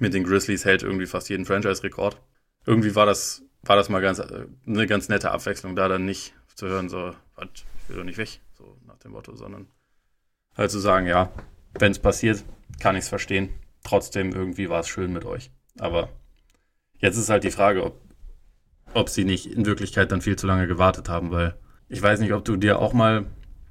mit 0.00 0.14
den 0.14 0.24
Grizzlies 0.24 0.64
hält 0.64 0.82
irgendwie 0.82 1.06
fast 1.06 1.28
jeden 1.28 1.44
Franchise-Rekord. 1.44 2.20
Irgendwie 2.66 2.94
war 2.94 3.06
das, 3.06 3.42
war 3.62 3.76
das 3.76 3.88
mal 3.88 4.00
ganz, 4.00 4.18
äh, 4.18 4.46
eine 4.66 4.86
ganz 4.86 5.08
nette 5.08 5.30
Abwechslung, 5.30 5.76
da 5.76 5.88
dann 5.88 6.06
nicht 6.06 6.34
zu 6.54 6.66
hören, 6.66 6.88
so, 6.88 7.14
ich 7.54 7.64
will 7.88 7.96
doch 7.96 8.04
nicht 8.04 8.18
weg, 8.18 8.40
so 8.56 8.76
nach 8.86 8.98
dem 8.98 9.12
Motto, 9.12 9.36
sondern 9.36 9.68
halt 10.56 10.70
zu 10.70 10.78
sagen, 10.78 11.06
ja, 11.06 11.30
wenn 11.78 11.92
es 11.92 11.98
passiert, 11.98 12.44
kann 12.80 12.96
ich 12.96 13.02
es 13.02 13.08
verstehen. 13.08 13.50
Trotzdem 13.84 14.32
irgendwie 14.32 14.68
war 14.68 14.80
es 14.80 14.88
schön 14.88 15.12
mit 15.12 15.24
euch. 15.24 15.50
Aber 15.78 16.08
jetzt 16.98 17.16
ist 17.16 17.30
halt 17.30 17.44
die 17.44 17.50
Frage, 17.50 17.84
ob, 17.84 18.00
ob 18.94 19.08
sie 19.08 19.24
nicht 19.24 19.46
in 19.46 19.66
Wirklichkeit 19.66 20.12
dann 20.12 20.20
viel 20.20 20.36
zu 20.36 20.46
lange 20.46 20.66
gewartet 20.66 21.08
haben, 21.08 21.30
weil 21.30 21.56
ich 21.88 22.02
weiß 22.02 22.20
nicht, 22.20 22.32
ob 22.32 22.44
du 22.44 22.56
dir 22.56 22.78
auch 22.78 22.92
mal, 22.92 23.26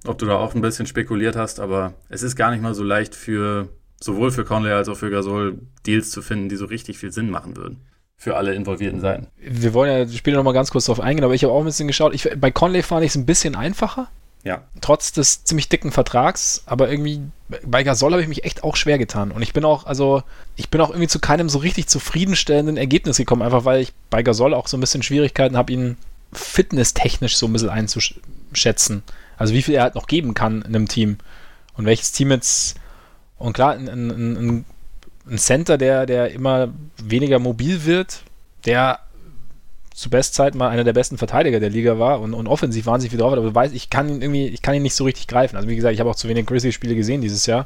ob 0.06 0.18
du 0.18 0.26
da 0.26 0.38
auch 0.38 0.56
ein 0.56 0.62
bisschen 0.62 0.86
spekuliert 0.86 1.36
hast, 1.36 1.60
aber 1.60 1.94
es 2.10 2.24
ist 2.24 2.36
gar 2.36 2.52
nicht 2.52 2.62
mal 2.62 2.74
so 2.74 2.84
leicht 2.84 3.16
für 3.16 3.70
sowohl 4.00 4.32
für 4.32 4.46
Conley 4.46 4.72
als 4.72 4.90
auch 4.90 4.96
für 4.96 5.10
Gasol 5.10 5.60
Deals 5.86 6.12
zu 6.12 6.22
finden, 6.22 6.50
die 6.50 6.56
so 6.56 6.66
richtig 6.66 6.98
viel 6.98 7.12
Sinn 7.12 7.30
machen 7.30 7.58
würden. 7.58 7.82
Für 8.18 8.36
alle 8.36 8.54
involvierten 8.54 9.00
Seiten. 9.00 9.28
Wir 9.38 9.74
wollen 9.74 10.10
ja 10.10 10.18
später 10.18 10.38
nochmal 10.38 10.54
ganz 10.54 10.72
kurz 10.72 10.86
drauf 10.86 11.00
eingehen, 11.00 11.24
aber 11.24 11.36
ich 11.36 11.44
habe 11.44 11.54
auch 11.54 11.60
ein 11.60 11.66
bisschen 11.66 11.88
geschaut. 11.88 12.14
Ich, 12.14 12.30
bei 12.38 12.52
Conley 12.52 12.84
fand 12.84 13.06
ich 13.06 13.12
es 13.12 13.16
ein 13.16 13.26
bisschen 13.26 13.56
einfacher. 13.56 14.10
Ja. 14.44 14.64
Trotz 14.82 15.12
des 15.12 15.44
ziemlich 15.44 15.70
dicken 15.70 15.92
Vertrags, 15.92 16.64
aber 16.66 16.90
irgendwie 16.90 17.22
bei 17.64 17.84
Gasol 17.84 18.12
habe 18.12 18.22
ich 18.22 18.28
mich 18.28 18.44
echt 18.46 18.64
auch 18.64 18.76
schwer 18.76 18.98
getan. 18.98 19.32
Und 19.32 19.42
ich 19.42 19.54
bin 19.54 19.66
auch, 19.66 19.86
also, 19.86 20.24
ich 20.56 20.70
bin 20.70 20.82
auch 20.82 20.90
irgendwie 20.90 21.08
zu 21.08 21.20
keinem 21.20 21.50
so 21.50 21.60
richtig 21.60 21.88
zufriedenstellenden 21.88 22.78
Ergebnis 22.78 23.18
gekommen, 23.18 23.42
einfach 23.42 23.66
weil 23.66 23.82
ich 23.82 23.94
bei 24.10 24.24
Gasol 24.24 24.54
auch 24.54 24.68
so 24.68 24.78
ein 24.78 24.82
bisschen 24.82 25.04
Schwierigkeiten 25.04 25.58
habe, 25.58 25.74
ihn 25.74 25.98
fitnesstechnisch 26.32 27.38
so 27.38 27.48
ein 27.48 27.54
bisschen 27.54 27.70
einzuschätzen. 27.70 29.04
Also 29.40 29.56
wie 29.56 29.64
viel 29.64 29.74
er 29.74 29.84
halt 29.84 29.96
noch 29.96 30.06
geben 30.06 30.36
kann 30.36 30.62
in 30.62 30.76
einem 30.76 30.88
Team. 30.88 31.18
Und 31.76 31.86
welches 31.86 32.12
Team 32.12 32.30
jetzt 32.30 32.78
und 33.40 33.54
klar, 33.54 33.74
ein, 33.74 33.88
ein, 33.88 34.66
ein 35.28 35.38
Center, 35.38 35.78
der, 35.78 36.06
der 36.06 36.32
immer 36.32 36.74
weniger 37.02 37.40
mobil 37.40 37.86
wird, 37.86 38.24
der 38.66 39.00
zu 39.94 40.10
Bestzeit 40.10 40.56
mal 40.56 40.70
einer 40.70 40.84
der 40.84 40.94
besten 40.94 41.18
Verteidiger 41.18 41.60
der 41.60 41.70
Liga 41.70 42.00
war 42.00 42.22
und, 42.22 42.34
und 42.34 42.48
offensiv 42.48 42.86
wahnsinnig 42.86 43.12
viel 43.12 43.20
drauf 43.20 43.32
hat, 43.32 43.40
aber 43.40 43.56
weiß, 43.56 43.72
ich 43.72 43.90
kann 43.90 44.10
ihn 44.10 44.22
irgendwie, 44.22 44.48
ich 44.48 44.62
kann 44.62 44.76
ihn 44.76 44.82
nicht 44.82 44.96
so 44.96 45.06
richtig 45.06 45.28
greifen. 45.28 45.56
Also 45.56 45.68
wie 45.68 45.76
gesagt, 45.76 45.94
ich 45.94 46.00
habe 46.00 46.10
auch 46.10 46.16
zu 46.16 46.28
wenig 46.28 46.46
Grizzly-Spiele 46.46 46.96
gesehen 46.96 47.22
dieses 47.22 47.46
Jahr. 47.46 47.66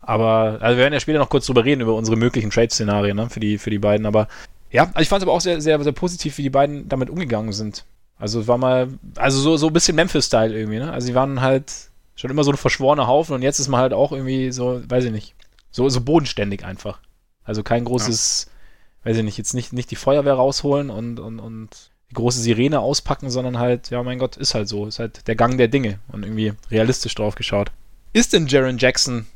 Aber, 0.00 0.58
also 0.60 0.76
wir 0.76 0.84
werden 0.84 0.92
ja 0.92 1.00
später 1.00 1.18
noch 1.18 1.30
kurz 1.30 1.46
drüber 1.46 1.64
reden, 1.64 1.80
über 1.80 1.94
unsere 1.94 2.16
möglichen 2.16 2.50
Trade-Szenarien 2.50 3.16
ne, 3.16 3.30
für, 3.30 3.40
die, 3.40 3.56
für 3.56 3.70
die 3.70 3.78
beiden. 3.78 4.06
Aber 4.06 4.28
ja, 4.70 4.84
also 4.84 5.00
ich 5.00 5.08
fand 5.08 5.22
es 5.22 5.28
aber 5.28 5.32
auch 5.32 5.40
sehr, 5.40 5.60
sehr, 5.62 5.82
sehr 5.82 5.92
positiv, 5.92 6.36
wie 6.38 6.42
die 6.42 6.50
beiden 6.50 6.88
damit 6.88 7.08
umgegangen 7.08 7.52
sind. 7.52 7.84
Also 8.18 8.46
war 8.46 8.58
mal, 8.58 8.88
also 9.16 9.38
so, 9.40 9.56
so 9.56 9.68
ein 9.68 9.72
bisschen 9.72 9.96
Memphis-Style 9.96 10.56
irgendwie, 10.56 10.78
ne? 10.78 10.92
Also 10.92 11.06
sie 11.06 11.14
waren 11.14 11.40
halt 11.40 11.72
schon 12.16 12.30
immer 12.30 12.44
so 12.44 12.52
ein 12.52 12.56
verschworener 12.56 13.06
Haufen 13.06 13.34
und 13.34 13.42
jetzt 13.42 13.58
ist 13.58 13.68
man 13.68 13.80
halt 13.80 13.92
auch 13.92 14.12
irgendwie 14.12 14.52
so, 14.52 14.80
weiß 14.88 15.04
ich 15.04 15.12
nicht, 15.12 15.34
so, 15.70 15.88
so 15.88 16.00
bodenständig 16.00 16.64
einfach. 16.64 17.00
Also 17.44 17.62
kein 17.62 17.84
großes, 17.84 18.46
ja. 18.48 19.10
weiß 19.10 19.18
ich 19.18 19.24
nicht, 19.24 19.38
jetzt 19.38 19.54
nicht, 19.54 19.72
nicht 19.72 19.90
die 19.90 19.96
Feuerwehr 19.96 20.34
rausholen 20.34 20.90
und, 20.90 21.18
und, 21.18 21.40
und 21.40 21.90
die 22.10 22.14
große 22.14 22.40
Sirene 22.40 22.80
auspacken, 22.80 23.30
sondern 23.30 23.58
halt, 23.58 23.90
ja, 23.90 24.02
mein 24.02 24.18
Gott, 24.18 24.36
ist 24.36 24.54
halt 24.54 24.68
so. 24.68 24.86
Ist 24.86 24.98
halt 25.00 25.26
der 25.26 25.34
Gang 25.34 25.58
der 25.58 25.68
Dinge 25.68 25.98
und 26.08 26.22
irgendwie 26.22 26.52
realistisch 26.70 27.14
drauf 27.14 27.34
geschaut. 27.34 27.72
Ist 28.12 28.32
denn 28.32 28.46
Jaron 28.46 28.78
Jackson 28.78 29.26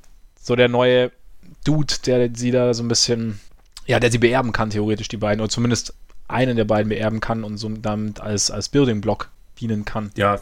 so 0.40 0.54
der 0.54 0.68
neue 0.68 1.10
Dude, 1.64 1.94
der 2.06 2.30
sie 2.34 2.50
da 2.52 2.72
so 2.72 2.82
ein 2.82 2.88
bisschen, 2.88 3.40
ja, 3.86 3.98
der 3.98 4.10
sie 4.10 4.18
beerben 4.18 4.52
kann, 4.52 4.70
theoretisch, 4.70 5.08
die 5.08 5.16
beiden, 5.16 5.40
oder 5.40 5.50
zumindest 5.50 5.94
einen 6.28 6.56
der 6.56 6.64
beiden 6.64 6.90
beerben 6.90 7.20
kann 7.20 7.44
und 7.44 7.58
so 7.58 7.68
damit 7.68 8.20
als, 8.20 8.50
als 8.50 8.68
Building 8.68 9.00
Block 9.00 9.30
dienen 9.60 9.84
kann? 9.84 10.10
Ja, 10.16 10.40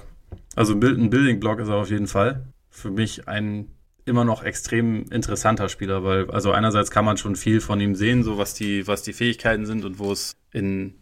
also 0.55 0.75
ein 0.75 1.11
Building-Block 1.11 1.61
ist 1.61 1.69
er 1.69 1.77
auf 1.77 1.91
jeden 1.91 2.07
Fall. 2.07 2.47
Für 2.71 2.91
mich 2.91 3.29
ein 3.29 3.69
immer 4.05 4.25
noch 4.25 4.45
extrem 4.45 5.05
interessanter 5.11 5.69
Spieler, 5.69 6.05
weil 6.05 6.31
also 6.31 6.53
einerseits 6.53 6.91
kann 6.91 7.05
man 7.05 7.17
schon 7.17 7.35
viel 7.35 7.61
von 7.61 7.81
ihm 7.81 7.97
sehen, 7.97 8.23
so 8.23 8.39
was 8.39 8.55
die, 8.55 8.87
was 8.87 9.03
die 9.03 9.13
Fähigkeiten 9.13 9.67
sind 9.67 9.85
und 9.85 9.99
wo 9.99 10.13
es 10.13 10.37
in 10.53 10.95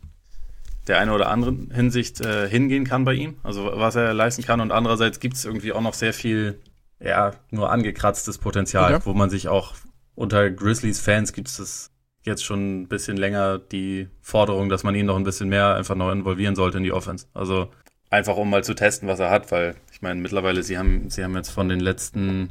der 0.86 0.98
einen 0.98 1.11
oder 1.11 1.28
anderen 1.28 1.70
Hinsicht 1.70 2.20
äh, 2.23 2.48
hingehen 2.48 2.85
kann 2.85 3.05
bei 3.05 3.15
ihm, 3.15 3.36
also 3.43 3.70
was 3.74 3.94
er 3.94 4.15
leisten 4.15 4.43
kann. 4.43 4.61
Und 4.61 4.73
andererseits 4.73 5.20
gibt 5.20 5.36
es 5.36 5.44
irgendwie 5.44 5.73
auch 5.73 5.81
noch 5.81 5.94
sehr 5.94 6.12
viel, 6.12 6.59
ja, 6.98 7.32
nur 7.51 7.70
angekratztes 7.70 8.39
Potenzial, 8.39 8.94
okay. 8.94 9.05
wo 9.06 9.15
man 9.15 9.31
sich 9.31 9.48
auch 9.48 9.74
unter 10.15 10.51
Grizzlies-Fans 10.51 11.32
gibt 11.32 11.48
es 11.48 11.90
jetzt 12.24 12.44
schon 12.44 12.82
ein 12.82 12.88
bisschen 12.88 13.16
länger 13.16 13.59
die 13.59 14.09
Forderung, 14.20 14.68
dass 14.68 14.82
man 14.82 14.94
ihn 14.94 15.06
noch 15.06 15.16
ein 15.16 15.24
bisschen 15.24 15.48
mehr 15.48 15.74
einfach 15.74 15.94
noch 15.94 16.10
involvieren 16.10 16.56
sollte 16.56 16.78
in 16.78 16.84
die 16.84 16.92
Offense. 16.92 17.26
Also 17.34 17.70
Einfach 18.10 18.36
um 18.36 18.48
mal 18.48 18.62
zu 18.62 18.74
testen, 18.74 19.09
was 19.09 19.18
er 19.18 19.30
hat, 19.30 19.51
weil 19.51 19.74
ich 19.92 20.01
meine, 20.01 20.20
mittlerweile, 20.20 20.62
sie 20.62 20.78
haben, 20.78 21.10
sie 21.10 21.24
haben 21.24 21.34
jetzt 21.34 21.51
von 21.51 21.68
den 21.68 21.80
letzten 21.80 22.51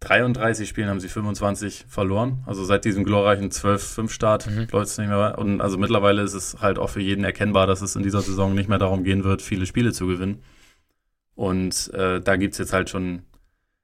33 0.00 0.68
Spielen 0.68 0.88
haben 0.88 1.00
sie 1.00 1.08
25 1.08 1.86
verloren. 1.88 2.42
Also 2.46 2.64
seit 2.64 2.84
diesem 2.84 3.04
glorreichen 3.04 3.50
12-5-Start 3.50 4.50
mhm. 4.50 4.66
läuft 4.70 4.90
es 4.90 4.98
nicht 4.98 5.08
mehr. 5.08 5.38
Und 5.38 5.60
also 5.60 5.78
mittlerweile 5.78 6.22
ist 6.22 6.34
es 6.34 6.60
halt 6.60 6.78
auch 6.78 6.90
für 6.90 7.00
jeden 7.00 7.24
erkennbar, 7.24 7.66
dass 7.66 7.80
es 7.80 7.96
in 7.96 8.02
dieser 8.02 8.20
Saison 8.20 8.54
nicht 8.54 8.68
mehr 8.68 8.78
darum 8.78 9.04
gehen 9.04 9.24
wird, 9.24 9.40
viele 9.40 9.66
Spiele 9.66 9.92
zu 9.92 10.06
gewinnen. 10.06 10.42
Und 11.34 11.92
äh, 11.94 12.20
da 12.20 12.36
gibt 12.36 12.54
es 12.54 12.58
jetzt 12.58 12.72
halt 12.72 12.90
schon 12.90 13.22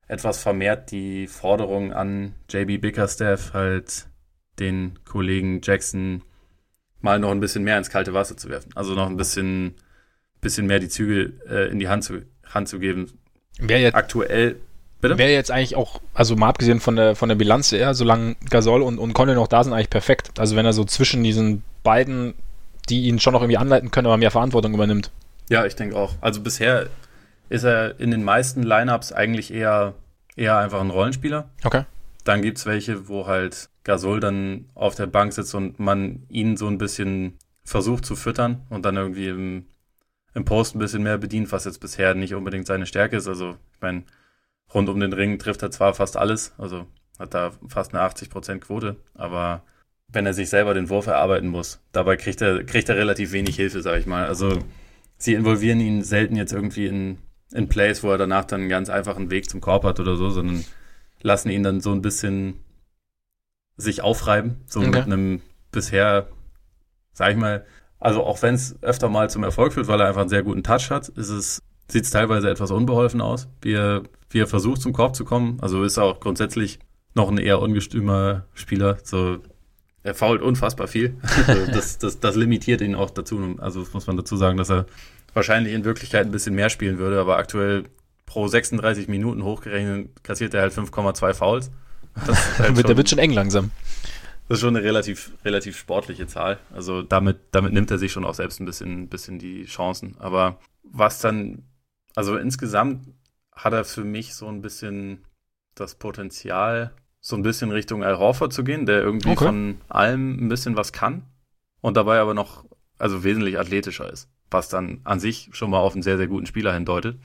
etwas 0.09 0.43
vermehrt 0.43 0.91
die 0.91 1.29
Forderung 1.29 1.93
an 1.93 2.35
JB 2.51 2.81
Bickerstaff, 2.81 3.55
halt 3.55 4.10
den 4.61 4.99
Kollegen 5.05 5.61
Jackson 5.63 6.23
mal 7.01 7.19
noch 7.19 7.31
ein 7.31 7.41
bisschen 7.41 7.65
mehr 7.65 7.79
ins 7.79 7.91
kalte 7.91 8.15
Wasser 8.15 8.37
zu 8.37 8.49
werfen. 8.49 8.71
Also 8.75 8.95
noch 8.95 9.09
ein 9.09 9.17
bisschen, 9.17 9.75
bisschen 10.41 10.67
mehr 10.67 10.79
die 10.79 10.89
Zügel 10.89 11.41
äh, 11.49 11.71
in 11.71 11.79
die 11.79 11.89
Hand 11.89 12.05
zu, 12.05 12.23
Hand 12.47 12.69
zu 12.69 12.79
geben. 12.79 13.11
Wer 13.59 13.81
jetzt, 13.81 13.95
Aktuell 13.95 14.57
Bitte? 15.01 15.17
Wäre 15.17 15.31
jetzt 15.31 15.51
eigentlich 15.51 15.77
auch, 15.77 16.01
also 16.13 16.37
mal 16.37 16.49
abgesehen 16.49 16.79
von 16.79 16.95
der, 16.95 17.17
von 17.17 17.29
der 17.29 17.37
Bilanz 17.37 17.73
eher, 17.73 17.95
solange 17.95 18.37
Gasol 18.51 18.83
und, 18.83 18.99
und 18.99 19.15
Conley 19.15 19.35
noch 19.35 19.49
da 19.49 19.65
sind, 19.65 19.73
eigentlich 19.73 19.89
perfekt. 19.89 20.39
Also 20.39 20.57
wenn 20.57 20.67
er 20.67 20.75
so 20.75 20.85
zwischen 20.85 21.23
diesen 21.23 21.63
beiden, 21.83 22.35
die 22.91 23.05
ihn 23.05 23.19
schon 23.19 23.33
noch 23.33 23.41
irgendwie 23.41 23.57
anleiten 23.57 23.91
können, 23.91 24.07
aber 24.07 24.19
mehr 24.19 24.31
Verantwortung 24.31 24.75
übernimmt. 24.75 25.11
Ja, 25.49 25.65
ich 25.65 25.75
denke 25.75 25.97
auch. 25.97 26.15
Also 26.21 26.43
bisher 26.43 26.89
ist 27.49 27.65
er 27.65 27.99
in 27.99 28.11
den 28.11 28.23
meisten 28.23 28.63
Lineups 28.63 29.13
eigentlich 29.13 29.55
eher, 29.55 29.95
eher 30.37 30.59
einfach 30.59 30.81
ein 30.81 30.91
Rollenspieler. 30.91 31.49
Okay. 31.65 31.85
Dann 32.25 32.43
gibt 32.43 32.59
es 32.59 32.67
welche, 32.67 33.09
wo 33.09 33.27
halt 33.27 33.70
Gasol 33.85 34.21
dann 34.21 34.67
auf 34.75 34.95
der 34.95 35.07
Bank 35.07 35.33
sitzt 35.33 35.55
und 35.55 35.79
man 35.79 36.25
ihn 36.29 36.57
so 36.57 36.67
ein 36.67 36.79
bisschen 36.79 37.39
versucht 37.65 38.05
zu 38.05 38.17
füttern 38.17 38.67
und 38.69 38.85
dann 38.85 38.97
irgendwie 38.97 39.29
im, 39.29 39.67
im 40.35 40.45
Post 40.45 40.75
ein 40.75 40.79
bisschen 40.81 41.03
mehr 41.03 41.19
bedient, 41.19 41.51
was 41.53 41.65
jetzt 41.65 41.81
bisher 41.81 42.15
nicht 42.15 42.35
unbedingt 42.35 42.67
seine 42.67 42.87
Stärke 42.87 43.17
ist. 43.17 43.29
Also, 43.29 43.57
ich 43.75 43.81
meine, 43.81 44.05
rund 44.75 44.89
um 44.89 45.01
den 45.01 45.13
Ring 45.13 45.39
trifft 45.39 45.63
er 45.63 45.71
zwar 45.71 45.95
fast 45.95 46.17
alles, 46.17 46.53
also 46.59 46.87
hat 47.19 47.35
da 47.35 47.53
fast 47.69 47.95
eine 47.95 48.03
80% 48.03 48.61
Quote, 48.61 48.97
aber 49.15 49.63
wenn 50.09 50.27
er 50.27 50.35
sich 50.35 50.49
selber 50.49 50.75
den 50.75 50.89
Wurf 50.89 51.07
erarbeiten 51.07 51.49
muss, 51.49 51.81
dabei 51.93 52.17
kriegt 52.17 52.41
er, 52.41 52.65
kriegt 52.65 52.89
er 52.89 52.97
relativ 52.97 53.33
wenig 53.33 53.57
Hilfe, 53.57 53.83
sag 53.83 53.99
ich 53.99 54.07
mal. 54.07 54.27
Also 54.27 54.59
sie 55.19 55.35
involvieren 55.35 55.81
ihn 55.81 56.03
selten 56.03 56.35
jetzt 56.37 56.53
irgendwie 56.53 56.87
in, 56.87 57.19
in 57.53 57.69
Plays, 57.69 58.03
wo 58.03 58.11
er 58.11 58.19
danach 58.19 58.45
dann 58.45 58.61
einen 58.61 58.71
ganz 58.71 58.89
einfachen 58.89 59.31
Weg 59.31 59.49
zum 59.49 59.61
Korb 59.61 59.85
hat 59.85 60.01
oder 60.01 60.17
so, 60.17 60.31
sondern 60.31 60.65
lassen 61.23 61.51
ihn 61.51 61.63
dann 61.63 61.81
so 61.81 61.93
ein 61.93 62.03
bisschen 62.03 62.55
sich 63.81 64.03
aufreiben, 64.03 64.57
so 64.67 64.81
okay. 64.81 64.91
mit 64.91 65.05
einem 65.05 65.41
bisher, 65.73 66.29
sag 67.13 67.33
ich 67.33 67.37
mal, 67.37 67.65
also 67.99 68.25
auch 68.25 68.41
wenn 68.43 68.55
es 68.55 68.83
öfter 68.83 69.09
mal 69.09 69.29
zum 69.31 69.45
Erfolg 69.45 69.75
führt, 69.75 69.89
weil 69.89 70.01
er 70.01 70.09
einfach 70.09 70.23
einen 70.23 70.31
sehr 70.31 70.43
guten 70.43 70.63
Touch 70.63 70.91
hat, 70.91 71.09
ist 71.09 71.29
es, 71.29 71.63
sieht 71.89 72.05
es 72.05 72.11
teilweise 72.11 72.49
etwas 72.49 72.71
unbeholfen 72.71 73.21
aus, 73.21 73.49
wie 73.63 73.75
er 73.75 74.03
wie 74.31 74.39
er 74.39 74.47
versucht, 74.47 74.81
zum 74.81 74.93
Korb 74.93 75.15
zu 75.15 75.25
kommen. 75.25 75.59
Also 75.61 75.83
ist 75.83 75.97
er 75.97 76.05
auch 76.05 76.21
grundsätzlich 76.21 76.79
noch 77.15 77.29
ein 77.29 77.39
eher 77.39 77.61
ungestümer 77.61 78.47
Spieler. 78.55 78.99
So, 79.03 79.39
er 80.03 80.15
fault 80.15 80.41
unfassbar 80.41 80.89
viel. 80.89 81.17
Also 81.47 81.67
das, 81.67 81.99
das, 81.99 82.21
das 82.21 82.37
limitiert 82.37 82.81
ihn 82.81 82.95
auch 82.95 83.11
dazu. 83.11 83.57
Also 83.59 83.85
muss 83.93 84.07
man 84.07 84.17
dazu 84.17 84.37
sagen, 84.37 84.57
dass 84.57 84.71
er 84.71 84.87
wahrscheinlich 85.35 85.75
in 85.75 85.85
Wirklichkeit 85.85 86.27
ein 86.27 86.33
bisschen 86.33 86.55
mehr 86.55 86.71
spielen 86.71 86.99
würde, 86.99 87.21
aber 87.21 87.37
aktuell 87.37 87.85
pro 88.27 88.47
36 88.47 89.09
Minuten 89.09 89.43
hochgerechnet 89.43 90.23
kassiert 90.23 90.55
er 90.55 90.63
halt 90.63 90.73
5,2 90.73 91.35
Fouls. 91.35 91.71
Halt 92.15 92.37
schon, 92.57 92.75
der 92.75 92.97
wird 92.97 93.09
schon 93.09 93.19
eng 93.19 93.33
langsam. 93.33 93.71
Das 94.49 94.59
ist 94.59 94.63
schon 94.63 94.77
eine 94.77 94.85
relativ, 94.85 95.33
relativ 95.45 95.77
sportliche 95.77 96.27
Zahl. 96.27 96.59
Also 96.73 97.03
damit, 97.03 97.39
damit 97.53 97.73
nimmt 97.73 97.91
er 97.91 97.99
sich 97.99 98.11
schon 98.11 98.25
auch 98.25 98.35
selbst 98.35 98.61
ein 98.61 98.67
bisschen, 98.67 99.09
bisschen 99.09 99.39
die 99.39 99.65
Chancen. 99.65 100.17
Aber 100.19 100.59
was 100.83 101.21
dann, 101.21 101.63
also 102.17 102.37
insgesamt 102.37 103.07
hat 103.53 103.73
er 103.73 103.85
für 103.85 104.05
mich 104.05 104.35
so 104.35 104.49
ein 104.49 104.61
bisschen 104.61 105.25
das 105.75 105.95
Potenzial, 105.95 106.93
so 107.21 107.37
ein 107.37 107.43
bisschen 107.43 107.71
Richtung 107.71 108.03
Al 108.03 108.19
Horford 108.19 108.53
zu 108.53 108.65
gehen, 108.65 108.87
der 108.87 109.01
irgendwie 109.01 109.31
okay. 109.31 109.45
von 109.45 109.81
allem 109.89 110.45
ein 110.45 110.49
bisschen 110.49 110.77
was 110.77 110.93
kann 110.93 111.23
und 111.81 111.97
dabei 111.97 112.19
aber 112.19 112.35
noch, 112.35 112.65
also 112.99 113.25
wesentlich 113.25 113.59
athletischer 113.59 114.11
ist, 114.11 114.29
was 114.51 114.69
dann 114.69 115.01
an 115.05 115.21
sich 115.21 115.51
schon 115.53 115.71
mal 115.71 115.79
auf 115.79 115.93
einen 115.93 116.03
sehr, 116.03 116.17
sehr 116.17 116.27
guten 116.27 116.47
Spieler 116.47 116.73
hindeutet. 116.73 117.19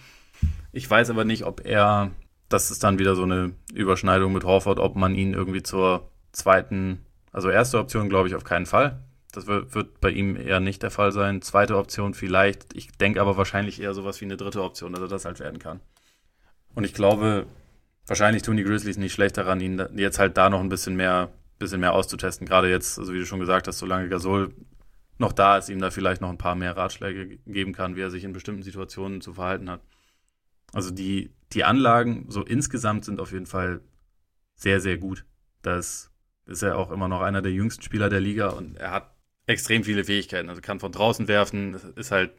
Ich 0.71 0.89
weiß 0.89 1.09
aber 1.09 1.23
nicht, 1.23 1.45
ob 1.45 1.65
er, 1.65 2.11
das 2.49 2.71
ist 2.71 2.83
dann 2.83 2.99
wieder 2.99 3.15
so 3.15 3.23
eine 3.23 3.53
Überschneidung 3.73 4.33
mit 4.33 4.43
Horford, 4.43 4.79
ob 4.79 4.95
man 4.95 5.15
ihn 5.15 5.33
irgendwie 5.33 5.63
zur 5.63 6.09
zweiten, 6.31 7.05
also 7.31 7.49
erste 7.49 7.79
Option 7.79 8.09
glaube 8.09 8.27
ich 8.27 8.35
auf 8.35 8.43
keinen 8.43 8.65
Fall. 8.65 9.03
Das 9.31 9.47
wird, 9.47 9.99
bei 9.99 10.11
ihm 10.11 10.37
eher 10.37 10.61
nicht 10.61 10.81
der 10.81 10.91
Fall 10.91 11.11
sein. 11.11 11.41
Zweite 11.41 11.77
Option 11.77 12.13
vielleicht. 12.13 12.73
Ich 12.73 12.91
denke 12.93 13.19
aber 13.19 13.35
wahrscheinlich 13.35 13.81
eher 13.81 13.93
sowas 13.93 14.21
wie 14.21 14.25
eine 14.25 14.37
dritte 14.37 14.63
Option, 14.63 14.93
dass 14.93 15.01
er 15.01 15.07
das 15.09 15.25
halt 15.25 15.39
werden 15.41 15.59
kann. 15.59 15.81
Und 16.73 16.85
ich 16.85 16.93
glaube, 16.93 17.45
wahrscheinlich 18.07 18.43
tun 18.43 18.55
die 18.55 18.63
Grizzlies 18.63 18.97
nicht 18.97 19.13
schlecht 19.13 19.37
daran, 19.37 19.59
ihn 19.59 19.81
jetzt 19.95 20.19
halt 20.19 20.37
da 20.37 20.49
noch 20.49 20.61
ein 20.61 20.69
bisschen 20.69 20.95
mehr, 20.95 21.33
bisschen 21.59 21.81
mehr 21.81 21.93
auszutesten. 21.93 22.47
Gerade 22.47 22.69
jetzt, 22.69 22.97
also 22.97 23.13
wie 23.13 23.19
du 23.19 23.25
schon 23.25 23.41
gesagt 23.41 23.67
hast, 23.67 23.79
solange 23.79 24.07
Gasol 24.07 24.53
noch 25.17 25.33
da 25.33 25.57
ist, 25.57 25.69
ihm 25.69 25.79
da 25.79 25.91
vielleicht 25.91 26.21
noch 26.21 26.29
ein 26.29 26.37
paar 26.37 26.55
mehr 26.55 26.75
Ratschläge 26.77 27.37
geben 27.45 27.73
kann, 27.73 27.95
wie 27.95 28.01
er 28.01 28.11
sich 28.11 28.23
in 28.23 28.33
bestimmten 28.33 28.63
Situationen 28.63 29.21
zu 29.21 29.33
verhalten 29.33 29.69
hat. 29.69 29.81
Also 30.73 30.91
die, 30.91 31.31
die 31.55 31.63
Anlagen 31.63 32.25
so 32.27 32.43
insgesamt 32.43 33.05
sind 33.05 33.19
auf 33.19 33.31
jeden 33.31 33.45
Fall 33.45 33.81
sehr, 34.55 34.79
sehr 34.79 34.97
gut. 34.97 35.25
Das 35.61 36.11
ist 36.45 36.61
er 36.61 36.77
auch 36.77 36.91
immer 36.91 37.07
noch 37.07 37.21
einer 37.21 37.41
der 37.41 37.51
jüngsten 37.51 37.81
Spieler 37.81 38.09
der 38.09 38.19
Liga 38.19 38.49
und 38.49 38.77
er 38.77 38.91
hat 38.91 39.15
extrem 39.47 39.83
viele 39.83 40.03
Fähigkeiten. 40.03 40.49
Also 40.49 40.61
kann 40.61 40.79
von 40.79 40.91
draußen 40.91 41.27
werfen, 41.27 41.75
ist 41.95 42.11
halt 42.11 42.31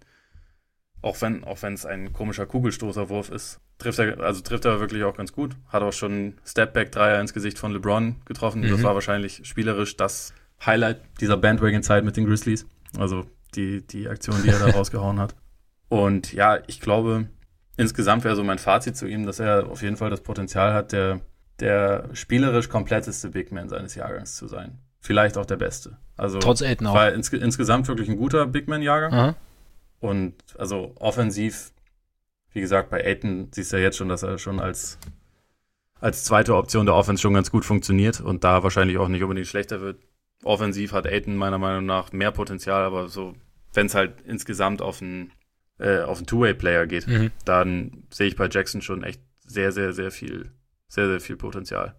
auch 1.02 1.20
wenn, 1.20 1.44
auch 1.44 1.62
wenn 1.62 1.74
es 1.74 1.86
ein 1.86 2.12
komischer 2.12 2.46
Kugelstoßerwurf 2.46 3.30
ist, 3.30 3.60
trifft 3.78 3.98
er, 3.98 4.20
also 4.20 4.40
trifft 4.40 4.64
er 4.64 4.80
wirklich 4.80 5.04
auch 5.04 5.16
ganz 5.16 5.32
gut. 5.32 5.56
Hat 5.68 5.82
auch 5.82 5.92
schon 5.92 6.34
Stepback-Dreier 6.44 7.20
ins 7.20 7.32
Gesicht 7.32 7.58
von 7.58 7.72
LeBron 7.72 8.16
getroffen. 8.24 8.62
Mhm. 8.62 8.70
Das 8.70 8.82
war 8.82 8.94
wahrscheinlich 8.94 9.42
spielerisch 9.44 9.96
das 9.96 10.34
Highlight 10.64 11.00
dieser 11.20 11.36
Bandwagon-Zeit 11.36 12.04
mit 12.04 12.16
den 12.16 12.26
Grizzlies. 12.26 12.66
Also 12.98 13.26
die, 13.54 13.86
die 13.86 14.08
Aktion, 14.08 14.42
die 14.42 14.48
er 14.48 14.58
da 14.58 14.66
rausgehauen 14.74 15.20
hat. 15.20 15.34
Und 15.88 16.32
ja, 16.32 16.58
ich 16.66 16.80
glaube, 16.80 17.28
insgesamt 17.76 18.24
wäre 18.24 18.36
so 18.36 18.44
mein 18.44 18.58
Fazit 18.58 18.96
zu 18.96 19.06
ihm, 19.06 19.26
dass 19.26 19.38
er 19.38 19.68
auf 19.68 19.82
jeden 19.82 19.96
Fall 19.96 20.10
das 20.10 20.20
Potenzial 20.20 20.72
hat, 20.72 20.92
der, 20.92 21.20
der 21.60 22.08
spielerisch 22.12 22.68
kompletteste 22.68 23.30
Big 23.30 23.52
Man 23.52 23.68
seines 23.68 23.94
Jahrgangs 23.94 24.36
zu 24.36 24.46
sein. 24.46 24.78
Vielleicht 25.00 25.38
auch 25.38 25.46
der 25.46 25.56
beste. 25.56 25.98
Also 26.16 26.38
Trotz 26.38 26.62
Aiden 26.62 26.86
auch. 26.86 26.94
War 26.94 27.12
ins, 27.12 27.28
insgesamt 27.32 27.86
wirklich 27.88 28.08
ein 28.08 28.16
guter 28.16 28.46
Big 28.46 28.68
Man-Jahrgang. 28.68 29.12
Und 30.00 30.34
also 30.58 30.94
offensiv, 30.98 31.72
wie 32.52 32.60
gesagt, 32.60 32.90
bei 32.90 33.04
Aiton 33.04 33.48
siehst 33.52 33.72
du 33.72 33.76
ja 33.76 33.84
jetzt 33.84 33.96
schon, 33.96 34.08
dass 34.08 34.22
er 34.22 34.38
schon 34.38 34.60
als, 34.60 34.98
als 36.00 36.24
zweite 36.24 36.56
Option 36.56 36.86
der 36.86 36.94
Offense 36.94 37.22
schon 37.22 37.34
ganz 37.34 37.50
gut 37.50 37.64
funktioniert 37.64 38.20
und 38.20 38.44
da 38.44 38.62
wahrscheinlich 38.62 38.98
auch 38.98 39.08
nicht 39.08 39.22
unbedingt 39.22 39.46
schlechter 39.46 39.80
wird. 39.80 40.00
Offensiv 40.44 40.92
hat 40.92 41.06
Aiton 41.06 41.36
meiner 41.36 41.58
Meinung 41.58 41.86
nach 41.86 42.12
mehr 42.12 42.30
Potenzial, 42.30 42.84
aber 42.84 43.08
so, 43.08 43.34
wenn 43.72 43.86
es 43.86 43.94
halt 43.94 44.20
insgesamt 44.22 44.82
auf 44.82 45.00
einen, 45.00 45.32
äh, 45.78 46.00
auf 46.00 46.18
einen 46.18 46.26
Two-Way-Player 46.26 46.86
geht, 46.86 47.06
mhm. 47.06 47.30
dann 47.44 48.04
sehe 48.10 48.28
ich 48.28 48.36
bei 48.36 48.48
Jackson 48.50 48.82
schon 48.82 49.02
echt 49.02 49.20
sehr, 49.46 49.72
sehr, 49.72 49.92
sehr 49.92 50.10
viel, 50.10 50.50
sehr, 50.88 51.08
sehr 51.08 51.20
viel 51.20 51.36
Potenzial. 51.36 51.94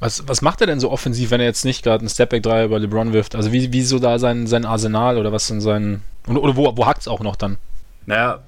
Was, 0.00 0.26
was 0.28 0.42
macht 0.42 0.60
er 0.60 0.66
denn 0.66 0.80
so 0.80 0.90
offensiv, 0.90 1.30
wenn 1.30 1.40
er 1.40 1.46
jetzt 1.46 1.64
nicht 1.64 1.84
gerade 1.84 2.00
einen 2.00 2.08
Stepback 2.08 2.42
3 2.42 2.64
über 2.66 2.78
LeBron 2.78 3.12
wirft? 3.12 3.36
Also 3.36 3.52
wie, 3.52 3.72
wie 3.72 3.82
so 3.82 3.98
da 3.98 4.18
sein, 4.18 4.46
sein 4.46 4.64
Arsenal 4.64 5.18
oder 5.18 5.32
was 5.32 5.46
denn 5.46 5.60
sein. 5.60 6.02
Oder, 6.26 6.42
oder 6.42 6.56
wo, 6.56 6.76
wo 6.76 6.86
hakt 6.86 7.02
es 7.02 7.08
auch 7.08 7.20
noch 7.20 7.36
dann? 7.36 7.58
Naja, 8.06 8.42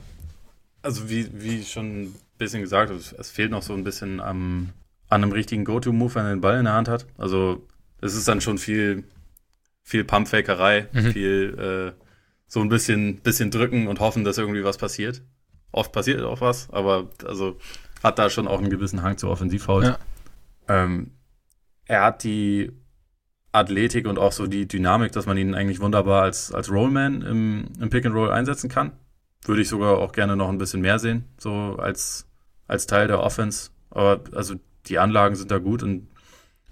also 0.82 1.08
wie, 1.08 1.28
wie 1.32 1.64
schon 1.64 2.02
ein 2.02 2.14
bisschen 2.38 2.60
gesagt, 2.60 2.90
es 2.90 3.30
fehlt 3.30 3.50
noch 3.50 3.62
so 3.62 3.74
ein 3.74 3.84
bisschen 3.84 4.20
am, 4.20 4.70
an 5.08 5.22
einem 5.22 5.32
richtigen 5.32 5.64
Go-To-Move, 5.64 6.14
wenn 6.16 6.24
er 6.26 6.34
den 6.34 6.40
Ball 6.40 6.58
in 6.58 6.64
der 6.64 6.74
Hand 6.74 6.88
hat. 6.88 7.06
Also 7.16 7.66
es 8.00 8.14
ist 8.14 8.28
dann 8.28 8.40
schon 8.40 8.58
viel, 8.58 9.04
viel 9.82 10.04
Pumpfakerei, 10.04 10.88
mhm. 10.92 11.12
viel 11.12 11.94
äh, 11.96 12.05
so 12.46 12.60
ein 12.60 12.68
bisschen, 12.68 13.20
bisschen 13.20 13.50
drücken 13.50 13.88
und 13.88 14.00
hoffen, 14.00 14.24
dass 14.24 14.38
irgendwie 14.38 14.64
was 14.64 14.78
passiert. 14.78 15.22
Oft 15.72 15.92
passiert 15.92 16.22
auch 16.22 16.40
was, 16.40 16.70
aber 16.70 17.10
also 17.24 17.58
hat 18.02 18.18
da 18.18 18.30
schon 18.30 18.48
auch 18.48 18.58
einen 18.58 18.70
gewissen 18.70 19.02
Hang 19.02 19.18
zur 19.18 19.30
Offensivfouls. 19.30 19.86
Ja. 19.88 19.98
Ähm, 20.68 21.10
er 21.86 22.02
hat 22.02 22.24
die 22.24 22.72
Athletik 23.52 24.06
und 24.06 24.18
auch 24.18 24.32
so 24.32 24.46
die 24.46 24.68
Dynamik, 24.68 25.12
dass 25.12 25.26
man 25.26 25.36
ihn 25.36 25.54
eigentlich 25.54 25.80
wunderbar 25.80 26.22
als, 26.22 26.52
als 26.52 26.70
Rollman 26.70 27.22
im, 27.22 27.68
im 27.80 27.90
Pick 27.90 28.04
and 28.06 28.14
Roll 28.14 28.30
einsetzen 28.30 28.68
kann. 28.68 28.92
Würde 29.44 29.62
ich 29.62 29.68
sogar 29.68 29.98
auch 29.98 30.12
gerne 30.12 30.36
noch 30.36 30.48
ein 30.48 30.58
bisschen 30.58 30.80
mehr 30.80 30.98
sehen, 30.98 31.24
so 31.38 31.76
als, 31.78 32.26
als 32.66 32.86
Teil 32.86 33.06
der 33.06 33.20
Offense. 33.20 33.70
Aber 33.90 34.20
also 34.32 34.56
die 34.86 34.98
Anlagen 34.98 35.36
sind 35.36 35.50
da 35.50 35.58
gut 35.58 35.82
und 35.82 36.08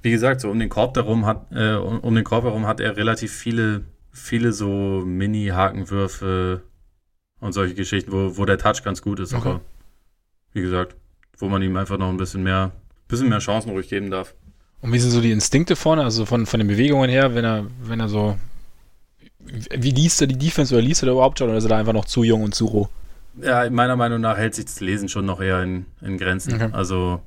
wie 0.03 0.11
gesagt, 0.11 0.43
so 0.43 0.51
um 0.51 0.59
den 0.59 0.69
Korb 0.69 0.93
darum 0.95 1.25
hat, 1.25 1.51
äh, 1.53 1.75
um 1.75 2.15
den 2.15 2.25
Korb 2.25 2.45
herum 2.45 2.67
hat 2.67 2.81
er 2.81 2.97
relativ 2.97 3.33
viele, 3.33 3.85
viele 4.15 4.53
so 4.53 5.03
Mini-Hakenwürfe 5.05 6.63
und 7.41 7.53
solche 7.53 7.75
Geschichten, 7.75 8.13
wo, 8.13 8.39
wo 8.39 8.45
der 8.47 8.59
Touch 8.59 8.83
ganz 8.83 9.03
gut 9.03 9.21
ist. 9.21 9.35
Okay. 9.35 9.49
Aber 9.49 9.61
wie 10.53 10.63
gesagt, 10.63 10.97
wo 11.39 11.49
man 11.49 11.61
ihm 11.61 11.77
einfach 11.77 11.99
noch 11.99 12.09
ein 12.09 12.17
bisschen 12.17 12.43
mehr, 12.43 12.73
bisschen 13.09 13.29
mehr 13.29 13.41
Chancen 13.41 13.71
ruhig 13.71 13.89
geben 13.89 14.11
darf. 14.11 14.35
Und 14.81 14.93
wie 14.93 14.99
sind 14.99 15.11
so 15.11 15.21
die 15.21 15.33
Instinkte 15.33 15.77
vorne, 15.77 16.05
also 16.05 16.25
von, 16.25 16.47
von 16.47 16.61
den 16.61 16.69
Bewegungen 16.69 17.11
her, 17.11 17.35
wenn 17.35 17.45
er, 17.45 17.67
wenn 17.83 18.01
er 18.01 18.09
so. 18.09 18.39
Wie 19.41 19.91
liest 19.91 20.21
er 20.23 20.27
die 20.27 20.39
Defense 20.39 20.75
oder 20.75 20.83
liest 20.83 21.03
er 21.03 21.11
überhaupt 21.11 21.39
schon 21.39 21.49
oder 21.49 21.59
ist 21.59 21.65
er 21.65 21.71
da 21.71 21.77
einfach 21.77 21.93
noch 21.93 22.07
zu 22.07 22.23
jung 22.23 22.43
und 22.43 22.55
zu 22.55 22.67
roh? 22.67 22.89
Ja, 23.43 23.69
meiner 23.69 23.97
Meinung 23.97 24.21
nach 24.21 24.39
hält 24.39 24.55
sich 24.55 24.67
das 24.67 24.81
Lesen 24.81 25.09
schon 25.09 25.27
noch 25.27 25.41
eher 25.41 25.63
in, 25.63 25.87
in 26.01 26.17
Grenzen. 26.17 26.55
Okay. 26.55 26.69
Also 26.73 27.21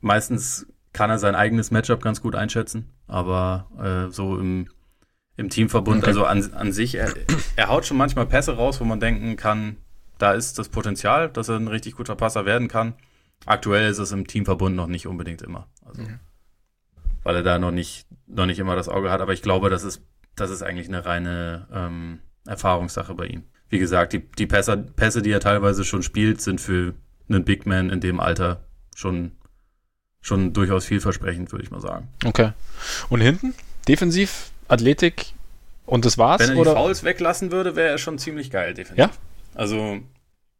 meistens 0.00 0.66
kann 0.92 1.08
er 1.08 1.18
sein 1.18 1.34
eigenes 1.34 1.70
Matchup 1.70 2.02
ganz 2.02 2.20
gut 2.20 2.34
einschätzen. 2.34 2.90
Aber 3.06 3.66
äh, 3.78 4.12
so 4.12 4.38
im, 4.38 4.68
im 5.36 5.48
Teamverbund, 5.48 5.98
okay. 5.98 6.08
also 6.08 6.24
an, 6.24 6.52
an 6.54 6.72
sich, 6.72 6.94
er, 6.94 7.12
er 7.56 7.68
haut 7.68 7.86
schon 7.86 7.96
manchmal 7.96 8.26
Pässe 8.26 8.56
raus, 8.56 8.80
wo 8.80 8.84
man 8.84 9.00
denken 9.00 9.36
kann, 9.36 9.76
da 10.18 10.32
ist 10.32 10.58
das 10.58 10.68
Potenzial, 10.68 11.28
dass 11.28 11.48
er 11.48 11.56
ein 11.56 11.68
richtig 11.68 11.96
guter 11.96 12.14
Passer 12.14 12.44
werden 12.44 12.68
kann. 12.68 12.94
Aktuell 13.44 13.90
ist 13.90 13.98
es 13.98 14.12
im 14.12 14.26
Teamverbund 14.26 14.76
noch 14.76 14.86
nicht 14.86 15.06
unbedingt 15.06 15.42
immer. 15.42 15.66
Also, 15.84 16.02
mhm. 16.02 16.20
Weil 17.24 17.36
er 17.36 17.42
da 17.42 17.58
noch 17.58 17.72
nicht, 17.72 18.06
noch 18.28 18.46
nicht 18.46 18.60
immer 18.60 18.76
das 18.76 18.88
Auge 18.88 19.10
hat. 19.10 19.20
Aber 19.20 19.32
ich 19.32 19.42
glaube, 19.42 19.68
das 19.68 19.82
ist, 19.82 20.02
das 20.36 20.50
ist 20.50 20.62
eigentlich 20.62 20.86
eine 20.86 21.04
reine 21.04 21.66
ähm, 21.72 22.20
Erfahrungssache 22.46 23.14
bei 23.14 23.26
ihm. 23.26 23.42
Wie 23.68 23.80
gesagt, 23.80 24.12
die, 24.12 24.20
die 24.20 24.46
Pässe, 24.46 24.76
Pässe, 24.76 25.22
die 25.22 25.30
er 25.30 25.40
teilweise 25.40 25.84
schon 25.84 26.04
spielt, 26.04 26.40
sind 26.40 26.60
für 26.60 26.94
einen 27.28 27.44
Big 27.44 27.66
Man 27.66 27.90
in 27.90 28.00
dem 28.00 28.20
Alter 28.20 28.64
schon, 28.94 29.32
schon 30.20 30.52
durchaus 30.52 30.84
vielversprechend, 30.84 31.50
würde 31.50 31.64
ich 31.64 31.70
mal 31.70 31.80
sagen. 31.80 32.08
Okay. 32.24 32.52
Und 33.08 33.22
hinten? 33.22 33.54
Defensiv, 33.88 34.51
Athletik 34.72 35.34
und 35.86 36.04
das 36.04 36.18
war's? 36.18 36.40
Wenn 36.40 36.50
er 36.50 36.54
die 36.54 36.60
oder? 36.60 36.72
Fouls 36.72 37.04
weglassen 37.04 37.52
würde, 37.52 37.76
wäre 37.76 37.90
er 37.90 37.98
schon 37.98 38.18
ziemlich 38.18 38.50
geil, 38.50 38.74
defensiv. 38.74 38.98
Ja? 38.98 39.10
Also, 39.54 40.00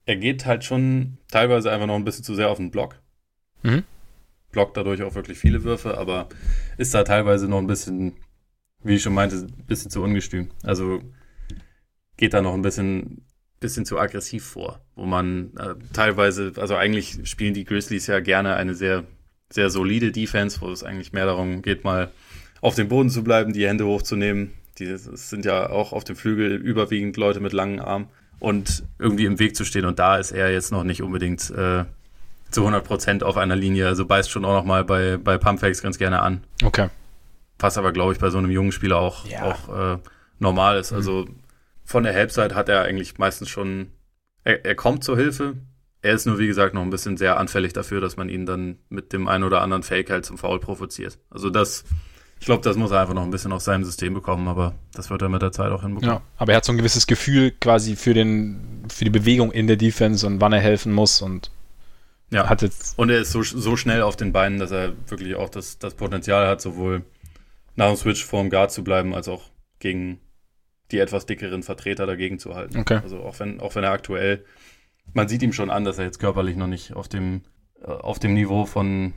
er 0.05 0.17
geht 0.17 0.47
halt 0.47 0.65
schon 0.65 1.19
teilweise 1.31 1.73
einfach 1.73 1.87
noch 1.87 1.97
ein 1.97 2.05
bisschen 2.05 2.25
zu 2.25 2.35
sehr 2.35 2.51
auf 2.51 2.59
den 2.59 2.71
Block. 2.71 3.01
Mhm. 3.63 3.85
Blockt 4.51 4.77
dadurch 4.77 5.03
auch 5.03 5.15
wirklich 5.15 5.39
viele 5.39 5.65
Würfe, 5.65 5.97
aber 5.97 6.29
ist 6.77 6.93
da 6.93 7.05
teilweise 7.05 7.49
noch 7.49 7.59
ein 7.59 7.67
bisschen, 7.67 8.17
wie 8.83 8.97
ich 8.97 9.03
schon 9.03 9.15
meinte, 9.15 9.37
ein 9.37 9.65
bisschen 9.67 9.91
zu 9.91 10.03
ungestüm. 10.03 10.51
Also 10.63 11.01
geht 12.19 12.35
da 12.35 12.43
noch 12.43 12.53
ein 12.53 12.63
bisschen, 12.63 13.25
bisschen 13.61 13.87
zu 13.87 13.99
aggressiv 13.99 14.45
vor, 14.45 14.85
wo 14.95 15.07
man 15.07 15.57
äh, 15.57 15.75
teilweise, 15.95 16.53
also 16.57 16.77
eigentlich 16.77 17.19
spielen 17.25 17.55
die 17.55 17.65
Grizzlies 17.65 18.09
ja 18.09 18.21
gerne 18.21 18.57
eine 18.57 18.75
sehr, 18.75 19.05
sehr 19.51 19.71
solide 19.71 20.13
Defense, 20.13 20.61
wo 20.61 20.71
es 20.71 20.83
eigentlich 20.83 21.15
mehr 21.15 21.27
darum 21.27 21.63
geht, 21.63 21.85
mal 21.85 22.11
auf 22.63 22.77
dem 22.77 22.89
Boden 22.89 23.11
zu 23.11 23.23
bleiben, 23.23 23.53
die 23.53 23.67
Hände 23.67 23.85
hochzunehmen. 23.85 24.55
Die 24.79 24.97
sind 24.97 25.45
ja 25.45 25.69
auch 25.69 25.93
auf 25.93 26.05
dem 26.05 26.17
Flügel 26.17 26.53
überwiegend 26.55 27.19
Leute 27.19 27.41
mit 27.41 27.53
langen 27.53 27.81
Armen 27.81 28.09
und 28.39 28.85
irgendwie 28.99 29.27
im 29.27 29.39
Weg 29.39 29.55
zu 29.55 29.67
stehen. 29.67 29.85
Und 29.85 29.99
da 29.99 30.17
ist 30.17 30.31
er 30.31 30.51
jetzt 30.51 30.73
noch 30.73 30.85
nicht 30.85 31.03
unbedingt 31.03 31.51
äh, 31.51 31.85
zu 32.51 32.61
100 32.61 32.85
Prozent 32.85 33.25
auf 33.25 33.37
einer 33.37 33.57
Linie. 33.57 33.89
Also 33.89 34.07
beißt 34.07 34.31
schon 34.31 34.45
auch 34.45 34.55
noch 34.55 34.65
mal 34.65 34.85
bei, 34.85 35.19
bei 35.19 35.37
Pumpfakes 35.37 35.83
ganz 35.83 35.99
gerne 35.99 36.23
an. 36.23 36.45
Okay. 36.65 36.89
Was 37.59 37.77
aber, 37.77 37.93
glaube 37.93 38.15
ich, 38.15 38.19
bei 38.19 38.31
so 38.31 38.39
einem 38.39 38.51
jungen 38.51 38.73
Spieler 38.73 38.99
auch, 38.99 39.27
ja. 39.27 39.43
auch 39.43 39.95
äh, 39.95 39.99
normal 40.39 40.79
ist. 40.79 40.93
Mhm. 40.93 40.97
Also 40.97 41.27
von 41.85 42.05
der 42.05 42.15
Halbzeit 42.15 42.55
hat 42.55 42.69
er 42.69 42.83
eigentlich 42.83 43.19
meistens 43.19 43.49
schon, 43.49 43.89
er, 44.45 44.65
er 44.65 44.77
kommt 44.77 45.05
zur 45.05 45.17
Hilfe. 45.17 45.57
Er 46.01 46.15
ist 46.15 46.27
nur, 46.27 46.39
wie 46.39 46.47
gesagt, 46.47 46.75
noch 46.75 46.83
ein 46.83 46.91
bisschen 46.91 47.17
sehr 47.17 47.39
anfällig 47.39 47.73
dafür, 47.73 48.01
dass 48.01 48.17
man 48.17 48.29
ihn 48.29 48.47
dann 48.47 48.79
mit 48.89 49.13
dem 49.13 49.29
einen 49.29 49.45
oder 49.45 49.63
anderen 49.63 49.83
Fake 49.83 50.11
halt 50.11 50.25
zum 50.25 50.39
Foul 50.39 50.59
provoziert. 50.59 51.19
Also 51.31 51.51
das 51.51 51.85
ich 52.43 52.47
glaube, 52.47 52.65
das 52.65 52.77
muss 52.77 52.91
er 52.91 53.01
einfach 53.01 53.15
noch 53.15 53.23
ein 53.23 53.31
bisschen 53.31 53.53
aus 53.53 53.65
seinem 53.65 53.85
System 53.85 54.15
bekommen, 54.15 54.49
aber 54.49 54.75
das 54.95 55.11
wird 55.11 55.23
er 55.23 55.29
mit 55.29 55.43
der 55.43 55.53
Zeit 55.53 55.71
auch 55.71 55.83
hinbekommen. 55.83 56.17
Ja, 56.17 56.23
aber 56.39 56.51
er 56.51 56.57
hat 56.57 56.65
so 56.65 56.73
ein 56.73 56.77
gewisses 56.77 57.07
Gefühl 57.07 57.53
quasi 57.53 57.95
für, 57.95 58.15
den, 58.15 58.83
für 58.89 59.05
die 59.05 59.13
Bewegung 59.13 59.53
in 59.53 59.69
der 59.69 59.77
Defense 59.77 60.27
und 60.27 60.41
wann 60.41 60.53
er 60.53 60.59
helfen 60.59 60.93
muss 60.93 61.23
und 61.23 61.53
ja. 62.31 62.49
hat 62.49 62.63
jetzt. 62.63 62.99
Und 62.99 63.11
er 63.11 63.21
ist 63.21 63.31
so, 63.31 63.45
so 63.45 63.77
schnell 63.77 64.03
auf 64.03 64.17
den 64.17 64.33
Beinen, 64.33 64.59
dass 64.59 64.73
er 64.73 64.93
wirklich 65.07 65.37
auch 65.37 65.51
das, 65.51 65.79
das 65.79 65.95
Potenzial 65.95 66.49
hat, 66.49 66.61
sowohl 66.61 67.05
nach 67.77 67.87
dem 67.87 67.97
Switch 67.97 68.25
vorm 68.25 68.51
Guard 68.51 68.73
zu 68.73 68.83
bleiben, 68.83 69.15
als 69.15 69.29
auch 69.29 69.45
gegen 69.79 70.19
die 70.91 70.99
etwas 70.99 71.27
dickeren 71.27 71.63
Vertreter 71.63 72.07
dagegen 72.07 72.41
zu 72.41 72.57
halten. 72.57 72.77
Okay. 72.77 72.99
Also 73.05 73.21
auch 73.21 73.39
wenn, 73.39 73.61
auch 73.61 73.77
wenn 73.77 73.85
er 73.85 73.93
aktuell, 73.93 74.45
man 75.13 75.29
sieht 75.29 75.45
ihm 75.45 75.53
schon 75.53 75.71
an, 75.71 75.85
dass 75.85 75.99
er 75.99 76.07
jetzt 76.07 76.19
körperlich 76.19 76.57
noch 76.57 76.67
nicht 76.67 76.93
auf 76.93 77.07
dem, 77.07 77.43
äh, 77.81 77.87
auf 77.87 78.19
dem 78.19 78.35
Niveau 78.35 78.67
von 78.67 79.13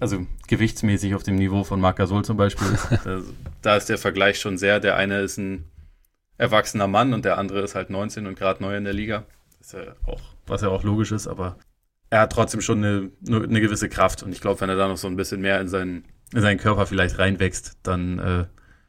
also 0.00 0.26
gewichtsmäßig 0.48 1.14
auf 1.14 1.22
dem 1.22 1.36
Niveau 1.36 1.64
von 1.64 1.80
Marc 1.80 1.96
Gasol 1.96 2.24
zum 2.24 2.36
Beispiel 2.36 2.66
da, 3.04 3.20
da, 3.60 3.76
ist 3.76 3.88
der 3.88 3.98
Vergleich 3.98 4.38
schon 4.38 4.58
sehr. 4.58 4.80
Der 4.80 4.96
eine 4.96 5.20
ist 5.20 5.38
ein 5.38 5.70
erwachsener 6.38 6.88
Mann 6.88 7.14
und 7.14 7.24
der 7.24 7.38
andere 7.38 7.60
ist 7.60 7.74
halt 7.74 7.90
19 7.90 8.26
und 8.26 8.38
gerade 8.38 8.62
neu 8.62 8.76
in 8.76 8.84
der 8.84 8.94
Liga. 8.94 9.24
Ja 9.72 9.94
auch, 10.06 10.20
was 10.46 10.62
ja 10.62 10.68
auch 10.68 10.82
logisch 10.82 11.12
ist, 11.12 11.28
aber 11.28 11.56
er 12.10 12.20
hat 12.20 12.32
trotzdem 12.32 12.60
schon 12.60 12.84
eine, 12.84 13.10
eine 13.26 13.60
gewisse 13.60 13.88
Kraft. 13.88 14.22
Und 14.22 14.32
ich 14.32 14.40
glaube, 14.40 14.60
wenn 14.60 14.68
er 14.68 14.76
da 14.76 14.88
noch 14.88 14.96
so 14.96 15.06
ein 15.06 15.16
bisschen 15.16 15.40
mehr 15.40 15.60
in 15.60 15.68
seinen, 15.68 16.04
in 16.34 16.42
seinen 16.42 16.58
Körper 16.58 16.86
vielleicht 16.86 17.18
reinwächst, 17.18 17.78
dann 17.82 18.18
äh, 18.18 18.44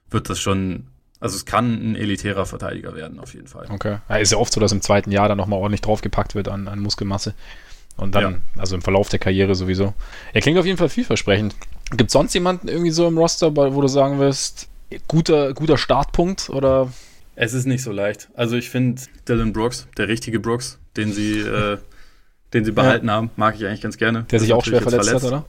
wird 0.09 0.30
das 0.30 0.39
schon 0.39 0.88
also 1.23 1.38
es 1.38 1.45
kann 1.45 1.75
ein 1.75 1.95
elitärer 1.95 2.45
Verteidiger 2.45 2.95
werden, 2.95 3.17
auf 3.17 3.34
jeden 3.34 3.47
Fall. 3.47 3.67
Okay. 3.69 3.99
Ja, 4.09 4.17
ist 4.17 4.34
ja 4.34 4.38
oft 4.38 4.51
so, 4.51 4.59
dass 4.59 4.73
im 4.73 4.81
zweiten 4.81 5.09
Jahr 5.09 5.30
dann 5.30 5.38
nochmal 5.38 5.57
ordentlich 5.57 5.80
draufgepackt 5.80 6.35
wird 6.35 6.49
an, 6.49 6.67
an 6.67 6.80
Muskelmasse. 6.80 7.34
Und 7.98 8.15
dann, 8.15 8.24
ja. 8.24 8.61
also 8.61 8.76
im 8.76 8.82
Verlauf 8.82 9.10
der 9.10 9.20
Karriere 9.20 9.56
sowieso. 9.56 9.94
Er 10.34 10.41
klingt 10.41 10.57
auf 10.57 10.65
jeden 10.65 10.78
Fall 10.78 10.90
vielversprechend. 10.90 11.56
Gibt 11.91 12.10
es 12.10 12.14
sonst 12.14 12.34
jemanden 12.34 12.68
irgendwie 12.68 12.91
so 12.91 13.07
im 13.07 13.18
Roster, 13.18 13.56
wo 13.56 13.82
du 13.82 13.88
sagen 13.88 14.20
wirst, 14.20 14.68
guter, 15.07 15.53
guter 15.53 15.78
Startpunkt 15.78 16.49
oder? 16.49 16.91
Es 17.36 17.53
ist 17.53 17.65
nicht 17.65 17.84
so 17.84 17.91
leicht. 17.91 18.30
Also 18.36 18.56
ich 18.56 18.70
finde 18.70 19.02
Dylan 19.28 19.53
Brooks, 19.53 19.88
der 19.98 20.07
richtige 20.07 20.40
Brooks, 20.40 20.80
den 20.98 21.14
sie, 21.14 21.40
äh, 21.41 21.78
den 22.53 22.65
sie 22.65 22.72
behalten 22.72 23.07
ja. 23.07 23.14
haben, 23.14 23.32
mag 23.36 23.56
ich 23.56 23.65
eigentlich 23.65 23.82
ganz 23.82 23.98
gerne. 23.98 24.24
Der 24.24 24.40
sich 24.40 24.53
auch 24.53 24.65
schwer 24.65 24.82
verletzt, 24.82 25.10
verletzt, 25.10 25.26
hat, 25.26 25.32
oder? 25.32 25.45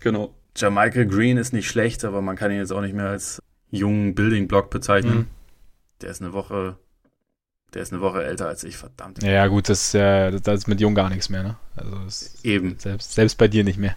Genau. 0.00 0.34
Jamichael 0.56 1.06
Green 1.06 1.36
ist 1.36 1.52
nicht 1.52 1.68
schlecht, 1.68 2.04
aber 2.04 2.20
man 2.20 2.36
kann 2.36 2.50
ihn 2.50 2.58
jetzt 2.58 2.72
auch 2.72 2.80
nicht 2.80 2.94
mehr 2.94 3.08
als 3.08 3.40
jungen 3.70 4.14
Building 4.14 4.48
Block 4.48 4.70
bezeichnen. 4.70 5.16
Mhm. 5.16 5.26
Der 6.00 6.10
ist 6.10 6.22
eine 6.22 6.32
Woche 6.32 6.76
der 7.74 7.82
ist 7.82 7.92
eine 7.92 8.00
Woche 8.00 8.24
älter 8.24 8.46
als 8.46 8.64
ich, 8.64 8.76
verdammt. 8.76 9.22
Ja, 9.22 9.46
gut, 9.46 9.68
das, 9.68 9.94
äh, 9.94 10.30
das 10.30 10.60
ist 10.60 10.68
mit 10.68 10.80
Jung 10.80 10.94
gar 10.94 11.10
nichts 11.10 11.28
mehr, 11.28 11.42
ne? 11.42 11.56
Also 11.76 11.96
Eben. 12.42 12.76
Selbst, 12.78 13.12
selbst 13.12 13.36
bei 13.38 13.48
dir 13.48 13.64
nicht 13.64 13.78
mehr. 13.78 13.94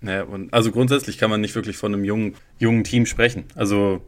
Naja, 0.00 0.24
und 0.24 0.52
also 0.52 0.72
grundsätzlich 0.72 1.16
kann 1.16 1.30
man 1.30 1.40
nicht 1.40 1.54
wirklich 1.54 1.76
von 1.76 1.94
einem 1.94 2.04
jungen, 2.04 2.34
jungen 2.58 2.84
Team 2.84 3.06
sprechen. 3.06 3.44
Also 3.54 4.02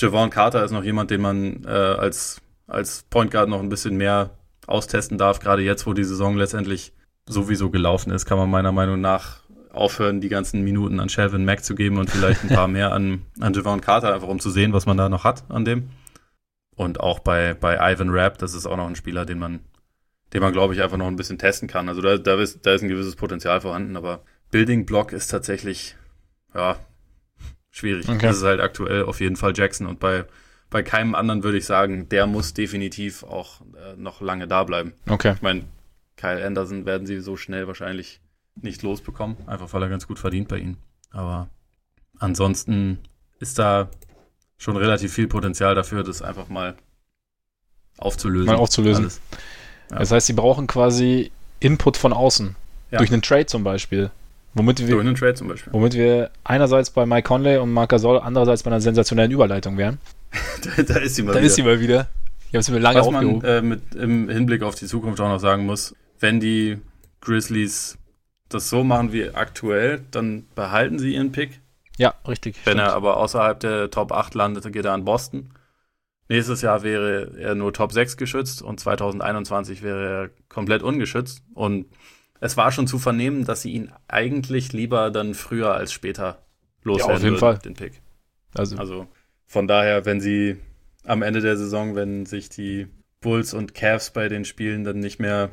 Javon 0.00 0.30
Carter 0.30 0.64
ist 0.64 0.72
noch 0.72 0.84
jemand, 0.84 1.10
den 1.10 1.20
man 1.20 1.64
äh, 1.64 1.68
als, 1.68 2.40
als 2.66 3.04
Point 3.10 3.30
Guard 3.30 3.48
noch 3.48 3.60
ein 3.60 3.68
bisschen 3.68 3.96
mehr 3.96 4.30
austesten 4.66 5.18
darf. 5.18 5.40
Gerade 5.40 5.62
jetzt, 5.62 5.86
wo 5.86 5.92
die 5.92 6.04
Saison 6.04 6.36
letztendlich 6.36 6.92
sowieso 7.26 7.70
gelaufen 7.70 8.10
ist, 8.10 8.26
kann 8.26 8.38
man 8.38 8.50
meiner 8.50 8.72
Meinung 8.72 9.00
nach 9.00 9.40
aufhören, 9.70 10.20
die 10.20 10.28
ganzen 10.28 10.62
Minuten 10.62 11.00
an 11.00 11.08
Shelvin 11.08 11.44
Mack 11.44 11.64
zu 11.64 11.74
geben 11.74 11.98
und 11.98 12.10
vielleicht 12.10 12.42
ein 12.44 12.48
paar 12.48 12.68
mehr 12.68 12.92
an, 12.92 13.22
an 13.40 13.52
Javon 13.54 13.80
Carter, 13.80 14.14
einfach 14.14 14.28
um 14.28 14.40
zu 14.40 14.50
sehen, 14.50 14.72
was 14.72 14.86
man 14.86 14.96
da 14.96 15.08
noch 15.08 15.24
hat 15.24 15.44
an 15.48 15.64
dem. 15.64 15.90
Und 16.76 17.00
auch 17.00 17.20
bei, 17.20 17.54
bei 17.54 17.92
Ivan 17.92 18.10
Rapp, 18.10 18.38
das 18.38 18.54
ist 18.54 18.66
auch 18.66 18.76
noch 18.76 18.88
ein 18.88 18.96
Spieler, 18.96 19.24
den 19.24 19.38
man, 19.38 19.60
den 20.32 20.40
man, 20.40 20.52
glaube 20.52 20.74
ich, 20.74 20.82
einfach 20.82 20.96
noch 20.96 21.06
ein 21.06 21.16
bisschen 21.16 21.38
testen 21.38 21.68
kann. 21.68 21.88
Also 21.88 22.00
da, 22.00 22.18
da, 22.18 22.40
ist, 22.40 22.66
da 22.66 22.74
ist 22.74 22.82
ein 22.82 22.88
gewisses 22.88 23.16
Potenzial 23.16 23.60
vorhanden, 23.60 23.96
aber 23.96 24.22
Building 24.50 24.86
Block 24.86 25.12
ist 25.12 25.28
tatsächlich, 25.28 25.96
ja, 26.54 26.76
schwierig. 27.70 28.08
Okay. 28.08 28.26
Das 28.26 28.38
ist 28.38 28.44
halt 28.44 28.60
aktuell 28.60 29.04
auf 29.04 29.20
jeden 29.20 29.36
Fall 29.36 29.52
Jackson 29.54 29.86
und 29.86 30.00
bei, 30.00 30.24
bei 30.70 30.82
keinem 30.82 31.14
anderen 31.14 31.44
würde 31.44 31.58
ich 31.58 31.66
sagen, 31.66 32.08
der 32.08 32.26
muss 32.26 32.54
definitiv 32.54 33.22
auch 33.22 33.60
äh, 33.60 33.96
noch 33.96 34.20
lange 34.20 34.48
da 34.48 34.64
bleiben. 34.64 34.94
Okay. 35.08 35.34
Ich 35.34 35.42
meine, 35.42 35.64
Kyle 36.16 36.44
Anderson 36.44 36.86
werden 36.86 37.06
sie 37.06 37.20
so 37.20 37.36
schnell 37.36 37.66
wahrscheinlich 37.66 38.20
nicht 38.60 38.82
losbekommen, 38.82 39.36
einfach 39.46 39.72
weil 39.72 39.82
er 39.82 39.88
ganz 39.88 40.06
gut 40.06 40.18
verdient 40.18 40.48
bei 40.48 40.58
ihnen. 40.58 40.76
Aber 41.10 41.48
ansonsten 42.18 42.98
ist 43.40 43.58
da 43.58 43.90
schon 44.58 44.76
relativ 44.76 45.12
viel 45.12 45.26
Potenzial 45.26 45.74
dafür, 45.74 46.04
das 46.04 46.22
einfach 46.22 46.48
mal 46.48 46.74
aufzulösen. 47.98 48.46
Mal 48.46 48.56
aufzulösen. 48.56 49.10
Ja. 49.90 49.98
Das 49.98 50.10
heißt, 50.10 50.26
sie 50.26 50.32
brauchen 50.32 50.66
quasi 50.66 51.30
Input 51.60 51.96
von 51.96 52.12
außen. 52.12 52.56
Ja. 52.90 52.98
Durch 52.98 53.12
einen 53.12 53.22
Trade 53.22 53.46
zum 53.46 53.64
Beispiel. 53.64 54.10
Womit 54.54 54.80
wir, 54.80 54.88
Durch 54.88 55.00
einen 55.00 55.16
Trade 55.16 55.34
zum 55.34 55.48
Beispiel. 55.48 55.72
Womit 55.72 55.94
wir 55.94 56.30
einerseits 56.44 56.90
bei 56.90 57.06
Mike 57.06 57.26
Conley 57.26 57.58
und 57.58 57.72
Marc 57.72 57.90
Gasol, 57.90 58.20
andererseits 58.20 58.62
bei 58.62 58.70
einer 58.70 58.80
sensationellen 58.80 59.32
Überleitung 59.32 59.76
wären. 59.76 59.98
da, 60.76 60.82
da, 60.82 60.94
ist 61.00 61.16
sie 61.16 61.22
mal 61.22 61.32
da 61.32 61.38
wieder. 61.38 61.46
ist 61.46 61.54
sie 61.56 61.62
mal 61.62 61.80
wieder. 61.80 62.08
Ich 62.48 62.54
habe 62.54 62.62
sie 62.62 62.72
mir 62.72 62.78
lange 62.78 63.00
Was 63.00 63.10
man 63.10 63.40
äh, 63.42 63.62
mit, 63.62 63.94
im 63.96 64.28
Hinblick 64.28 64.62
auf 64.62 64.76
die 64.76 64.86
Zukunft 64.86 65.20
auch 65.20 65.28
noch 65.28 65.40
sagen 65.40 65.66
muss, 65.66 65.96
wenn 66.20 66.38
die 66.38 66.78
Grizzlies 67.20 67.98
das 68.48 68.70
so 68.70 68.84
machen 68.84 69.12
wie 69.12 69.30
aktuell, 69.30 70.02
dann 70.12 70.44
behalten 70.54 71.00
sie 71.00 71.14
ihren 71.14 71.32
Pick. 71.32 71.60
Ja, 71.98 72.14
richtig. 72.26 72.56
Wenn 72.64 72.74
stimmt. 72.74 72.88
er 72.88 72.94
aber 72.94 73.16
außerhalb 73.18 73.60
der 73.60 73.90
Top 73.90 74.12
8 74.12 74.34
landet, 74.34 74.70
geht 74.72 74.84
er 74.84 74.92
an 74.92 75.04
Boston. 75.04 75.50
Nächstes 76.28 76.62
Jahr 76.62 76.82
wäre 76.82 77.38
er 77.38 77.54
nur 77.54 77.72
Top 77.72 77.92
6 77.92 78.16
geschützt 78.16 78.62
und 78.62 78.80
2021 78.80 79.82
wäre 79.82 80.08
er 80.08 80.30
komplett 80.48 80.82
ungeschützt. 80.82 81.42
Und 81.52 81.86
es 82.40 82.56
war 82.56 82.72
schon 82.72 82.86
zu 82.86 82.98
vernehmen, 82.98 83.44
dass 83.44 83.62
sie 83.62 83.72
ihn 83.72 83.92
eigentlich 84.08 84.72
lieber 84.72 85.10
dann 85.10 85.34
früher 85.34 85.74
als 85.74 85.92
später 85.92 86.44
loswerden 86.82 87.10
ja, 87.10 87.16
auf 87.16 87.22
jeden 87.22 87.32
würden, 87.34 87.40
Fall. 87.40 87.58
den 87.58 87.74
Pick. 87.74 88.02
Also. 88.54 88.76
also 88.76 89.06
von 89.46 89.68
daher, 89.68 90.06
wenn 90.06 90.20
sie 90.20 90.56
am 91.04 91.22
Ende 91.22 91.40
der 91.40 91.56
Saison, 91.56 91.94
wenn 91.94 92.24
sich 92.26 92.48
die 92.48 92.86
Bulls 93.20 93.54
und 93.54 93.74
Cavs 93.74 94.10
bei 94.10 94.28
den 94.28 94.44
Spielen 94.44 94.84
dann 94.84 95.00
nicht 95.00 95.18
mehr 95.18 95.50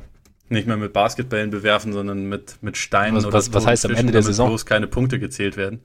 nicht 0.48 0.66
mehr 0.66 0.76
mit 0.76 0.92
Basketballen 0.92 1.50
bewerfen, 1.50 1.94
sondern 1.94 2.28
mit, 2.28 2.58
mit 2.60 2.76
Steinen 2.76 3.16
was, 3.16 3.24
oder 3.24 3.38
was, 3.38 3.54
was 3.54 3.66
heißt 3.66 3.86
am 3.86 3.94
Ende 3.94 4.12
der 4.12 4.22
Saison? 4.22 4.48
bloß 4.48 4.66
keine 4.66 4.86
Punkte 4.86 5.18
gezählt 5.18 5.56
werden. 5.56 5.80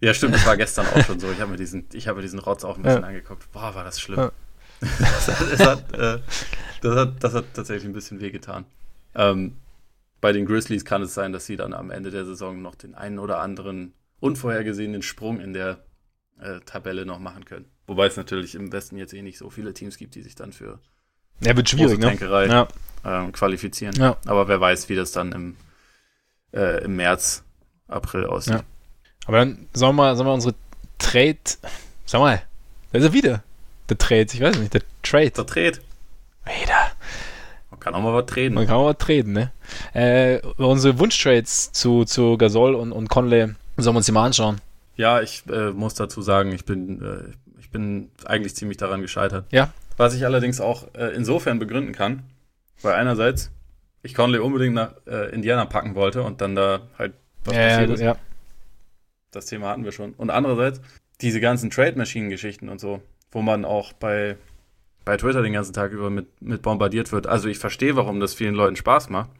Ja, 0.00 0.14
stimmt, 0.14 0.34
das 0.34 0.46
war 0.46 0.56
gestern 0.56 0.86
auch 0.86 1.04
schon 1.04 1.18
so. 1.18 1.30
Ich 1.30 1.40
habe 1.40 1.50
mir 1.50 1.56
diesen, 1.56 1.86
ich 1.92 2.06
habe 2.06 2.16
mir 2.16 2.22
diesen 2.22 2.38
Rotz 2.38 2.64
auch 2.64 2.76
ein 2.76 2.82
bisschen 2.82 3.02
ja. 3.02 3.08
angeguckt. 3.08 3.50
Boah, 3.52 3.74
war 3.74 3.84
das 3.84 4.00
schlimm. 4.00 4.18
Ja. 4.18 4.32
das, 4.80 5.28
hat, 5.28 5.52
das, 5.52 5.66
hat, 5.66 5.92
äh, 5.92 6.20
das, 6.80 6.96
hat, 6.96 7.24
das, 7.24 7.34
hat, 7.34 7.44
tatsächlich 7.54 7.84
ein 7.84 7.92
bisschen 7.92 8.20
wehgetan. 8.20 8.64
Ähm, 9.14 9.56
bei 10.20 10.32
den 10.32 10.46
Grizzlies 10.46 10.84
kann 10.84 11.02
es 11.02 11.14
sein, 11.14 11.32
dass 11.32 11.46
sie 11.46 11.56
dann 11.56 11.72
am 11.72 11.90
Ende 11.90 12.10
der 12.10 12.24
Saison 12.24 12.62
noch 12.62 12.76
den 12.76 12.94
einen 12.94 13.18
oder 13.18 13.40
anderen 13.40 13.92
unvorhergesehenen 14.20 15.02
Sprung 15.02 15.40
in 15.40 15.52
der 15.52 15.84
äh, 16.40 16.60
Tabelle 16.60 17.06
noch 17.06 17.18
machen 17.18 17.44
können. 17.44 17.66
Wobei 17.86 18.06
es 18.06 18.16
natürlich 18.16 18.54
im 18.54 18.72
Westen 18.72 18.98
jetzt 18.98 19.14
eh 19.14 19.22
nicht 19.22 19.38
so 19.38 19.50
viele 19.50 19.74
Teams 19.74 19.96
gibt, 19.96 20.14
die 20.14 20.22
sich 20.22 20.34
dann 20.34 20.52
für 20.52 20.78
ja, 21.40 21.56
wird 21.56 21.68
schwierig, 21.68 22.00
große 22.00 22.08
Tankerei 22.08 22.46
ne? 22.46 22.68
Ja. 23.04 23.22
ähm, 23.22 23.32
qualifizieren. 23.32 23.94
Ja. 23.96 24.16
Aber 24.26 24.48
wer 24.48 24.60
weiß, 24.60 24.88
wie 24.88 24.96
das 24.96 25.12
dann 25.12 25.32
im, 25.32 25.56
äh, 26.52 26.84
im 26.84 26.96
März, 26.96 27.44
April 27.86 28.26
aussieht. 28.26 28.54
Ja. 28.54 28.62
Aber 29.28 29.36
dann 29.38 29.68
sollen 29.74 29.94
wir, 29.94 30.16
sollen 30.16 30.26
wir 30.28 30.34
unsere 30.34 30.54
Trade, 30.98 31.36
sag 32.06 32.20
mal, 32.20 32.42
da 32.90 32.98
ist 32.98 33.04
er 33.04 33.12
wieder. 33.12 33.42
Der 33.88 33.96
Trade, 33.98 34.26
ich 34.32 34.40
weiß 34.40 34.58
nicht, 34.58 34.74
der 34.74 34.82
Trade. 35.02 35.30
Der 35.30 35.46
Trade. 35.46 35.72
Wieder. 36.44 36.92
Man 37.70 37.78
kann 37.78 37.94
auch 37.94 38.00
mal 38.00 38.14
was 38.14 38.26
treten. 38.26 38.54
Man 38.54 38.66
kann 38.66 38.76
auch 38.76 38.86
was 38.88 38.98
treten, 38.98 39.32
ne? 39.32 39.52
Äh, 39.92 40.40
unsere 40.56 40.98
Wunschtrades 40.98 41.70
zu, 41.72 42.04
zu 42.04 42.36
Gasol 42.38 42.74
und, 42.74 42.90
und 42.92 43.08
Conley 43.08 43.54
sollen 43.76 43.94
wir 43.94 43.98
uns 43.98 44.06
die 44.06 44.12
mal 44.12 44.24
anschauen. 44.26 44.60
Ja, 44.96 45.20
ich 45.20 45.44
äh, 45.48 45.70
muss 45.70 45.94
dazu 45.94 46.22
sagen, 46.22 46.50
ich 46.52 46.64
bin, 46.64 47.00
äh, 47.02 47.60
ich 47.60 47.70
bin 47.70 48.10
eigentlich 48.24 48.56
ziemlich 48.56 48.78
daran 48.78 49.00
gescheitert. 49.02 49.44
Ja. 49.52 49.70
Was 49.98 50.14
ich 50.14 50.24
allerdings 50.24 50.60
auch 50.60 50.84
äh, 50.94 51.14
insofern 51.14 51.58
begründen 51.58 51.92
kann, 51.92 52.22
weil 52.82 52.94
einerseits 52.94 53.50
ich 54.02 54.14
Conley 54.14 54.38
unbedingt 54.40 54.74
nach 54.74 54.92
äh, 55.06 55.30
Indiana 55.34 55.66
packen 55.66 55.94
wollte 55.94 56.22
und 56.22 56.40
dann 56.40 56.54
da 56.54 56.80
halt 56.98 57.12
was 57.44 57.54
Ja, 57.54 57.60
ja, 57.60 57.68
passiert 57.68 57.90
ist. 57.90 58.00
ja. 58.00 58.16
Das 59.30 59.46
Thema 59.46 59.68
hatten 59.68 59.84
wir 59.84 59.92
schon. 59.92 60.12
Und 60.14 60.30
andererseits 60.30 60.80
diese 61.20 61.40
ganzen 61.40 61.70
Trade-Machine-Geschichten 61.70 62.68
und 62.68 62.80
so, 62.80 63.02
wo 63.30 63.42
man 63.42 63.64
auch 63.64 63.92
bei, 63.92 64.36
bei 65.04 65.16
Twitter 65.16 65.42
den 65.42 65.52
ganzen 65.52 65.72
Tag 65.72 65.92
über 65.92 66.10
mit, 66.10 66.40
mit 66.40 66.62
bombardiert 66.62 67.12
wird. 67.12 67.26
Also 67.26 67.48
ich 67.48 67.58
verstehe, 67.58 67.96
warum 67.96 68.20
das 68.20 68.34
vielen 68.34 68.54
Leuten 68.54 68.76
Spaß 68.76 69.10
macht. 69.10 69.30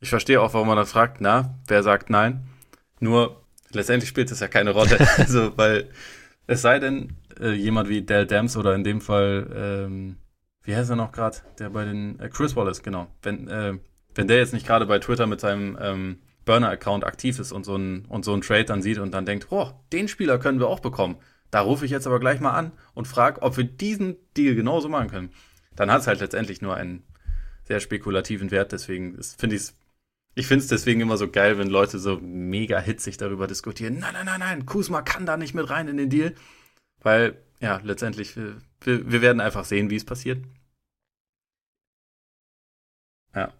Ich 0.00 0.10
verstehe 0.10 0.40
auch, 0.40 0.54
warum 0.54 0.68
man 0.68 0.76
dann 0.76 0.86
fragt, 0.86 1.20
na, 1.20 1.58
wer 1.66 1.82
sagt 1.82 2.10
nein? 2.10 2.46
Nur 3.00 3.42
letztendlich 3.70 4.08
spielt 4.08 4.30
das 4.30 4.40
ja 4.40 4.48
keine 4.48 4.70
Rolle. 4.70 4.98
also, 5.16 5.56
weil 5.56 5.88
es 6.46 6.62
sei 6.62 6.78
denn, 6.78 7.16
äh, 7.40 7.52
jemand 7.52 7.88
wie 7.88 8.02
Dell 8.02 8.26
Dams 8.26 8.56
oder 8.56 8.74
in 8.74 8.84
dem 8.84 9.00
Fall, 9.00 9.46
ähm, 9.54 10.16
wie 10.62 10.74
heißt 10.74 10.90
er 10.90 10.96
noch 10.96 11.12
gerade, 11.12 11.38
der 11.58 11.70
bei 11.70 11.84
den 11.84 12.18
äh, 12.20 12.28
Chris 12.28 12.56
Wallace, 12.56 12.82
genau. 12.82 13.08
Wenn, 13.22 13.48
äh, 13.48 13.74
wenn 14.14 14.28
der 14.28 14.38
jetzt 14.38 14.52
nicht 14.52 14.66
gerade 14.66 14.86
bei 14.86 14.98
Twitter 14.98 15.26
mit 15.26 15.40
seinem 15.40 15.78
ähm, 15.80 16.18
Burner-Account 16.48 17.04
aktiv 17.04 17.38
ist 17.38 17.52
und 17.52 17.64
so 17.64 17.76
ein 17.76 18.06
und 18.06 18.24
so 18.24 18.32
ein 18.32 18.40
Trade 18.40 18.64
dann 18.64 18.82
sieht 18.82 18.98
und 18.98 19.12
dann 19.12 19.26
denkt, 19.26 19.48
oh, 19.50 19.70
den 19.92 20.08
Spieler 20.08 20.38
können 20.38 20.58
wir 20.58 20.68
auch 20.68 20.80
bekommen. 20.80 21.18
Da 21.50 21.60
rufe 21.60 21.84
ich 21.84 21.90
jetzt 21.90 22.06
aber 22.06 22.20
gleich 22.20 22.40
mal 22.40 22.52
an 22.52 22.72
und 22.94 23.06
frage, 23.06 23.42
ob 23.42 23.56
wir 23.58 23.64
diesen 23.64 24.16
Deal 24.36 24.54
genauso 24.54 24.88
machen 24.88 25.10
können. 25.10 25.30
Dann 25.76 25.92
hat 25.92 26.00
es 26.00 26.06
halt 26.06 26.20
letztendlich 26.20 26.62
nur 26.62 26.74
einen 26.74 27.04
sehr 27.64 27.80
spekulativen 27.80 28.50
Wert. 28.50 28.72
Deswegen 28.72 29.22
finde 29.22 29.56
ich 29.56 29.62
es 29.62 29.74
ich 30.34 30.46
finde 30.46 30.62
es 30.62 30.68
deswegen 30.68 31.00
immer 31.00 31.16
so 31.16 31.28
geil, 31.28 31.58
wenn 31.58 31.68
Leute 31.68 31.98
so 31.98 32.20
mega 32.20 32.78
hitzig 32.78 33.16
darüber 33.16 33.48
diskutieren. 33.48 33.98
Nein, 33.98 34.12
nein, 34.12 34.26
nein, 34.26 34.38
nein, 34.38 34.66
Kusma 34.66 35.02
kann 35.02 35.26
da 35.26 35.36
nicht 35.36 35.52
mit 35.52 35.68
rein 35.68 35.88
in 35.88 35.96
den 35.96 36.10
Deal. 36.10 36.32
Weil, 37.00 37.36
ja, 37.60 37.80
letztendlich, 37.82 38.36
wir, 38.36 38.56
wir, 38.82 39.10
wir 39.10 39.20
werden 39.20 39.40
einfach 39.40 39.64
sehen, 39.64 39.90
wie 39.90 39.96
es 39.96 40.04
passiert. 40.04 40.44
Ja. 43.34 43.52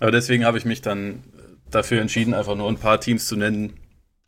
Aber 0.00 0.10
deswegen 0.10 0.44
habe 0.44 0.58
ich 0.58 0.64
mich 0.64 0.82
dann 0.82 1.22
dafür 1.70 2.00
entschieden, 2.00 2.34
einfach 2.34 2.54
nur 2.56 2.68
ein 2.68 2.78
paar 2.78 3.00
Teams 3.00 3.26
zu 3.26 3.36
nennen, 3.36 3.74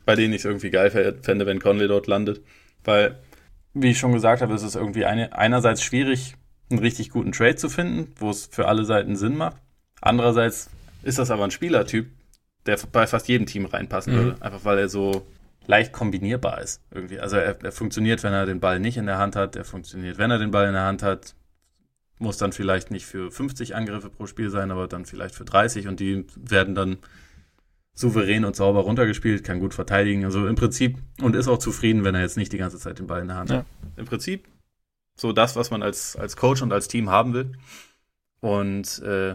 bei 0.05 0.15
denen 0.15 0.33
ich 0.33 0.41
es 0.41 0.45
irgendwie 0.45 0.71
geil 0.71 0.91
fände, 1.23 1.47
wenn 1.47 1.61
Conley 1.61 1.89
dort 1.89 2.07
landet. 2.07 2.43
Weil, 2.85 3.19
wie 3.75 3.91
ich 3.91 3.99
schon 3.99 4.13
gesagt 4.13 4.43
habe, 4.43 4.55
ist 4.55 4.63
es 4.63 4.75
irgendwie 4.75 5.05
eine, 5.05 5.37
einerseits 5.37 5.83
schwierig, 5.83 6.35
einen 6.71 6.81
richtig 6.81 7.11
guten 7.11 7.33
Trade 7.33 7.57
zu 7.57 7.69
finden, 7.69 8.13
wo 8.17 8.31
es 8.31 8.47
für 8.47 8.67
alle 8.69 8.85
Seiten 8.85 9.17
Sinn 9.17 9.37
macht. 9.37 9.57
Andererseits 10.01 10.71
ist 11.03 11.19
das 11.19 11.31
aber 11.31 11.45
ein 11.45 11.51
Spielertyp, 11.51 12.09
der 12.67 12.79
bei 12.93 13.07
fast 13.07 13.29
jedem 13.29 13.47
Team 13.47 13.67
reinpassen 13.67 14.13
Mhm. 14.13 14.17
würde. 14.19 14.43
Einfach 14.43 14.65
weil 14.65 14.79
er 14.79 14.89
so 14.89 15.27
leicht 15.67 15.93
kombinierbar 15.93 16.61
ist 16.63 16.81
irgendwie. 16.91 17.21
Also 17.21 17.37
er, 17.37 17.63
er 17.63 17.73
funktioniert, 17.73 18.23
wenn 18.23 18.33
er 18.33 18.47
den 18.47 18.61
Ball 18.61 18.81
nicht 18.81 18.97
in 18.97 19.07
der 19.07 19.19
Hand 19.19 19.37
hat. 19.37 19.57
Er 19.57 19.65
funktioniert, 19.65 20.19
wenn 20.19 20.31
er 20.31 20.39
den 20.39 20.51
Ball 20.51 20.67
in 20.67 20.73
der 20.75 20.85
Hand 20.85 21.03
hat. 21.03 21.35
Muss 22.19 22.37
dann 22.37 22.53
vielleicht 22.53 22.91
nicht 22.91 23.07
für 23.07 23.31
50 23.31 23.77
Angriffe 23.77 24.11
pro 24.11 24.27
Spiel 24.27 24.51
sein, 24.51 24.71
aber 24.71 24.89
dann 24.89 25.05
vielleicht 25.07 25.35
für 25.35 25.45
30 25.45 25.87
und 25.87 26.01
die 26.01 26.27
werden 26.37 26.75
dann 26.75 26.97
souverän 27.99 28.45
und 28.45 28.55
sauber 28.55 28.81
runtergespielt, 28.81 29.43
kann 29.43 29.59
gut 29.59 29.75
verteidigen. 29.75 30.25
Also 30.25 30.47
im 30.47 30.55
Prinzip 30.55 30.99
und 31.21 31.35
ist 31.35 31.49
auch 31.49 31.59
zufrieden, 31.59 32.05
wenn 32.05 32.15
er 32.15 32.21
jetzt 32.21 32.37
nicht 32.37 32.53
die 32.53 32.59
ganze 32.59 32.79
Zeit 32.79 32.99
den 33.01 33.07
Ball 33.09 33.21
in 33.23 33.29
der 33.29 33.37
Hand 33.37 33.51
Ja. 33.51 33.57
hat. 33.59 33.67
Im 33.97 34.05
Prinzip 34.07 34.47
so 35.17 35.33
das, 35.33 35.57
was 35.57 35.71
man 35.73 35.83
als, 35.83 36.15
als 36.15 36.37
Coach 36.37 36.63
und 36.63 36.73
als 36.73 36.87
Team 36.87 37.11
haben 37.11 37.35
will. 37.35 37.53
Und 38.41 39.01
äh, 39.03 39.35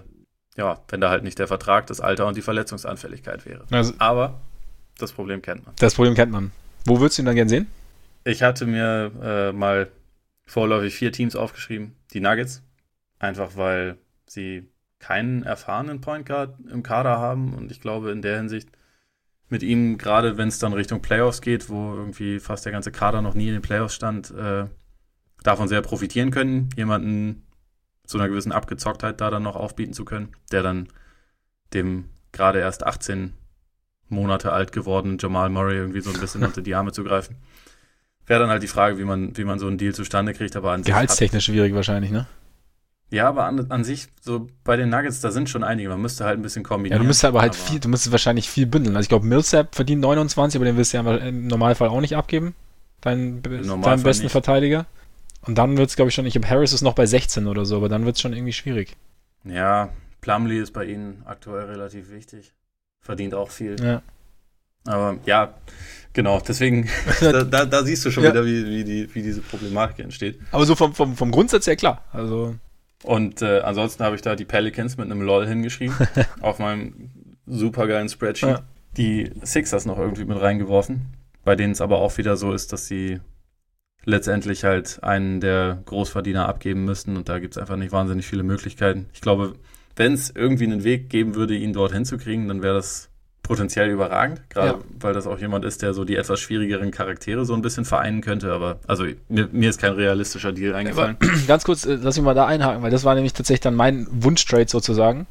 ja, 0.55 0.79
wenn 0.87 1.01
da 1.01 1.09
halt 1.09 1.23
nicht 1.23 1.39
der 1.39 1.47
Vertrag, 1.47 1.87
das 1.87 1.99
Alter 1.99 2.25
und 2.27 2.37
die 2.37 2.41
Verletzungsanfälligkeit 2.41 3.45
wäre. 3.45 3.65
Also, 3.69 3.93
Aber 3.97 4.39
das 4.97 5.11
Problem 5.11 5.41
kennt 5.41 5.65
man. 5.65 5.75
das 5.79 5.95
Problem 5.95 6.15
kennt 6.15 6.31
man. 6.31 6.51
Wo 6.85 6.99
würdest 7.01 7.17
du 7.17 7.23
ihn 7.23 7.25
dann 7.25 7.35
gern 7.35 7.49
sehen? 7.49 7.67
Ich 8.23 8.43
hatte 8.43 8.65
mir 8.65 9.11
äh, 9.21 9.51
mal 9.51 9.89
vorläufig 10.45 10.95
vier 10.95 11.11
Teams 11.11 11.35
aufgeschrieben. 11.35 11.95
Die 12.13 12.21
Nuggets. 12.21 12.61
Einfach 13.19 13.57
weil 13.57 13.97
sie 14.25 14.69
keinen 15.03 15.43
erfahrenen 15.43 15.99
Point 15.99 16.25
Guard 16.25 16.55
im 16.71 16.81
Kader 16.81 17.19
haben. 17.19 17.53
Und 17.53 17.71
ich 17.73 17.81
glaube, 17.81 18.11
in 18.11 18.21
der 18.21 18.37
Hinsicht 18.37 18.69
mit 19.49 19.61
ihm, 19.61 19.97
gerade 19.97 20.37
wenn 20.37 20.47
es 20.47 20.59
dann 20.59 20.71
Richtung 20.71 21.01
Playoffs 21.01 21.41
geht, 21.41 21.69
wo 21.69 21.93
irgendwie 21.93 22.39
fast 22.39 22.63
der 22.63 22.71
ganze 22.71 22.93
Kader 22.93 23.21
noch 23.21 23.33
nie 23.33 23.47
in 23.47 23.53
den 23.53 23.61
Playoffs 23.61 23.95
stand, 23.95 24.31
äh, 24.31 24.65
davon 25.43 25.67
sehr 25.67 25.81
profitieren 25.81 26.31
können. 26.31 26.69
Jemanden 26.77 27.45
zu 28.05 28.17
einer 28.17 28.29
gewissen 28.29 28.53
Abgezocktheit 28.53 29.19
da 29.19 29.29
dann 29.29 29.43
noch 29.43 29.57
aufbieten 29.57 29.91
zu 29.91 30.05
können, 30.05 30.29
der 30.53 30.63
dann 30.63 30.87
dem 31.73 32.05
gerade 32.31 32.59
erst 32.59 32.85
18 32.85 33.33
Monate 34.07 34.53
alt 34.53 34.71
gewordenen 34.71 35.17
Jamal 35.17 35.49
Murray 35.49 35.75
irgendwie 35.75 36.01
so 36.01 36.11
ein 36.11 36.19
bisschen 36.19 36.43
unter 36.45 36.61
die 36.61 36.75
Arme 36.75 36.93
zu 36.93 37.03
greifen. 37.03 37.35
Wäre 38.25 38.39
dann 38.39 38.49
halt 38.49 38.63
die 38.63 38.67
Frage, 38.67 38.97
wie 38.99 39.03
man, 39.03 39.35
wie 39.35 39.43
man 39.43 39.59
so 39.59 39.67
einen 39.67 39.77
Deal 39.77 39.93
zustande 39.93 40.33
kriegt, 40.33 40.55
aber 40.55 40.71
an 40.71 40.83
Gehaltstechnisch 40.83 41.43
schwierig 41.43 41.75
wahrscheinlich, 41.75 42.11
ne? 42.11 42.25
Ja, 43.13 43.27
aber 43.29 43.45
an, 43.45 43.69
an 43.69 43.83
sich, 43.83 44.07
so 44.21 44.47
bei 44.63 44.75
den 44.75 44.89
Nuggets, 44.89 45.21
da 45.21 45.31
sind 45.31 45.49
schon 45.49 45.63
einige. 45.63 45.89
Man 45.89 46.01
müsste 46.01 46.25
halt 46.25 46.39
ein 46.39 46.41
bisschen 46.41 46.63
Ja, 46.63 46.67
kombinieren. 46.69 47.01
du 47.01 47.07
müsstest 47.07 47.25
aber 47.25 47.41
halt 47.41 47.55
viel, 47.55 47.79
du 47.79 47.87
müsstest 47.89 48.11
wahrscheinlich 48.11 48.49
viel 48.49 48.65
bündeln. 48.65 48.95
Also 48.95 49.05
ich 49.05 49.09
glaube, 49.09 49.25
Millsap 49.25 49.75
verdient 49.75 50.01
29, 50.01 50.57
aber 50.57 50.65
den 50.65 50.77
wirst 50.77 50.93
du 50.93 50.97
ja 50.97 51.15
im 51.17 51.47
Normalfall 51.47 51.89
auch 51.89 52.01
nicht 52.01 52.15
abgeben. 52.15 52.55
Dein, 53.01 53.41
deinen 53.43 54.03
besten 54.03 54.23
nicht. 54.23 54.31
Verteidiger. 54.31 54.85
Und 55.41 55.57
dann 55.57 55.77
wird 55.77 55.89
es, 55.89 55.95
glaube 55.95 56.09
ich, 56.09 56.15
schon, 56.15 56.25
ich 56.25 56.33
glaube, 56.33 56.49
Harris 56.49 56.73
ist 56.73 56.81
noch 56.81 56.93
bei 56.93 57.05
16 57.05 57.47
oder 57.47 57.65
so, 57.65 57.75
aber 57.77 57.89
dann 57.89 58.05
wird 58.05 58.15
es 58.15 58.21
schon 58.21 58.33
irgendwie 58.33 58.53
schwierig. 58.53 58.95
Ja, 59.43 59.89
Plumlee 60.21 60.59
ist 60.59 60.71
bei 60.71 60.85
ihnen 60.85 61.21
aktuell 61.25 61.65
relativ 61.65 62.09
wichtig. 62.11 62.53
Verdient 63.01 63.33
auch 63.35 63.51
viel. 63.51 63.75
Ja. 63.83 64.01
Aber 64.85 65.17
ja, 65.25 65.53
genau, 66.13 66.39
deswegen, 66.39 66.89
da, 67.19 67.43
da, 67.43 67.65
da 67.65 67.83
siehst 67.83 68.05
du 68.05 68.11
schon 68.11 68.23
Ja. 68.23 68.29
wieder, 68.31 68.45
wie, 68.45 68.65
wie, 68.65 68.83
die, 68.85 69.13
wie 69.13 69.21
diese 69.21 69.41
Problematik 69.41 69.99
entsteht. 69.99 70.39
Aber 70.51 70.65
so 70.65 70.75
vom, 70.75 70.93
vom, 70.95 71.15
vom 71.15 71.29
Grundsatz 71.31 71.67
her 71.67 71.75
klar. 71.75 72.03
Also, 72.13 72.55
Und 73.03 73.41
äh, 73.41 73.59
ansonsten 73.59 74.03
habe 74.03 74.15
ich 74.15 74.21
da 74.21 74.35
die 74.35 74.45
Pelicans 74.45 74.97
mit 74.97 75.11
einem 75.11 75.21
LOL 75.21 75.47
hingeschrieben 75.47 75.95
auf 76.41 76.59
meinem 76.59 77.11
supergeilen 77.45 78.09
Spreadsheet. 78.09 78.49
Ja. 78.49 78.63
Die 78.97 79.31
Sixers 79.43 79.85
noch 79.85 79.97
irgendwie 79.97 80.25
mit 80.25 80.39
reingeworfen, 80.39 81.13
bei 81.43 81.55
denen 81.55 81.73
es 81.73 81.81
aber 81.81 81.99
auch 81.99 82.17
wieder 82.17 82.37
so 82.37 82.53
ist, 82.53 82.71
dass 82.71 82.87
sie 82.87 83.19
letztendlich 84.05 84.63
halt 84.63 85.03
einen 85.03 85.39
der 85.41 85.81
Großverdiener 85.85 86.47
abgeben 86.47 86.85
müssten 86.85 87.17
und 87.17 87.29
da 87.29 87.39
gibt 87.39 87.55
es 87.55 87.57
einfach 87.57 87.77
nicht 87.77 87.91
wahnsinnig 87.91 88.27
viele 88.27 88.43
Möglichkeiten. 88.43 89.07
Ich 89.13 89.21
glaube, 89.21 89.53
wenn 89.95 90.13
es 90.13 90.29
irgendwie 90.29 90.65
einen 90.65 90.83
Weg 90.83 91.09
geben 91.09 91.35
würde, 91.35 91.55
ihn 91.55 91.73
dort 91.73 91.93
hinzukriegen, 91.93 92.47
dann 92.47 92.63
wäre 92.63 92.75
das 92.75 93.09
potenziell 93.43 93.89
überragend, 93.89 94.41
gerade 94.49 94.69
Ja. 94.69 94.79
weil 94.99 95.13
das 95.13 95.27
auch 95.27 95.37
jemand 95.37 95.65
ist, 95.65 95.81
der 95.81 95.93
so 95.93 96.05
die 96.05 96.15
etwas 96.15 96.39
schwierigeren 96.39 96.91
Charaktere 96.91 97.45
so 97.45 97.53
ein 97.53 97.61
bisschen 97.61 97.83
vereinen 97.85 98.21
könnte, 98.21 98.51
aber 98.53 98.79
also 98.87 99.05
mir, 99.29 99.49
mir 99.51 99.69
ist 99.69 99.79
kein 99.79 99.93
realistischer 99.93 100.53
Deal 100.53 100.73
eingefallen. 100.73 101.17
ganz 101.47 101.63
kurz, 101.65 101.85
äh, 101.85 101.95
lass 102.01 102.15
mich 102.15 102.23
mal 102.25 102.33
da 102.33 102.45
einhaken, 102.47 102.81
weil 102.81 102.89
das 102.91 103.03
war 103.03 103.13
nämlich 103.15 103.33
tatsächlich 103.33 103.59
dann 103.61 103.75
mein 103.75 104.07
Wunschtrade 104.09 104.69
sozusagen. 104.69 105.27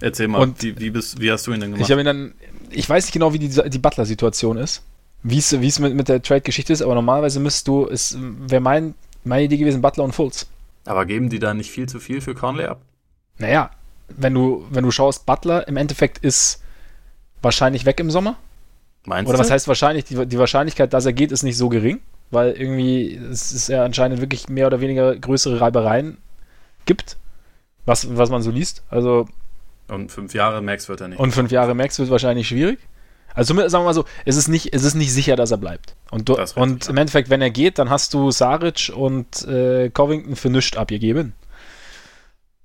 Erzähl 0.00 0.28
mal, 0.28 0.42
Und- 0.42 0.62
wie, 0.62 0.78
wie, 0.80 0.90
bist, 0.90 1.20
wie 1.20 1.30
hast 1.30 1.46
du 1.46 1.52
ihn 1.52 1.60
denn 1.60 1.70
gemacht? 1.70 1.84
Ich 1.86 1.90
habe 1.92 2.00
ihn 2.02 2.06
dann, 2.06 2.34
ich 2.70 2.88
weiß 2.88 3.04
nicht 3.04 3.12
genau, 3.12 3.32
wie 3.32 3.38
die, 3.38 3.48
die 3.70 3.78
Butler-Situation 3.78 4.56
ist, 4.58 4.82
wie 5.22 5.38
es 5.38 5.60
wie 5.60 5.68
es 5.68 5.78
mit, 5.78 5.94
mit 5.94 6.08
der 6.08 6.20
Trade-Geschichte 6.20 6.72
ist, 6.72 6.82
aber 6.82 6.94
normalerweise 6.96 7.38
müsstest 7.40 7.68
du, 7.68 7.86
es 7.88 8.16
wäre 8.20 8.60
mein, 8.60 8.94
meine 9.24 9.44
Idee 9.44 9.56
gewesen, 9.58 9.80
Butler 9.80 10.04
und 10.04 10.12
Fultz. 10.14 10.46
Aber 10.86 11.06
geben 11.06 11.28
die 11.30 11.38
da 11.38 11.54
nicht 11.54 11.70
viel 11.70 11.88
zu 11.88 12.00
viel 12.00 12.20
für 12.20 12.34
Conley 12.34 12.66
ab? 12.66 12.80
Naja, 13.38 13.70
wenn 14.08 14.34
du, 14.34 14.66
wenn 14.70 14.82
du 14.84 14.90
schaust, 14.90 15.24
Butler 15.26 15.68
im 15.68 15.76
Endeffekt 15.76 16.18
ist 16.18 16.62
wahrscheinlich 17.42 17.84
weg 17.84 18.00
im 18.00 18.10
Sommer. 18.10 18.36
Meinst 19.04 19.28
Oder 19.28 19.38
du? 19.38 19.44
was 19.44 19.50
heißt 19.50 19.68
wahrscheinlich? 19.68 20.04
Die, 20.04 20.26
die 20.26 20.38
Wahrscheinlichkeit, 20.38 20.92
dass 20.92 21.06
er 21.06 21.12
geht, 21.12 21.32
ist 21.32 21.42
nicht 21.42 21.56
so 21.56 21.68
gering, 21.68 22.00
weil 22.30 22.52
irgendwie 22.52 23.14
es 23.14 23.52
ist 23.52 23.68
ja 23.68 23.84
anscheinend 23.84 24.20
wirklich 24.20 24.48
mehr 24.48 24.66
oder 24.66 24.80
weniger 24.80 25.16
größere 25.16 25.60
Reibereien 25.60 26.18
gibt, 26.84 27.16
was, 27.86 28.16
was 28.16 28.30
man 28.30 28.42
so 28.42 28.50
liest. 28.50 28.82
Also, 28.90 29.28
Und 29.88 30.12
fünf 30.12 30.34
Jahre 30.34 30.60
Max 30.62 30.88
wird 30.88 31.00
er 31.00 31.08
nicht. 31.08 31.18
und 31.18 31.32
fünf 31.32 31.50
Jahre 31.50 31.74
Max 31.74 31.98
wird 31.98 32.10
wahrscheinlich 32.10 32.48
schwierig. 32.48 32.78
Also 33.34 33.54
sagen 33.54 33.70
wir 33.72 33.80
mal 33.86 33.94
so, 33.94 34.04
es 34.24 34.36
ist 34.36 34.48
nicht, 34.48 34.74
es 34.74 34.82
ist 34.82 34.94
nicht 34.94 35.12
sicher, 35.12 35.36
dass 35.36 35.52
er 35.52 35.58
bleibt. 35.58 35.94
Und, 36.10 36.28
du, 36.28 36.36
und 36.56 36.84
ja. 36.84 36.90
im 36.90 36.96
Endeffekt, 36.96 37.30
wenn 37.30 37.40
er 37.40 37.50
geht, 37.50 37.78
dann 37.78 37.88
hast 37.88 38.12
du 38.12 38.32
Saric 38.32 38.90
und 38.92 39.46
äh, 39.46 39.90
Covington 39.90 40.34
für 40.34 40.50
nichts 40.50 40.76
abgegeben. 40.76 41.34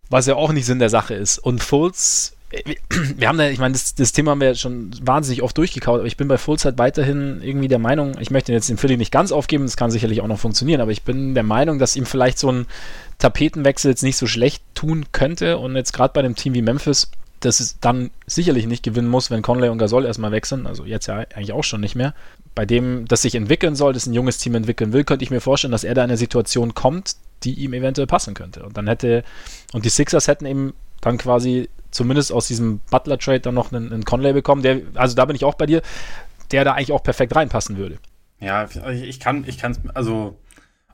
Was 0.10 0.26
ja 0.26 0.36
auch 0.36 0.52
nicht 0.52 0.66
Sinn 0.66 0.80
der 0.80 0.90
Sache 0.90 1.14
ist. 1.14 1.38
Und 1.38 1.62
Fultz 1.62 2.36
wir 3.18 3.28
haben 3.28 3.38
da, 3.38 3.50
ich 3.50 3.60
meine, 3.60 3.74
das, 3.74 3.96
das, 3.96 4.12
Thema 4.12 4.32
haben 4.32 4.42
wir 4.42 4.56
schon 4.56 4.92
wahnsinnig 5.02 5.42
oft 5.42 5.58
durchgekaut, 5.58 6.00
aber 6.00 6.08
ich 6.08 6.18
bin 6.18 6.28
bei 6.28 6.38
Fullzeit 6.38 6.78
weiterhin 6.78 7.42
irgendwie 7.42 7.68
der 7.68 7.80
Meinung, 7.80 8.18
ich 8.20 8.32
möchte 8.32 8.52
jetzt 8.52 8.70
den 8.70 8.78
Philly 8.78 8.98
nicht 8.98 9.12
ganz 9.12 9.32
aufgeben, 9.32 9.66
das 9.66 9.78
kann 9.78 9.92
sicherlich 9.92 10.22
auch 10.22 10.28
noch 10.28 10.40
funktionieren, 10.40 10.82
aber 10.82 10.92
ich 10.92 11.04
bin 11.04 11.34
der 11.34 11.44
Meinung, 11.44 11.80
dass 11.80 11.96
ihm 11.96 12.06
vielleicht 12.06 12.38
so 12.38 12.52
ein 12.52 12.68
Tapetenwechsel 13.18 13.92
jetzt 13.92 14.04
nicht 14.04 14.18
so 14.18 14.28
schlecht 14.28 14.64
tun 14.76 15.06
könnte 15.12 15.58
und 15.58 15.76
jetzt 15.76 15.94
gerade 15.94 16.14
bei 16.14 16.20
einem 16.20 16.36
Team 16.36 16.54
wie 16.54 16.62
Memphis, 16.62 17.10
das 17.40 17.60
es 17.60 17.80
dann 17.80 18.12
sicherlich 18.28 18.68
nicht 18.68 18.84
gewinnen 18.84 19.10
muss, 19.10 19.32
wenn 19.32 19.42
Conley 19.42 19.70
und 19.70 19.78
Gasol 19.78 20.06
erstmal 20.06 20.32
wechseln, 20.32 20.68
also 20.68 20.86
jetzt 20.86 21.08
ja 21.08 21.18
eigentlich 21.18 21.54
auch 21.54 21.64
schon 21.64 21.82
nicht 21.82 21.96
mehr. 21.96 22.14
Bei 22.56 22.66
dem, 22.66 23.08
das 23.08 23.24
sich 23.24 23.36
entwickeln 23.36 23.76
soll, 23.76 23.94
das 23.94 24.06
ein 24.06 24.14
junges 24.14 24.38
Team 24.38 24.56
entwickeln 24.56 24.94
will, 24.94 25.04
könnte 25.04 25.24
ich 25.24 25.32
mir 25.32 25.42
vorstellen, 25.42 25.72
dass 25.72 25.84
er 25.84 25.96
da 25.96 26.04
in 26.04 26.12
eine 26.12 26.18
Situation 26.18 26.76
kommt, 26.76 27.16
die 27.44 27.56
ihm 27.56 27.74
eventuell 27.74 28.08
passen 28.08 28.36
könnte. 28.36 28.64
Und 28.64 28.78
dann 28.78 28.88
hätte, 28.88 29.24
und 29.74 29.86
die 29.86 29.90
Sixers 29.90 30.28
hätten 30.28 30.46
eben 30.46 30.74
dann 31.02 31.18
quasi 31.18 31.68
zumindest 31.94 32.32
aus 32.32 32.48
diesem 32.48 32.80
Butler-Trade 32.90 33.42
dann 33.42 33.56
noch 33.56 33.72
einen, 33.72 33.92
einen 33.92 34.06
Conley 34.06 34.34
bekommen, 34.34 34.62
der, 34.62 34.82
also 34.96 35.16
da 35.16 35.26
bin 35.26 35.36
ich 35.36 35.46
auch 35.46 35.56
bei 35.56 35.66
dir, 35.66 35.82
der 36.52 36.66
da 36.66 36.74
eigentlich 36.74 36.92
auch 36.92 37.04
perfekt 37.04 37.36
reinpassen 37.36 37.78
würde. 37.78 37.98
Ja, 38.40 38.68
ich 38.92 39.20
kann, 39.20 39.46
ich 39.48 39.58
kann 39.58 39.78
also 39.94 40.38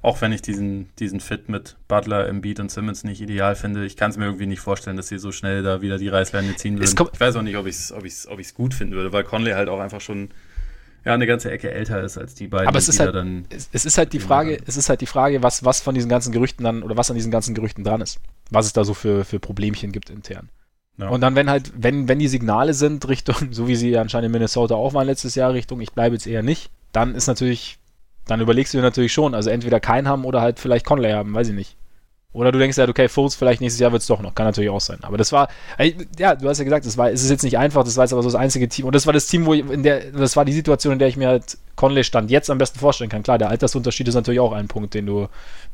auch 0.02 0.22
wenn 0.22 0.32
ich 0.32 0.42
diesen, 0.42 0.90
diesen 0.98 1.20
Fit 1.20 1.50
mit 1.50 1.76
Butler, 1.88 2.28
Embiid 2.28 2.60
und 2.60 2.72
Simmons 2.72 3.04
nicht 3.04 3.22
ideal 3.22 3.56
finde, 3.56 3.86
ich 3.86 3.98
kann 3.98 4.12
es 4.12 4.18
mir 4.18 4.26
irgendwie 4.26 4.46
nicht 4.46 4.62
vorstellen, 4.62 4.96
dass 4.96 5.10
sie 5.10 5.18
so 5.18 5.32
schnell 5.32 5.62
da 5.62 5.82
wieder 5.82 5.98
die 5.98 6.08
Reißleine 6.08 6.56
ziehen 6.56 6.80
würden. 6.80 7.10
Ich 7.14 7.20
weiß 7.20 7.36
auch 7.36 7.42
nicht, 7.42 7.58
ob 7.58 7.66
ich 7.66 7.76
es 7.76 7.92
ob 7.92 8.06
ich's, 8.06 8.28
ob 8.28 8.40
ich's 8.40 8.54
gut 8.54 8.74
finden 8.74 8.96
würde, 8.96 9.12
weil 9.12 9.24
Conley 9.24 9.52
halt 9.52 9.68
auch 9.68 9.80
einfach 9.80 10.00
schon 10.00 10.30
ja, 11.06 11.14
eine 11.14 11.28
ganze 11.28 11.52
Ecke 11.52 11.72
älter 11.72 12.02
ist 12.02 12.18
als 12.18 12.36
die 12.36 12.48
beiden. 12.48 12.68
Aber 12.68 12.78
es 12.78 12.88
ist 12.88 13.00
halt, 13.00 13.16
dann 13.16 13.46
es 13.50 13.86
ist 13.86 13.98
halt 13.98 14.14
die 14.14 14.20
Frage, 14.20 14.58
es 14.66 14.78
ist 14.78 14.90
halt 14.90 15.02
die 15.02 15.06
Frage, 15.06 15.44
was, 15.44 15.64
was 15.64 15.82
von 15.82 15.96
diesen 15.96 16.10
ganzen 16.10 16.32
Gerüchten 16.32 16.64
dann 16.64 16.84
oder 16.84 16.98
was 16.98 17.10
an 17.10 17.16
diesen 17.16 17.32
ganzen 17.32 17.56
Gerüchten 17.56 17.84
dran 17.84 18.02
ist. 18.02 18.20
Was 18.52 18.66
es 18.66 18.74
da 18.74 18.84
so 18.84 18.94
für, 18.94 19.26
für 19.26 19.40
Problemchen 19.40 19.92
gibt 19.92 20.10
intern. 20.10 20.50
Ja. 21.00 21.10
Und 21.10 21.22
dann, 21.22 21.36
wenn 21.36 21.50
halt, 21.50 21.72
wenn, 21.76 22.08
wenn 22.08 22.20
die 22.20 22.28
Signale 22.28 22.74
sind 22.74 23.08
Richtung, 23.08 23.36
so 23.52 23.68
wie 23.68 23.76
sie 23.76 23.98
anscheinend 23.98 24.28
in 24.28 24.32
Minnesota 24.34 24.76
auch 24.76 24.94
waren 24.94 25.08
letztes 25.08 25.36
Jahr, 25.36 25.54
Richtung, 25.54 25.82
ich 25.82 25.94
bleibe 25.94 26.16
jetzt 26.16 26.28
eher 26.28 26.44
nicht, 26.44 26.70
dann 26.92 27.16
ist 27.16 27.28
natürlich, 27.28 27.80
dann 28.28 28.42
überlegst 28.42 28.74
du 28.74 28.78
dir 28.78 28.84
natürlich 28.84 29.14
schon, 29.14 29.34
also 29.34 29.50
entweder 29.50 29.80
keinen 29.80 30.08
haben 30.08 30.26
oder 30.26 30.42
halt 30.42 30.60
vielleicht 30.60 30.86
Conley 30.86 31.12
haben, 31.12 31.34
weiß 31.34 31.50
ich 31.50 31.56
nicht. 31.56 31.76
Oder 32.32 32.52
du 32.52 32.60
denkst 32.60 32.78
halt, 32.78 32.90
okay, 32.90 33.08
Fultz, 33.10 33.34
vielleicht 33.34 33.60
nächstes 33.60 33.80
Jahr 33.80 33.92
wird 33.92 34.04
es 34.04 34.08
doch 34.08 34.22
noch. 34.22 34.36
Kann 34.36 34.46
natürlich 34.46 34.70
auch 34.70 34.82
sein. 34.82 35.00
Aber 35.02 35.18
das 35.18 35.32
war, 35.32 35.50
ja, 36.20 36.36
du 36.36 36.48
hast 36.48 36.60
ja 36.60 36.64
gesagt, 36.64 36.86
das 36.86 36.96
war, 36.96 37.10
es 37.10 37.24
ist 37.24 37.32
jetzt 37.32 37.44
nicht 37.44 37.58
einfach, 37.58 37.84
das 37.84 37.98
war 37.98 38.04
jetzt 38.04 38.14
aber 38.14 38.22
so 38.22 38.30
das 38.30 38.40
einzige 38.40 38.70
Team. 38.70 38.86
Und 38.86 38.94
das 38.94 39.08
war 39.08 39.14
das 39.14 39.26
Team, 39.26 39.48
wo 39.48 39.56
ich, 39.56 39.68
in 39.68 39.82
der, 39.82 40.12
das 40.12 40.36
war 40.36 40.46
die 40.46 40.54
Situation, 40.54 40.94
in 40.94 41.00
der 41.00 41.08
ich 41.08 41.18
mir 41.18 41.28
halt 41.28 41.58
Conley 41.76 42.04
stand 42.04 42.30
jetzt 42.30 42.52
am 42.52 42.60
besten 42.60 42.78
vorstellen 42.78 43.10
kann. 43.10 43.24
Klar, 43.24 43.40
der 43.40 43.50
Altersunterschied 43.50 44.08
ist 44.08 44.14
natürlich 44.14 44.40
auch 44.40 44.52
ein 44.52 44.68
Punkt, 44.68 44.94
den 44.94 45.08
du, 45.08 45.28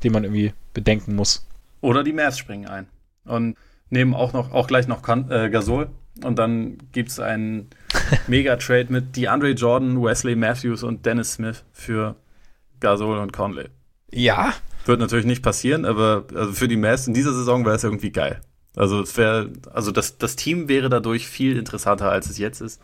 den 0.04 0.14
man 0.14 0.24
irgendwie 0.24 0.54
bedenken 0.74 1.16
muss. 1.16 1.46
Oder 1.82 2.06
die 2.06 2.14
Mavs 2.14 2.38
springen 2.38 2.68
ein. 2.68 2.88
Und 3.26 3.58
nehmen 3.96 4.14
auch 4.14 4.34
noch, 4.34 4.54
auch 4.54 4.68
gleich 4.68 4.88
noch 4.88 5.02
Kan 5.02 5.32
äh, 5.32 5.50
Gasol. 5.50 5.90
Und 6.24 6.38
dann 6.38 6.78
gibt 6.92 7.10
es 7.10 7.20
einen 7.20 7.70
Mega-Trade 8.28 8.88
mit 8.90 9.16
DeAndre 9.18 9.52
Jordan, 9.52 10.02
Wesley 10.02 10.36
Matthews 10.36 10.84
und 10.84 11.06
Dennis 11.06 11.34
Smith 11.34 11.64
für 11.74 12.16
Gasol 12.80 13.18
und 13.18 13.34
Conley. 13.34 13.70
Ja. 14.12 14.54
Wird 14.86 15.00
natürlich 15.00 15.26
nicht 15.26 15.42
passieren, 15.42 15.84
aber 15.84 16.26
also 16.36 16.54
für 16.54 16.68
die 16.68 16.78
Mavs 16.78 17.08
in 17.08 17.16
dieser 17.16 17.34
Saison 17.34 17.66
wäre 17.66 17.76
es 17.76 17.84
irgendwie 17.84 18.12
geil. 18.12 18.42
Also 18.76 19.02
es 19.02 19.18
wäre, 19.18 19.52
also 19.74 19.92
das, 19.92 20.18
das 20.18 20.36
Team 20.36 20.70
wäre 20.70 20.90
dadurch 20.90 21.28
viel 21.28 21.58
interessanter, 21.58 22.12
als 22.12 22.30
es 22.30 22.38
jetzt 22.38 22.62
ist. 22.62 22.82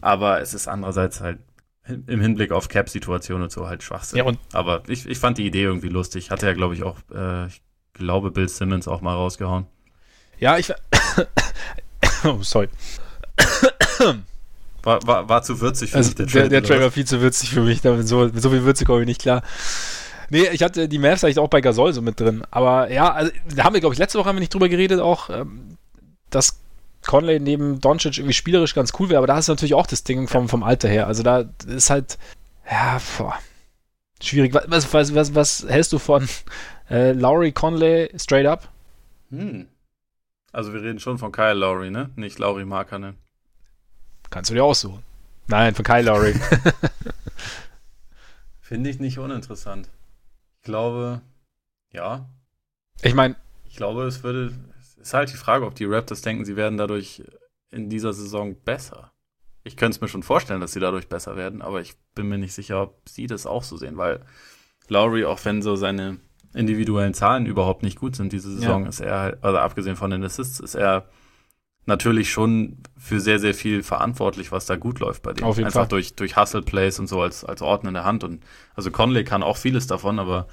Aber 0.00 0.40
es 0.42 0.52
ist 0.52 0.68
andererseits 0.68 1.20
halt 1.20 1.38
im 1.86 2.20
Hinblick 2.20 2.52
auf 2.52 2.68
Cap-Situation 2.68 3.42
und 3.42 3.52
so 3.52 3.68
halt 3.68 3.82
Schwachsinn. 3.82 4.18
Ja, 4.18 4.24
und 4.24 4.38
aber 4.52 4.82
ich, 4.88 5.06
ich 5.08 5.18
fand 5.18 5.38
die 5.38 5.46
Idee 5.46 5.62
irgendwie 5.62 5.88
lustig. 5.88 6.30
Hatte 6.30 6.46
ja, 6.46 6.52
glaube 6.52 6.74
ich, 6.74 6.82
auch, 6.82 6.98
äh, 7.14 7.46
ich 7.46 7.62
glaube, 7.94 8.30
Bill 8.30 8.48
Simmons 8.48 8.88
auch 8.88 9.00
mal 9.00 9.14
rausgehauen. 9.14 9.66
Ja, 10.38 10.58
ich. 10.58 10.72
oh, 12.24 12.38
sorry. 12.42 12.68
War, 14.84 15.00
war, 15.06 15.28
war 15.30 15.42
zu 15.42 15.62
würzig 15.62 15.92
für 15.92 15.96
also 15.96 16.10
mich, 16.10 16.16
der 16.16 16.26
Trailer. 16.26 16.48
Der, 16.50 16.60
der 16.60 16.68
Trailer 16.68 16.82
war 16.82 16.90
viel 16.90 17.06
zu 17.06 17.22
würzig 17.22 17.48
für 17.48 17.62
mich. 17.62 17.80
Damit 17.80 18.06
so, 18.06 18.26
mit 18.26 18.42
so 18.42 18.50
viel 18.50 18.64
Würze 18.64 18.84
komme 18.84 19.00
ich 19.00 19.06
nicht 19.06 19.22
klar. 19.22 19.42
Nee, 20.28 20.46
ich 20.52 20.62
hatte 20.62 20.88
die 20.88 20.98
Mavs 20.98 21.24
eigentlich 21.24 21.38
auch 21.38 21.48
bei 21.48 21.62
Gasol 21.62 21.94
so 21.94 22.02
mit 22.02 22.20
drin. 22.20 22.42
Aber 22.50 22.90
ja, 22.90 23.10
also, 23.10 23.32
da 23.54 23.64
haben 23.64 23.72
wir, 23.72 23.80
glaube 23.80 23.94
ich, 23.94 23.98
letzte 23.98 24.18
Woche 24.18 24.28
haben 24.28 24.36
wir 24.36 24.40
nicht 24.40 24.52
drüber 24.52 24.68
geredet, 24.68 25.00
auch, 25.00 25.30
ähm, 25.30 25.78
dass 26.28 26.60
Conley 27.06 27.40
neben 27.40 27.80
Doncic 27.80 28.18
irgendwie 28.18 28.34
spielerisch 28.34 28.74
ganz 28.74 28.92
cool 28.98 29.08
wäre. 29.08 29.18
Aber 29.18 29.26
da 29.26 29.38
ist 29.38 29.48
natürlich 29.48 29.74
auch 29.74 29.86
das 29.86 30.04
Ding 30.04 30.28
vom, 30.28 30.50
vom 30.50 30.62
Alter 30.62 30.88
her. 30.88 31.06
Also 31.06 31.22
da 31.22 31.44
ist 31.66 31.88
halt, 31.88 32.18
ja, 32.70 33.00
boah, 33.16 33.38
schwierig. 34.22 34.54
Was, 34.54 34.92
was, 34.92 35.14
was, 35.14 35.34
was 35.34 35.66
hältst 35.68 35.92
du 35.92 35.98
von 35.98 36.28
äh, 36.90 37.12
Lowry 37.12 37.52
Conley 37.52 38.10
straight 38.18 38.46
up? 38.46 38.68
Hm. 39.30 39.66
Also 40.54 40.72
wir 40.72 40.82
reden 40.82 41.00
schon 41.00 41.18
von 41.18 41.32
Kyle 41.32 41.54
Lowry, 41.54 41.90
ne? 41.90 42.10
Nicht 42.14 42.38
Lowry 42.38 42.64
Markanen. 42.64 43.18
Kannst 44.30 44.50
du 44.50 44.54
dir 44.54 44.62
aussuchen. 44.62 45.02
Nein, 45.48 45.74
von 45.74 45.84
Kyle 45.84 46.02
Lowry. 46.02 46.32
Finde 48.60 48.88
ich 48.88 49.00
nicht 49.00 49.18
uninteressant. 49.18 49.90
Ich 50.58 50.62
glaube, 50.62 51.22
ja. 51.90 52.30
Ich 53.02 53.14
meine. 53.14 53.34
Ich 53.64 53.74
glaube, 53.74 54.04
es 54.04 54.22
würde. 54.22 54.52
Es 54.78 54.94
ist 54.94 55.12
halt 55.12 55.32
die 55.32 55.36
Frage, 55.36 55.66
ob 55.66 55.74
die 55.74 55.86
Raptors 55.86 56.22
denken, 56.22 56.44
sie 56.44 56.54
werden 56.54 56.78
dadurch 56.78 57.24
in 57.72 57.90
dieser 57.90 58.12
Saison 58.12 58.54
besser. 58.54 59.10
Ich 59.64 59.76
könnte 59.76 59.96
es 59.96 60.00
mir 60.00 60.08
schon 60.08 60.22
vorstellen, 60.22 60.60
dass 60.60 60.72
sie 60.72 60.80
dadurch 60.80 61.08
besser 61.08 61.36
werden, 61.36 61.62
aber 61.62 61.80
ich 61.80 61.96
bin 62.14 62.28
mir 62.28 62.38
nicht 62.38 62.54
sicher, 62.54 62.80
ob 62.80 63.08
sie 63.08 63.26
das 63.26 63.46
auch 63.46 63.64
so 63.64 63.76
sehen, 63.76 63.96
weil 63.96 64.24
Lowry, 64.86 65.24
auch 65.24 65.44
wenn 65.44 65.62
so 65.62 65.74
seine 65.74 66.20
individuellen 66.54 67.14
Zahlen 67.14 67.46
überhaupt 67.46 67.82
nicht 67.82 67.98
gut 67.98 68.16
sind 68.16 68.32
diese 68.32 68.50
Saison, 68.52 68.82
ja. 68.84 68.88
ist 68.88 69.00
er, 69.00 69.18
halt, 69.18 69.44
also 69.44 69.58
abgesehen 69.58 69.96
von 69.96 70.10
den 70.10 70.22
Assists, 70.24 70.60
ist 70.60 70.74
er 70.74 71.06
natürlich 71.86 72.30
schon 72.30 72.78
für 72.96 73.20
sehr, 73.20 73.38
sehr 73.38 73.54
viel 73.54 73.82
verantwortlich, 73.82 74.52
was 74.52 74.66
da 74.66 74.76
gut 74.76 75.00
läuft 75.00 75.22
bei 75.22 75.32
dem. 75.32 75.44
Auf 75.44 75.56
jeden 75.56 75.66
Einfach 75.66 75.80
Fall. 75.80 75.88
durch, 75.88 76.14
durch 76.14 76.36
Hustle-Plays 76.36 76.98
und 76.98 77.08
so 77.08 77.20
als, 77.20 77.44
als 77.44 77.60
Orden 77.62 77.88
in 77.88 77.94
der 77.94 78.04
Hand. 78.04 78.24
Und 78.24 78.42
also 78.74 78.90
Conley 78.90 79.24
kann 79.24 79.42
auch 79.42 79.56
vieles 79.56 79.86
davon, 79.86 80.18
aber 80.18 80.46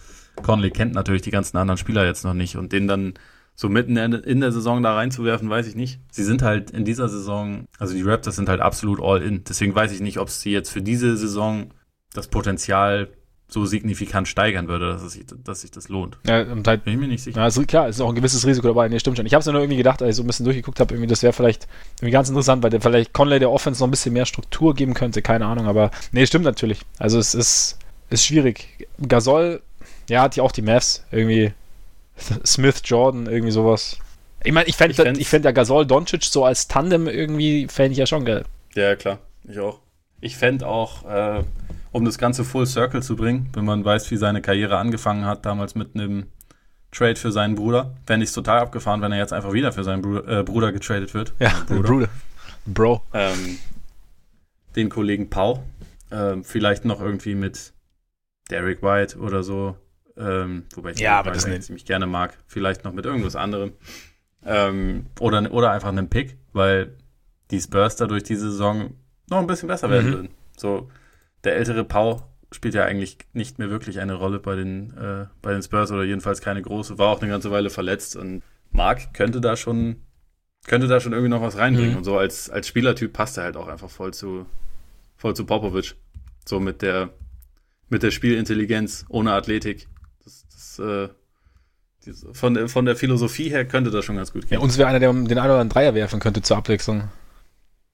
Conley 0.44 0.72
kennt 0.72 0.94
natürlich 0.94 1.22
die 1.22 1.32
ganzen 1.32 1.58
anderen 1.58 1.78
Spieler 1.78 2.06
jetzt 2.06 2.26
noch 2.26 2.34
nicht 2.34 2.58
und 2.58 2.74
den 2.74 2.88
dann 2.88 3.14
so 3.56 3.70
mitten 3.70 3.96
in 3.98 4.40
der 4.40 4.52
Saison 4.52 4.82
da 4.82 4.96
reinzuwerfen, 4.96 5.50
weiß 5.50 5.68
ich 5.68 5.76
nicht. 5.76 6.00
Sie 6.10 6.24
sind 6.24 6.42
halt 6.42 6.72
in 6.72 6.86
dieser 6.86 7.10
Saison, 7.10 7.66
also 7.78 7.94
die 7.94 8.02
Raptors 8.02 8.36
sind 8.36 8.50
halt 8.50 8.62
absolut 8.62 9.02
all 9.02 9.22
in. 9.22 9.44
Deswegen 9.44 9.76
weiß 9.76 9.92
ich 9.92 10.02
nicht, 10.02 10.20
ob 10.20 10.30
sie 10.30 10.52
jetzt 10.52 10.70
für 10.70 10.82
diese 10.82 11.16
Saison 11.16 11.72
das 12.14 12.28
Potenzial 12.28 13.10
so 13.52 13.66
signifikant 13.66 14.28
steigern 14.28 14.68
würde, 14.68 14.94
dass, 14.94 15.02
es 15.02 15.14
sich, 15.14 15.26
dass 15.44 15.62
sich 15.62 15.72
das 15.72 15.90
lohnt. 15.90 16.18
Ja, 16.26 16.42
und 16.44 16.66
halt, 16.68 16.86
Bin 16.86 16.94
ich 16.94 17.00
mir 17.00 17.08
nicht 17.08 17.24
sicher. 17.24 17.38
Ja, 17.38 17.44
also 17.44 17.64
klar, 17.64 17.90
es 17.90 17.98
ist 17.98 18.02
auch 18.02 18.10
ein 18.10 18.16
gewisses 18.16 18.46
Risiko 18.48 18.68
dabei. 18.68 18.88
Nee, 18.88 19.00
stimmt 19.00 19.18
schon. 19.18 19.26
Ich 19.26 19.34
habe 19.34 19.42
es 19.42 19.46
nur 19.46 19.60
irgendwie 19.60 19.78
gedacht, 19.78 20.02
als 20.02 20.12
ich 20.12 20.16
so 20.16 20.24
ein 20.24 20.28
bisschen 20.28 20.46
durchgeguckt 20.46 20.80
habe, 20.80 20.94
irgendwie, 20.94 21.08
das 21.08 21.22
wäre 21.22 21.34
vielleicht 21.34 21.68
irgendwie 21.98 22.12
ganz 22.12 22.30
interessant, 22.30 22.64
weil 22.64 22.70
der 22.70 22.80
vielleicht 22.80 23.14
Conley 23.14 23.40
der 23.40 23.52
Offense 23.52 23.82
noch 23.82 23.88
ein 23.88 23.92
bisschen 23.92 24.14
mehr 24.14 24.26
Struktur 24.26 24.74
geben 24.74 24.94
könnte, 24.94 25.22
keine 25.22 25.46
Ahnung, 25.46 25.68
aber 25.68 25.92
nee, 26.14 26.26
stimmt 26.26 26.46
natürlich. 26.46 26.82
Also 26.98 27.20
es 27.20 27.36
ist, 27.36 27.78
ist 28.10 28.26
schwierig. 28.26 28.88
Gasol, 29.06 29.62
ja, 30.10 30.22
hat 30.22 30.38
ja 30.38 30.44
auch 30.44 30.54
die 30.54 30.62
Mavs, 30.62 31.04
irgendwie 31.12 31.52
Smith, 32.46 32.82
Jordan, 32.86 33.28
irgendwie 33.28 33.52
sowas. 33.52 33.98
Ich 34.44 34.54
meine, 34.54 34.68
ich 34.68 34.76
fände 34.78 34.94
ich, 34.94 35.20
ich 35.20 35.28
fänd 35.28 35.46
ja 35.46 35.52
Gasol 35.52 35.86
Doncic 35.86 36.24
so 36.24 36.46
als 36.46 36.68
Tandem 36.68 37.08
irgendwie, 37.08 37.68
fände 37.68 37.92
ich 37.92 37.98
ja 37.98 38.06
schon 38.06 38.24
geil. 38.26 38.46
Ja, 38.76 38.96
klar, 38.96 39.20
ich 39.44 39.60
auch. 39.60 39.80
Ich 40.22 40.38
fände 40.38 40.68
auch, 40.68 41.06
äh, 41.06 41.44
um 41.92 42.06
das 42.06 42.18
Ganze 42.18 42.44
full 42.44 42.66
circle 42.66 43.04
zu 43.04 43.16
bringen, 43.16 43.50
wenn 43.54 43.66
man 43.66 43.84
weiß, 43.84 44.10
wie 44.12 44.18
seine 44.18 44.42
Karriere 44.42 44.78
angefangen 44.78 45.26
hat, 45.26 45.46
damals 45.46 45.76
mit 45.76 45.96
einem 45.96 46.28
Trade 46.92 47.16
für 47.16 47.32
seinen 47.32 47.56
Bruder. 47.56 47.96
Fände 48.06 48.24
ich 48.24 48.30
es 48.30 48.34
total 48.34 48.60
abgefahren, 48.60 49.02
wenn 49.02 49.12
er 49.12 49.18
jetzt 49.18 49.34
einfach 49.34 49.54
wieder 49.54 49.72
für 49.72 49.84
seinen 49.84 50.02
Bruder, 50.02 50.40
äh, 50.40 50.44
Bruder 50.44 50.72
getradet 50.72 51.14
wird. 51.14 51.34
Ja, 51.40 51.54
Bruder. 51.68 51.84
Bruder. 51.88 52.10
Bro. 52.66 53.04
Ähm, 53.14 53.58
den 54.76 54.90
Kollegen 54.90 55.30
Pau. 55.30 55.64
Ähm, 56.12 56.44
vielleicht 56.44 56.86
noch 56.86 57.02
irgendwie 57.02 57.36
mit 57.36 57.74
Derek 58.50 58.84
White 58.84 59.18
oder 59.18 59.44
so. 59.44 59.78
Ähm, 60.18 60.64
wobei 60.76 60.92
ich 60.92 61.00
ja, 61.00 61.18
aber 61.18 61.32
das 61.32 61.48
nicht. 61.48 61.64
ziemlich 61.64 61.86
gerne 61.86 62.06
mag. 62.06 62.38
Vielleicht 62.48 62.84
noch 62.84 62.94
mit 62.94 63.06
irgendwas 63.06 63.36
anderem. 63.36 63.74
Ähm, 64.46 65.06
oder, 65.20 65.52
oder 65.52 65.72
einfach 65.72 65.90
einen 65.90 66.10
Pick, 66.10 66.38
weil 66.52 66.98
die 67.50 67.62
Spurs 67.62 67.96
dadurch 67.96 68.24
diese 68.24 68.52
Saison 68.52 68.96
noch 69.30 69.40
ein 69.40 69.48
bisschen 69.48 69.68
besser 69.68 69.90
werden 69.90 70.10
mhm. 70.10 70.14
würden. 70.14 70.30
So, 70.58 70.90
der 71.44 71.56
ältere 71.56 71.84
Pau 71.84 72.32
spielt 72.52 72.74
ja 72.74 72.84
eigentlich 72.84 73.18
nicht 73.34 73.60
mehr 73.60 73.70
wirklich 73.70 74.00
eine 74.00 74.14
Rolle 74.14 74.40
bei 74.40 74.56
den, 74.56 74.96
äh, 74.98 75.28
bei 75.42 75.54
den 75.54 75.62
Spurs 75.62 75.92
oder 75.92 76.04
jedenfalls 76.04 76.42
keine 76.42 76.62
große, 76.62 76.98
war 76.98 77.10
auch 77.10 77.22
eine 77.22 77.32
ganze 77.32 77.52
Weile 77.52 77.70
verletzt 77.70 78.16
und 78.16 78.44
Mark 78.72 79.14
könnte 79.14 79.42
da 79.42 79.56
schon, 79.56 80.02
könnte 80.68 80.88
da 80.88 81.00
schon 81.00 81.14
irgendwie 81.14 81.30
noch 81.30 81.42
was 81.42 81.58
reinbringen. 81.58 81.92
Mhm. 81.92 81.98
Und 81.98 82.04
so 82.04 82.18
als, 82.18 82.50
als 82.50 82.68
Spielertyp 82.68 83.14
passt 83.14 83.38
er 83.38 83.46
halt 83.46 83.58
auch 83.58 83.68
einfach 83.68 83.90
voll 83.90 84.14
zu, 84.14 84.46
voll 85.16 85.36
zu 85.36 85.46
Popovic. 85.46 85.96
So 86.46 86.60
mit 86.60 86.82
der, 86.82 87.10
mit 87.90 88.04
der 88.04 88.12
Spielintelligenz, 88.12 89.06
ohne 89.10 89.34
Athletik. 89.34 89.88
Das, 90.24 90.46
das, 90.50 90.80
äh, 90.80 91.10
von, 92.34 92.56
der, 92.56 92.68
von 92.68 92.86
der 92.86 92.96
Philosophie 92.96 93.50
her 93.50 93.66
könnte 93.66 93.92
das 93.92 94.06
schon 94.06 94.16
ganz 94.16 94.34
gut 94.34 94.44
gehen. 94.44 94.54
Ja, 94.54 94.60
uns 94.60 94.78
wäre 94.78 94.90
einer, 94.90 95.00
der 95.00 95.12
den 95.12 95.20
einen 95.20 95.32
oder 95.32 95.40
anderen 95.40 95.70
Dreier 95.70 95.94
werfen 95.94 96.20
könnte 96.20 96.42
zur 96.42 96.58
Abwechslung. 96.58 97.10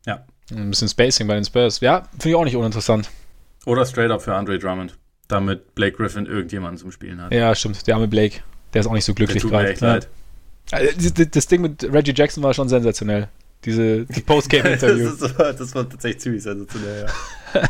Ja. 0.06 0.26
Ein 0.52 0.70
bisschen 0.70 0.88
Spacing 0.88 1.28
bei 1.28 1.36
den 1.36 1.44
Spurs. 1.44 1.82
Ja, 1.82 2.04
finde 2.12 2.30
ich 2.30 2.36
auch 2.36 2.46
nicht 2.46 2.56
uninteressant. 2.56 3.10
Oder 3.68 3.86
straight 3.86 4.12
up 4.12 4.22
für 4.22 4.34
Andre 4.34 4.58
Drummond, 4.58 4.98
damit 5.28 5.76
Blake 5.76 5.98
Griffin 5.98 6.26
irgendjemanden 6.26 6.78
zum 6.78 6.90
Spielen 6.90 7.22
hat. 7.22 7.34
Ja, 7.34 7.54
stimmt. 7.54 7.86
Der 7.86 7.96
arme 7.96 8.08
Blake. 8.08 8.40
Der 8.74 8.80
ist 8.80 8.88
auch 8.88 8.94
nicht 8.94 9.04
so 9.04 9.14
glücklich 9.14 9.44
gerade. 9.44 9.74
Ja. 9.74 10.00
Also, 10.72 11.26
das 11.26 11.48
Ding 11.48 11.62
mit 11.62 11.84
Reggie 11.92 12.14
Jackson 12.16 12.42
war 12.44 12.54
schon 12.54 12.70
sensationell. 12.70 13.28
diese 13.66 14.06
die 14.06 14.22
Postgame-Interview. 14.22 15.10
das, 15.20 15.38
war, 15.38 15.52
das 15.52 15.76
war 15.76 15.90
tatsächlich 15.90 16.22
ziemlich 16.22 16.44
sensationell, 16.44 17.08
ja. 17.56 17.64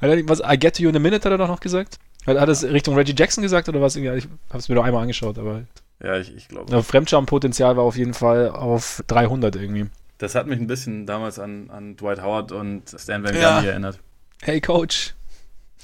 was, 0.26 0.40
I 0.40 0.58
get 0.58 0.74
to 0.76 0.82
you 0.82 0.88
in 0.88 0.96
a 0.96 0.98
minute, 0.98 1.24
hat 1.24 1.30
er 1.30 1.38
doch 1.38 1.46
noch 1.46 1.60
gesagt? 1.60 2.00
Hat, 2.26 2.40
hat 2.40 2.48
es 2.48 2.64
Richtung 2.64 2.96
Reggie 2.96 3.14
Jackson 3.16 3.42
gesagt 3.42 3.68
oder 3.68 3.80
was? 3.80 3.94
Ich 3.94 4.04
habe 4.04 4.58
es 4.58 4.68
mir 4.68 4.74
doch 4.74 4.84
einmal 4.84 5.02
angeschaut, 5.02 5.38
aber. 5.38 5.62
Ja, 6.02 6.16
ich, 6.18 6.34
ich 6.34 6.48
glaube. 6.48 6.82
Fremdscham-Potenzial 6.82 7.76
war 7.76 7.84
auf 7.84 7.96
jeden 7.96 8.14
Fall 8.14 8.48
auf 8.50 9.04
300 9.06 9.54
irgendwie. 9.54 9.86
Das 10.18 10.34
hat 10.34 10.48
mich 10.48 10.58
ein 10.58 10.66
bisschen 10.66 11.06
damals 11.06 11.38
an, 11.38 11.70
an 11.70 11.96
Dwight 11.96 12.20
Howard 12.22 12.50
und 12.50 12.88
Stan 12.88 13.22
Van 13.22 13.30
Gundy 13.30 13.40
ja. 13.40 13.62
erinnert. 13.62 14.00
Hey 14.44 14.60
Coach. 14.60 15.14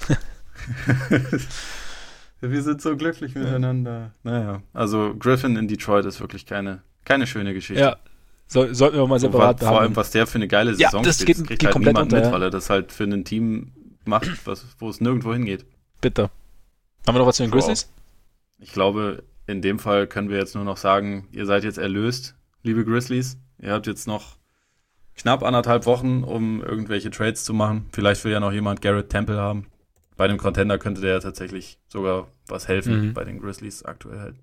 Wir 2.41 2.61
sind 2.61 2.81
so 2.81 2.97
glücklich 2.97 3.33
miteinander. 3.33 4.11
Naja, 4.23 4.61
also 4.73 5.15
Griffin 5.17 5.55
in 5.55 5.69
Detroit 5.69 6.05
ist 6.05 6.19
wirklich 6.19 6.45
keine, 6.45 6.81
keine 7.05 7.25
schöne 7.25 7.53
Geschichte. 7.53 7.81
Ja, 7.81 7.95
so, 8.47 8.73
sollten 8.73 8.97
wir 8.97 9.07
mal 9.07 9.17
separat 9.17 9.61
so, 9.61 9.67
Vor 9.67 9.79
allem, 9.79 9.95
was 9.95 10.11
der 10.11 10.27
für 10.27 10.39
eine 10.39 10.49
geile 10.49 10.75
Saison 10.75 11.01
ja, 11.01 11.07
das 11.07 11.21
spielt, 11.21 11.37
geht, 11.37 11.47
kriegt 11.47 11.59
geht 11.61 11.67
halt 11.67 11.73
komplett 11.73 11.93
niemand 11.95 12.11
unter, 12.11 12.25
mit, 12.25 12.33
weil 12.33 12.43
er 12.43 12.49
das 12.49 12.69
halt 12.69 12.91
für 12.91 13.05
ein 13.05 13.23
Team 13.23 13.71
macht, 14.03 14.45
was, 14.45 14.65
wo 14.77 14.89
es 14.89 14.99
nirgendwo 14.99 15.31
hingeht. 15.31 15.65
Bitte. 16.01 16.23
Haben 17.07 17.15
wir 17.15 17.19
noch 17.19 17.27
was 17.27 17.37
zu 17.37 17.43
den 17.43 17.51
Grizzlies? 17.51 17.89
Ich 18.57 18.73
glaube, 18.73 19.23
in 19.47 19.61
dem 19.61 19.79
Fall 19.79 20.05
können 20.05 20.29
wir 20.29 20.37
jetzt 20.37 20.55
nur 20.55 20.65
noch 20.65 20.77
sagen, 20.77 21.29
ihr 21.31 21.45
seid 21.45 21.63
jetzt 21.63 21.77
erlöst, 21.77 22.35
liebe 22.63 22.83
Grizzlies. 22.83 23.37
Ihr 23.57 23.71
habt 23.71 23.87
jetzt 23.87 24.05
noch 24.05 24.38
knapp 25.19 25.43
anderthalb 25.43 25.85
Wochen, 25.85 26.23
um 26.23 26.63
irgendwelche 26.63 27.11
Trades 27.11 27.43
zu 27.43 27.53
machen. 27.53 27.87
Vielleicht 27.91 28.23
will 28.23 28.31
ja 28.31 28.39
noch 28.39 28.51
jemand 28.51 28.81
Garrett 28.81 29.09
Temple 29.09 29.37
haben. 29.37 29.67
Bei 30.15 30.27
dem 30.27 30.37
Contender 30.37 30.77
könnte 30.77 31.01
der 31.01 31.13
ja 31.13 31.19
tatsächlich 31.19 31.77
sogar 31.87 32.27
was 32.47 32.67
helfen. 32.67 33.07
Mhm. 33.07 33.13
Bei 33.13 33.23
den 33.23 33.39
Grizzlies 33.39 33.83
aktuell 33.83 34.19
halt 34.19 34.35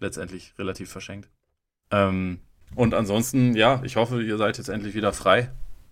letztendlich 0.00 0.54
relativ 0.58 0.90
verschenkt. 0.90 1.28
Ähm, 1.90 2.40
und 2.74 2.94
ansonsten, 2.94 3.54
ja, 3.54 3.80
ich 3.84 3.96
hoffe, 3.96 4.22
ihr 4.22 4.36
seid 4.36 4.58
jetzt 4.58 4.68
endlich 4.68 4.94
wieder 4.94 5.12
frei. 5.12 5.50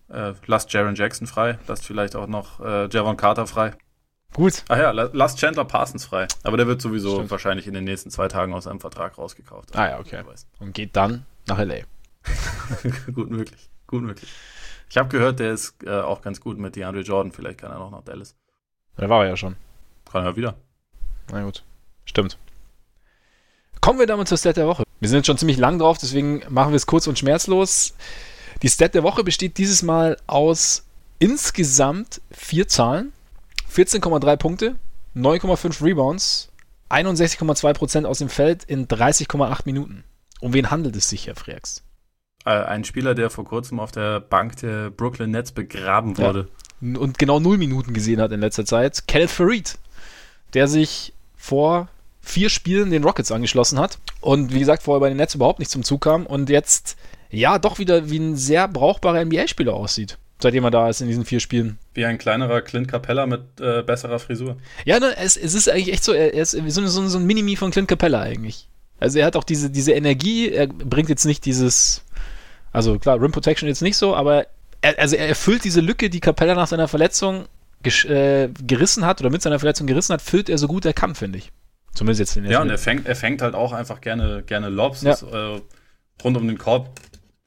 Äh, 0.09 0.33
lasst 0.45 0.73
Jaron 0.73 0.95
Jackson 0.95 1.27
frei. 1.27 1.57
Lasst 1.67 1.85
vielleicht 1.85 2.15
auch 2.15 2.27
noch 2.27 2.59
äh, 2.59 2.87
Javon 2.89 3.17
Carter 3.17 3.47
frei. 3.47 3.73
Gut. 4.33 4.63
Ach 4.67 4.77
ja, 4.77 4.91
lasst 4.91 5.37
Chandler 5.39 5.65
Parsons 5.65 6.05
frei. 6.05 6.27
Aber 6.41 6.57
der 6.57 6.65
wird 6.65 6.81
sowieso 6.81 7.15
Stimmt. 7.15 7.31
wahrscheinlich 7.31 7.67
in 7.67 7.75
den 7.75 7.83
nächsten 7.83 8.09
zwei 8.09 8.27
Tagen 8.27 8.53
aus 8.53 8.63
seinem 8.63 8.79
Vertrag 8.79 9.17
rausgekauft. 9.17 9.75
Ah 9.75 9.89
ja, 9.89 9.99
okay. 9.99 10.23
Und 10.59 10.73
geht 10.73 10.95
dann 10.95 11.25
nach 11.47 11.59
L.A. 11.59 11.83
gut 13.13 13.29
möglich. 13.29 13.69
Gut 13.93 14.01
möglich. 14.01 14.27
Ich 14.89 14.97
habe 14.97 15.07
gehört, 15.09 15.39
der 15.39 15.53
ist 15.53 15.75
äh, 15.85 15.91
auch 15.91 16.23
ganz 16.23 16.41
gut 16.41 16.57
mit 16.57 16.75
DeAndre 16.75 17.03
Jordan. 17.03 17.31
Vielleicht 17.31 17.59
kann 17.59 17.69
er 17.69 17.77
noch 17.77 17.91
nach 17.91 18.01
Dallas. 18.01 18.33
Der 18.97 19.07
war 19.07 19.23
er 19.23 19.29
ja 19.29 19.37
schon. 19.37 19.55
Kann 20.11 20.25
er 20.25 20.35
wieder. 20.35 20.55
Na 21.31 21.43
gut. 21.43 21.63
Stimmt. 22.03 22.39
Kommen 23.81 23.99
wir 23.99 24.07
damit 24.07 24.27
zur 24.27 24.39
Stat 24.39 24.57
der 24.57 24.65
Woche. 24.65 24.81
Wir 24.99 25.09
sind 25.09 25.17
jetzt 25.17 25.27
schon 25.27 25.37
ziemlich 25.37 25.57
lang 25.57 25.77
drauf, 25.77 25.99
deswegen 25.99 26.41
machen 26.49 26.71
wir 26.71 26.77
es 26.77 26.87
kurz 26.87 27.05
und 27.05 27.19
schmerzlos. 27.19 27.93
Die 28.63 28.69
Stat 28.69 28.95
der 28.95 29.03
Woche 29.03 29.23
besteht 29.23 29.59
dieses 29.59 29.83
Mal 29.83 30.17
aus 30.25 30.87
insgesamt 31.19 32.19
vier 32.31 32.67
Zahlen. 32.67 33.13
14,3 33.71 34.37
Punkte, 34.37 34.75
9,5 35.15 35.83
Rebounds, 35.83 36.49
61,2% 36.89 38.05
aus 38.05 38.17
dem 38.17 38.29
Feld 38.29 38.63
in 38.63 38.87
30,8 38.87 39.61
Minuten. 39.65 40.03
Um 40.39 40.51
wen 40.53 40.71
handelt 40.71 40.95
es 40.95 41.09
sich, 41.09 41.27
Herr 41.27 41.35
Freaks? 41.35 41.83
Äh, 42.45 42.49
ein 42.49 42.83
Spieler, 42.83 43.15
der 43.15 43.29
vor 43.29 43.45
kurzem 43.45 43.79
auf 43.79 43.91
der 43.91 44.19
Bank 44.19 44.57
der 44.57 44.89
Brooklyn 44.89 45.31
Nets 45.31 45.51
begraben 45.51 46.17
wurde. 46.17 46.47
Ja. 46.81 46.99
Und 46.99 47.17
genau 47.17 47.39
null 47.39 47.57
Minuten 47.57 47.93
gesehen 47.93 48.19
hat 48.19 48.31
in 48.31 48.41
letzter 48.41 48.65
Zeit. 48.65 49.07
Kenneth 49.07 49.31
Farid, 49.31 49.77
der 50.53 50.67
sich 50.67 51.13
vor 51.37 51.87
vier 52.21 52.49
Spielen 52.49 52.91
den 52.91 53.03
Rockets 53.03 53.31
angeschlossen 53.31 53.79
hat 53.79 53.99
und 54.21 54.53
wie 54.53 54.59
gesagt 54.59 54.83
vorher 54.83 54.99
bei 54.99 55.09
den 55.09 55.17
Nets 55.17 55.35
überhaupt 55.35 55.59
nicht 55.59 55.71
zum 55.71 55.83
Zug 55.83 56.01
kam 56.01 56.25
und 56.25 56.49
jetzt 56.49 56.97
ja 57.29 57.59
doch 57.59 57.79
wieder 57.79 58.09
wie 58.09 58.19
ein 58.19 58.35
sehr 58.35 58.67
brauchbarer 58.67 59.25
NBA-Spieler 59.25 59.73
aussieht 59.73 60.17
seitdem 60.43 60.63
er 60.65 60.71
da 60.71 60.89
ist 60.89 61.01
in 61.01 61.07
diesen 61.07 61.25
vier 61.25 61.39
Spielen. 61.39 61.79
Wie 61.95 62.05
ein 62.05 62.19
kleinerer 62.19 62.61
Clint 62.61 62.87
Capella 62.87 63.25
mit 63.25 63.41
äh, 63.59 63.81
besserer 63.81 64.19
Frisur. 64.19 64.57
Ja, 64.85 64.99
ne, 64.99 65.15
es, 65.17 65.37
es, 65.37 65.55
ist 65.55 65.69
eigentlich 65.69 65.91
echt 65.91 66.03
so, 66.03 66.13
er 66.13 66.33
ist 66.33 66.51
so, 66.51 66.85
so, 66.85 67.07
so 67.07 67.17
ein 67.17 67.25
Minimi 67.25 67.55
von 67.55 67.71
Clint 67.71 67.87
Capella 67.87 68.21
eigentlich. 68.21 68.67
Also 68.99 69.19
er 69.19 69.25
hat 69.25 69.35
auch 69.35 69.43
diese, 69.43 69.69
diese 69.69 69.93
Energie, 69.93 70.49
er 70.49 70.67
bringt 70.67 71.09
jetzt 71.09 71.25
nicht 71.25 71.45
dieses, 71.45 72.03
also 72.73 72.99
klar, 72.99 73.21
Rim 73.21 73.31
Protection 73.31 73.69
jetzt 73.69 73.81
nicht 73.81 73.95
so, 73.95 74.15
aber 74.15 74.47
er, 74.81 74.99
also 74.99 75.15
er 75.15 75.29
erfüllt 75.29 75.63
diese 75.63 75.79
Lücke, 75.79 76.09
die 76.09 76.19
Capella 76.19 76.55
nach 76.55 76.67
seiner 76.67 76.87
Verletzung 76.89 77.45
äh, 77.85 78.49
gerissen 78.65 79.05
hat 79.05 79.21
oder 79.21 79.29
mit 79.29 79.41
seiner 79.41 79.59
Verletzung 79.59 79.87
gerissen 79.87 80.13
hat, 80.13 80.21
füllt 80.21 80.49
er 80.49 80.57
so 80.57 80.67
gut 80.67 80.85
er 80.85 80.93
kann, 80.93 81.15
finde 81.15 81.37
ich. 81.37 81.51
Zumindest 81.93 82.19
jetzt 82.19 82.37
in 82.37 82.43
der 82.43 82.51
Ja, 82.51 82.57
Spiel. 82.59 82.65
und 82.65 82.71
er 82.71 82.77
fängt, 82.79 83.07
er 83.07 83.15
fängt 83.15 83.41
halt 83.41 83.55
auch 83.55 83.71
einfach 83.71 84.01
gerne, 84.01 84.43
gerne 84.43 84.69
Lobs. 84.69 85.03
Ja. 85.03 85.11
Das, 85.11 85.23
äh, 85.23 85.61
rund 86.23 86.37
um 86.37 86.47
den 86.47 86.57
Korb 86.57 86.99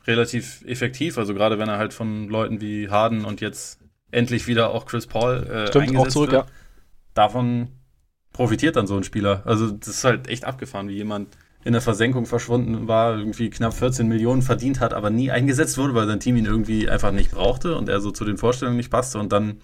relativ 0.06 0.62
effektiv. 0.66 1.18
Also 1.18 1.34
gerade 1.34 1.58
wenn 1.58 1.68
er 1.68 1.78
halt 1.78 1.92
von 1.92 2.28
Leuten 2.28 2.60
wie 2.60 2.88
Harden 2.88 3.24
und 3.24 3.40
jetzt 3.40 3.80
endlich 4.10 4.46
wieder 4.46 4.70
auch 4.70 4.86
Chris 4.86 5.06
Paul 5.06 5.42
äh, 5.44 5.66
Stimmt, 5.68 5.96
auch 5.96 6.08
zurück, 6.08 6.30
wird, 6.30 6.46
ja. 6.46 6.52
davon 7.14 7.68
profitiert 8.32 8.76
dann 8.76 8.86
so 8.86 8.96
ein 8.96 9.04
Spieler. 9.04 9.42
Also 9.46 9.70
das 9.70 9.88
ist 9.88 10.04
halt 10.04 10.28
echt 10.28 10.44
abgefahren, 10.44 10.88
wie 10.88 10.94
jemand 10.94 11.28
in 11.66 11.72
der 11.72 11.82
Versenkung 11.82 12.26
verschwunden 12.26 12.86
war, 12.86 13.18
irgendwie 13.18 13.50
knapp 13.50 13.74
14 13.74 14.06
Millionen 14.06 14.42
verdient 14.42 14.78
hat, 14.78 14.94
aber 14.94 15.10
nie 15.10 15.32
eingesetzt 15.32 15.76
wurde, 15.78 15.94
weil 15.94 16.06
sein 16.06 16.20
Team 16.20 16.36
ihn 16.36 16.46
irgendwie 16.46 16.88
einfach 16.88 17.10
nicht 17.10 17.32
brauchte 17.32 17.76
und 17.76 17.88
er 17.88 18.00
so 18.00 18.12
zu 18.12 18.24
den 18.24 18.38
Vorstellungen 18.38 18.76
nicht 18.76 18.90
passte 18.90 19.18
und 19.18 19.32
dann 19.32 19.60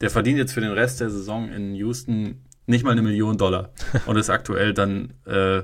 der 0.00 0.08
verdient 0.08 0.38
jetzt 0.38 0.52
für 0.52 0.62
den 0.62 0.72
Rest 0.72 1.00
der 1.00 1.10
Saison 1.10 1.50
in 1.50 1.74
Houston 1.74 2.46
nicht 2.66 2.82
mal 2.82 2.92
eine 2.92 3.02
Million 3.02 3.36
Dollar 3.36 3.72
und 4.06 4.16
ist 4.16 4.30
aktuell 4.30 4.72
dann 4.72 5.12
äh, 5.26 5.62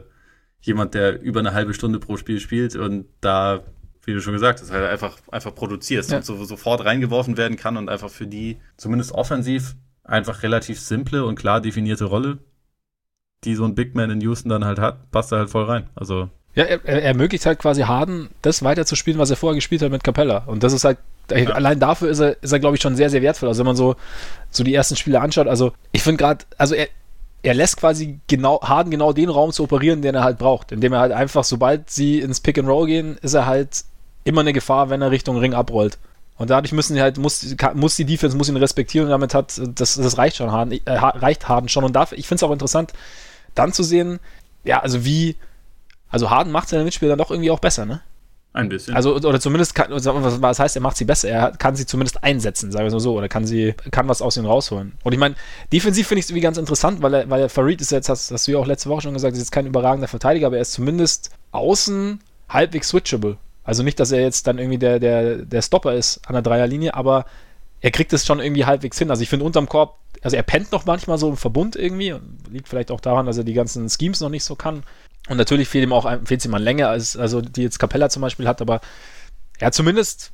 jemand, 0.60 0.92
der 0.92 1.22
über 1.22 1.40
eine 1.40 1.54
halbe 1.54 1.72
Stunde 1.72 1.98
pro 1.98 2.18
Spiel 2.18 2.40
spielt 2.40 2.76
und 2.76 3.06
da 3.22 3.64
wie 4.06 4.12
du 4.12 4.20
schon 4.20 4.34
gesagt 4.34 4.60
hast, 4.60 4.70
halt 4.70 4.84
einfach, 4.84 5.16
einfach 5.30 5.54
produzierst 5.54 6.10
ja. 6.10 6.18
und 6.18 6.26
so, 6.26 6.44
sofort 6.44 6.84
reingeworfen 6.84 7.38
werden 7.38 7.56
kann 7.56 7.78
und 7.78 7.88
einfach 7.88 8.10
für 8.10 8.26
die, 8.26 8.58
zumindest 8.76 9.12
offensiv, 9.12 9.76
einfach 10.02 10.42
relativ 10.42 10.78
simple 10.78 11.24
und 11.24 11.36
klar 11.36 11.62
definierte 11.62 12.04
Rolle, 12.04 12.38
die 13.44 13.54
so 13.54 13.64
ein 13.64 13.74
Big 13.74 13.94
Man 13.94 14.10
in 14.10 14.20
Houston 14.20 14.48
dann 14.48 14.64
halt 14.64 14.78
hat, 14.78 15.10
passt 15.10 15.32
er 15.32 15.38
halt 15.38 15.50
voll 15.50 15.64
rein. 15.64 15.86
Also. 15.94 16.28
Ja, 16.54 16.64
er, 16.64 16.84
er 16.84 17.02
ermöglicht 17.02 17.46
halt 17.46 17.58
quasi 17.58 17.82
Harden, 17.82 18.28
das 18.42 18.62
weiterzuspielen, 18.62 19.18
was 19.18 19.30
er 19.30 19.36
vorher 19.36 19.56
gespielt 19.56 19.82
hat 19.82 19.90
mit 19.90 20.04
Capella. 20.04 20.44
Und 20.46 20.62
das 20.62 20.72
ist 20.72 20.84
halt, 20.84 20.98
ja. 21.30 21.50
allein 21.50 21.80
dafür 21.80 22.10
ist 22.10 22.20
er, 22.20 22.42
ist 22.42 22.52
er, 22.52 22.60
glaube 22.60 22.76
ich, 22.76 22.82
schon 22.82 22.96
sehr, 22.96 23.10
sehr 23.10 23.22
wertvoll. 23.22 23.48
Also 23.48 23.60
wenn 23.60 23.66
man 23.66 23.76
so, 23.76 23.96
so 24.50 24.62
die 24.62 24.74
ersten 24.74 24.96
Spiele 24.96 25.20
anschaut, 25.20 25.48
also 25.48 25.72
ich 25.92 26.02
finde 26.02 26.18
gerade, 26.18 26.44
also 26.56 26.74
er, 26.74 26.88
er 27.42 27.54
lässt 27.54 27.76
quasi 27.76 28.20
genau, 28.26 28.60
Harden 28.62 28.90
genau 28.90 29.12
den 29.12 29.28
Raum 29.28 29.52
zu 29.52 29.64
operieren, 29.64 30.00
den 30.00 30.14
er 30.14 30.24
halt 30.24 30.38
braucht. 30.38 30.72
Indem 30.72 30.92
er 30.92 31.00
halt 31.00 31.12
einfach, 31.12 31.44
sobald 31.44 31.90
sie 31.90 32.20
ins 32.20 32.40
Pick 32.40 32.58
and 32.58 32.68
Roll 32.68 32.86
gehen, 32.86 33.18
ist 33.20 33.34
er 33.34 33.46
halt 33.46 33.84
immer 34.24 34.40
eine 34.40 34.52
Gefahr, 34.52 34.90
wenn 34.90 35.02
er 35.02 35.10
Richtung 35.10 35.36
Ring 35.36 35.54
abrollt. 35.54 35.98
Und 36.36 36.50
dadurch 36.50 36.72
müssen 36.72 36.94
sie 36.94 37.02
halt, 37.02 37.18
muss, 37.18 37.54
muss 37.74 37.96
die 37.96 38.04
Defense 38.04 38.36
muss 38.36 38.48
ihn 38.48 38.56
respektieren 38.56 39.06
und 39.06 39.10
damit 39.10 39.34
hat, 39.34 39.60
das, 39.74 39.94
das 39.94 40.18
reicht 40.18 40.36
schon 40.36 40.50
Harden, 40.50 40.80
äh, 40.84 40.92
reicht 40.92 41.48
Harden 41.48 41.68
schon. 41.68 41.84
Und 41.84 41.94
dafür, 41.94 42.18
ich 42.18 42.26
finde 42.26 42.36
es 42.36 42.42
auch 42.42 42.52
interessant, 42.52 42.92
dann 43.54 43.72
zu 43.72 43.82
sehen, 43.82 44.20
ja, 44.64 44.80
also 44.80 45.04
wie, 45.04 45.36
also 46.08 46.30
Harden 46.30 46.52
macht 46.52 46.68
seine 46.68 46.84
Mitspieler 46.84 47.10
dann 47.10 47.18
doch 47.18 47.30
irgendwie 47.30 47.50
auch 47.50 47.60
besser, 47.60 47.86
ne? 47.86 48.02
Ein 48.54 48.68
bisschen. 48.68 48.94
Also, 48.94 49.16
oder 49.16 49.40
zumindest 49.40 49.74
kann, 49.74 49.88
was 49.90 50.58
heißt, 50.60 50.76
er 50.76 50.82
macht 50.82 50.96
sie 50.96 51.04
besser, 51.04 51.28
er 51.28 51.50
kann 51.50 51.74
sie 51.74 51.86
zumindest 51.86 52.22
einsetzen, 52.22 52.70
sagen 52.70 52.84
wir 52.84 52.86
es 52.86 52.92
mal 52.92 53.00
so, 53.00 53.16
oder 53.18 53.28
kann 53.28 53.44
sie, 53.44 53.74
kann 53.90 54.06
was 54.08 54.22
aus 54.22 54.36
ihnen 54.36 54.46
rausholen. 54.46 54.92
Und 55.02 55.12
ich 55.12 55.18
meine, 55.18 55.34
defensiv 55.72 56.06
finde 56.06 56.20
ich 56.20 56.26
es 56.26 56.30
irgendwie 56.30 56.42
ganz 56.42 56.56
interessant, 56.56 57.02
weil 57.02 57.14
er, 57.14 57.30
weil 57.30 57.40
er 57.40 57.48
Farid 57.48 57.80
ist 57.80 57.90
jetzt, 57.90 58.08
hast, 58.08 58.30
hast 58.30 58.46
du 58.46 58.52
ja 58.52 58.58
auch 58.58 58.66
letzte 58.66 58.88
Woche 58.88 59.00
schon 59.02 59.12
gesagt, 59.12 59.32
ist 59.32 59.40
jetzt 59.40 59.50
kein 59.50 59.66
überragender 59.66 60.06
Verteidiger, 60.06 60.46
aber 60.46 60.56
er 60.56 60.62
ist 60.62 60.72
zumindest 60.72 61.30
außen 61.50 62.20
halbwegs 62.48 62.90
switchable. 62.90 63.38
Also 63.64 63.82
nicht, 63.82 63.98
dass 63.98 64.12
er 64.12 64.20
jetzt 64.20 64.46
dann 64.46 64.58
irgendwie 64.58 64.78
der, 64.78 65.00
der, 65.00 65.38
der 65.38 65.62
Stopper 65.62 65.94
ist 65.94 66.20
an 66.28 66.34
der 66.34 66.42
Dreierlinie, 66.42 66.94
aber 66.94 67.24
er 67.84 67.90
kriegt 67.90 68.14
es 68.14 68.24
schon 68.24 68.40
irgendwie 68.40 68.64
halbwegs 68.64 68.98
hin. 68.98 69.10
Also 69.10 69.22
ich 69.22 69.28
finde 69.28 69.44
unterm 69.44 69.68
Korb, 69.68 69.98
also 70.22 70.38
er 70.38 70.42
pennt 70.42 70.72
noch 70.72 70.86
manchmal 70.86 71.18
so 71.18 71.28
im 71.28 71.36
Verbund 71.36 71.76
irgendwie. 71.76 72.14
Liegt 72.50 72.66
vielleicht 72.66 72.90
auch 72.90 73.00
daran, 73.00 73.26
dass 73.26 73.36
er 73.36 73.44
die 73.44 73.52
ganzen 73.52 73.90
Schemes 73.90 74.20
noch 74.20 74.30
nicht 74.30 74.42
so 74.42 74.56
kann. 74.56 74.84
Und 75.28 75.36
natürlich 75.36 75.68
fehlt 75.68 75.84
ihm 75.84 75.92
auch 75.92 76.10
fehlt 76.24 76.42
ihm 76.46 76.54
an 76.54 76.62
Länge, 76.62 76.88
als 76.88 77.14
also 77.14 77.42
die 77.42 77.60
jetzt 77.60 77.78
Capella 77.78 78.08
zum 78.08 78.22
Beispiel 78.22 78.48
hat, 78.48 78.62
aber 78.62 78.80
er 79.58 79.66
hat 79.66 79.74
zumindest, 79.74 80.32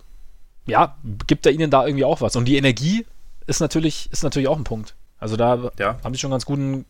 ja, 0.69 0.97
gibt 1.27 1.45
er 1.45 1.51
ihnen 1.51 1.73
da 1.73 1.85
irgendwie 1.85 2.05
auch 2.05 2.21
was. 2.21 2.37
Und 2.37 2.45
die 2.45 2.57
Energie 2.57 3.05
ist 3.49 3.59
natürlich, 3.59 4.09
ist 4.13 4.23
natürlich 4.23 4.47
auch 4.47 4.57
ein 4.57 4.63
Punkt. 4.63 4.95
Also 5.19 5.37
da 5.37 5.73
ja. 5.77 5.99
haben 6.05 6.15
sie 6.15 6.21
schon 6.21 6.31
ganz 6.31 6.47
guten, 6.47 6.85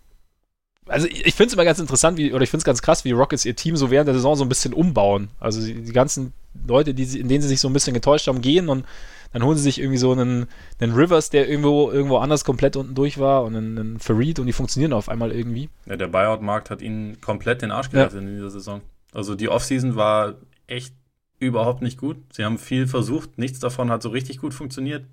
also 0.85 1.07
ich, 1.07 1.24
ich 1.24 1.35
finde 1.35 1.49
es 1.49 1.53
immer 1.55 1.65
ganz 1.65 1.78
interessant, 1.78 2.19
wie, 2.19 2.35
oder 2.35 2.43
ich 2.45 2.51
finde 2.51 2.61
es 2.61 2.66
ganz 2.66 2.82
krass, 2.82 3.07
wie 3.07 3.12
Rockets 3.12 3.47
ihr 3.47 3.57
Team 3.57 3.77
so 3.77 3.91
während 3.91 4.09
der 4.09 4.15
Saison 4.15 4.37
so 4.37 4.45
ein 4.45 4.51
bisschen 4.51 4.74
umbauen. 4.74 5.31
Also 5.41 5.65
die, 5.65 5.81
die 5.81 5.93
ganzen 5.93 6.35
Leute, 6.66 6.93
die, 6.93 7.19
in 7.19 7.28
denen 7.28 7.41
sie 7.41 7.49
sich 7.49 7.61
so 7.61 7.69
ein 7.69 7.73
bisschen 7.73 7.95
getäuscht 7.95 8.27
haben, 8.28 8.43
gehen 8.43 8.69
und 8.69 8.85
dann 9.32 9.44
holen 9.44 9.57
sie 9.57 9.62
sich 9.62 9.78
irgendwie 9.81 9.98
so 9.98 10.12
einen, 10.12 10.47
einen 10.81 10.93
Rivers, 10.93 11.31
der 11.31 11.48
irgendwo, 11.48 11.90
irgendwo 11.90 12.19
anders 12.19 12.44
komplett 12.44 12.77
unten 12.77 12.94
durch 12.94 13.19
war 13.19 13.44
und 13.44 13.57
einen, 13.57 13.78
einen 13.78 13.98
Farid 14.01 14.39
und 14.39 14.47
die 14.47 14.52
funktionieren 14.52 14.93
auf 14.93 15.09
einmal 15.09 15.32
irgendwie. 15.32 15.69
Ja, 15.86 15.97
der 15.97 16.09
Buyout-Markt 16.09 16.70
hat 16.70 16.82
ihnen 16.82 17.20
komplett 17.20 17.62
den 17.62 17.70
Arsch 17.70 17.90
gerettet 17.90 18.15
ja. 18.15 18.20
in 18.20 18.35
dieser 18.35 18.51
Saison. 18.51 18.81
Also 19.12 19.35
die 19.35 19.48
Offseason 19.48 19.97
war 19.97 20.35
echt 20.66 20.94
überhaupt 21.39 21.82
nicht 21.82 21.98
gut. 21.98 22.16
Sie 22.32 22.44
haben 22.44 22.59
viel 22.59 22.86
versucht, 22.86 23.39
nichts 23.39 23.61
davon 23.61 23.90
hat 23.90 24.02
so 24.02 24.11
richtig 24.11 24.39
gut 24.39 24.55
funktioniert. 24.55 25.05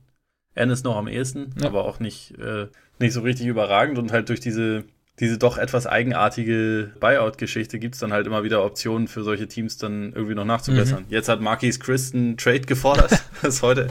N 0.56 0.72
ist 0.72 0.85
noch 0.85 0.98
am 0.98 1.07
ehesten, 1.07 1.53
ja. 1.60 1.68
aber 1.68 1.85
auch 1.85 1.99
nicht, 1.99 2.38
äh, 2.39 2.68
nicht 2.99 3.14
so 3.14 3.22
richtig 3.22 3.45
überragend 3.45 3.99
und 3.99 4.11
halt 4.11 4.30
durch 4.30 4.39
diese 4.39 4.85
diese 5.19 5.38
doch 5.38 5.57
etwas 5.57 5.88
eigenartige 5.88 6.91
Buyout-Geschichte 6.99 7.80
gibt 7.80 7.95
es 7.95 8.02
dann 8.02 8.14
halt 8.14 8.27
immer 8.27 8.44
wieder 8.44 8.64
Optionen 8.64 9.07
für 9.07 9.23
solche 9.23 9.48
Teams 9.48 9.77
dann 9.77 10.14
irgendwie 10.14 10.35
noch 10.35 10.45
nachzubessern. 10.45 11.02
Mhm. 11.02 11.06
Jetzt 11.10 11.27
hat 11.27 11.41
Marquis 11.41 11.80
Chris 11.80 12.14
einen 12.14 12.38
Trade 12.38 12.61
gefordert. 12.61 13.11
das 13.41 13.56
ist 13.56 13.61
heute, 13.64 13.88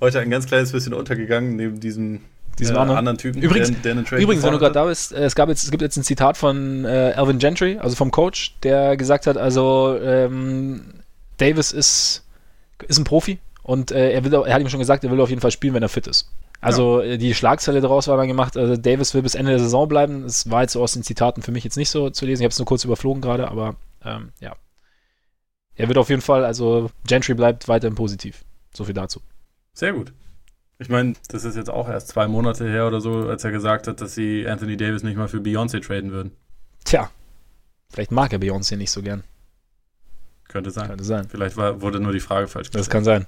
heute 0.00 0.20
ein 0.20 0.30
ganz 0.30 0.46
kleines 0.46 0.72
bisschen 0.72 0.94
untergegangen, 0.94 1.56
neben 1.56 1.80
diesem 1.80 2.20
diesen 2.58 2.76
äh, 2.76 2.78
anderen 2.78 3.16
Typen, 3.16 3.40
übrigens, 3.40 3.72
der, 3.82 3.94
der 3.94 4.18
Übrigens, 4.18 4.42
wenn 4.44 4.52
du 4.52 4.58
gerade 4.58 4.74
da 4.74 4.84
bist, 4.84 5.12
äh, 5.12 5.24
es, 5.24 5.34
gab 5.34 5.48
jetzt, 5.48 5.64
es 5.64 5.70
gibt 5.70 5.82
jetzt 5.82 5.96
ein 5.96 6.02
Zitat 6.02 6.36
von 6.36 6.84
äh, 6.84 7.14
Alvin 7.16 7.38
Gentry, 7.38 7.78
also 7.78 7.96
vom 7.96 8.10
Coach, 8.10 8.54
der 8.62 8.96
gesagt 8.96 9.26
hat, 9.26 9.38
also 9.38 9.98
ähm, 10.02 10.82
Davis 11.38 11.72
ist, 11.72 12.24
ist 12.86 12.98
ein 12.98 13.04
Profi 13.04 13.38
und 13.62 13.92
äh, 13.92 14.12
er, 14.12 14.24
will, 14.24 14.34
er 14.34 14.52
hat 14.52 14.60
ihm 14.60 14.68
schon 14.68 14.80
gesagt, 14.80 15.04
er 15.04 15.10
will 15.10 15.20
auf 15.20 15.30
jeden 15.30 15.40
Fall 15.40 15.52
spielen, 15.52 15.72
wenn 15.74 15.82
er 15.82 15.88
fit 15.88 16.06
ist. 16.06 16.28
Also 16.60 17.00
ja. 17.00 17.12
Äh, 17.12 17.18
die 17.18 17.34
Schlagzeile 17.34 17.80
daraus 17.80 18.08
war 18.08 18.16
dann 18.16 18.28
gemacht, 18.28 18.56
also 18.56 18.76
Davis 18.76 19.14
will 19.14 19.22
bis 19.22 19.34
Ende 19.34 19.52
der 19.52 19.60
Saison 19.60 19.88
bleiben. 19.88 20.22
Das 20.22 20.50
war 20.50 20.62
jetzt 20.62 20.72
so 20.72 20.82
aus 20.82 20.92
den 20.92 21.02
Zitaten 21.02 21.42
für 21.42 21.52
mich 21.52 21.64
jetzt 21.64 21.76
nicht 21.76 21.90
so 21.90 22.10
zu 22.10 22.26
lesen. 22.26 22.42
Ich 22.42 22.44
habe 22.44 22.52
es 22.52 22.58
nur 22.58 22.66
kurz 22.66 22.84
überflogen 22.84 23.22
gerade, 23.22 23.48
aber 23.48 23.76
ähm, 24.04 24.32
ja. 24.40 24.54
Er 25.74 25.88
wird 25.88 25.98
auf 25.98 26.10
jeden 26.10 26.20
Fall, 26.20 26.44
also 26.44 26.90
Gentry 27.06 27.34
bleibt 27.34 27.68
weiterhin 27.68 27.94
positiv. 27.94 28.44
So 28.74 28.84
viel 28.84 28.94
dazu. 28.94 29.20
Sehr 29.72 29.92
gut. 29.92 30.12
Ich 30.78 30.88
meine, 30.88 31.14
das 31.28 31.44
ist 31.44 31.56
jetzt 31.56 31.70
auch 31.70 31.88
erst 31.88 32.08
zwei 32.08 32.26
Monate 32.26 32.68
her 32.68 32.86
oder 32.86 33.00
so, 33.00 33.28
als 33.28 33.44
er 33.44 33.50
gesagt 33.50 33.86
hat, 33.86 34.00
dass 34.00 34.14
sie 34.14 34.46
Anthony 34.46 34.76
Davis 34.76 35.02
nicht 35.02 35.16
mal 35.16 35.28
für 35.28 35.38
Beyoncé 35.38 35.82
traden 35.82 36.10
würden. 36.10 36.32
Tja, 36.84 37.10
vielleicht 37.90 38.12
mag 38.12 38.32
er 38.32 38.38
Beyoncé 38.38 38.76
nicht 38.76 38.90
so 38.90 39.02
gern. 39.02 39.24
Könnte 40.48 40.70
sein. 40.70 40.88
Könnte 40.88 41.04
sein. 41.04 41.28
Vielleicht 41.28 41.56
war, 41.56 41.80
wurde 41.80 42.00
nur 42.00 42.12
die 42.12 42.20
Frage 42.20 42.48
falsch 42.48 42.68
gestellt. 42.68 42.80
Das 42.80 42.90
kann 42.90 43.04
sein. 43.04 43.26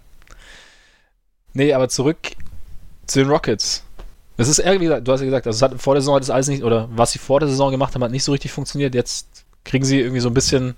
Nee, 1.52 1.74
aber 1.74 1.88
zurück 1.88 2.18
zu 3.12 3.20
den 3.20 3.28
Rockets. 3.28 3.84
Es 4.36 4.48
ist 4.48 4.58
irgendwie, 4.58 4.88
du 4.88 5.12
hast 5.12 5.20
ja 5.20 5.26
gesagt, 5.26 5.46
also 5.46 5.56
es 5.56 5.62
hat 5.62 5.80
vor 5.80 5.94
der 5.94 6.00
Saison 6.00 6.16
hat 6.16 6.22
das 6.22 6.30
alles 6.30 6.48
nicht, 6.48 6.64
oder 6.64 6.88
was 6.90 7.12
sie 7.12 7.18
vor 7.18 7.38
der 7.38 7.48
Saison 7.48 7.70
gemacht 7.70 7.94
haben, 7.94 8.02
hat 8.02 8.10
nicht 8.10 8.24
so 8.24 8.32
richtig 8.32 8.50
funktioniert. 8.50 8.94
Jetzt 8.94 9.44
kriegen 9.64 9.84
sie 9.84 10.00
irgendwie 10.00 10.20
so 10.20 10.28
ein 10.28 10.34
bisschen, 10.34 10.74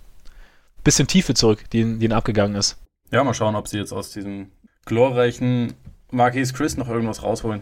bisschen 0.82 1.06
Tiefe 1.06 1.34
zurück, 1.34 1.64
die, 1.72 1.98
die 1.98 2.04
ihnen 2.04 2.12
abgegangen 2.12 2.56
ist. 2.56 2.76
Ja, 3.10 3.22
mal 3.22 3.34
schauen, 3.34 3.54
ob 3.54 3.68
sie 3.68 3.78
jetzt 3.78 3.92
aus 3.92 4.10
diesem 4.10 4.50
glorreichen 4.84 5.74
Marquis 6.10 6.52
Chris 6.52 6.76
noch 6.76 6.88
irgendwas 6.88 7.22
rausholen. 7.22 7.60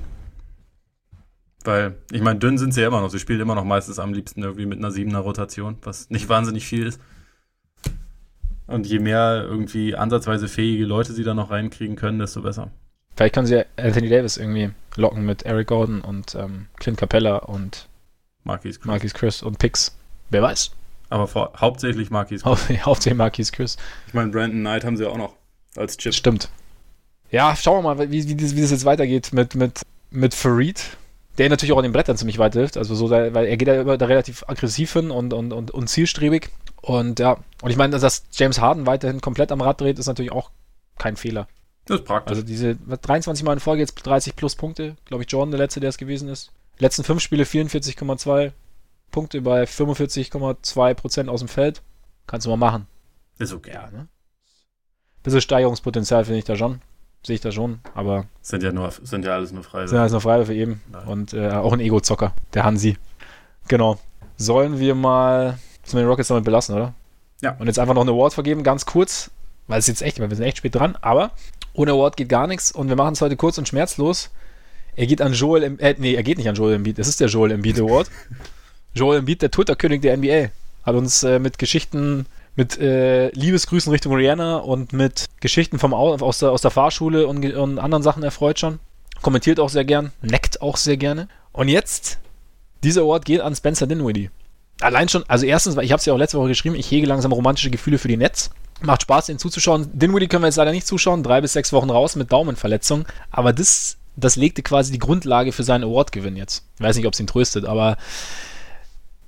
Weil, 1.64 1.94
ich 2.10 2.22
meine, 2.22 2.40
dünn 2.40 2.58
sind 2.58 2.72
sie 2.74 2.80
ja 2.80 2.88
immer 2.88 3.00
noch. 3.00 3.10
Sie 3.10 3.20
spielen 3.20 3.40
immer 3.40 3.54
noch 3.54 3.64
meistens 3.64 3.98
am 3.98 4.14
liebsten 4.14 4.42
irgendwie 4.42 4.66
mit 4.66 4.78
einer 4.78 4.90
siebener 4.90 5.20
Rotation, 5.20 5.76
was 5.82 6.10
nicht 6.10 6.28
wahnsinnig 6.28 6.66
viel 6.66 6.86
ist. 6.86 7.00
Und 8.66 8.86
je 8.86 8.98
mehr 8.98 9.44
irgendwie 9.46 9.94
ansatzweise 9.94 10.48
fähige 10.48 10.86
Leute 10.86 11.12
sie 11.12 11.24
da 11.24 11.34
noch 11.34 11.50
reinkriegen 11.50 11.94
können, 11.94 12.18
desto 12.18 12.40
besser. 12.40 12.72
Vielleicht 13.16 13.34
können 13.34 13.46
sie 13.46 13.64
Anthony 13.76 14.08
Davis 14.08 14.36
irgendwie 14.36 14.70
locken 14.96 15.24
mit 15.24 15.42
Eric 15.42 15.68
Gordon 15.68 16.00
und 16.00 16.34
ähm, 16.34 16.68
Clint 16.76 16.98
Capella 16.98 17.36
und 17.36 17.88
Marquis 18.44 18.78
Chris. 18.78 18.86
Marquis 18.86 19.14
Chris 19.14 19.42
und 19.42 19.58
Pix. 19.58 19.96
Wer 20.30 20.42
weiß. 20.42 20.72
Aber 21.10 21.26
vor, 21.26 21.52
hauptsächlich 21.56 22.10
Marquis 22.10 22.42
Chris. 22.42 22.80
hauptsächlich 22.86 23.18
Marquis 23.18 23.52
Chris. 23.52 23.76
Ich 24.06 24.14
meine, 24.14 24.30
Brandon 24.30 24.60
Knight 24.60 24.84
haben 24.84 24.96
sie 24.96 25.06
auch 25.06 25.18
noch 25.18 25.34
als 25.76 25.96
Chip. 25.96 26.14
Stimmt. 26.14 26.48
Ja, 27.30 27.54
schauen 27.56 27.82
wir 27.84 27.94
mal, 27.94 28.10
wie, 28.10 28.28
wie, 28.28 28.36
das, 28.36 28.56
wie 28.56 28.60
das 28.60 28.70
jetzt 28.70 28.84
weitergeht 28.84 29.32
mit, 29.32 29.54
mit, 29.54 29.82
mit 30.10 30.34
Farid, 30.34 30.96
der 31.38 31.48
natürlich 31.48 31.72
auch 31.72 31.78
an 31.78 31.82
den 31.82 31.92
Brettern 31.92 32.16
ziemlich 32.16 32.38
weit 32.38 32.54
hilft. 32.54 32.76
Also 32.76 32.94
so, 32.94 33.10
weil 33.10 33.34
er 33.46 33.56
geht 33.56 33.68
da 33.68 33.80
immer 33.80 33.96
da 33.96 34.06
relativ 34.06 34.44
aggressiv 34.48 34.92
hin 34.92 35.10
und, 35.10 35.32
und, 35.32 35.52
und, 35.52 35.70
und 35.70 35.88
zielstrebig. 35.88 36.50
Und 36.82 37.20
ja, 37.20 37.38
und 37.62 37.70
ich 37.70 37.76
meine, 37.76 37.98
dass 37.98 38.24
James 38.32 38.60
Harden 38.60 38.86
weiterhin 38.86 39.20
komplett 39.20 39.52
am 39.52 39.60
Rad 39.60 39.80
dreht, 39.80 39.98
ist 39.98 40.06
natürlich 40.06 40.32
auch 40.32 40.50
kein 40.98 41.16
Fehler. 41.16 41.46
Das 41.86 42.00
ist 42.00 42.06
praktisch. 42.06 42.36
Also 42.36 42.42
diese 42.42 42.76
23 42.76 43.44
Mal 43.44 43.54
in 43.54 43.60
Folge 43.60 43.82
jetzt 43.82 43.94
30 43.94 44.36
plus 44.36 44.56
Punkte. 44.56 44.96
Glaube 45.04 45.24
ich, 45.24 45.30
Jordan 45.30 45.50
der 45.50 45.58
letzte, 45.58 45.80
der 45.80 45.90
es 45.90 45.98
gewesen 45.98 46.28
ist. 46.28 46.52
Letzten 46.78 47.04
fünf 47.04 47.20
Spiele 47.20 47.44
44,2 47.44 48.52
Punkte 49.10 49.42
bei 49.42 49.64
45,2 49.64 50.94
Prozent 50.94 51.28
aus 51.28 51.40
dem 51.40 51.48
Feld. 51.48 51.82
Kannst 52.26 52.46
du 52.46 52.50
mal 52.50 52.56
machen. 52.56 52.86
Ist 53.38 53.52
okay. 53.52 53.72
Ja, 53.74 53.90
ne? 53.90 54.08
Bisschen 55.22 55.40
Steigerungspotenzial 55.40 56.24
finde 56.24 56.38
ich 56.38 56.44
da 56.44 56.56
schon 56.56 56.80
sehe 57.24 57.34
ich 57.34 57.40
da 57.40 57.52
schon, 57.52 57.80
aber. 57.94 58.26
Sind 58.40 58.62
ja 58.62 58.72
nur, 58.72 58.90
sind 58.90 59.24
ja 59.24 59.34
alles 59.34 59.52
nur 59.52 59.62
Freiwürfe. 59.62 59.88
Sind 59.88 59.96
ja 59.96 60.02
alles 60.02 60.12
nur 60.12 60.20
Freiwürfe 60.20 60.54
eben. 60.54 60.82
Nein. 60.90 61.06
Und 61.06 61.32
äh, 61.32 61.50
auch 61.50 61.72
ein 61.72 61.80
Ego-Zocker, 61.80 62.32
der 62.54 62.64
Hansi. 62.64 62.96
Genau. 63.68 63.98
Sollen 64.36 64.78
wir 64.78 64.94
mal, 64.94 65.58
müssen 65.82 65.96
wir 65.96 66.02
den 66.02 66.08
Rockets 66.08 66.28
damit 66.28 66.44
belassen, 66.44 66.74
oder? 66.74 66.94
Ja. 67.40 67.56
Und 67.58 67.66
jetzt 67.66 67.78
einfach 67.78 67.94
noch 67.94 68.02
einen 68.02 68.10
Award 68.10 68.34
vergeben, 68.34 68.62
ganz 68.62 68.86
kurz, 68.86 69.30
weil 69.68 69.78
es 69.78 69.86
jetzt 69.86 70.02
echt, 70.02 70.20
weil 70.20 70.30
wir 70.30 70.36
sind 70.36 70.46
echt 70.46 70.58
spät 70.58 70.74
dran, 70.74 70.96
aber 71.00 71.30
ohne 71.74 71.92
Award 71.92 72.16
geht 72.16 72.28
gar 72.28 72.46
nichts 72.46 72.72
und 72.72 72.88
wir 72.88 72.96
machen 72.96 73.14
es 73.14 73.20
heute 73.20 73.36
kurz 73.36 73.58
und 73.58 73.68
schmerzlos. 73.68 74.30
Er 74.94 75.06
geht 75.06 75.22
an 75.22 75.32
Joel, 75.32 75.62
Embiid, 75.62 75.82
äh, 75.82 75.94
nee, 75.98 76.14
er 76.14 76.22
geht 76.22 76.38
nicht 76.38 76.48
an 76.48 76.54
Joel 76.54 76.74
Embiid, 76.74 76.98
es 76.98 77.08
ist 77.08 77.20
der 77.20 77.28
Joel 77.28 77.52
Embiid 77.52 77.78
Award. 77.80 78.10
Joel 78.94 79.20
Embiid, 79.20 79.40
der 79.40 79.50
Twitter-König 79.50 80.02
der 80.02 80.16
NBA, 80.16 80.50
hat 80.84 80.94
uns 80.94 81.22
äh, 81.22 81.38
mit 81.38 81.58
Geschichten 81.58 82.26
mit 82.54 82.78
äh, 82.78 83.30
Liebesgrüßen 83.30 83.90
Richtung 83.90 84.14
Rihanna 84.14 84.58
und 84.58 84.92
mit 84.92 85.26
Geschichten 85.40 85.78
vom 85.78 85.94
Au 85.94 86.14
aus, 86.16 86.38
der, 86.38 86.50
aus 86.50 86.62
der 86.62 86.70
Fahrschule 86.70 87.26
und, 87.26 87.44
und 87.54 87.78
anderen 87.78 88.02
Sachen 88.02 88.22
erfreut 88.22 88.58
schon. 88.58 88.78
Kommentiert 89.22 89.60
auch 89.60 89.70
sehr 89.70 89.84
gern, 89.84 90.12
neckt 90.20 90.60
auch 90.60 90.76
sehr 90.76 90.96
gerne. 90.96 91.28
Und 91.52 91.68
jetzt, 91.68 92.18
dieser 92.82 93.02
Award 93.02 93.24
geht 93.24 93.40
an 93.40 93.54
Spencer 93.54 93.86
Dinwiddie. 93.86 94.30
Allein 94.80 95.08
schon, 95.08 95.24
also 95.28 95.46
erstens, 95.46 95.76
weil 95.76 95.84
ich 95.84 95.92
habe 95.92 96.00
es 96.00 96.06
ja 96.06 96.12
auch 96.12 96.18
letzte 96.18 96.38
Woche 96.38 96.48
geschrieben, 96.48 96.74
ich 96.74 96.90
hege 96.90 97.06
langsam 97.06 97.32
romantische 97.32 97.70
Gefühle 97.70 97.98
für 97.98 98.08
die 98.08 98.16
Netz. 98.16 98.50
Macht 98.82 99.02
Spaß, 99.02 99.26
den 99.26 99.38
zuzuschauen. 99.38 99.88
Dinwiddie 99.92 100.28
können 100.28 100.42
wir 100.42 100.48
jetzt 100.48 100.56
leider 100.56 100.72
nicht 100.72 100.86
zuschauen, 100.86 101.22
drei 101.22 101.40
bis 101.40 101.52
sechs 101.52 101.72
Wochen 101.72 101.90
raus 101.90 102.16
mit 102.16 102.32
Daumenverletzung. 102.32 103.06
Aber 103.30 103.52
das, 103.52 103.96
das 104.16 104.36
legte 104.36 104.62
quasi 104.62 104.92
die 104.92 104.98
Grundlage 104.98 105.52
für 105.52 105.62
seinen 105.62 105.84
Award-Gewinn 105.84 106.36
jetzt. 106.36 106.64
Ich 106.76 106.82
weiß 106.82 106.96
nicht, 106.96 107.06
ob 107.06 107.14
es 107.14 107.20
ihn 107.20 107.26
tröstet, 107.26 107.64
aber 107.64 107.96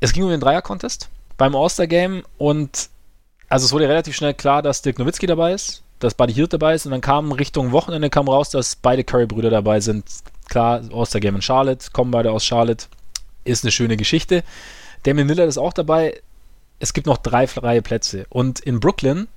es 0.01 0.13
ging 0.13 0.25
um 0.25 0.31
den 0.31 0.41
Dreier-Contest 0.41 1.09
beim 1.37 1.55
All-Star-Game 1.55 2.25
und 2.39 2.89
also 3.49 3.67
es 3.67 3.73
wurde 3.73 3.89
relativ 3.89 4.17
schnell 4.17 4.35
klar, 4.35 4.63
dass 4.63 4.83
Dirk 4.83 4.99
Nowitzki 4.99 5.27
dabei 5.27 5.53
ist, 5.53 5.83
dass 6.01 6.15
Buddy 6.15 6.33
Hield 6.35 6.53
dabei 6.53 6.75
ist 6.75 6.87
und 6.87 6.93
dann 6.93 7.01
kam 7.01 7.33
Richtung 7.33 7.73
Wochenende 7.73 8.11
kam 8.11 8.29
raus, 8.29 8.51
dass 8.51 8.77
beide 8.77 9.05
Curry-Brüder 9.05 9.51
dabei 9.51 9.81
sind. 9.81 10.05
Klar, 10.49 10.83
aus 10.93 11.11
der 11.11 11.21
Game 11.21 11.37
in 11.37 11.43
Charlotte, 11.43 11.91
kommen 11.93 12.11
beide 12.11 12.33
aus 12.33 12.45
Charlotte. 12.45 12.87
Ist 13.45 13.65
eine 13.65 13.73
schöne 13.73 13.97
Geschichte. 13.97 14.43
Damien 15.05 15.27
Miller 15.27 15.45
ist 15.45 15.59
auch 15.59 15.73
dabei. 15.73 16.21
Es 16.81 16.93
gibt 16.93 17.07
noch 17.07 17.19
drei 17.19 17.47
freie 17.47 17.83
Plätze. 17.83 18.27
Und 18.29 18.61
in 18.61 18.81
Brooklyn 18.81 19.29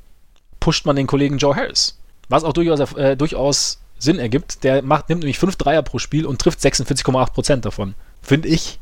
pusht 0.60 0.86
man 0.86 0.96
den 0.96 1.08
Kollegen 1.08 1.38
Joe 1.38 1.56
Harris. 1.56 1.98
Was 2.30 2.44
auch 2.44 2.54
durchaus, 2.54 2.80
äh, 2.94 3.16
durchaus 3.16 3.80
Sinn 4.00 4.20
ergibt. 4.20 4.64
Der 4.64 4.82
macht, 4.82 5.10
nimmt 5.10 5.22
nämlich 5.22 5.40
fünf 5.40 5.56
Dreier 5.56 5.82
pro 5.82 6.00
Spiel 6.00 6.26
und 6.26 6.40
trifft 6.40 6.60
46,8% 6.60 7.58
davon. 7.62 7.96
Finde 8.22 8.48
ich, 8.48 8.80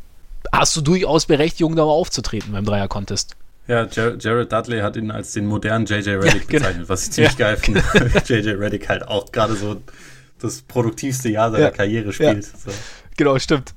hast 0.51 0.75
du 0.75 0.81
durchaus 0.81 1.25
Berechtigung, 1.25 1.75
da 1.75 1.85
mal 1.85 1.91
aufzutreten 1.91 2.51
beim 2.51 2.65
Dreier-Contest. 2.65 3.35
Ja, 3.67 3.87
Jared 3.87 4.51
Dudley 4.51 4.81
hat 4.81 4.95
ihn 4.95 5.09
als 5.09 5.33
den 5.33 5.47
modernen 5.47 5.85
JJ 5.85 6.09
Reddick 6.11 6.43
ja, 6.43 6.47
genau. 6.47 6.59
bezeichnet, 6.59 6.89
was 6.89 7.03
ich 7.05 7.11
ziemlich 7.11 7.33
ja. 7.33 7.37
geil 7.37 7.57
finde. 7.57 7.83
JJ 8.25 8.49
Reddick 8.51 8.87
halt 8.89 9.07
auch 9.07 9.31
gerade 9.31 9.55
so 9.55 9.81
das 10.39 10.61
produktivste 10.61 11.29
Jahr 11.29 11.51
seiner 11.51 11.65
ja. 11.65 11.71
Karriere 11.71 12.13
spielt. 12.13 12.45
So. 12.45 12.71
Genau, 13.17 13.39
stimmt. 13.39 13.73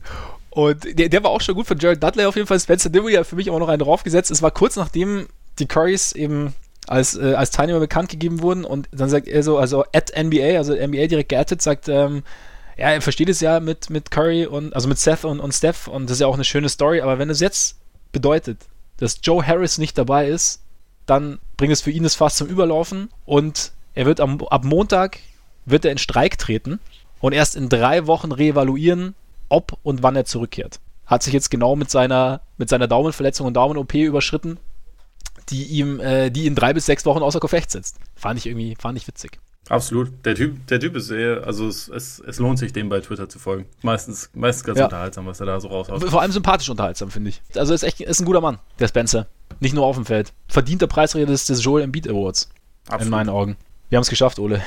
Und 0.51 0.99
der, 0.99 1.09
der, 1.09 1.23
war 1.23 1.31
auch 1.31 1.41
schon 1.41 1.55
gut 1.55 1.67
von 1.67 1.79
Jared 1.79 2.03
Dudley 2.03 2.27
auf 2.27 2.37
jeden 2.37 2.49
Fall. 2.49 2.61
Spencer 2.61 2.91
Dinwiddie 2.91 3.19
hat 3.19 3.27
für 3.27 3.37
mich 3.37 3.49
auch 3.49 3.59
noch 3.59 3.69
einen 3.69 3.79
draufgesetzt. 3.79 4.31
Es 4.31 4.43
war 4.43 4.51
kurz 4.51 4.77
nachdem 4.77 5.29
die 5.59 5.67
Currys 5.67 6.13
eben 6.13 6.53
als, 6.89 7.17
äh, 7.17 7.35
als 7.35 7.51
Teilnehmer 7.51 7.81
bekannt 7.81 8.09
gegeben 8.09 8.41
wurden 8.41 8.65
und 8.65 8.89
dann 8.93 9.09
sagt 9.09 9.29
er 9.29 9.43
so, 9.43 9.59
also 9.59 9.85
at 9.93 10.13
NBA, 10.17 10.57
also 10.57 10.75
NBA 10.75 11.07
direkt 11.07 11.29
geattet, 11.29 11.63
sagt, 11.63 11.89
ähm, 11.89 12.23
ja, 12.77 12.91
er 12.91 13.01
versteht 13.01 13.29
es 13.29 13.41
ja 13.41 13.61
mit, 13.61 13.91
mit 13.91 14.11
Curry 14.11 14.47
und, 14.47 14.75
also 14.75 14.89
mit 14.89 14.99
Seth 14.99 15.25
und, 15.25 15.41
und 15.41 15.53
Steph 15.53 15.89
und 15.89 16.05
das 16.05 16.13
ist 16.13 16.21
ja 16.21 16.27
auch 16.27 16.35
eine 16.35 16.45
schöne 16.45 16.69
Story, 16.69 17.01
aber 17.01 17.19
wenn 17.19 17.31
es 17.31 17.41
jetzt 17.41 17.77
bedeutet, 18.13 18.59
dass 18.99 19.21
Joe 19.23 19.47
Harris 19.47 19.79
nicht 19.79 19.99
dabei 19.99 20.29
ist, 20.29 20.63
dann 21.07 21.39
bringt 21.57 21.73
es 21.73 21.83
für 21.83 21.91
ihn 21.91 22.03
das 22.03 22.15
Fass 22.15 22.37
zum 22.37 22.49
Überlaufen 22.49 23.11
und 23.25 23.73
er 23.95 24.07
wird 24.07 24.21
am, 24.21 24.41
ab 24.43 24.65
Montag 24.65 25.19
wird 25.65 25.85
er 25.85 25.93
in 25.93 25.99
Streik 25.99 26.39
treten 26.39 26.81
und 27.21 27.33
erst 27.33 27.57
in 27.57 27.69
drei 27.69 28.07
Wochen 28.07 28.33
reevaluieren, 28.33 29.15
ob 29.49 29.79
und 29.83 30.03
wann 30.03 30.17
er 30.17 30.25
zurückkehrt. 30.25 30.81
Hat 31.07 31.23
sich 31.23 31.33
jetzt 31.33 31.51
genau 31.51 31.77
mit 31.77 31.91
seiner, 31.91 32.43
mit 32.59 32.69
seiner 32.69 32.87
Daumenverletzung 32.87 33.47
und 33.47 33.55
Daumen-OP 33.55 33.95
überschritten, 33.95 34.59
die 35.51 35.65
ihm, 35.65 36.01
äh, 36.01 36.31
die 36.31 36.47
in 36.47 36.55
drei 36.55 36.73
bis 36.73 36.87
sechs 36.87 37.05
Wochen 37.07 37.23
außer 37.23 37.41
Gefecht 37.41 37.71
setzt. 37.71 37.97
Fand 38.15 38.39
ich 38.39 38.47
irgendwie, 38.47 38.77
fand 38.79 38.99
ich 38.99 39.07
witzig. 39.07 39.39
Absolut. 39.69 40.25
Der 40.25 40.35
Typ, 40.35 40.67
der 40.69 40.81
Typ 40.81 40.97
ist 40.97 41.09
sehr, 41.09 41.47
also 41.47 41.69
es, 41.69 41.89
es, 41.89 42.21
es 42.21 42.39
lohnt 42.39 42.59
sich, 42.59 42.73
dem 42.73 42.89
bei 42.89 43.01
Twitter 43.01 43.29
zu 43.29 43.39
folgen. 43.39 43.67
Meistens, 43.83 44.31
meistens 44.35 44.65
ganz 44.65 44.79
ja. 44.79 44.85
unterhaltsam, 44.87 45.27
was 45.27 45.41
er 45.41 45.47
da 45.47 45.61
so 45.61 45.69
raushaut. 45.69 46.03
Vor 46.09 46.23
allem 46.23 46.33
sympathisch 46.33 46.71
unterhaltsam, 46.71 47.11
finde 47.11 47.31
ich. 47.31 47.43
Also 47.55 47.75
ist 47.75 47.83
echt 47.83 48.01
ist 48.01 48.21
ein 48.21 48.25
guter 48.25 48.41
Mann, 48.41 48.59
der 48.79 48.89
Spencer. 48.89 49.27
Nicht 49.61 49.75
nur 49.75 49.85
auf 49.85 49.97
dem 49.97 50.07
Feld. 50.07 50.33
Verdienter 50.47 50.87
Preisträger 50.87 51.27
des, 51.27 51.45
des 51.47 51.63
Joel 51.63 51.83
Embiid 51.83 52.09
Awards. 52.09 52.49
Absolut. 52.87 53.05
In 53.05 53.11
meinen 53.11 53.29
Augen. 53.29 53.57
Wir 53.91 53.97
haben 53.97 54.03
es 54.03 54.11
geschafft, 54.11 54.39
Ole. 54.39 54.63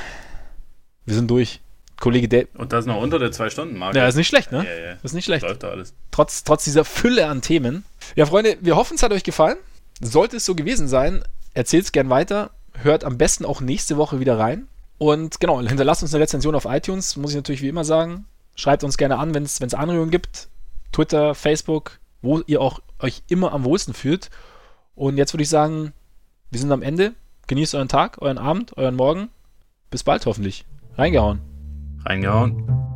Wir 1.04 1.14
sind 1.14 1.28
durch. 1.28 1.60
Kollege 1.98 2.28
Dave. 2.28 2.48
Und 2.54 2.72
das 2.72 2.84
noch 2.84 3.00
unter 3.00 3.20
der 3.20 3.30
Zwei-Stunden-Marke. 3.30 3.96
Ja, 3.96 4.08
ist 4.08 4.16
nicht 4.16 4.26
schlecht, 4.26 4.50
ne? 4.50 4.64
Ja, 4.64 4.90
ja. 4.90 4.96
Ist 5.04 5.14
nicht 5.14 5.24
schlecht. 5.24 5.44
Läuft 5.44 5.62
da 5.62 5.70
alles. 5.70 5.94
Trotz, 6.10 6.42
trotz 6.42 6.64
dieser 6.64 6.84
Fülle 6.84 7.28
an 7.28 7.42
Themen. 7.42 7.84
Ja, 8.16 8.26
Freunde, 8.26 8.56
wir 8.60 8.74
hoffen, 8.74 8.96
es 8.96 9.04
hat 9.04 9.12
euch 9.12 9.22
gefallen. 9.22 9.56
Sollte 10.04 10.38
es 10.38 10.44
so 10.44 10.56
gewesen 10.56 10.88
sein, 10.88 11.22
erzählt 11.54 11.84
es 11.84 11.92
gern 11.92 12.10
weiter. 12.10 12.50
Hört 12.74 13.04
am 13.04 13.18
besten 13.18 13.44
auch 13.44 13.60
nächste 13.60 13.96
Woche 13.96 14.18
wieder 14.18 14.36
rein. 14.36 14.66
Und 14.98 15.38
genau, 15.38 15.60
hinterlasst 15.60 16.02
uns 16.02 16.12
eine 16.12 16.22
Rezension 16.22 16.56
auf 16.56 16.64
iTunes, 16.64 17.16
muss 17.16 17.30
ich 17.30 17.36
natürlich 17.36 17.62
wie 17.62 17.68
immer 17.68 17.84
sagen. 17.84 18.26
Schreibt 18.56 18.82
uns 18.82 18.96
gerne 18.96 19.18
an, 19.18 19.32
wenn 19.32 19.44
es 19.44 19.74
Anregungen 19.74 20.10
gibt. 20.10 20.48
Twitter, 20.90 21.34
Facebook, 21.34 22.00
wo 22.20 22.40
ihr 22.46 22.60
auch 22.60 22.80
euch 22.98 23.22
immer 23.28 23.52
am 23.52 23.64
wohlsten 23.64 23.94
fühlt. 23.94 24.30
Und 24.96 25.16
jetzt 25.16 25.32
würde 25.32 25.44
ich 25.44 25.48
sagen, 25.48 25.92
wir 26.50 26.60
sind 26.60 26.72
am 26.72 26.82
Ende. 26.82 27.14
Genießt 27.46 27.74
euren 27.76 27.88
Tag, 27.88 28.20
euren 28.20 28.38
Abend, 28.38 28.76
euren 28.76 28.96
Morgen. 28.96 29.28
Bis 29.90 30.02
bald 30.02 30.26
hoffentlich. 30.26 30.64
Reingehauen. 30.96 31.40
Reingehauen. 32.04 32.91